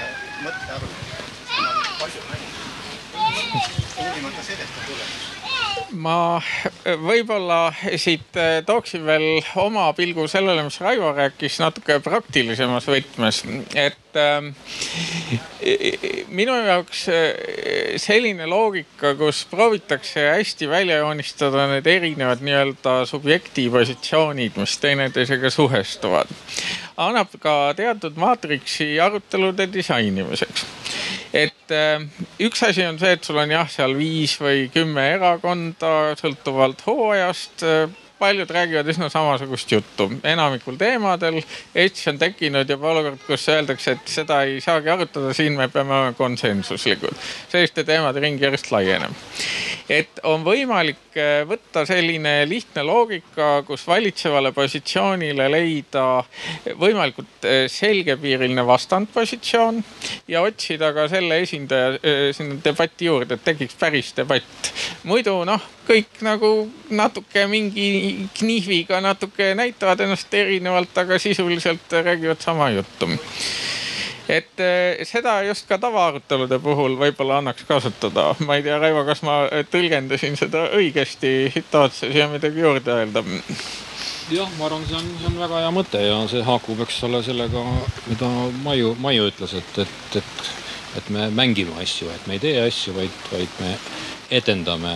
ma 5.99 6.41
võib-olla 6.85 7.73
siit 8.01 8.37
äh, 8.39 8.61
tooksin 8.67 9.05
veel 9.07 9.43
oma 9.61 9.89
pilgu 9.97 10.29
sellele, 10.31 10.65
mis 10.67 10.81
Raivo 10.83 11.13
rääkis 11.17 11.59
natuke 11.63 11.99
praktilisemas 12.05 12.89
võtmes, 12.91 13.43
et 13.75 13.99
minu 16.29 16.55
jaoks 16.67 17.05
äh, 17.13 17.97
selline 18.01 18.47
loogika, 18.49 19.15
kus 19.19 19.45
proovitakse 19.51 20.29
hästi 20.33 20.69
välja 20.71 21.01
joonistada 21.03 21.67
need 21.73 21.87
erinevad 21.87 22.43
nii-öelda 22.45 22.95
subjekti 23.09 23.69
positsioonid, 23.73 24.57
mis 24.61 24.77
teineteisega 24.83 25.51
suhestuvad, 25.51 26.31
annab 26.97 27.35
ka 27.43 27.75
teatud 27.77 28.19
maatriksi 28.21 28.95
arutelude 29.01 29.69
disainimiseks. 29.73 30.67
Et 31.37 31.75
äh, 31.75 32.05
üks 32.41 32.63
asi 32.65 32.87
on 32.87 33.01
see, 33.01 33.15
et 33.17 33.25
sul 33.25 33.41
on 33.41 33.51
jah, 33.53 33.69
seal 33.71 33.97
viis 33.99 34.39
või 34.41 34.69
kümme 34.73 35.11
erakonda 35.17 36.15
sõltuvalt 36.21 36.85
hooajast 36.87 37.67
äh, 37.67 37.89
paljud 38.19 38.51
räägivad 38.51 38.89
üsna 38.89 39.09
samasugust 39.09 39.73
juttu 39.73 40.11
enamikul 40.25 40.77
teemadel. 40.77 41.41
Eestis 41.75 42.09
on 42.09 42.19
tekkinud 42.19 42.71
juba 42.71 42.91
olukord, 42.91 43.21
kus 43.27 43.49
öeldakse, 43.49 43.97
et 43.97 44.15
seda 44.19 44.43
ei 44.47 44.61
saagi 44.61 44.91
arutada, 44.91 45.33
siin 45.35 45.57
me 45.59 45.69
peame 45.69 45.95
olema 45.95 46.13
konsensuslikud. 46.19 47.15
selliste 47.49 47.85
teemade 47.85 48.21
ring 48.21 48.41
järjest 48.43 48.73
laieneb. 48.73 49.15
Et 49.89 50.21
on 50.29 50.45
võimalik 50.45 51.17
äh, 51.17 51.43
võtta 51.49 51.85
selline 51.89 52.43
lihtne 52.49 52.85
loogika, 52.87 53.63
kus 53.67 53.87
valitsevale 53.89 54.53
positsioonile 54.57 55.49
leida 55.51 56.05
võimalikult 56.79 57.49
äh, 57.49 57.65
selgepiiriline 57.73 58.65
vastandpositsioon 58.69 59.81
ja 60.29 60.43
otsida 60.45 60.93
ka 60.97 61.09
selle 61.11 61.41
esindaja 61.45 61.97
äh, 61.97 62.21
sinna 62.37 62.59
debati 62.65 63.09
juurde, 63.09 63.39
et 63.39 63.47
tekiks 63.49 63.79
päris 63.81 64.13
debatt. 64.17 64.73
muidu 65.09 65.41
noh, 65.49 65.65
kõik 65.89 66.21
nagu 66.27 66.53
natuke 66.91 67.47
mingi 67.49 68.29
knihviga 68.39 69.01
natuke 69.05 69.55
näitavad 69.57 70.05
ennast 70.05 70.35
erinevalt, 70.35 70.93
aga 71.01 71.19
sisuliselt 71.23 71.99
räägivad 72.05 72.45
sama 72.45 72.71
juttu 72.77 73.09
et 74.29 74.61
eh, 74.61 75.05
seda 75.09 75.39
just 75.47 75.69
ka 75.69 75.79
tavaarutelude 75.81 76.59
puhul 76.63 76.99
võib-olla 77.01 77.41
annaks 77.43 77.65
kasutada. 77.69 78.31
ma 78.45 78.59
ei 78.59 78.65
tea, 78.67 78.79
Raivo, 78.79 79.05
kas 79.09 79.23
ma 79.27 79.41
tõlgendasin 79.73 80.37
seda 80.41 80.69
õigesti, 80.77 81.65
tahad 81.73 81.97
sa 81.97 82.11
siia 82.13 82.29
midagi 82.33 82.65
juurde 82.65 82.97
öelda? 83.01 83.25
jah, 84.33 84.51
ma 84.59 84.69
arvan, 84.69 84.85
see 84.87 84.99
on, 84.99 85.09
see 85.21 85.31
on 85.31 85.41
väga 85.41 85.63
hea 85.65 85.73
mõte 85.73 86.05
ja 86.05 86.21
see 86.29 86.45
haakub, 86.45 86.85
eks 86.85 87.01
ole, 87.09 87.23
sellega, 87.25 87.65
mida 88.11 88.29
Maiu, 88.65 88.93
Maiu 89.01 89.31
ütles, 89.31 89.55
et, 89.57 89.83
et, 89.85 90.21
et, 90.21 90.53
et 91.01 91.11
me 91.15 91.31
mängime 91.33 91.77
asju, 91.81 92.11
et 92.13 92.29
me 92.29 92.37
ei 92.37 92.43
tee 92.45 92.61
asju, 92.67 92.95
vaid, 92.99 93.21
vaid 93.33 93.61
me 93.63 93.75
edendame 94.39 94.95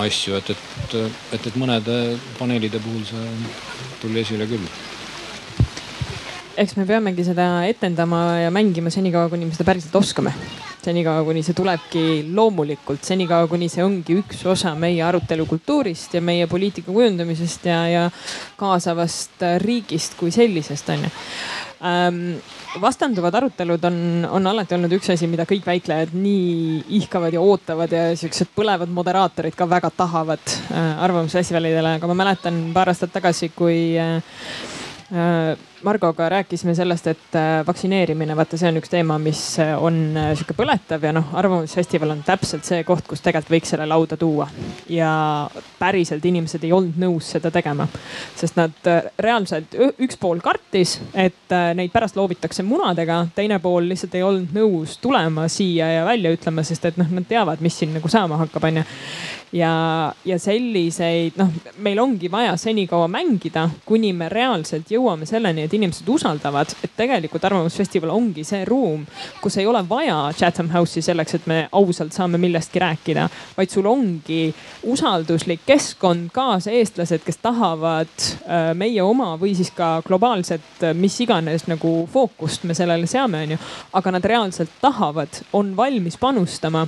asju, 0.00 0.36
et, 0.40 0.54
et, 0.54 0.96
et, 1.36 1.46
et 1.50 1.60
mõnede 1.60 2.16
paneelide 2.40 2.80
puhul 2.84 3.04
see 3.08 3.32
tuli 4.00 4.22
esile 4.24 4.48
küll. 4.48 4.68
Eks 6.56 6.76
me 6.78 6.86
peamegi 6.88 7.24
seda 7.26 7.46
etendama 7.68 8.20
ja 8.40 8.52
mängima 8.54 8.90
senikaua, 8.92 9.28
kuni 9.32 9.48
me 9.48 9.56
seda 9.56 9.68
päriselt 9.68 9.96
oskame. 9.98 10.32
senikaua, 10.86 11.24
kuni 11.26 11.40
see 11.42 11.56
tulebki 11.58 12.02
loomulikult, 12.30 13.02
senikaua, 13.02 13.48
kuni 13.50 13.66
see 13.68 13.82
ongi 13.82 14.20
üks 14.20 14.44
osa 14.46 14.70
meie 14.78 15.00
arutelukultuurist 15.02 16.14
ja 16.14 16.20
meie 16.22 16.46
poliitika 16.46 16.94
kujundamisest 16.94 17.66
ja, 17.66 17.80
ja 17.90 18.04
kaasavast 18.56 19.42
riigist 19.64 20.14
kui 20.20 20.30
sellisest 20.30 20.94
on 20.94 21.02
ju. 21.08 21.10
Ähm, 21.86 22.20
vastanduvad 22.80 23.34
arutelud 23.34 23.82
on, 23.90 23.98
on 24.30 24.46
alati 24.46 24.78
olnud 24.78 24.94
üks 24.96 25.10
asi, 25.12 25.26
mida 25.28 25.44
kõik 25.48 25.66
väiklejad 25.66 26.14
nii 26.16 26.84
ihkavad 27.00 27.34
ja 27.34 27.42
ootavad 27.42 27.92
ja 27.92 28.06
siuksed 28.16 28.54
põlevad 28.56 28.92
moderaatorid 28.94 29.58
ka 29.58 29.66
väga 29.68 29.90
tahavad 29.96 30.54
äh, 30.70 31.02
arvamusfestivalidele, 31.04 31.98
aga 31.98 32.12
ma 32.12 32.20
mäletan 32.22 32.62
paar 32.76 32.94
aastat 32.94 33.12
tagasi, 33.18 33.50
kui 33.58 33.98
äh, 33.98 34.22
äh 35.10 35.74
Margoga 35.82 36.28
rääkisime 36.28 36.74
sellest, 36.74 37.06
et 37.06 37.34
äh, 37.36 37.66
vaktsineerimine, 37.66 38.36
vaata, 38.36 38.56
see 38.56 38.70
on 38.70 38.78
üks 38.80 38.88
teema, 38.88 39.18
mis 39.20 39.40
äh, 39.60 39.74
on 39.76 39.98
äh, 40.16 40.30
sihuke 40.32 40.56
põletav 40.56 41.04
ja 41.04 41.12
noh, 41.12 41.34
Arvamusfestival 41.36 42.14
on 42.14 42.22
täpselt 42.24 42.64
see 42.64 42.80
koht, 42.88 43.04
kus 43.08 43.20
tegelikult 43.20 43.52
võiks 43.52 43.74
selle 43.74 43.84
lauda 43.86 44.16
tuua. 44.16 44.48
ja 44.88 45.10
päriselt 45.78 46.24
inimesed 46.24 46.64
ei 46.64 46.72
olnud 46.72 46.96
nõus 47.00 47.28
seda 47.36 47.50
tegema, 47.52 47.84
sest 48.36 48.56
nad 48.56 48.90
reaalselt, 49.20 49.76
üks 50.00 50.16
pool 50.20 50.40
kartis, 50.40 50.96
et 51.12 51.52
neid 51.76 51.92
pärast 51.92 52.16
loobitakse 52.16 52.64
munadega, 52.64 53.26
teine 53.36 53.60
pool 53.60 53.90
lihtsalt 53.90 54.16
ei 54.16 54.24
olnud 54.24 54.56
nõus 54.56 54.96
tulema 55.02 55.44
siia 55.52 55.90
ja 55.98 56.04
välja 56.08 56.32
ütlema, 56.32 56.64
sest 56.64 56.88
et 56.88 57.00
noh, 57.00 57.12
nad 57.20 57.28
teavad, 57.28 57.60
mis 57.60 57.76
siin 57.76 57.92
nagu 57.98 58.08
saama 58.08 58.40
hakkab, 58.46 58.70
onju 58.70 58.86
ja, 59.52 60.12
ja 60.24 60.38
selliseid 60.38 61.36
noh, 61.38 61.50
meil 61.82 61.98
ongi 62.02 62.30
vaja 62.30 62.56
senikaua 62.60 63.08
mängida, 63.10 63.68
kuni 63.86 64.12
me 64.16 64.28
reaalselt 64.32 64.90
jõuame 64.90 65.28
selleni, 65.28 65.65
et 65.66 65.74
inimesed 65.76 66.08
usaldavad, 66.08 66.72
et 66.84 66.94
tegelikult 66.96 67.44
Arvamusfestival 67.48 68.12
ongi 68.14 68.44
see 68.46 68.64
ruum, 68.68 69.04
kus 69.42 69.58
ei 69.60 69.66
ole 69.66 69.82
vaja 69.88 70.18
Chatham 70.36 70.70
House'i 70.72 71.04
selleks, 71.04 71.36
et 71.38 71.46
me 71.50 71.58
ausalt 71.76 72.14
saame 72.16 72.40
millestki 72.40 72.82
rääkida, 72.82 73.28
vaid 73.56 73.72
sul 73.72 73.88
ongi 73.90 74.48
usalduslik 74.86 75.66
keskkond, 75.66 76.30
kaaseestlased, 76.36 77.24
kes 77.26 77.42
tahavad 77.42 78.14
äh, 78.16 78.72
meie 78.78 79.02
oma 79.02 79.34
või 79.40 79.54
siis 79.58 79.72
ka 79.76 80.00
globaalset, 80.06 80.72
äh, 80.82 80.96
mis 80.96 81.18
iganes 81.24 81.66
nagu 81.70 81.98
fookust 82.12 82.66
me 82.66 82.76
sellele 82.76 83.08
seame, 83.10 83.44
onju. 83.46 83.60
aga 83.98 84.16
nad 84.16 84.24
reaalselt 84.24 84.80
tahavad, 84.80 85.42
on 85.52 85.74
valmis 85.76 86.18
panustama 86.20 86.86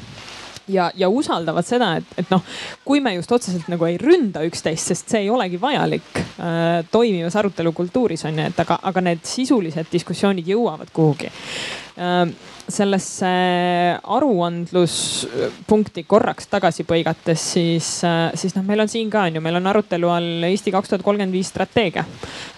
ja, 0.68 0.90
ja 0.96 1.08
usaldavad 1.08 1.66
seda, 1.66 1.94
et, 2.00 2.12
et 2.20 2.30
noh, 2.32 2.44
kui 2.84 3.02
me 3.04 3.14
just 3.16 3.32
otseselt 3.32 3.68
nagu 3.72 3.88
ei 3.88 3.98
ründa 4.00 4.44
üksteist, 4.46 4.92
sest 4.92 5.14
see 5.14 5.24
ei 5.26 5.30
olegi 5.32 5.60
vajalik 5.60 6.20
äh, 6.20 6.84
toimivas 6.90 7.36
arutelukultuuris 7.40 8.24
on 8.28 8.40
ju, 8.40 8.48
et 8.52 8.64
aga, 8.64 8.80
aga 8.90 9.04
need 9.10 9.24
sisulised 9.28 9.92
diskussioonid 9.92 10.48
jõuavad 10.48 10.92
kuhugi 10.94 11.32
sellesse 12.68 13.28
aruandluspunkti 14.02 16.04
korraks 16.06 16.50
tagasi 16.52 16.84
põigates, 16.88 17.44
siis, 17.54 17.88
siis 18.38 18.56
noh, 18.56 18.66
meil 18.66 18.84
on 18.84 18.90
siin 18.92 19.08
ka 19.10 19.24
on 19.28 19.38
ju, 19.38 19.42
meil 19.44 19.58
on 19.58 19.70
arutelu 19.70 20.10
all 20.12 20.48
Eesti 20.50 20.72
kaks 20.74 20.92
tuhat 20.92 21.04
kolmkümmend 21.06 21.34
viis 21.34 21.48
strateegia. 21.48 22.04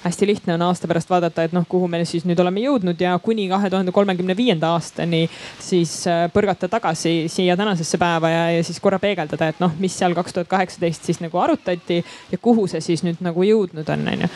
hästi 0.03 0.27
lihtne 0.27 0.55
on 0.55 0.65
aasta 0.67 0.89
pärast 0.91 1.11
vaadata, 1.11 1.45
et 1.47 1.55
noh, 1.55 1.67
kuhu 1.69 1.89
me 1.89 2.03
siis 2.05 2.27
nüüd 2.27 2.41
oleme 2.43 2.65
jõudnud 2.65 3.01
ja 3.01 3.15
kuni 3.23 3.49
kahe 3.49 3.71
tuhande 3.71 3.93
kolmekümne 3.93 4.37
viienda 4.37 4.75
aastani 4.75 5.23
siis 5.59 5.95
äh, 6.11 6.27
põrgata 6.35 6.69
tagasi 6.69 7.29
siia 7.29 7.57
tänasesse 7.57 7.99
päeva 7.99 8.33
ja, 8.33 8.45
ja 8.57 8.67
siis 8.67 8.81
korra 8.81 8.99
peegeldada, 8.99 9.53
et 9.53 9.63
noh, 9.63 9.73
mis 9.79 9.97
seal 9.97 10.17
kaks 10.19 10.37
tuhat 10.37 10.51
kaheksateist 10.51 11.07
siis 11.07 11.23
nagu 11.23 11.39
arutati 11.39 12.03
ja 12.33 12.39
kuhu 12.39 12.67
see 12.71 12.83
siis 12.83 13.07
nüüd 13.07 13.23
nagu 13.25 13.47
jõudnud 13.47 13.95
on, 13.95 14.07
onju 14.15 14.31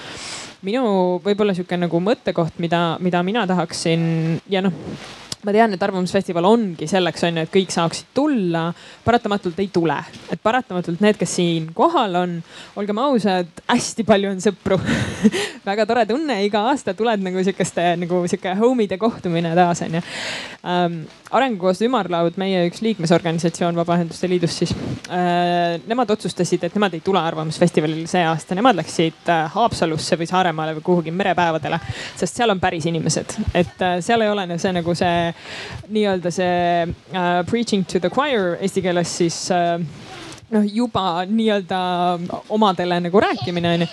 minu 0.65 0.85
võib-olla 1.25 1.55
sihuke 1.57 1.77
nagu 1.79 2.01
mõttekoht, 2.01 2.59
mida, 2.63 2.97
mida 3.05 3.23
mina 3.27 3.45
tahaksin 3.49 4.41
ja 4.51 4.65
noh 4.65 4.75
ma 5.45 5.53
tean, 5.53 5.75
et 5.77 5.83
Arvamusfestival 5.83 6.47
ongi 6.49 6.89
selleks 6.89 7.25
on 7.29 7.39
ju, 7.39 7.45
et 7.45 7.53
kõik 7.53 7.73
saaksid 7.75 8.13
tulla. 8.17 8.67
paratamatult 9.05 9.59
ei 9.61 9.69
tule, 9.73 9.97
et 10.33 10.41
paratamatult 10.43 11.03
need, 11.05 11.19
kes 11.21 11.37
siin 11.39 11.69
kohal 11.77 12.17
on, 12.21 12.39
olgem 12.81 13.01
ausad, 13.03 13.51
hästi 13.69 14.07
palju 14.09 14.31
on 14.33 14.41
sõpru 14.45 14.79
väga 15.69 15.87
tore 15.89 16.07
tunne, 16.09 16.39
iga 16.47 16.65
aasta 16.71 16.95
tuled 16.97 17.23
nagu 17.25 17.45
sihukeste 17.45 17.85
nagu 18.01 18.23
sihuke 18.31 18.55
home'ide 18.59 18.99
kohtumine 19.01 19.55
taas 19.59 19.85
on 19.85 19.99
ju 19.99 20.03
ähm,. 20.65 21.05
arengukoostöö 21.35 21.89
ümarlaud, 21.89 22.37
meie 22.39 22.65
üks 22.69 22.81
liikmesorganisatsioon 22.85 23.77
Vabaühenduste 23.77 24.29
Liidus 24.31 24.59
siis 24.59 24.75
äh,. 25.11 25.81
Nemad 25.87 26.11
otsustasid, 26.11 26.65
et 26.65 26.75
nemad 26.79 26.95
ei 26.95 27.03
tule 27.05 27.21
Arvamusfestivalile 27.21 28.07
see 28.09 28.25
aasta, 28.25 28.57
nemad 28.57 28.79
läksid 28.81 29.29
äh, 29.29 29.45
Haapsalusse 29.53 30.19
või 30.21 30.29
Saaremaale 30.31 30.77
või 30.79 30.87
kuhugi 30.87 31.15
merepäevadele, 31.15 31.81
sest 32.17 32.41
seal 32.41 32.55
on 32.55 32.61
päris 32.63 32.87
inimesed, 32.89 33.37
et 33.55 33.83
äh, 33.83 33.99
seal 34.05 34.25
ei 34.25 34.33
ole 34.33 34.47
see 34.59 34.73
nagu 34.73 34.95
see 34.95 35.34
nii-öelda 35.89 36.33
see 36.33 36.95
uh, 37.13 37.43
preaching 37.47 37.85
to 37.85 38.01
the 38.01 38.11
choir 38.11 38.57
eesti 38.61 38.83
keeles 38.83 39.17
siis 39.19 39.39
uh, 39.51 39.81
noh, 40.53 40.65
juba 40.67 41.25
nii-öelda 41.29 41.79
omadele 42.53 43.01
nagu 43.01 43.21
rääkimine 43.21 43.75
onju. 43.75 43.87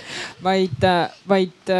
vaid, 0.43 0.85
vaid, 1.27 1.71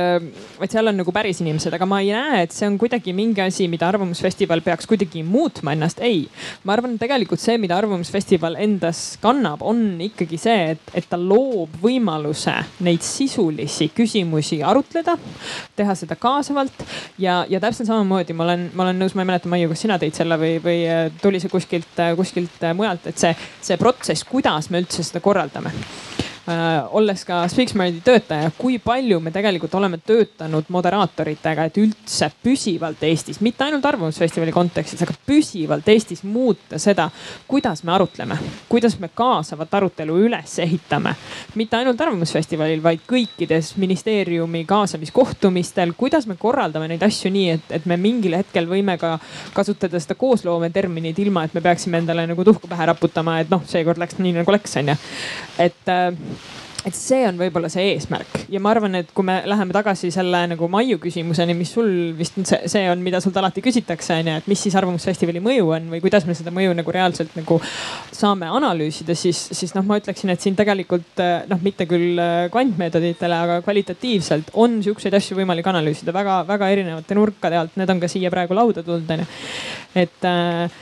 vaid 0.60 0.72
seal 0.72 0.88
on 0.88 1.00
nagu 1.02 1.12
päris 1.12 1.42
inimesed, 1.42 1.74
aga 1.76 1.88
ma 1.90 2.00
ei 2.04 2.12
näe, 2.16 2.44
et 2.46 2.56
see 2.56 2.68
on 2.70 2.78
kuidagi 2.82 3.14
mingi 3.16 3.44
asi, 3.44 3.68
mida 3.72 3.88
Arvamusfestival 3.90 4.62
peaks 4.66 4.88
kuidagi 4.90 5.24
muutma 5.28 5.76
ennast. 5.76 6.00
ei, 6.00 6.24
ma 6.64 6.76
arvan, 6.76 6.98
tegelikult 7.02 7.42
see, 7.42 7.58
mida 7.62 7.78
Arvamusfestival 7.78 8.58
endas 8.62 9.18
kannab, 9.22 9.64
on 9.66 10.00
ikkagi 10.02 10.40
see, 10.42 10.76
et, 10.76 10.94
et 10.98 11.10
ta 11.10 11.20
loob 11.20 11.76
võimaluse 11.82 12.56
neid 12.86 13.04
sisulisi 13.06 13.92
küsimusi 13.96 14.62
arutleda, 14.64 15.18
teha 15.76 15.96
seda 15.98 16.18
kaasavalt 16.20 16.86
ja, 17.22 17.42
ja 17.50 17.60
täpselt 17.64 17.90
samamoodi 17.90 18.36
ma 18.38 18.48
olen, 18.48 18.70
ma 18.76 18.88
olen 18.88 19.02
nõus, 19.02 19.16
ma 19.18 19.26
ei 19.26 19.32
mäleta, 19.34 19.50
Maiu, 19.52 19.72
kas 19.74 19.84
sina 19.84 19.98
tõid 20.00 20.16
selle 20.16 20.38
või, 20.40 20.56
või 20.64 20.80
tuli 21.22 21.42
see 21.42 21.52
kuskilt, 21.52 22.00
kuskilt 22.16 22.64
mujalt, 22.78 23.10
et 23.12 23.20
see, 23.20 23.34
see 23.60 23.78
protsess, 23.82 24.24
kuidas 24.28 24.61
me 24.70 24.82
üldse 24.84 25.04
seda 25.04 25.20
korraldame 25.20 25.72
olles 26.92 27.24
ka 27.26 27.42
Speaksmarti 27.52 28.02
töötaja, 28.06 28.52
kui 28.58 28.78
palju 28.80 29.20
me 29.24 29.32
tegelikult 29.34 29.74
oleme 29.80 30.00
töötanud 30.06 30.70
moderaatoritega, 30.74 31.66
et 31.70 31.78
üldse 31.82 32.30
püsivalt 32.44 33.04
Eestis, 33.06 33.42
mitte 33.42 33.66
ainult 33.66 33.86
Arvamusfestivali 33.86 34.54
kontekstis, 34.56 35.02
aga 35.04 35.16
püsivalt 35.28 35.88
Eestis 35.92 36.24
muuta 36.24 36.80
seda, 36.82 37.10
kuidas 37.48 37.84
me 37.88 37.94
arutleme, 37.96 38.38
kuidas 38.70 38.98
me 39.00 39.10
kaasavat 39.16 39.74
arutelu 39.82 40.18
üles 40.28 40.58
ehitame. 40.60 41.16
mitte 41.56 41.78
ainult 41.78 42.02
Arvamusfestivalil, 42.02 42.84
vaid 42.84 43.04
kõikides 43.08 43.74
ministeeriumi 43.82 44.66
kaasamiskohtumistel, 44.66 45.94
kuidas 45.98 46.28
me 46.28 46.38
korraldame 46.40 46.88
neid 46.92 47.04
asju 47.04 47.32
nii, 47.32 47.50
et, 47.58 47.72
et 47.80 47.86
me 47.86 47.98
mingil 47.98 48.38
hetkel 48.38 48.70
võime 48.70 48.98
ka 49.02 49.18
kasutada 49.54 50.00
seda 50.00 50.16
koosloome 50.20 50.70
terminit, 50.70 51.20
ilma 51.20 51.46
et 51.46 51.54
me 51.54 51.62
peaksime 51.62 52.02
endale 52.02 52.28
nagu 52.30 52.46
tuhku 52.48 52.70
pähe 52.72 52.88
raputama, 52.92 53.40
et 53.42 53.52
noh, 53.52 53.64
seekord 53.68 54.02
läks 54.02 54.20
nii 54.22 54.38
nagu 54.40 54.56
läks, 54.56 54.78
onju. 54.82 54.98
et 55.60 55.92
äh, 55.92 56.12
et 56.88 56.96
see 56.98 57.22
on 57.28 57.38
võib-olla 57.38 57.70
see 57.72 57.92
eesmärk 57.94 58.46
ja 58.52 58.62
ma 58.64 58.72
arvan, 58.74 58.96
et 59.02 59.12
kui 59.16 59.26
me 59.28 59.38
läheme 59.46 59.74
tagasi 59.76 60.10
selle 60.14 60.44
nagu 60.50 60.70
Maiu 60.72 60.98
küsimuseni, 61.02 61.54
mis 61.58 61.74
sul 61.76 61.90
vist 62.18 62.40
see, 62.42 62.60
see 62.72 62.88
on, 62.90 63.04
mida 63.06 63.22
sult 63.24 63.38
alati 63.38 63.64
küsitakse, 63.64 64.18
onju, 64.22 64.38
et 64.42 64.50
mis 64.50 64.64
siis 64.66 64.76
Arvamusfestivali 64.80 65.44
mõju 65.44 65.70
on 65.76 65.90
või 65.94 66.02
kuidas 66.04 66.26
me 66.30 66.36
seda 66.38 66.54
mõju 66.56 66.74
nagu 66.78 66.96
reaalselt 66.96 67.36
nagu 67.38 67.60
saame 68.16 68.50
analüüsida, 68.50 69.16
siis, 69.18 69.44
siis 69.54 69.76
noh, 69.78 69.86
ma 69.88 70.00
ütleksin, 70.02 70.34
et 70.34 70.44
siin 70.44 70.58
tegelikult 70.58 71.22
noh, 71.52 71.64
mitte 71.64 71.88
küll 71.90 72.20
kvantmeetoditele, 72.54 73.42
aga 73.46 73.60
kvalitatiivselt 73.66 74.54
on 74.62 74.80
siukseid 74.86 75.16
asju 75.18 75.38
võimalik 75.38 75.70
analüüsida 75.72 76.16
väga-väga 76.16 76.72
erinevate 76.74 77.18
nurkade 77.18 77.62
alt, 77.62 77.78
need 77.80 77.94
on 77.94 78.02
ka 78.02 78.10
siia 78.12 78.34
praegu 78.34 78.58
lauda 78.58 78.86
tulnud, 78.86 79.10
onju. 79.18 79.28
et 80.02 80.30
äh, 80.30 80.82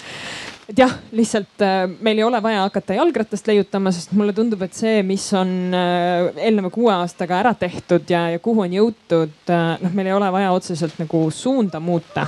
et 0.70 0.78
jah, 0.78 0.92
lihtsalt 1.18 1.64
äh, 1.66 1.88
meil 2.06 2.20
ei 2.20 2.24
ole 2.24 2.40
vaja 2.44 2.62
hakata 2.62 2.94
jalgratast 2.94 3.48
leiutama, 3.50 3.90
sest 3.94 4.12
mulle 4.18 4.36
tundub, 4.38 4.62
et 4.66 4.76
see, 4.78 5.02
mis 5.06 5.24
on 5.38 5.74
äh, 5.74 6.30
eelneva 6.46 6.70
kuue 6.74 6.92
aastaga 6.94 7.40
ära 7.42 7.56
tehtud 7.58 8.10
ja, 8.12 8.28
ja 8.36 8.42
kuhu 8.44 8.62
on 8.68 8.76
jõutud, 8.78 9.34
äh, 9.50 9.82
noh, 9.82 9.96
meil 9.98 10.12
ei 10.12 10.14
ole 10.14 10.30
vaja 10.34 10.52
otseselt 10.54 11.00
nagu 11.02 11.24
suunda 11.34 11.82
muuta. 11.82 12.28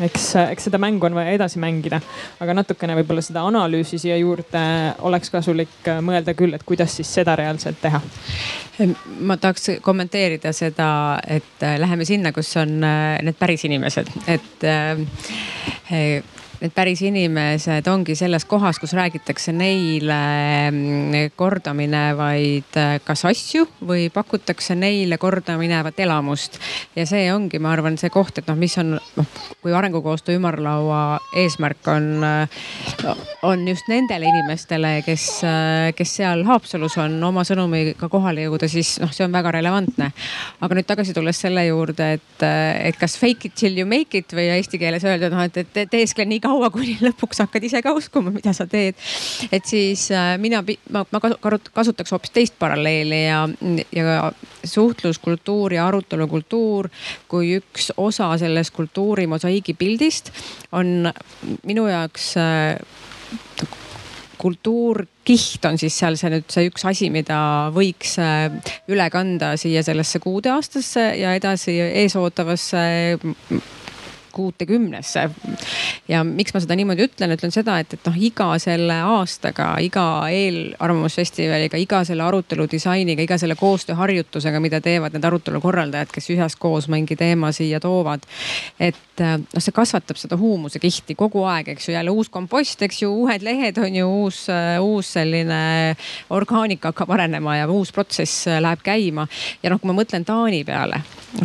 eks, 0.00 0.30
eks 0.46 0.70
seda 0.70 0.80
mängu 0.80 1.06
on 1.08 1.18
vaja 1.20 1.36
edasi 1.36 1.60
mängida, 1.60 2.00
aga 2.40 2.56
natukene 2.56 2.96
võib-olla 3.02 3.24
seda 3.24 3.44
analüüsi 3.44 4.00
siia 4.00 4.16
juurde 4.16 4.64
oleks 5.04 5.30
kasulik 5.30 5.92
mõelda 6.00 6.32
küll, 6.38 6.56
et 6.56 6.64
kuidas 6.64 6.96
siis 6.96 7.12
seda 7.12 7.36
reaalselt 7.36 7.80
teha. 7.82 8.00
ma 9.20 9.36
tahaks 9.36 9.68
kommenteerida 9.84 10.52
seda, 10.56 11.20
et 11.28 11.60
läheme 11.60 12.08
sinna, 12.08 12.32
kus 12.32 12.56
on 12.56 12.80
need 12.80 13.36
päris 13.38 13.66
inimesed, 13.68 14.08
et 14.32 14.64
need 16.62 16.74
päris 16.74 17.00
inimesed 17.02 17.86
ongi 17.90 18.14
selles 18.18 18.44
kohas, 18.46 18.78
kus 18.78 18.92
räägitakse 18.94 19.50
neile 19.54 20.18
mm, 20.70 21.32
kordaminevaid 21.38 22.76
äh, 22.78 22.92
kas 23.02 23.24
asju 23.26 23.66
või 23.88 24.06
pakutakse 24.14 24.76
neile 24.78 25.18
kordaminevat 25.18 25.98
elamust. 26.04 26.60
ja 26.94 27.06
see 27.08 27.24
ongi, 27.34 27.58
ma 27.58 27.72
arvan, 27.74 27.96
see 27.98 28.12
koht, 28.14 28.38
et 28.38 28.50
noh, 28.50 28.58
mis 28.58 28.76
on 28.78 28.94
noh, 28.94 29.32
kui 29.62 29.74
arengukoostöö 29.74 30.38
ümarlaua 30.38 31.18
eesmärk 31.42 31.90
on, 31.90 32.06
äh, 32.22 33.26
on 33.42 33.66
just 33.66 33.90
nendele 33.90 34.30
inimestele, 34.30 34.94
kes, 35.06 35.26
äh, 35.48 35.90
kes 35.98 36.14
seal 36.20 36.46
Haapsalus 36.46 36.98
on 37.02 37.18
oma 37.26 37.42
sõnumiga 37.48 38.06
kohale 38.12 38.46
jõuda, 38.46 38.70
siis 38.70 38.94
noh, 39.02 39.10
see 39.10 39.26
on 39.26 39.34
väga 39.34 39.56
relevantne. 39.58 40.12
aga 40.62 40.78
nüüd 40.78 40.86
tagasi 40.86 41.14
tulles 41.16 41.42
selle 41.42 41.66
juurde, 41.66 42.12
et, 42.20 42.46
et 42.86 43.02
kas 43.02 43.18
fake 43.18 43.50
it 43.50 43.58
till 43.58 43.74
you 43.78 43.88
make 43.88 44.14
it 44.14 44.30
või 44.30 44.46
eesti 44.54 44.78
keeles 44.78 45.02
öelda, 45.02 45.32
noh, 45.34 45.42
et, 45.42 45.58
et 45.58 45.90
teeskle 45.90 46.28
nii 46.28 46.38
kaua 46.38 46.51
kaua, 46.52 46.70
kuni 46.74 46.96
lõpuks 47.00 47.42
hakkad 47.44 47.66
ise 47.68 47.82
ka 47.84 47.94
uskuma, 47.96 48.32
mida 48.34 48.52
sa 48.56 48.66
teed. 48.70 48.98
et 49.52 49.68
siis 49.68 50.08
äh, 50.14 50.34
mina, 50.42 50.62
ma, 50.92 51.04
ma 51.12 51.20
kasutaks 51.22 52.12
hoopis 52.12 52.34
teist 52.34 52.58
paralleeli 52.60 53.22
ja, 53.24 53.44
ja 53.94 54.30
suhtluskultuur 54.64 55.76
ja 55.78 55.86
arutelukultuur 55.88 56.90
kui 57.30 57.56
üks 57.60 57.92
osa 57.96 58.30
sellest 58.40 58.74
kultuuri 58.76 59.26
mosaiigipildist 59.30 60.32
on 60.78 61.10
minu 61.68 61.88
jaoks 61.90 62.34
äh, 62.40 62.76
kultuurkiht 64.42 65.64
on 65.68 65.78
siis 65.78 65.96
seal 66.02 66.16
see 66.18 66.32
nüüd 66.32 66.48
see 66.50 66.66
üks 66.70 66.86
asi, 66.88 67.10
mida 67.14 67.38
võiks 67.74 68.16
äh, 68.22 68.48
üle 68.90 69.06
kanda 69.14 69.54
siia 69.60 69.84
sellesse 69.86 70.18
kuudeaastasse 70.22 71.12
ja 71.20 71.36
edasi 71.38 71.78
eesootavasse 72.02 72.82
kuutekümnesse. 74.32 75.28
ja 76.08 76.22
miks 76.24 76.54
ma 76.54 76.62
seda 76.62 76.76
niimoodi 76.78 77.06
ütlen, 77.06 77.34
ütlen 77.36 77.54
seda, 77.54 77.78
et, 77.82 77.94
et 77.94 78.08
noh, 78.08 78.16
iga 78.16 78.48
selle 78.62 78.98
aastaga, 79.14 79.74
iga 79.84 80.06
eelarvamusfestivaliga, 80.32 81.80
iga 81.80 82.02
selle 82.08 82.24
arutelu 82.26 82.66
disainiga, 82.70 83.22
iga 83.22 83.38
selle 83.40 83.56
koostööharjutusega, 83.60 84.60
mida 84.62 84.80
teevad 84.84 85.14
need 85.16 85.28
arutelu 85.28 85.60
korraldajad, 85.62 86.10
kes 86.12 86.30
üheskoos 86.34 86.88
mingi 86.92 87.16
teema 87.16 87.52
siia 87.52 87.80
toovad. 87.80 88.26
et 88.80 88.96
noh, 89.20 89.60
see 89.60 89.74
kasvatab 89.74 90.18
seda 90.20 90.36
huumusekihti 90.40 91.16
kogu 91.18 91.44
aeg, 91.48 91.72
eks 91.74 91.88
ju, 91.88 91.94
jälle 91.96 92.14
uus 92.14 92.30
kompost, 92.32 92.82
eks 92.82 93.02
ju, 93.02 93.10
uued 93.22 93.44
lehed 93.44 93.78
on 93.82 93.96
ju 93.96 94.08
uus, 94.22 94.44
uus 94.80 95.12
selline 95.16 95.62
orgaanika 96.32 96.92
hakkab 96.92 97.12
arenema 97.16 97.58
ja 97.60 97.68
uus 97.70 97.92
protsess 97.92 98.46
läheb 98.60 98.82
käima. 98.84 99.26
ja 99.62 99.72
noh, 99.72 99.80
kui 99.80 99.90
ma 99.90 99.96
mõtlen 100.00 100.24
Taani 100.26 100.62
peale, 100.64 101.02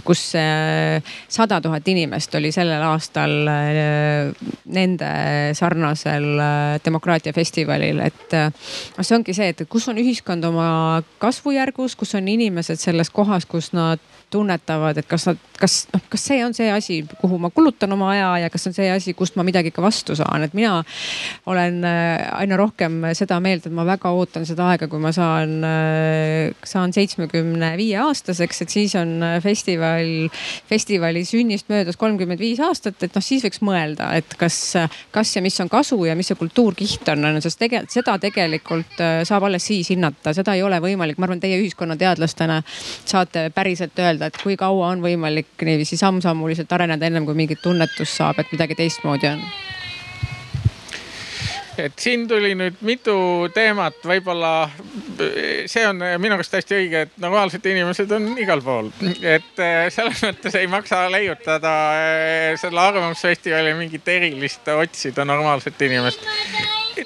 kus 0.08 0.24
sada 0.32 1.62
tuhat 1.62 1.88
inimest 1.88 2.36
oli 2.40 2.52
sellel 2.56 2.77
sellel 2.78 2.94
aastal 2.94 3.34
äh, 3.49 4.34
nende 4.66 5.10
sarnasel 5.58 6.28
äh, 6.40 6.80
demokraatiafestivalil, 6.86 8.02
et 8.06 8.36
noh, 8.38 9.04
see 9.04 9.18
ongi 9.18 9.36
see, 9.36 9.49
et 9.54 9.66
kus 9.70 9.88
on 9.90 9.98
ühiskond 10.02 10.45
oma 10.48 11.02
kasvujärgus, 11.22 11.98
kus 11.98 12.16
on 12.20 12.28
inimesed 12.28 12.80
selles 12.82 13.10
kohas, 13.10 13.48
kus 13.49 13.72
nad 13.74 14.02
tunnetavad, 14.34 14.98
et 14.99 15.08
kas 15.08 15.30
nad, 15.30 15.41
kas 15.60 15.78
noh, 15.94 16.04
kas 16.12 16.26
see 16.30 16.40
on 16.46 16.56
see 16.58 16.70
asi, 16.72 17.00
kuhu 17.22 17.40
ma 17.42 17.52
kulutan 17.54 17.94
oma 17.96 18.12
aja 18.14 18.30
ja 18.46 18.52
kas 18.54 18.70
on 18.70 18.76
see 18.78 18.90
asi, 18.92 19.16
kust 19.18 19.38
ma 19.40 19.46
midagi 19.48 19.74
ka 19.76 19.84
vastu 19.84 20.16
saan, 20.18 20.46
et 20.48 20.56
mina 20.58 20.80
olen 21.50 21.82
aina 21.86 22.60
rohkem 22.60 23.10
seda 23.18 23.40
meelt, 23.44 23.68
et 23.68 23.76
ma 23.76 23.86
väga 23.88 24.12
ootan 24.16 24.46
seda 24.48 24.70
aega, 24.74 24.90
kui 24.92 25.02
ma 25.02 25.14
saan, 25.16 25.58
saan 26.68 26.94
seitsmekümne 26.96 27.74
viie 27.80 27.98
aastaseks, 28.02 28.64
et 28.64 28.74
siis 28.74 28.96
on 29.00 29.22
festival, 29.44 30.30
festivali 30.70 31.24
sünnist 31.28 31.72
möödas 31.72 32.00
kolmkümmend 32.00 32.42
viis 32.42 32.62
aastat, 32.64 33.02
et 33.04 33.16
noh, 33.16 33.24
siis 33.24 33.46
võiks 33.46 33.62
mõelda, 33.66 34.12
et 34.18 34.38
kas, 34.40 34.60
kas 35.16 35.36
ja 35.36 35.44
mis 35.46 35.58
on 35.64 35.72
kasu 35.72 36.00
ja 36.08 36.16
mis 36.18 36.30
see 36.32 36.40
kultuurkiht 36.40 37.08
on, 37.14 37.26
on 37.28 37.40
ju, 37.40 37.46
sest 37.48 37.62
tegelikult 37.62 37.94
seda 37.94 38.18
tegelikult 38.22 39.02
äh, 39.04 39.22
saab 39.28 39.48
alles 39.48 39.66
siis 39.68 39.92
hinnata, 39.94 40.34
seda 40.36 40.56
ei 40.58 40.64
ole 40.66 40.80
võimalik, 40.84 41.20
ma 41.20 41.28
arvan, 41.28 41.42
teie 41.44 41.60
ühiskonnateadlastena 41.62 42.62
saate 42.68 43.48
päriselt 43.56 43.98
öelda, 44.02 44.30
et 44.30 44.40
kui 44.42 44.58
kaua 44.60 44.92
on 44.94 45.04
võimalik 45.04 45.47
niiviisi 45.65 45.98
samm-sammuliselt 45.98 46.72
areneda, 46.72 47.07
ennem 47.07 47.26
kui 47.26 47.38
mingit 47.38 47.61
tunnetust 47.64 48.19
saab, 48.19 48.40
et 48.40 48.53
midagi 48.53 48.78
teistmoodi 48.78 49.32
on? 49.32 49.41
Et 51.78 51.94
siin 52.02 52.24
tuli 52.28 52.56
nüüd 52.57 52.80
mitu 52.82 53.14
teemat, 53.53 53.99
võib-olla 54.10 54.65
see 55.69 55.84
on 55.86 56.02
minu 56.22 56.34
arust 56.34 56.56
täiesti 56.56 56.78
õige, 56.80 57.03
et 57.06 57.19
normaalsed 57.22 57.65
inimesed 57.69 58.15
on 58.18 58.32
igal 58.41 58.64
pool. 58.65 58.90
et 59.22 59.61
eh, 59.61 59.84
selles 59.94 60.24
mõttes 60.26 60.57
ei 60.57 60.69
maksa 60.72 61.03
leiutada 61.14 61.76
eh, 62.02 62.57
selle 62.57 62.82
arvamusfestivali 62.82 63.76
mingit 63.78 64.10
erilist 64.10 64.74
otsida 64.74 65.26
normaalset 65.26 65.86
inimest 65.86 66.26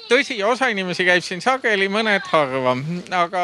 tõsi, 0.08 0.38
osa 0.46 0.68
inimesi 0.72 1.06
käib 1.08 1.24
siin 1.24 1.42
sageli, 1.44 1.88
mõned 1.92 2.26
harva, 2.32 2.76
aga 3.22 3.42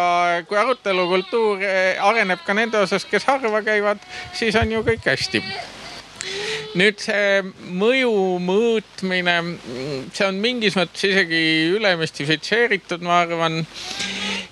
kui 0.48 0.60
arutelukultuur 0.60 1.64
eh, 1.64 1.96
areneb 2.04 2.44
ka 2.46 2.56
nende 2.56 2.80
osas, 2.84 3.06
kes 3.08 3.26
harva 3.28 3.62
käivad, 3.66 4.02
siis 4.36 4.56
on 4.60 4.72
ju 4.72 4.84
kõik 4.86 5.10
hästi 5.10 5.42
nüüd 6.78 7.00
see 7.00 7.40
mõju 7.78 8.12
mõõtmine, 8.44 9.36
see 10.12 10.26
on 10.26 10.40
mingis 10.42 10.76
mõttes 10.76 11.06
isegi 11.08 11.40
üle 11.76 11.94
müstifitseeritud, 12.00 13.04
ma 13.06 13.22
arvan. 13.24 13.62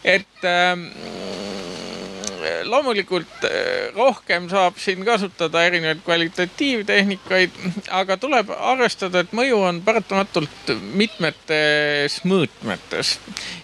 et 0.04 0.44
äh, 0.46 0.78
loomulikult 2.68 3.46
rohkem 3.94 4.48
saab 4.50 4.78
siin 4.80 5.04
kasutada 5.06 5.64
erinevaid 5.66 6.02
kvalitatiivtehnikaid, 6.06 7.58
aga 7.94 8.16
tuleb 8.20 8.52
arvestada, 8.56 9.22
et 9.24 9.34
mõju 9.36 9.60
on 9.68 9.80
paratamatult 9.86 10.74
mitmetes 10.96 12.20
mõõtmetes 12.28 13.16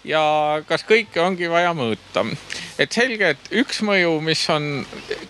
ja 0.08 0.22
kas 0.68 0.86
kõike 0.88 1.22
ongi 1.22 1.50
vaja 1.50 1.74
mõõta. 1.76 2.26
et 2.78 2.92
selge, 2.92 3.34
et 3.36 3.52
üks 3.62 3.82
mõju, 3.86 4.20
mis 4.20 4.42
on 4.50 4.86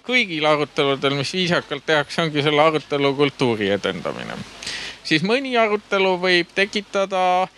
kõigil 0.07 0.47
aruteludel, 0.49 1.19
mis 1.19 1.33
viisakalt 1.33 1.87
tehakse, 1.87 2.23
ongi 2.23 2.43
selle 2.43 2.63
arutelu 2.63 3.15
kultuuri 3.17 3.71
edendamine 3.75 4.39
siis 5.13 5.25
mõni 5.29 5.53
arutelu 5.61 6.15
võib 6.21 6.53
tekitada 6.57 7.49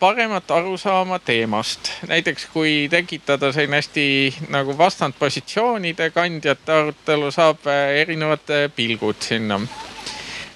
paremat 0.00 0.50
arusaama 0.50 1.18
teemast. 1.20 1.90
näiteks 2.08 2.46
kui 2.52 2.88
tekitada 2.90 3.52
selline 3.52 3.80
hästi 3.82 4.06
nagu 4.54 4.76
vastandpositsioonide 4.78 6.10
kandjate 6.14 6.72
arutelu, 6.72 7.30
saab 7.30 7.68
erinevad 8.00 8.54
pilgud 8.76 9.20
sinna 9.20 9.60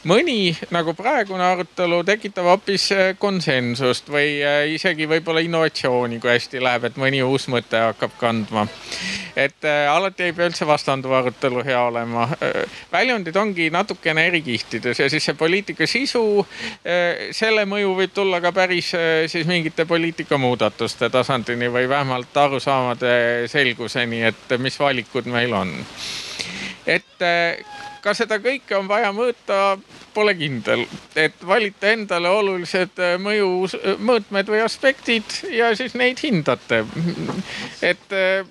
mõni 0.08 0.52
nagu 0.72 0.94
praegune 0.96 1.44
arutelu 1.44 2.00
tekitab 2.06 2.46
hoopis 2.48 2.88
äh, 2.94 3.10
konsensust 3.20 4.08
või 4.12 4.38
äh, 4.40 4.64
isegi 4.74 5.08
võib-olla 5.10 5.42
innovatsiooni, 5.44 6.20
kui 6.22 6.32
hästi 6.32 6.62
läheb, 6.64 6.88
et 6.88 6.98
mõni 7.00 7.20
uus 7.24 7.48
mõte 7.52 7.80
hakkab 7.82 8.14
kandma. 8.20 8.66
et 9.36 9.64
äh, 9.68 9.86
alati 9.92 10.28
ei 10.28 10.34
pea 10.36 10.48
üldse 10.48 10.66
vastanduv 10.66 11.12
arutelu 11.18 11.64
hea 11.64 11.80
olema. 11.90 12.28
väljundid 12.92 13.36
ongi 13.36 13.68
natukene 13.70 14.26
eri 14.26 14.42
kihtides 14.42 14.98
ja 14.98 15.08
siis 15.10 15.24
see 15.24 15.34
poliitika 15.38 15.86
sisu, 15.86 16.46
selle 17.32 17.64
mõju 17.68 17.94
võib 18.00 18.14
tulla 18.14 18.40
ka 18.40 18.52
päris 18.52 18.92
siis 19.26 19.46
mingite 19.46 19.84
poliitikamuudatuste 19.86 21.10
tasandini 21.10 21.68
või 21.72 21.88
vähemalt 21.88 22.36
arusaamade 22.36 23.48
selguseni, 23.50 24.22
et 24.30 24.56
mis 24.58 24.78
valikud 24.80 25.28
meil 25.30 25.54
on. 25.54 25.74
et 26.86 27.28
kas 28.08 28.22
seda 28.22 28.38
kõike 28.40 28.76
on 28.78 28.88
vaja 28.88 29.12
mõõta, 29.12 29.76
pole 30.14 30.32
kindel, 30.34 30.84
et 31.18 31.36
valite 31.46 31.92
endale 31.94 32.30
olulised 32.32 32.98
äh, 33.02 33.14
mõju 33.22 33.48
äh, 33.68 33.98
mõõtmed 34.02 34.48
või 34.50 34.62
aspektid 34.64 35.36
ja 35.52 35.70
siis 35.78 35.94
neid 35.98 36.18
hindate. 36.24 36.80
et 37.90 38.14
äh, 38.16 38.46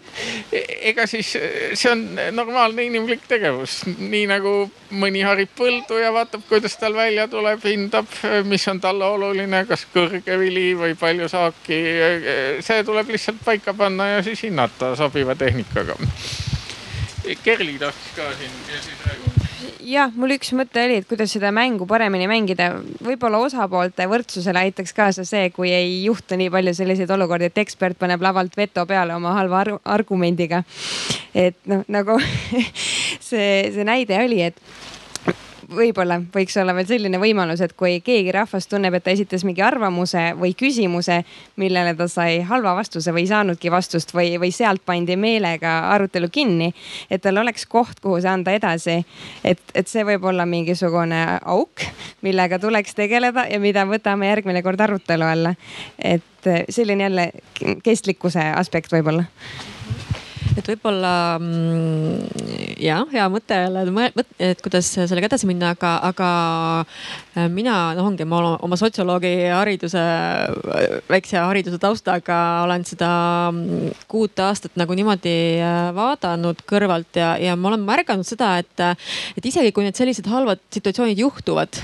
ega 0.92 1.08
siis 1.10 1.34
see 1.74 1.92
on 1.92 2.06
normaalne 2.38 2.86
inimlik 2.88 3.26
tegevus, 3.28 3.82
nii 3.98 4.28
nagu 4.30 4.54
mõni 4.92 5.24
harib 5.28 5.52
põldu 5.58 6.00
ja 6.00 6.14
vaatab, 6.16 6.46
kuidas 6.50 6.78
tal 6.80 6.96
välja 6.96 7.28
tuleb, 7.28 7.64
hindab, 7.66 8.08
mis 8.48 8.68
on 8.72 8.80
talle 8.84 9.10
oluline, 9.18 9.66
kas 9.68 9.88
kõrge 9.94 10.40
vili 10.40 10.70
või 10.78 10.96
palju 11.00 11.28
saaki. 11.32 11.82
see 12.64 12.84
tuleb 12.88 13.10
lihtsalt 13.12 13.44
paika 13.46 13.74
panna 13.74 14.14
ja 14.16 14.24
siis 14.24 14.46
hinnata 14.48 14.96
sobiva 14.96 15.36
tehnikaga. 15.36 15.98
Kerli 17.44 17.76
tahtis 17.82 18.16
ka 18.16 18.32
siin 18.40 18.56
ja 18.72 18.80
siis 18.80 19.04
räägib 19.04 19.37
jah, 19.88 20.12
mul 20.16 20.36
üks 20.36 20.52
mõte 20.58 20.82
oli, 20.84 21.00
et 21.02 21.08
kuidas 21.10 21.32
seda 21.34 21.52
mängu 21.56 21.88
paremini 21.90 22.28
mängida. 22.30 22.70
võib-olla 23.04 23.40
osapoolte 23.46 24.08
võrdsusele 24.10 24.66
aitaks 24.68 24.94
kaasa 24.98 25.26
see, 25.28 25.50
kui 25.56 25.72
ei 25.74 26.04
juhtu 26.06 26.38
nii 26.40 26.52
palju 26.54 26.74
selliseid 26.78 27.12
olukordi, 27.14 27.50
et 27.52 27.62
ekspert 27.64 27.98
paneb 28.00 28.22
lavalt 28.24 28.58
veto 28.58 28.86
peale 28.90 29.16
oma 29.16 29.34
halva 29.38 29.64
argumendiga. 29.84 30.64
et 31.34 31.58
noh, 31.66 31.86
nagu 31.88 32.20
see, 33.30 33.72
see 33.74 33.88
näide 33.88 34.20
oli, 34.24 34.42
et 34.50 34.62
võib-olla 35.74 36.20
võiks 36.34 36.56
olla 36.62 36.74
veel 36.76 36.88
selline 36.88 37.20
võimalus, 37.20 37.62
et 37.64 37.74
kui 37.78 38.00
keegi 38.04 38.32
rahvast 38.36 38.70
tunneb, 38.72 38.96
et 38.98 39.04
ta 39.04 39.12
esitas 39.12 39.44
mingi 39.48 39.62
arvamuse 39.66 40.32
või 40.40 40.54
küsimuse, 40.58 41.20
millele 41.60 41.94
ta 41.98 42.08
sai 42.12 42.40
halva 42.48 42.76
vastuse 42.78 43.12
või 43.16 43.26
ei 43.26 43.32
saanudki 43.32 43.72
vastust 43.74 44.14
või, 44.16 44.36
või 44.42 44.52
sealt 44.56 44.84
pandi 44.88 45.18
meelega 45.20 45.78
arutelu 45.94 46.30
kinni, 46.34 46.72
et 47.12 47.24
tal 47.24 47.42
oleks 47.44 47.68
koht, 47.70 48.00
kuhu 48.04 48.22
see 48.24 48.32
anda 48.32 48.56
edasi. 48.56 49.00
et, 49.44 49.62
et 49.76 49.88
see 49.88 50.06
võib 50.08 50.24
olla 50.30 50.46
mingisugune 50.46 51.24
auk, 51.44 51.84
millega 52.22 52.60
tuleks 52.60 52.96
tegeleda 52.96 53.48
ja 53.52 53.60
mida 53.60 53.86
võtame 53.90 54.32
järgmine 54.32 54.64
kord 54.64 54.82
arutelu 54.82 55.28
alla. 55.28 55.56
et 56.00 56.24
selline 56.70 57.04
jälle 57.04 57.32
kestlikkuse 57.84 58.52
aspekt 58.56 58.92
võib-olla 58.94 59.26
et 60.56 60.70
võib-olla 60.72 61.14
mm, 61.42 62.78
jah, 62.84 63.04
hea 63.12 63.28
mõte 63.32 63.58
jälle, 63.66 63.84
et 64.40 64.62
kuidas 64.64 64.90
sellega 64.96 65.32
edasi 65.32 65.50
minna, 65.50 65.74
aga, 65.76 65.98
aga 66.12 66.30
mina 67.54 67.76
noh, 67.98 68.08
ongi 68.10 68.26
ma 68.28 68.40
oma 68.64 68.78
sotsioloogi 68.80 69.34
hariduse, 69.52 70.04
väikse 71.10 71.38
hariduse 71.38 71.80
taustaga 71.82 72.38
olen 72.66 72.86
seda 72.88 73.10
mm, 73.52 73.92
kuut 74.10 74.40
aastat 74.42 74.78
nagu 74.80 74.96
niimoodi 74.98 75.36
äh, 75.62 75.90
vaadanud 75.98 76.64
kõrvalt 76.70 77.20
ja, 77.20 77.36
ja 77.42 77.56
ma 77.60 77.72
olen 77.72 77.86
märganud 77.88 78.28
seda, 78.28 78.56
et, 78.62 78.86
et 79.38 79.50
isegi 79.52 79.74
kui 79.76 79.86
need 79.86 79.98
sellised 79.98 80.28
halvad 80.32 80.64
situatsioonid 80.74 81.20
juhtuvad, 81.22 81.82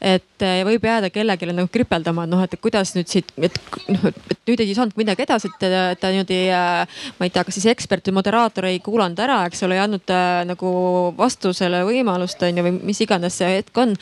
et 0.00 0.46
võib 0.66 0.84
jääda 0.84 1.10
kellelegi 1.12 1.48
nagu 1.52 1.70
kripeldama, 1.72 2.26
et 2.26 2.32
noh, 2.32 2.42
et 2.44 2.56
kuidas 2.60 2.94
nüüd 2.96 3.10
siit, 3.10 3.30
et 3.38 3.60
noh, 3.92 4.08
et 4.10 4.36
nüüd 4.50 4.62
ei 4.62 4.74
saanud 4.76 4.96
midagi 4.98 5.24
edasi, 5.24 5.50
et 5.50 6.00
ta, 6.00 6.10
niimoodi, 6.12 6.40
äh, 6.54 7.02
ma 7.18 7.28
ei 7.28 7.32
tea, 7.34 7.44
kas 7.46 7.56
siis 7.58 7.68
ekspert 7.72 8.10
või 8.10 8.18
moderaator 8.20 8.68
ei 8.68 8.80
kuulanud 8.84 9.20
ära, 9.22 9.40
eks 9.48 9.64
ole, 9.66 9.78
ei 9.78 9.84
andnud 9.84 10.12
äh, 10.14 10.42
nagu 10.48 10.72
vastusele 11.18 11.82
võimalust 11.88 12.42
on 12.46 12.60
ju 12.60 12.66
või 12.66 12.74
mis 12.92 13.02
iganes 13.04 13.38
see 13.40 13.58
hetk 13.58 13.82
on. 13.82 13.94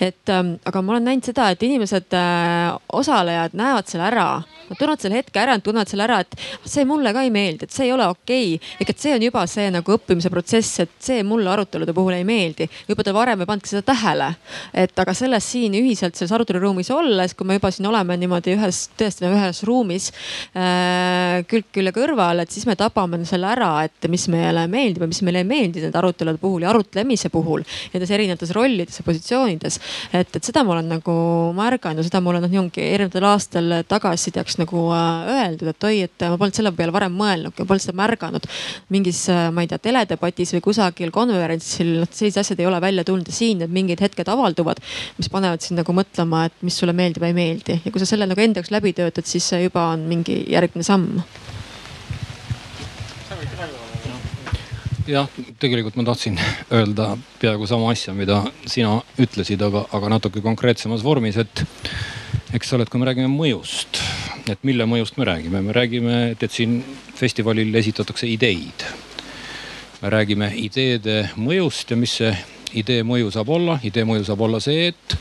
et 0.00 0.32
ähm, 0.32 0.47
aga 0.68 0.82
ma 0.82 0.94
olen 0.94 1.08
näinud 1.10 1.28
seda, 1.30 1.50
et 1.52 1.62
inimesed 1.62 2.14
äh,, 2.16 2.76
osalejad 2.92 3.56
näevad 3.58 3.90
selle 3.90 4.08
ära 4.10 4.28
Nad 4.68 4.78
tunnevad 4.78 5.04
selle 5.04 5.20
hetke 5.20 5.42
ära, 5.42 5.56
nad 5.56 5.64
tunnevad 5.64 5.90
selle 5.90 6.06
ära, 6.06 6.20
et 6.24 6.36
see 6.68 6.84
mulle 6.88 7.12
ka 7.16 7.24
ei 7.26 7.32
meeldi, 7.34 7.68
et 7.68 7.74
see 7.74 7.88
ei 7.88 7.94
ole 7.94 8.08
okei 8.08 8.54
okay.. 8.56 8.74
ehk 8.82 8.92
et 8.94 9.04
see 9.04 9.14
on 9.16 9.26
juba 9.28 9.44
see 9.50 9.68
nagu 9.74 9.96
õppimise 9.96 10.32
protsess, 10.32 10.82
et 10.84 10.94
see 11.02 11.22
mulle 11.26 11.50
arutelude 11.52 11.94
puhul 11.96 12.18
ei 12.18 12.26
meeldi. 12.28 12.68
juba 12.88 13.06
te 13.06 13.14
varem 13.16 13.40
ei 13.40 13.48
pannudki 13.48 13.72
seda 13.72 13.84
tähele. 13.92 14.30
et 14.74 14.98
aga 14.98 15.14
selles 15.16 15.50
siin 15.52 15.74
ühiselt 15.78 16.18
selles 16.18 16.34
aruteluruumis 16.36 16.90
olles, 16.94 17.34
kui 17.34 17.48
me 17.48 17.58
juba 17.58 17.70
siin 17.74 17.88
oleme 17.90 18.16
niimoodi 18.20 18.54
ühes, 18.56 18.84
tõesti 18.98 19.28
ühes 19.28 19.62
ruumis 19.68 20.10
äh, 20.56 21.44
külg 21.48 21.68
külje 21.74 21.92
kõrval, 21.94 22.42
et 22.42 22.52
siis 22.52 22.66
me 22.68 22.76
tabame 22.78 23.20
selle 23.28 23.48
ära, 23.50 23.70
et 23.86 24.08
mis 24.10 24.26
meile 24.32 24.66
meeldib 24.70 25.04
ja 25.04 25.10
mis 25.10 25.20
meile 25.26 25.42
ei 25.42 25.48
meeldi 25.48 25.82
nende 25.84 25.98
arutelude 26.00 26.40
puhul 26.42 26.64
ja 26.64 26.72
arutlemise 26.72 27.30
puhul. 27.32 27.64
Nendes 27.92 28.12
erinevates 28.14 28.52
rollides 28.56 29.00
ja 29.00 29.06
positsioonides. 29.06 29.80
et, 30.12 30.36
et 30.36 30.44
seda 30.44 30.64
ma 30.66 30.76
olen 30.76 30.90
nagu 30.96 31.16
märganud 31.56 32.02
ja 32.02 32.08
seda 32.08 32.22
ma 32.24 32.32
olen 32.32 32.46
noh, 32.46 32.56
ongi 32.62 32.84
erinevatel 32.84 33.28
aastal 33.28 33.76
tagasisideks 33.88 34.57
nagu 34.60 34.84
äh, 34.94 35.30
öeldud, 35.34 35.70
et 35.72 35.86
oi, 35.88 35.94
et 36.06 36.26
ma 36.26 36.38
polnud 36.40 36.58
selle 36.58 36.72
peale 36.76 36.94
varem 36.94 37.14
mõelnudki, 37.18 37.66
polnud 37.68 37.84
seda 37.84 37.96
märganud. 37.98 38.48
mingis, 38.94 39.24
äh, 39.32 39.48
ma 39.54 39.64
ei 39.64 39.70
tea, 39.70 39.80
teledebatis 39.88 40.54
või 40.56 40.64
kusagil 40.68 41.12
konverentsil, 41.14 41.94
noh 42.02 42.12
sellised 42.12 42.42
asjad 42.44 42.62
ei 42.62 42.70
ole 42.70 42.80
välja 42.84 43.04
tulnud 43.08 43.28
ja 43.28 43.34
siin 43.34 43.62
need 43.62 43.74
mingid 43.74 44.02
hetked 44.04 44.28
avalduvad, 44.28 44.82
mis 45.18 45.30
panevad 45.32 45.64
sind 45.64 45.80
nagu 45.80 45.96
mõtlema, 45.96 46.46
et 46.48 46.64
mis 46.66 46.78
sulle 46.78 46.96
meeldib 46.96 47.24
ja 47.24 47.32
ei 47.32 47.36
meeldi 47.36 47.80
ja 47.84 47.92
kui 47.92 48.02
sa 48.02 48.08
selle 48.08 48.28
nagu 48.28 48.42
enda 48.42 48.62
jaoks 48.62 48.74
läbi 48.74 48.94
töötad, 48.96 49.28
siis 49.28 49.46
see 49.52 49.64
juba 49.66 49.90
on 49.94 50.08
mingi 50.10 50.42
järgmine 50.52 50.86
samm 50.86 51.22
jah, 55.08 55.28
tegelikult 55.60 55.96
ma 55.96 56.04
tahtsin 56.08 56.38
öelda 56.74 57.12
peaaegu 57.40 57.66
sama 57.66 57.90
asja, 57.92 58.14
mida 58.16 58.42
sina 58.68 58.98
ütlesid, 59.20 59.62
aga, 59.64 59.86
aga 59.96 60.12
natuke 60.16 60.42
konkreetsemas 60.44 61.04
vormis, 61.04 61.38
et 61.40 61.64
eks 62.54 62.70
sa 62.70 62.76
oled, 62.78 62.88
kui 62.90 63.00
me 63.00 63.08
räägime 63.08 63.30
mõjust, 63.32 64.00
et 64.48 64.62
mille 64.66 64.86
mõjust 64.88 65.18
me 65.20 65.26
räägime, 65.28 65.62
me 65.64 65.74
räägime, 65.76 66.16
et, 66.32 66.42
et 66.42 66.54
siin 66.54 66.80
festivalil 67.18 67.74
esitatakse 67.80 68.28
ideid. 68.30 68.86
me 70.02 70.10
räägime 70.14 70.52
ideede 70.56 71.30
mõjust 71.36 71.90
ja 71.90 71.96
mis 71.96 72.18
see 72.20 72.32
idee 72.78 73.02
mõju 73.02 73.32
saab 73.34 73.48
olla, 73.50 73.78
idee 73.82 74.04
mõju 74.04 74.26
saab 74.28 74.44
olla 74.46 74.60
see, 74.60 74.88
et 74.92 75.16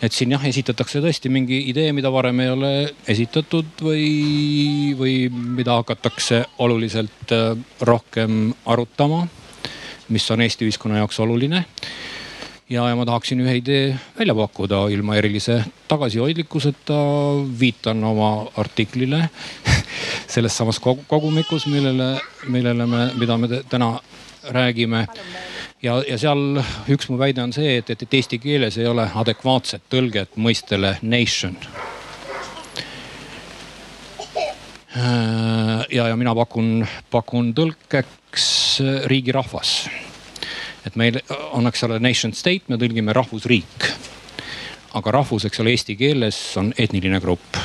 et 0.00 0.14
siin 0.16 0.32
jah, 0.32 0.44
esitatakse 0.48 1.02
tõesti 1.04 1.28
mingi 1.28 1.58
idee, 1.68 1.92
mida 1.92 2.08
varem 2.12 2.38
ei 2.40 2.48
ole 2.48 2.70
esitatud 3.08 3.82
või, 3.84 4.94
või 4.96 5.16
mida 5.28 5.76
hakatakse 5.76 6.44
oluliselt 6.64 7.34
äh, 7.36 7.52
rohkem 7.84 8.54
arutama, 8.64 9.26
mis 10.08 10.30
on 10.32 10.40
Eesti 10.40 10.64
ühiskonna 10.66 11.02
jaoks 11.02 11.20
oluline 11.20 11.66
ja, 12.70 12.88
ja 12.88 12.96
ma 12.96 13.04
tahaksin 13.06 13.40
ühe 13.42 13.56
idee 13.58 13.98
välja 14.18 14.34
pakkuda 14.34 14.84
ilma 14.94 15.16
erilise 15.18 15.60
tagasihoidlikkuseta. 15.88 16.98
viitan 17.60 18.04
oma 18.04 18.46
artiklile 18.56 19.28
selles 20.32 20.56
samas 20.56 20.80
kogumikus, 20.80 21.66
millele, 21.66 22.18
millele 22.48 22.86
me, 22.86 23.10
mida 23.18 23.36
me 23.38 23.48
täna 23.68 23.98
räägime. 24.42 25.06
ja, 25.82 26.02
ja 26.08 26.18
seal 26.18 26.62
üks 26.88 27.08
mu 27.10 27.18
väide 27.18 27.42
on 27.42 27.52
see, 27.52 27.78
et, 27.78 27.90
et, 27.90 28.02
et 28.02 28.14
eesti 28.14 28.38
keeles 28.38 28.78
ei 28.78 28.86
ole 28.86 29.08
adekvaatset 29.14 29.88
tõlget 29.90 30.36
mõistele 30.36 30.96
nation 31.02 31.56
ja, 35.90 36.06
ja 36.08 36.16
mina 36.16 36.34
pakun, 36.34 36.86
pakun 37.10 37.50
tõlkeks 37.56 38.46
riigirahvas 39.10 39.74
et 40.86 40.96
meil 40.96 41.20
eks 41.20 41.84
ole, 41.86 41.98
nation 42.02 42.32
state, 42.36 42.68
me 42.68 42.78
tõlgime 42.80 43.14
rahvusriik. 43.16 43.90
aga 44.98 45.12
rahvus, 45.14 45.44
eks 45.46 45.60
ole, 45.62 45.70
eesti 45.70 45.94
keeles 45.96 46.38
on 46.58 46.72
etniline 46.78 47.20
grupp. 47.20 47.56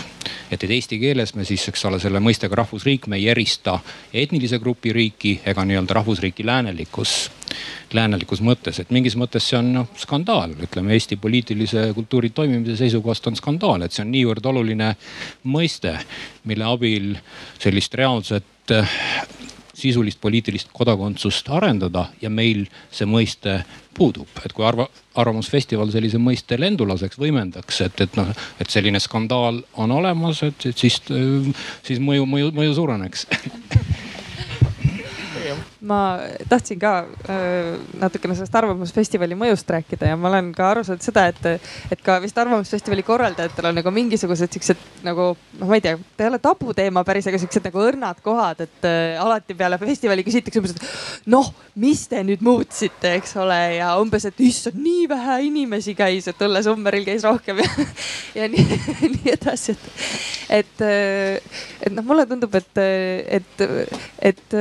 et, 0.52 0.64
et 0.64 0.70
eesti 0.70 1.00
keeles 1.00 1.36
me 1.36 1.46
siis, 1.46 1.68
eks 1.70 1.86
ole, 1.86 2.00
selle 2.00 2.20
mõistega 2.20 2.56
rahvusriik, 2.56 3.08
me 3.08 3.18
ei 3.18 3.30
erista 3.34 3.80
etnilise 4.14 4.60
grupi 4.60 4.94
riiki 4.94 5.40
ega 5.46 5.66
nii-öelda 5.66 5.94
rahvusriiki 6.02 6.46
läänelikus 6.46 7.16
läänelikus 7.94 8.42
mõttes, 8.42 8.80
et 8.82 8.92
mingis 8.92 9.16
mõttes 9.16 9.46
see 9.50 9.58
on 9.60 9.72
noh 9.74 9.92
skandaal, 10.00 10.56
ütleme 10.68 10.94
Eesti 10.94 11.18
poliitilise 11.22 11.88
kultuuri 11.96 12.30
toimimise 12.36 12.76
seisukohast 12.80 13.28
on 13.32 13.38
skandaal, 13.40 13.86
et 13.86 13.96
see 13.96 14.04
on 14.04 14.12
niivõrd 14.12 14.46
oluline 14.52 14.92
mõiste, 15.54 15.96
mille 16.50 16.68
abil 16.68 17.14
sellist 17.62 17.96
reaalset 17.96 18.76
sisulist 19.76 20.22
poliitilist 20.22 20.72
kodakondsust 20.73 21.49
arendada 21.53 22.07
ja 22.22 22.30
meil 22.30 22.65
see 22.91 23.07
mõiste 23.10 23.60
puudub. 23.95 24.27
et 24.45 24.53
kui 24.53 24.65
arva, 24.68 24.88
Arvamusfestival 25.15 25.91
sellise 25.93 26.19
mõiste 26.19 26.57
lendu 26.60 26.88
laseks, 26.88 27.19
võimendaks, 27.19 27.81
et, 27.85 28.02
et 28.03 28.18
noh, 28.19 28.31
et 28.60 28.72
selline 28.72 28.99
skandaal 28.99 29.61
on 29.80 29.91
olemas, 29.95 30.43
et, 30.43 30.68
siis, 30.76 30.99
siis 31.85 32.02
mõju, 32.03 32.27
mõju, 32.27 32.52
mõju 32.56 32.76
suureneks 32.81 33.27
ma 35.86 36.18
tahtsin 36.49 36.80
ka 36.82 36.94
äh, 37.30 37.76
natukene 38.02 38.36
sellest 38.38 38.56
Arvamusfestivali 38.57 39.38
mõjust 39.38 39.70
rääkida 39.70 40.10
ja 40.12 40.18
ma 40.20 40.32
olen 40.32 40.52
ka 40.56 40.70
aru 40.72 40.84
saanud 40.88 41.06
seda, 41.06 41.28
et, 41.32 41.68
et 41.94 42.02
ka 42.06 42.18
vist 42.24 42.38
Arvamusfestivali 42.41 43.06
korraldajatel 43.06 43.70
on 43.70 43.78
nagu 43.80 43.94
mingisugused 43.94 44.56
siuksed 44.56 44.82
nagu 45.06 45.32
noh, 45.60 45.68
ma 45.70 45.78
ei 45.78 45.84
tea, 45.84 45.98
ta 46.18 46.26
ei 46.26 46.32
ole 46.32 46.40
tabuteema 46.41 47.03
päris, 47.07 47.28
aga 47.30 47.40
siuksed 47.41 47.68
nagu 47.68 47.82
õrnad 47.84 48.22
kohad, 48.26 48.64
et 48.66 48.88
äh, 48.88 49.22
alati 49.22 49.56
peale 49.57 49.78
festivali 49.82 50.26
küsitakse 50.26 50.62
umbes, 50.62 50.76
et 50.76 51.30
noh, 51.32 51.52
mis 51.82 52.06
te 52.10 52.24
nüüd 52.26 52.44
muutsite, 52.45 53.16
eks 53.20 53.36
ole, 53.41 53.60
ja 53.78 53.94
umbes, 54.02 54.28
et 54.30 54.41
issand, 54.45 54.80
nii 54.82 55.06
vähe 55.12 55.40
inimesi 55.49 55.95
käis, 55.98 56.30
et 56.32 56.41
Õlle 56.45 56.64
Sommeril 56.66 57.06
käis 57.07 57.26
rohkem 57.28 57.62
ja, 57.64 57.70
ja 58.40 58.49
nii, 58.52 58.80
nii 59.03 59.36
edasi, 59.36 59.76
et, 59.76 59.88
et, 60.62 60.86
äh, 60.86 61.62
et 61.82 61.95
noh, 61.95 62.06
mulle 62.07 62.26
tundub, 62.30 62.56
et, 62.57 62.84
et, 63.40 63.66
et 64.32 64.57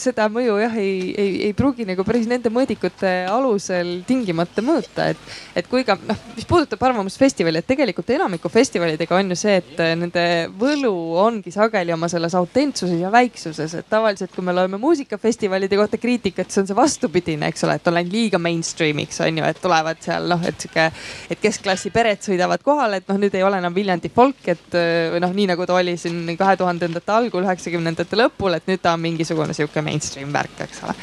seda 0.00 0.28
mõju 0.32 0.58
jah, 0.60 0.65
ei, 0.74 1.14
ei, 1.18 1.32
ei 1.48 1.52
pruugi 1.56 1.86
nagu 1.88 2.04
päris 2.06 2.26
nende 2.30 2.50
mõõdikute 2.52 3.12
alusel 3.30 4.00
tingimata 4.08 4.64
mõõta, 4.64 5.10
et, 5.12 5.34
et 5.56 5.68
kui 5.70 5.84
ka 5.86 5.98
noh, 6.00 6.18
mis 6.36 6.46
puudutab 6.48 6.82
Arvamusfestivali, 6.88 7.60
et 7.62 7.68
tegelikult 7.68 8.10
enamiku 8.16 8.50
festivalidega 8.52 9.18
on 9.18 9.34
ju 9.34 9.38
see, 9.38 9.56
et 9.62 9.82
nende 9.98 10.24
võlu 10.58 10.92
ongi 11.22 11.52
sageli 11.54 11.94
oma 11.94 12.08
selles 12.12 12.34
autentsuses 12.38 12.98
ja 13.00 13.10
väiksuses, 13.12 13.76
et 13.80 13.90
tavaliselt, 13.90 14.34
kui 14.34 14.44
me 14.44 14.54
loeme 14.56 14.80
muusikafestivalide 14.82 15.78
kohta 15.78 16.00
kriitikat, 16.00 16.50
siis 16.50 16.64
on 16.64 16.70
see 16.70 16.78
vastupidine, 16.78 17.50
eks 17.52 17.66
ole, 17.66 17.78
et 17.78 17.92
läinud 17.96 18.12
liiga 18.12 18.40
mainstream'iks 18.42 19.20
on 19.24 19.40
ju, 19.40 19.46
et 19.46 19.60
tulevad 19.62 20.02
seal 20.04 20.28
noh, 20.30 20.42
et 20.46 20.66
sihuke, 20.66 20.88
et 21.30 21.42
keskklassi 21.42 21.92
pered 21.94 22.22
sõidavad 22.24 22.64
kohale, 22.66 23.00
et 23.00 23.08
noh, 23.10 23.20
nüüd 23.20 23.34
ei 23.36 23.44
ole 23.46 23.60
enam 23.62 23.74
Viljandi 23.76 24.10
folk, 24.12 24.42
et 24.52 24.76
või 25.12 25.22
noh, 25.22 25.34
nii 25.36 25.50
nagu 25.52 25.66
ta 25.68 25.76
oli 25.76 25.96
siin 26.00 26.36
kahe 26.38 26.56
tuhandendate 26.60 27.12
algul, 27.12 27.44
üheksakümnendate 27.46 28.18
lõpul, 28.18 28.56
et 28.56 28.68
nüüd 28.70 28.82
ta 28.82 28.94
on 28.96 29.02
mingisugune 29.04 29.56
sihuke 29.56 29.84
mainstream 29.84 30.32
värk, 30.34 30.55
eks 30.64 30.82
ole 30.86 30.96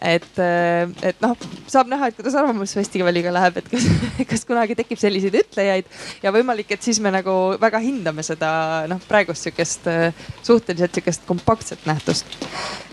et, 0.00 0.38
et 1.04 1.20
noh, 1.20 1.34
saab 1.68 1.90
näha, 1.92 2.08
et 2.08 2.16
kuidas 2.16 2.36
Arvamusfestivaliga 2.40 3.32
läheb, 3.34 3.60
et 3.60 3.68
kas, 3.68 3.86
kas 4.32 4.46
kunagi 4.48 4.76
tekib 4.78 5.00
selliseid 5.00 5.36
ütlejaid 5.42 5.90
ja 6.24 6.32
võimalik, 6.34 6.72
et 6.72 6.84
siis 6.84 7.00
me 7.04 7.12
nagu 7.12 7.34
väga 7.60 7.82
hindame 7.84 8.24
seda 8.26 8.50
noh, 8.90 9.00
praegust 9.08 9.46
sihukest 9.46 9.88
suhteliselt 10.46 10.96
sihukest 10.96 11.26
kompaktset 11.28 11.84
nähtust. 11.88 12.38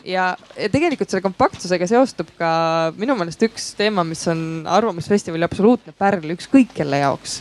ja, 0.04 0.34
ja 0.58 0.72
tegelikult 0.74 1.10
selle 1.10 1.24
kompaktsusega 1.26 1.88
seostub 1.90 2.32
ka 2.40 2.52
minu 3.00 3.16
meelest 3.20 3.48
üks 3.48 3.72
teema, 3.80 4.06
mis 4.08 4.26
on 4.32 4.68
Arvamusfestivali 4.68 5.48
absoluutne 5.48 5.96
pärl 5.98 6.36
ükskõik 6.36 6.76
kelle 6.76 7.02
jaoks 7.06 7.40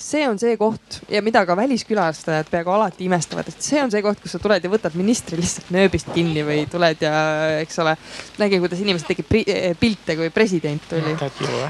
see 0.00 0.26
on 0.28 0.38
see 0.40 0.56
koht 0.60 1.00
ja 1.10 1.22
mida 1.24 1.42
ka 1.46 1.56
väliskülastajad 1.58 2.50
peaaegu 2.50 2.72
alati 2.74 3.06
imestavad, 3.06 3.48
et 3.50 3.64
see 3.64 3.80
on 3.82 3.92
see 3.92 4.02
koht, 4.04 4.20
kus 4.22 4.34
sa 4.36 4.40
tuled 4.42 4.64
ja 4.64 4.72
võtad 4.72 4.96
ministri 4.98 5.38
lihtsalt 5.40 5.70
nööbist 5.74 6.10
kinni 6.14 6.44
või 6.46 6.64
tuled 6.70 7.04
ja 7.04 7.14
eks 7.60 7.80
ole, 7.84 7.96
nägin, 8.40 8.62
kuidas 8.64 8.82
inimesed 8.82 9.10
tegid 9.10 9.36
eh, 9.44 9.74
pilte, 9.80 10.16
kui 10.18 10.30
president 10.34 10.88
tuli. 10.90 11.14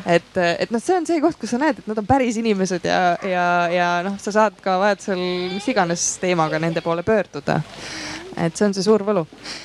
et, 0.07 0.31
et 0.37 0.71
noh, 0.71 0.83
see 0.83 0.97
on 0.97 1.09
see 1.09 1.23
koht, 1.23 1.39
kus 1.41 1.55
sa 1.55 1.61
näed, 1.63 1.83
et 1.83 1.91
nad 1.91 2.01
on 2.01 2.09
päris 2.09 2.39
inimesed 2.41 2.87
ja, 2.87 3.01
ja, 3.27 3.47
ja 3.75 3.91
noh, 4.07 4.19
sa 4.23 4.35
saad 4.35 4.61
ka 4.63 4.79
vajadusel 4.83 5.21
mis 5.57 5.69
iganes 5.71 6.07
teemaga 6.23 6.61
nende 6.63 6.83
poole 6.85 7.05
pöörduda 7.07 7.61
et 8.37 8.57
see 8.57 8.67
on 8.67 8.75
see 8.77 8.85
suur 8.85 9.03
võlu. 9.07 9.25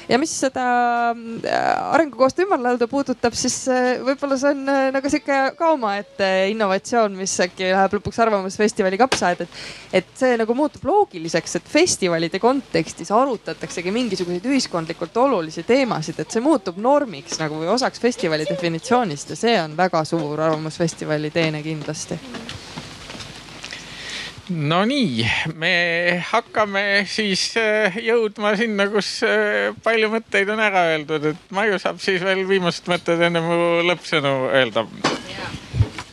ja 0.09 0.17
mis 0.21 0.31
seda 0.45 0.65
äh, 1.11 1.93
arengukoostöö 1.95 2.47
ümarlauda 2.47 2.87
puudutab, 2.91 3.35
siis 3.37 3.57
äh, 3.71 4.01
võib-olla 4.05 4.37
see 4.41 4.53
on 4.55 4.63
äh, 4.71 4.89
nagu 4.95 5.11
sihuke 5.11 5.39
ka 5.57 5.71
omaette 5.75 6.29
innovatsioon, 6.51 7.15
mis 7.19 7.35
äkki 7.45 7.69
läheb 7.71 7.97
lõpuks 7.97 8.21
Arvamusfestivali 8.25 8.99
kapsaaeda, 9.01 9.47
et, 9.47 10.01
et 10.01 10.11
see 10.17 10.37
nagu 10.41 10.57
muutub 10.57 10.85
loogiliseks, 10.89 11.59
et 11.59 11.71
festivalide 11.71 12.41
kontekstis 12.43 13.13
arutataksegi 13.15 13.93
mingisuguseid 13.95 14.49
ühiskondlikult 14.49 15.17
olulisi 15.25 15.65
teemasid, 15.67 16.19
et 16.21 16.31
see 16.31 16.43
muutub 16.43 16.79
normiks 16.81 17.39
nagu 17.41 17.61
või 17.61 17.71
osaks 17.75 18.01
festivali 18.01 18.47
definitsioonist 18.49 19.35
ja 19.35 19.39
see 19.39 19.57
on 19.61 19.77
väga 19.77 20.03
suur 20.07 20.41
Arvamusfestivali 20.49 21.33
teene 21.35 21.63
kindlasti 21.65 22.19
Nonii, 24.49 25.25
me 25.57 25.69
hakkame 26.29 27.05
siis 27.09 27.47
äh, 27.57 27.95
jõudma 27.97 28.51
sinna, 28.59 28.85
kus 28.93 29.07
äh, 29.25 29.71
palju 29.83 30.11
mõtteid 30.13 30.51
on 30.53 30.61
ära 30.61 30.83
öeldud, 30.91 31.31
et 31.31 31.55
Maju 31.55 31.79
saab 31.81 31.97
siis 32.03 32.21
veel 32.21 32.43
viimased 32.45 32.85
mõtted 32.91 33.23
enne 33.25 33.41
mu 33.41 33.57
lõppsõnu 33.87 34.35
öelda. 34.53 34.85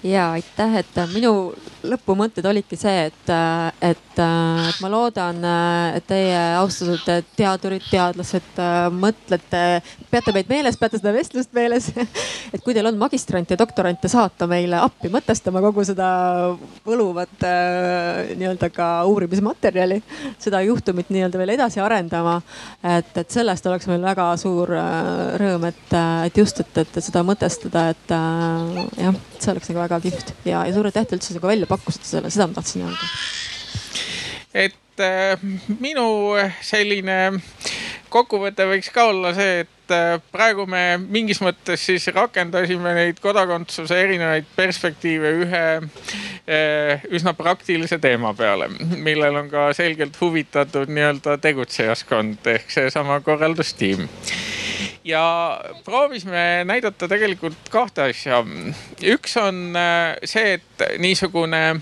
ja 0.03 0.31
aitäh, 0.33 0.79
et 0.81 1.03
minu 1.13 1.53
lõpumõtted 1.87 2.47
olidki 2.47 2.77
see, 2.79 3.09
et, 3.09 3.33
et, 3.83 4.19
et 4.19 4.81
ma 4.83 4.91
loodan, 4.93 5.39
et 5.97 6.07
teie 6.09 6.39
austatud 6.59 7.33
teadurid, 7.37 7.85
teadlased 7.91 8.61
mõtlete, 8.97 9.63
peate 10.11 10.35
meid 10.37 10.51
meeles, 10.53 10.79
peate 10.81 11.01
seda 11.01 11.15
vestlust 11.15 11.53
meeles. 11.57 11.91
et 12.55 12.61
kui 12.63 12.75
teil 12.77 12.89
on 12.91 12.99
magistrante 13.01 13.57
ja 13.57 13.61
doktorante 13.61 14.11
saata 14.13 14.49
meile 14.51 14.79
appi 14.83 15.11
mõtestama 15.13 15.63
kogu 15.65 15.85
seda 15.87 16.09
võluvat 16.87 17.47
nii-öelda 18.37 18.71
ka 18.75 18.91
uurimismaterjali, 19.11 20.01
seda 20.43 20.63
juhtumit 20.67 21.11
nii-öelda 21.13 21.41
veel 21.41 21.55
edasi 21.57 21.83
arendama. 21.83 22.41
et, 22.83 23.13
et 23.17 23.31
sellest 23.31 23.67
oleks 23.67 23.89
meil 23.91 24.03
väga 24.05 24.29
suur 24.41 24.71
rõõm, 25.43 25.67
et, 25.71 25.97
et 26.29 26.39
just, 26.39 26.61
et, 26.63 26.83
et 26.85 27.03
seda 27.03 27.25
mõtestada, 27.27 27.89
et 27.93 28.15
jah, 29.03 29.21
see 29.39 29.53
oleks 29.55 29.71
nagu 29.73 29.83
väga 29.83 30.01
kihvt 30.05 30.35
ja, 30.47 30.65
ja 30.67 30.75
suur 30.75 30.89
aitäh 30.89 31.17
üldse 31.17 31.37
nagu 31.37 31.51
välja 31.51 31.69
pakkusite 31.73 32.09
selle, 32.09 32.33
seda 32.33 32.49
ma 32.51 32.59
tahtsin 32.61 32.87
öelda. 32.87 33.11
et 34.67 35.05
äh, 35.05 35.47
minu 35.81 36.09
selline 36.61 37.19
kokkuvõte 38.13 38.67
võiks 38.69 38.91
ka 38.93 39.07
olla 39.11 39.33
see, 39.37 39.63
et 39.65 39.95
äh, 39.95 40.17
praegu 40.35 40.67
me 40.69 40.99
mingis 41.01 41.41
mõttes 41.45 41.85
siis 41.89 42.07
rakendasime 42.13 42.95
neid 42.97 43.21
kodakondsuse 43.25 43.97
erinevaid 44.05 44.49
perspektiive 44.57 45.33
ühe 45.45 45.65
äh, 45.81 47.07
üsna 47.11 47.35
praktilise 47.39 47.99
teema 48.03 48.35
peale, 48.37 48.69
millel 48.93 49.41
on 49.43 49.49
ka 49.53 49.71
selgelt 49.77 50.19
huvitatud 50.21 50.93
nii-öelda 50.93 51.39
tegutsejaskond 51.43 52.53
ehk 52.57 52.77
seesama 52.77 53.21
korraldustiim 53.25 54.09
ja 55.05 55.25
proovisime 55.85 56.65
näidata 56.65 57.09
tegelikult 57.09 57.69
kahte 57.71 58.03
asja. 58.11 58.45
üks 59.03 59.37
on 59.41 59.77
äh, 59.77 60.17
see, 60.25 60.59
et 60.59 60.87
niisugune 60.99 61.81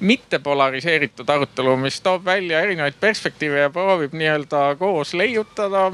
mitte 0.00 0.38
polariseeritud 0.38 1.28
arutelu, 1.28 1.76
mis 1.80 2.00
toob 2.04 2.24
välja 2.24 2.60
erinevaid 2.60 2.98
perspektiive 3.00 3.60
ja 3.64 3.70
proovib 3.72 4.12
nii-öelda 4.12 4.76
koos 4.78 5.14
leiutada, 5.16 5.86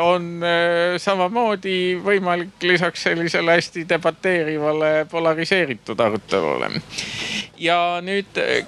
on 0.00 0.28
äh, 0.44 0.98
samamoodi 1.00 1.98
võimalik 2.04 2.62
lisaks 2.62 3.06
sellisele 3.08 3.56
hästi 3.56 3.86
debateerivale 3.88 5.06
polariseeritud 5.10 6.00
arutelule. 6.00 6.70
ja 7.58 7.78
nüüd 8.04 8.38
äh, 8.38 8.66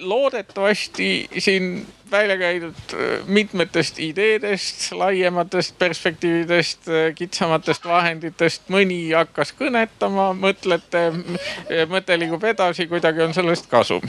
loodetavasti 0.00 1.28
siin 1.38 1.86
välja 2.12 2.36
käidud 2.38 2.74
äh, 2.94 3.26
mitmetest 3.26 3.98
ideedest, 3.98 4.92
laiematest 4.92 5.78
perspektiividest, 5.78 6.88
äh, 6.88 7.14
kitsamatest 7.14 7.84
vahenditest, 7.84 8.68
mõni 8.72 9.00
hakkas 9.16 9.54
kõnetama, 9.58 10.32
mõtlete, 10.38 11.06
äh, 11.08 11.84
mõte 11.90 12.18
liigub 12.18 12.44
edasi, 12.44 12.86
kuidagi 12.90 13.24
on 13.24 13.34
sellest 13.34 13.66
kasu. 13.70 14.00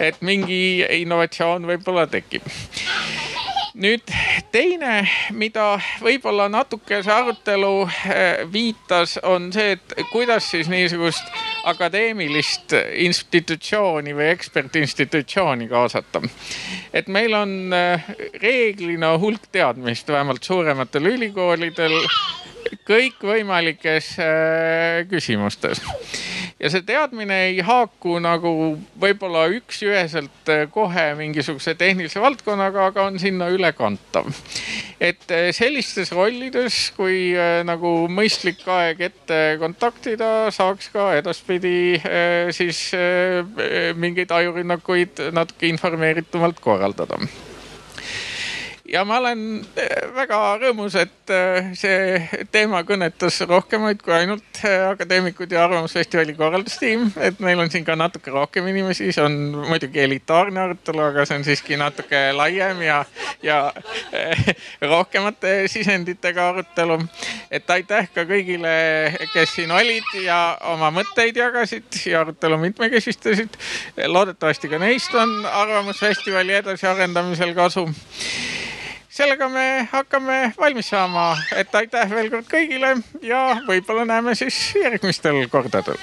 et 0.00 0.16
mingi 0.26 0.84
innovatsioon 0.90 1.66
võib-olla 1.66 2.06
tekib 2.10 2.42
nüüd 3.74 4.10
teine, 4.52 5.04
mida 5.30 5.78
võib-olla 6.02 6.48
natuke 6.50 6.98
see 7.02 7.12
arutelu 7.12 7.88
viitas, 8.52 9.18
on 9.22 9.52
see, 9.54 9.76
et 9.78 9.94
kuidas 10.10 10.50
siis 10.50 10.68
niisugust 10.68 11.53
akadeemilist 11.64 12.74
institutsiooni 13.06 14.14
või 14.16 14.30
ekspertinstitutsiooni 14.34 15.68
kaasata. 15.68 16.22
et 16.92 17.08
meil 17.08 17.34
on 17.34 17.72
äh, 17.72 18.08
reeglina 18.42 19.14
hulk 19.18 19.48
teadmist, 19.52 20.08
vähemalt 20.08 20.42
suurematel 20.42 21.12
ülikoolidel 21.14 21.98
kõikvõimalikes 22.88 24.14
küsimustes 25.10 25.80
ja 26.64 26.70
see 26.72 26.84
teadmine 26.86 27.36
ei 27.48 27.58
haaku 27.64 28.16
nagu 28.22 28.50
võib-olla 29.00 29.44
üksüheselt 29.58 30.52
kohe 30.74 31.06
mingisuguse 31.18 31.74
tehnilise 31.78 32.22
valdkonnaga, 32.22 32.88
aga 32.90 33.08
on 33.10 33.18
sinna 33.20 33.50
ülekantav. 33.52 34.30
et 35.00 35.24
sellistes 35.52 36.12
rollides, 36.14 36.92
kui 36.96 37.34
nagu 37.66 37.94
mõistlik 38.08 38.62
aeg 38.70 39.02
ette 39.10 39.40
kontaktida, 39.60 40.50
saaks 40.54 40.88
ka 40.94 41.10
edaspidi 41.18 42.00
siis 42.56 42.86
mingeid 44.00 44.32
ajurünnakuid 44.32 45.26
natuke 45.34 45.68
informeeritumalt 45.68 46.62
korraldada 46.64 47.20
ja 48.88 49.04
ma 49.04 49.18
olen 49.18 49.64
eh, 49.80 50.08
väga 50.14 50.38
rõõmus, 50.60 50.94
et 51.00 51.32
eh, 51.32 51.70
see 51.78 52.44
teema 52.52 52.82
kõnetas 52.84 53.38
rohkemaid 53.48 54.02
kui 54.04 54.12
ainult 54.12 54.60
eh, 54.60 54.84
akadeemikud 54.90 55.52
ja 55.52 55.62
Arvamusfestivali 55.64 56.34
korraldustiim. 56.36 57.06
et 57.16 57.40
meil 57.40 57.60
on 57.60 57.70
siin 57.72 57.84
ka 57.84 57.96
natuke 57.96 58.32
rohkem 58.34 58.68
inimesi, 58.68 59.10
see 59.12 59.24
on 59.24 59.38
muidugi 59.70 60.02
elitaarne 60.04 60.60
arutelu, 60.66 61.00
aga 61.06 61.24
see 61.24 61.38
on 61.40 61.46
siiski 61.48 61.78
natuke 61.80 62.20
laiem 62.36 62.82
ja, 62.84 63.00
ja 63.42 63.58
rohkemate 64.92 65.56
sisenditega 65.72 66.48
arutelu. 66.50 67.00
et 67.50 67.70
aitäh 67.70 68.10
ka 68.14 68.26
kõigile, 68.28 68.74
kes 69.32 69.56
siin 69.56 69.72
olid 69.72 70.12
ja 70.24 70.58
oma 70.74 70.92
mõtteid 70.92 71.40
jagasid 71.40 71.88
ja 72.04 72.20
arutelu 72.20 72.60
mitmekesistasid. 72.68 73.56
loodetavasti 74.06 74.68
ka 74.68 74.78
neist 74.78 75.14
on 75.16 75.40
Arvamusfestivali 75.48 76.60
edasiarendamisel 76.60 77.56
kasu 77.56 77.88
sellega 79.14 79.48
me 79.48 79.88
hakkame 79.92 80.38
valmis 80.58 80.88
saama, 80.90 81.36
et 81.56 81.74
aitäh 81.74 82.10
veel 82.10 82.32
kord 82.32 82.50
kõigile 82.50 82.96
ja 83.22 83.44
võib-olla 83.68 84.08
näeme 84.10 84.34
siis 84.38 84.58
järgmistel 84.80 85.44
kordadel. 85.52 86.00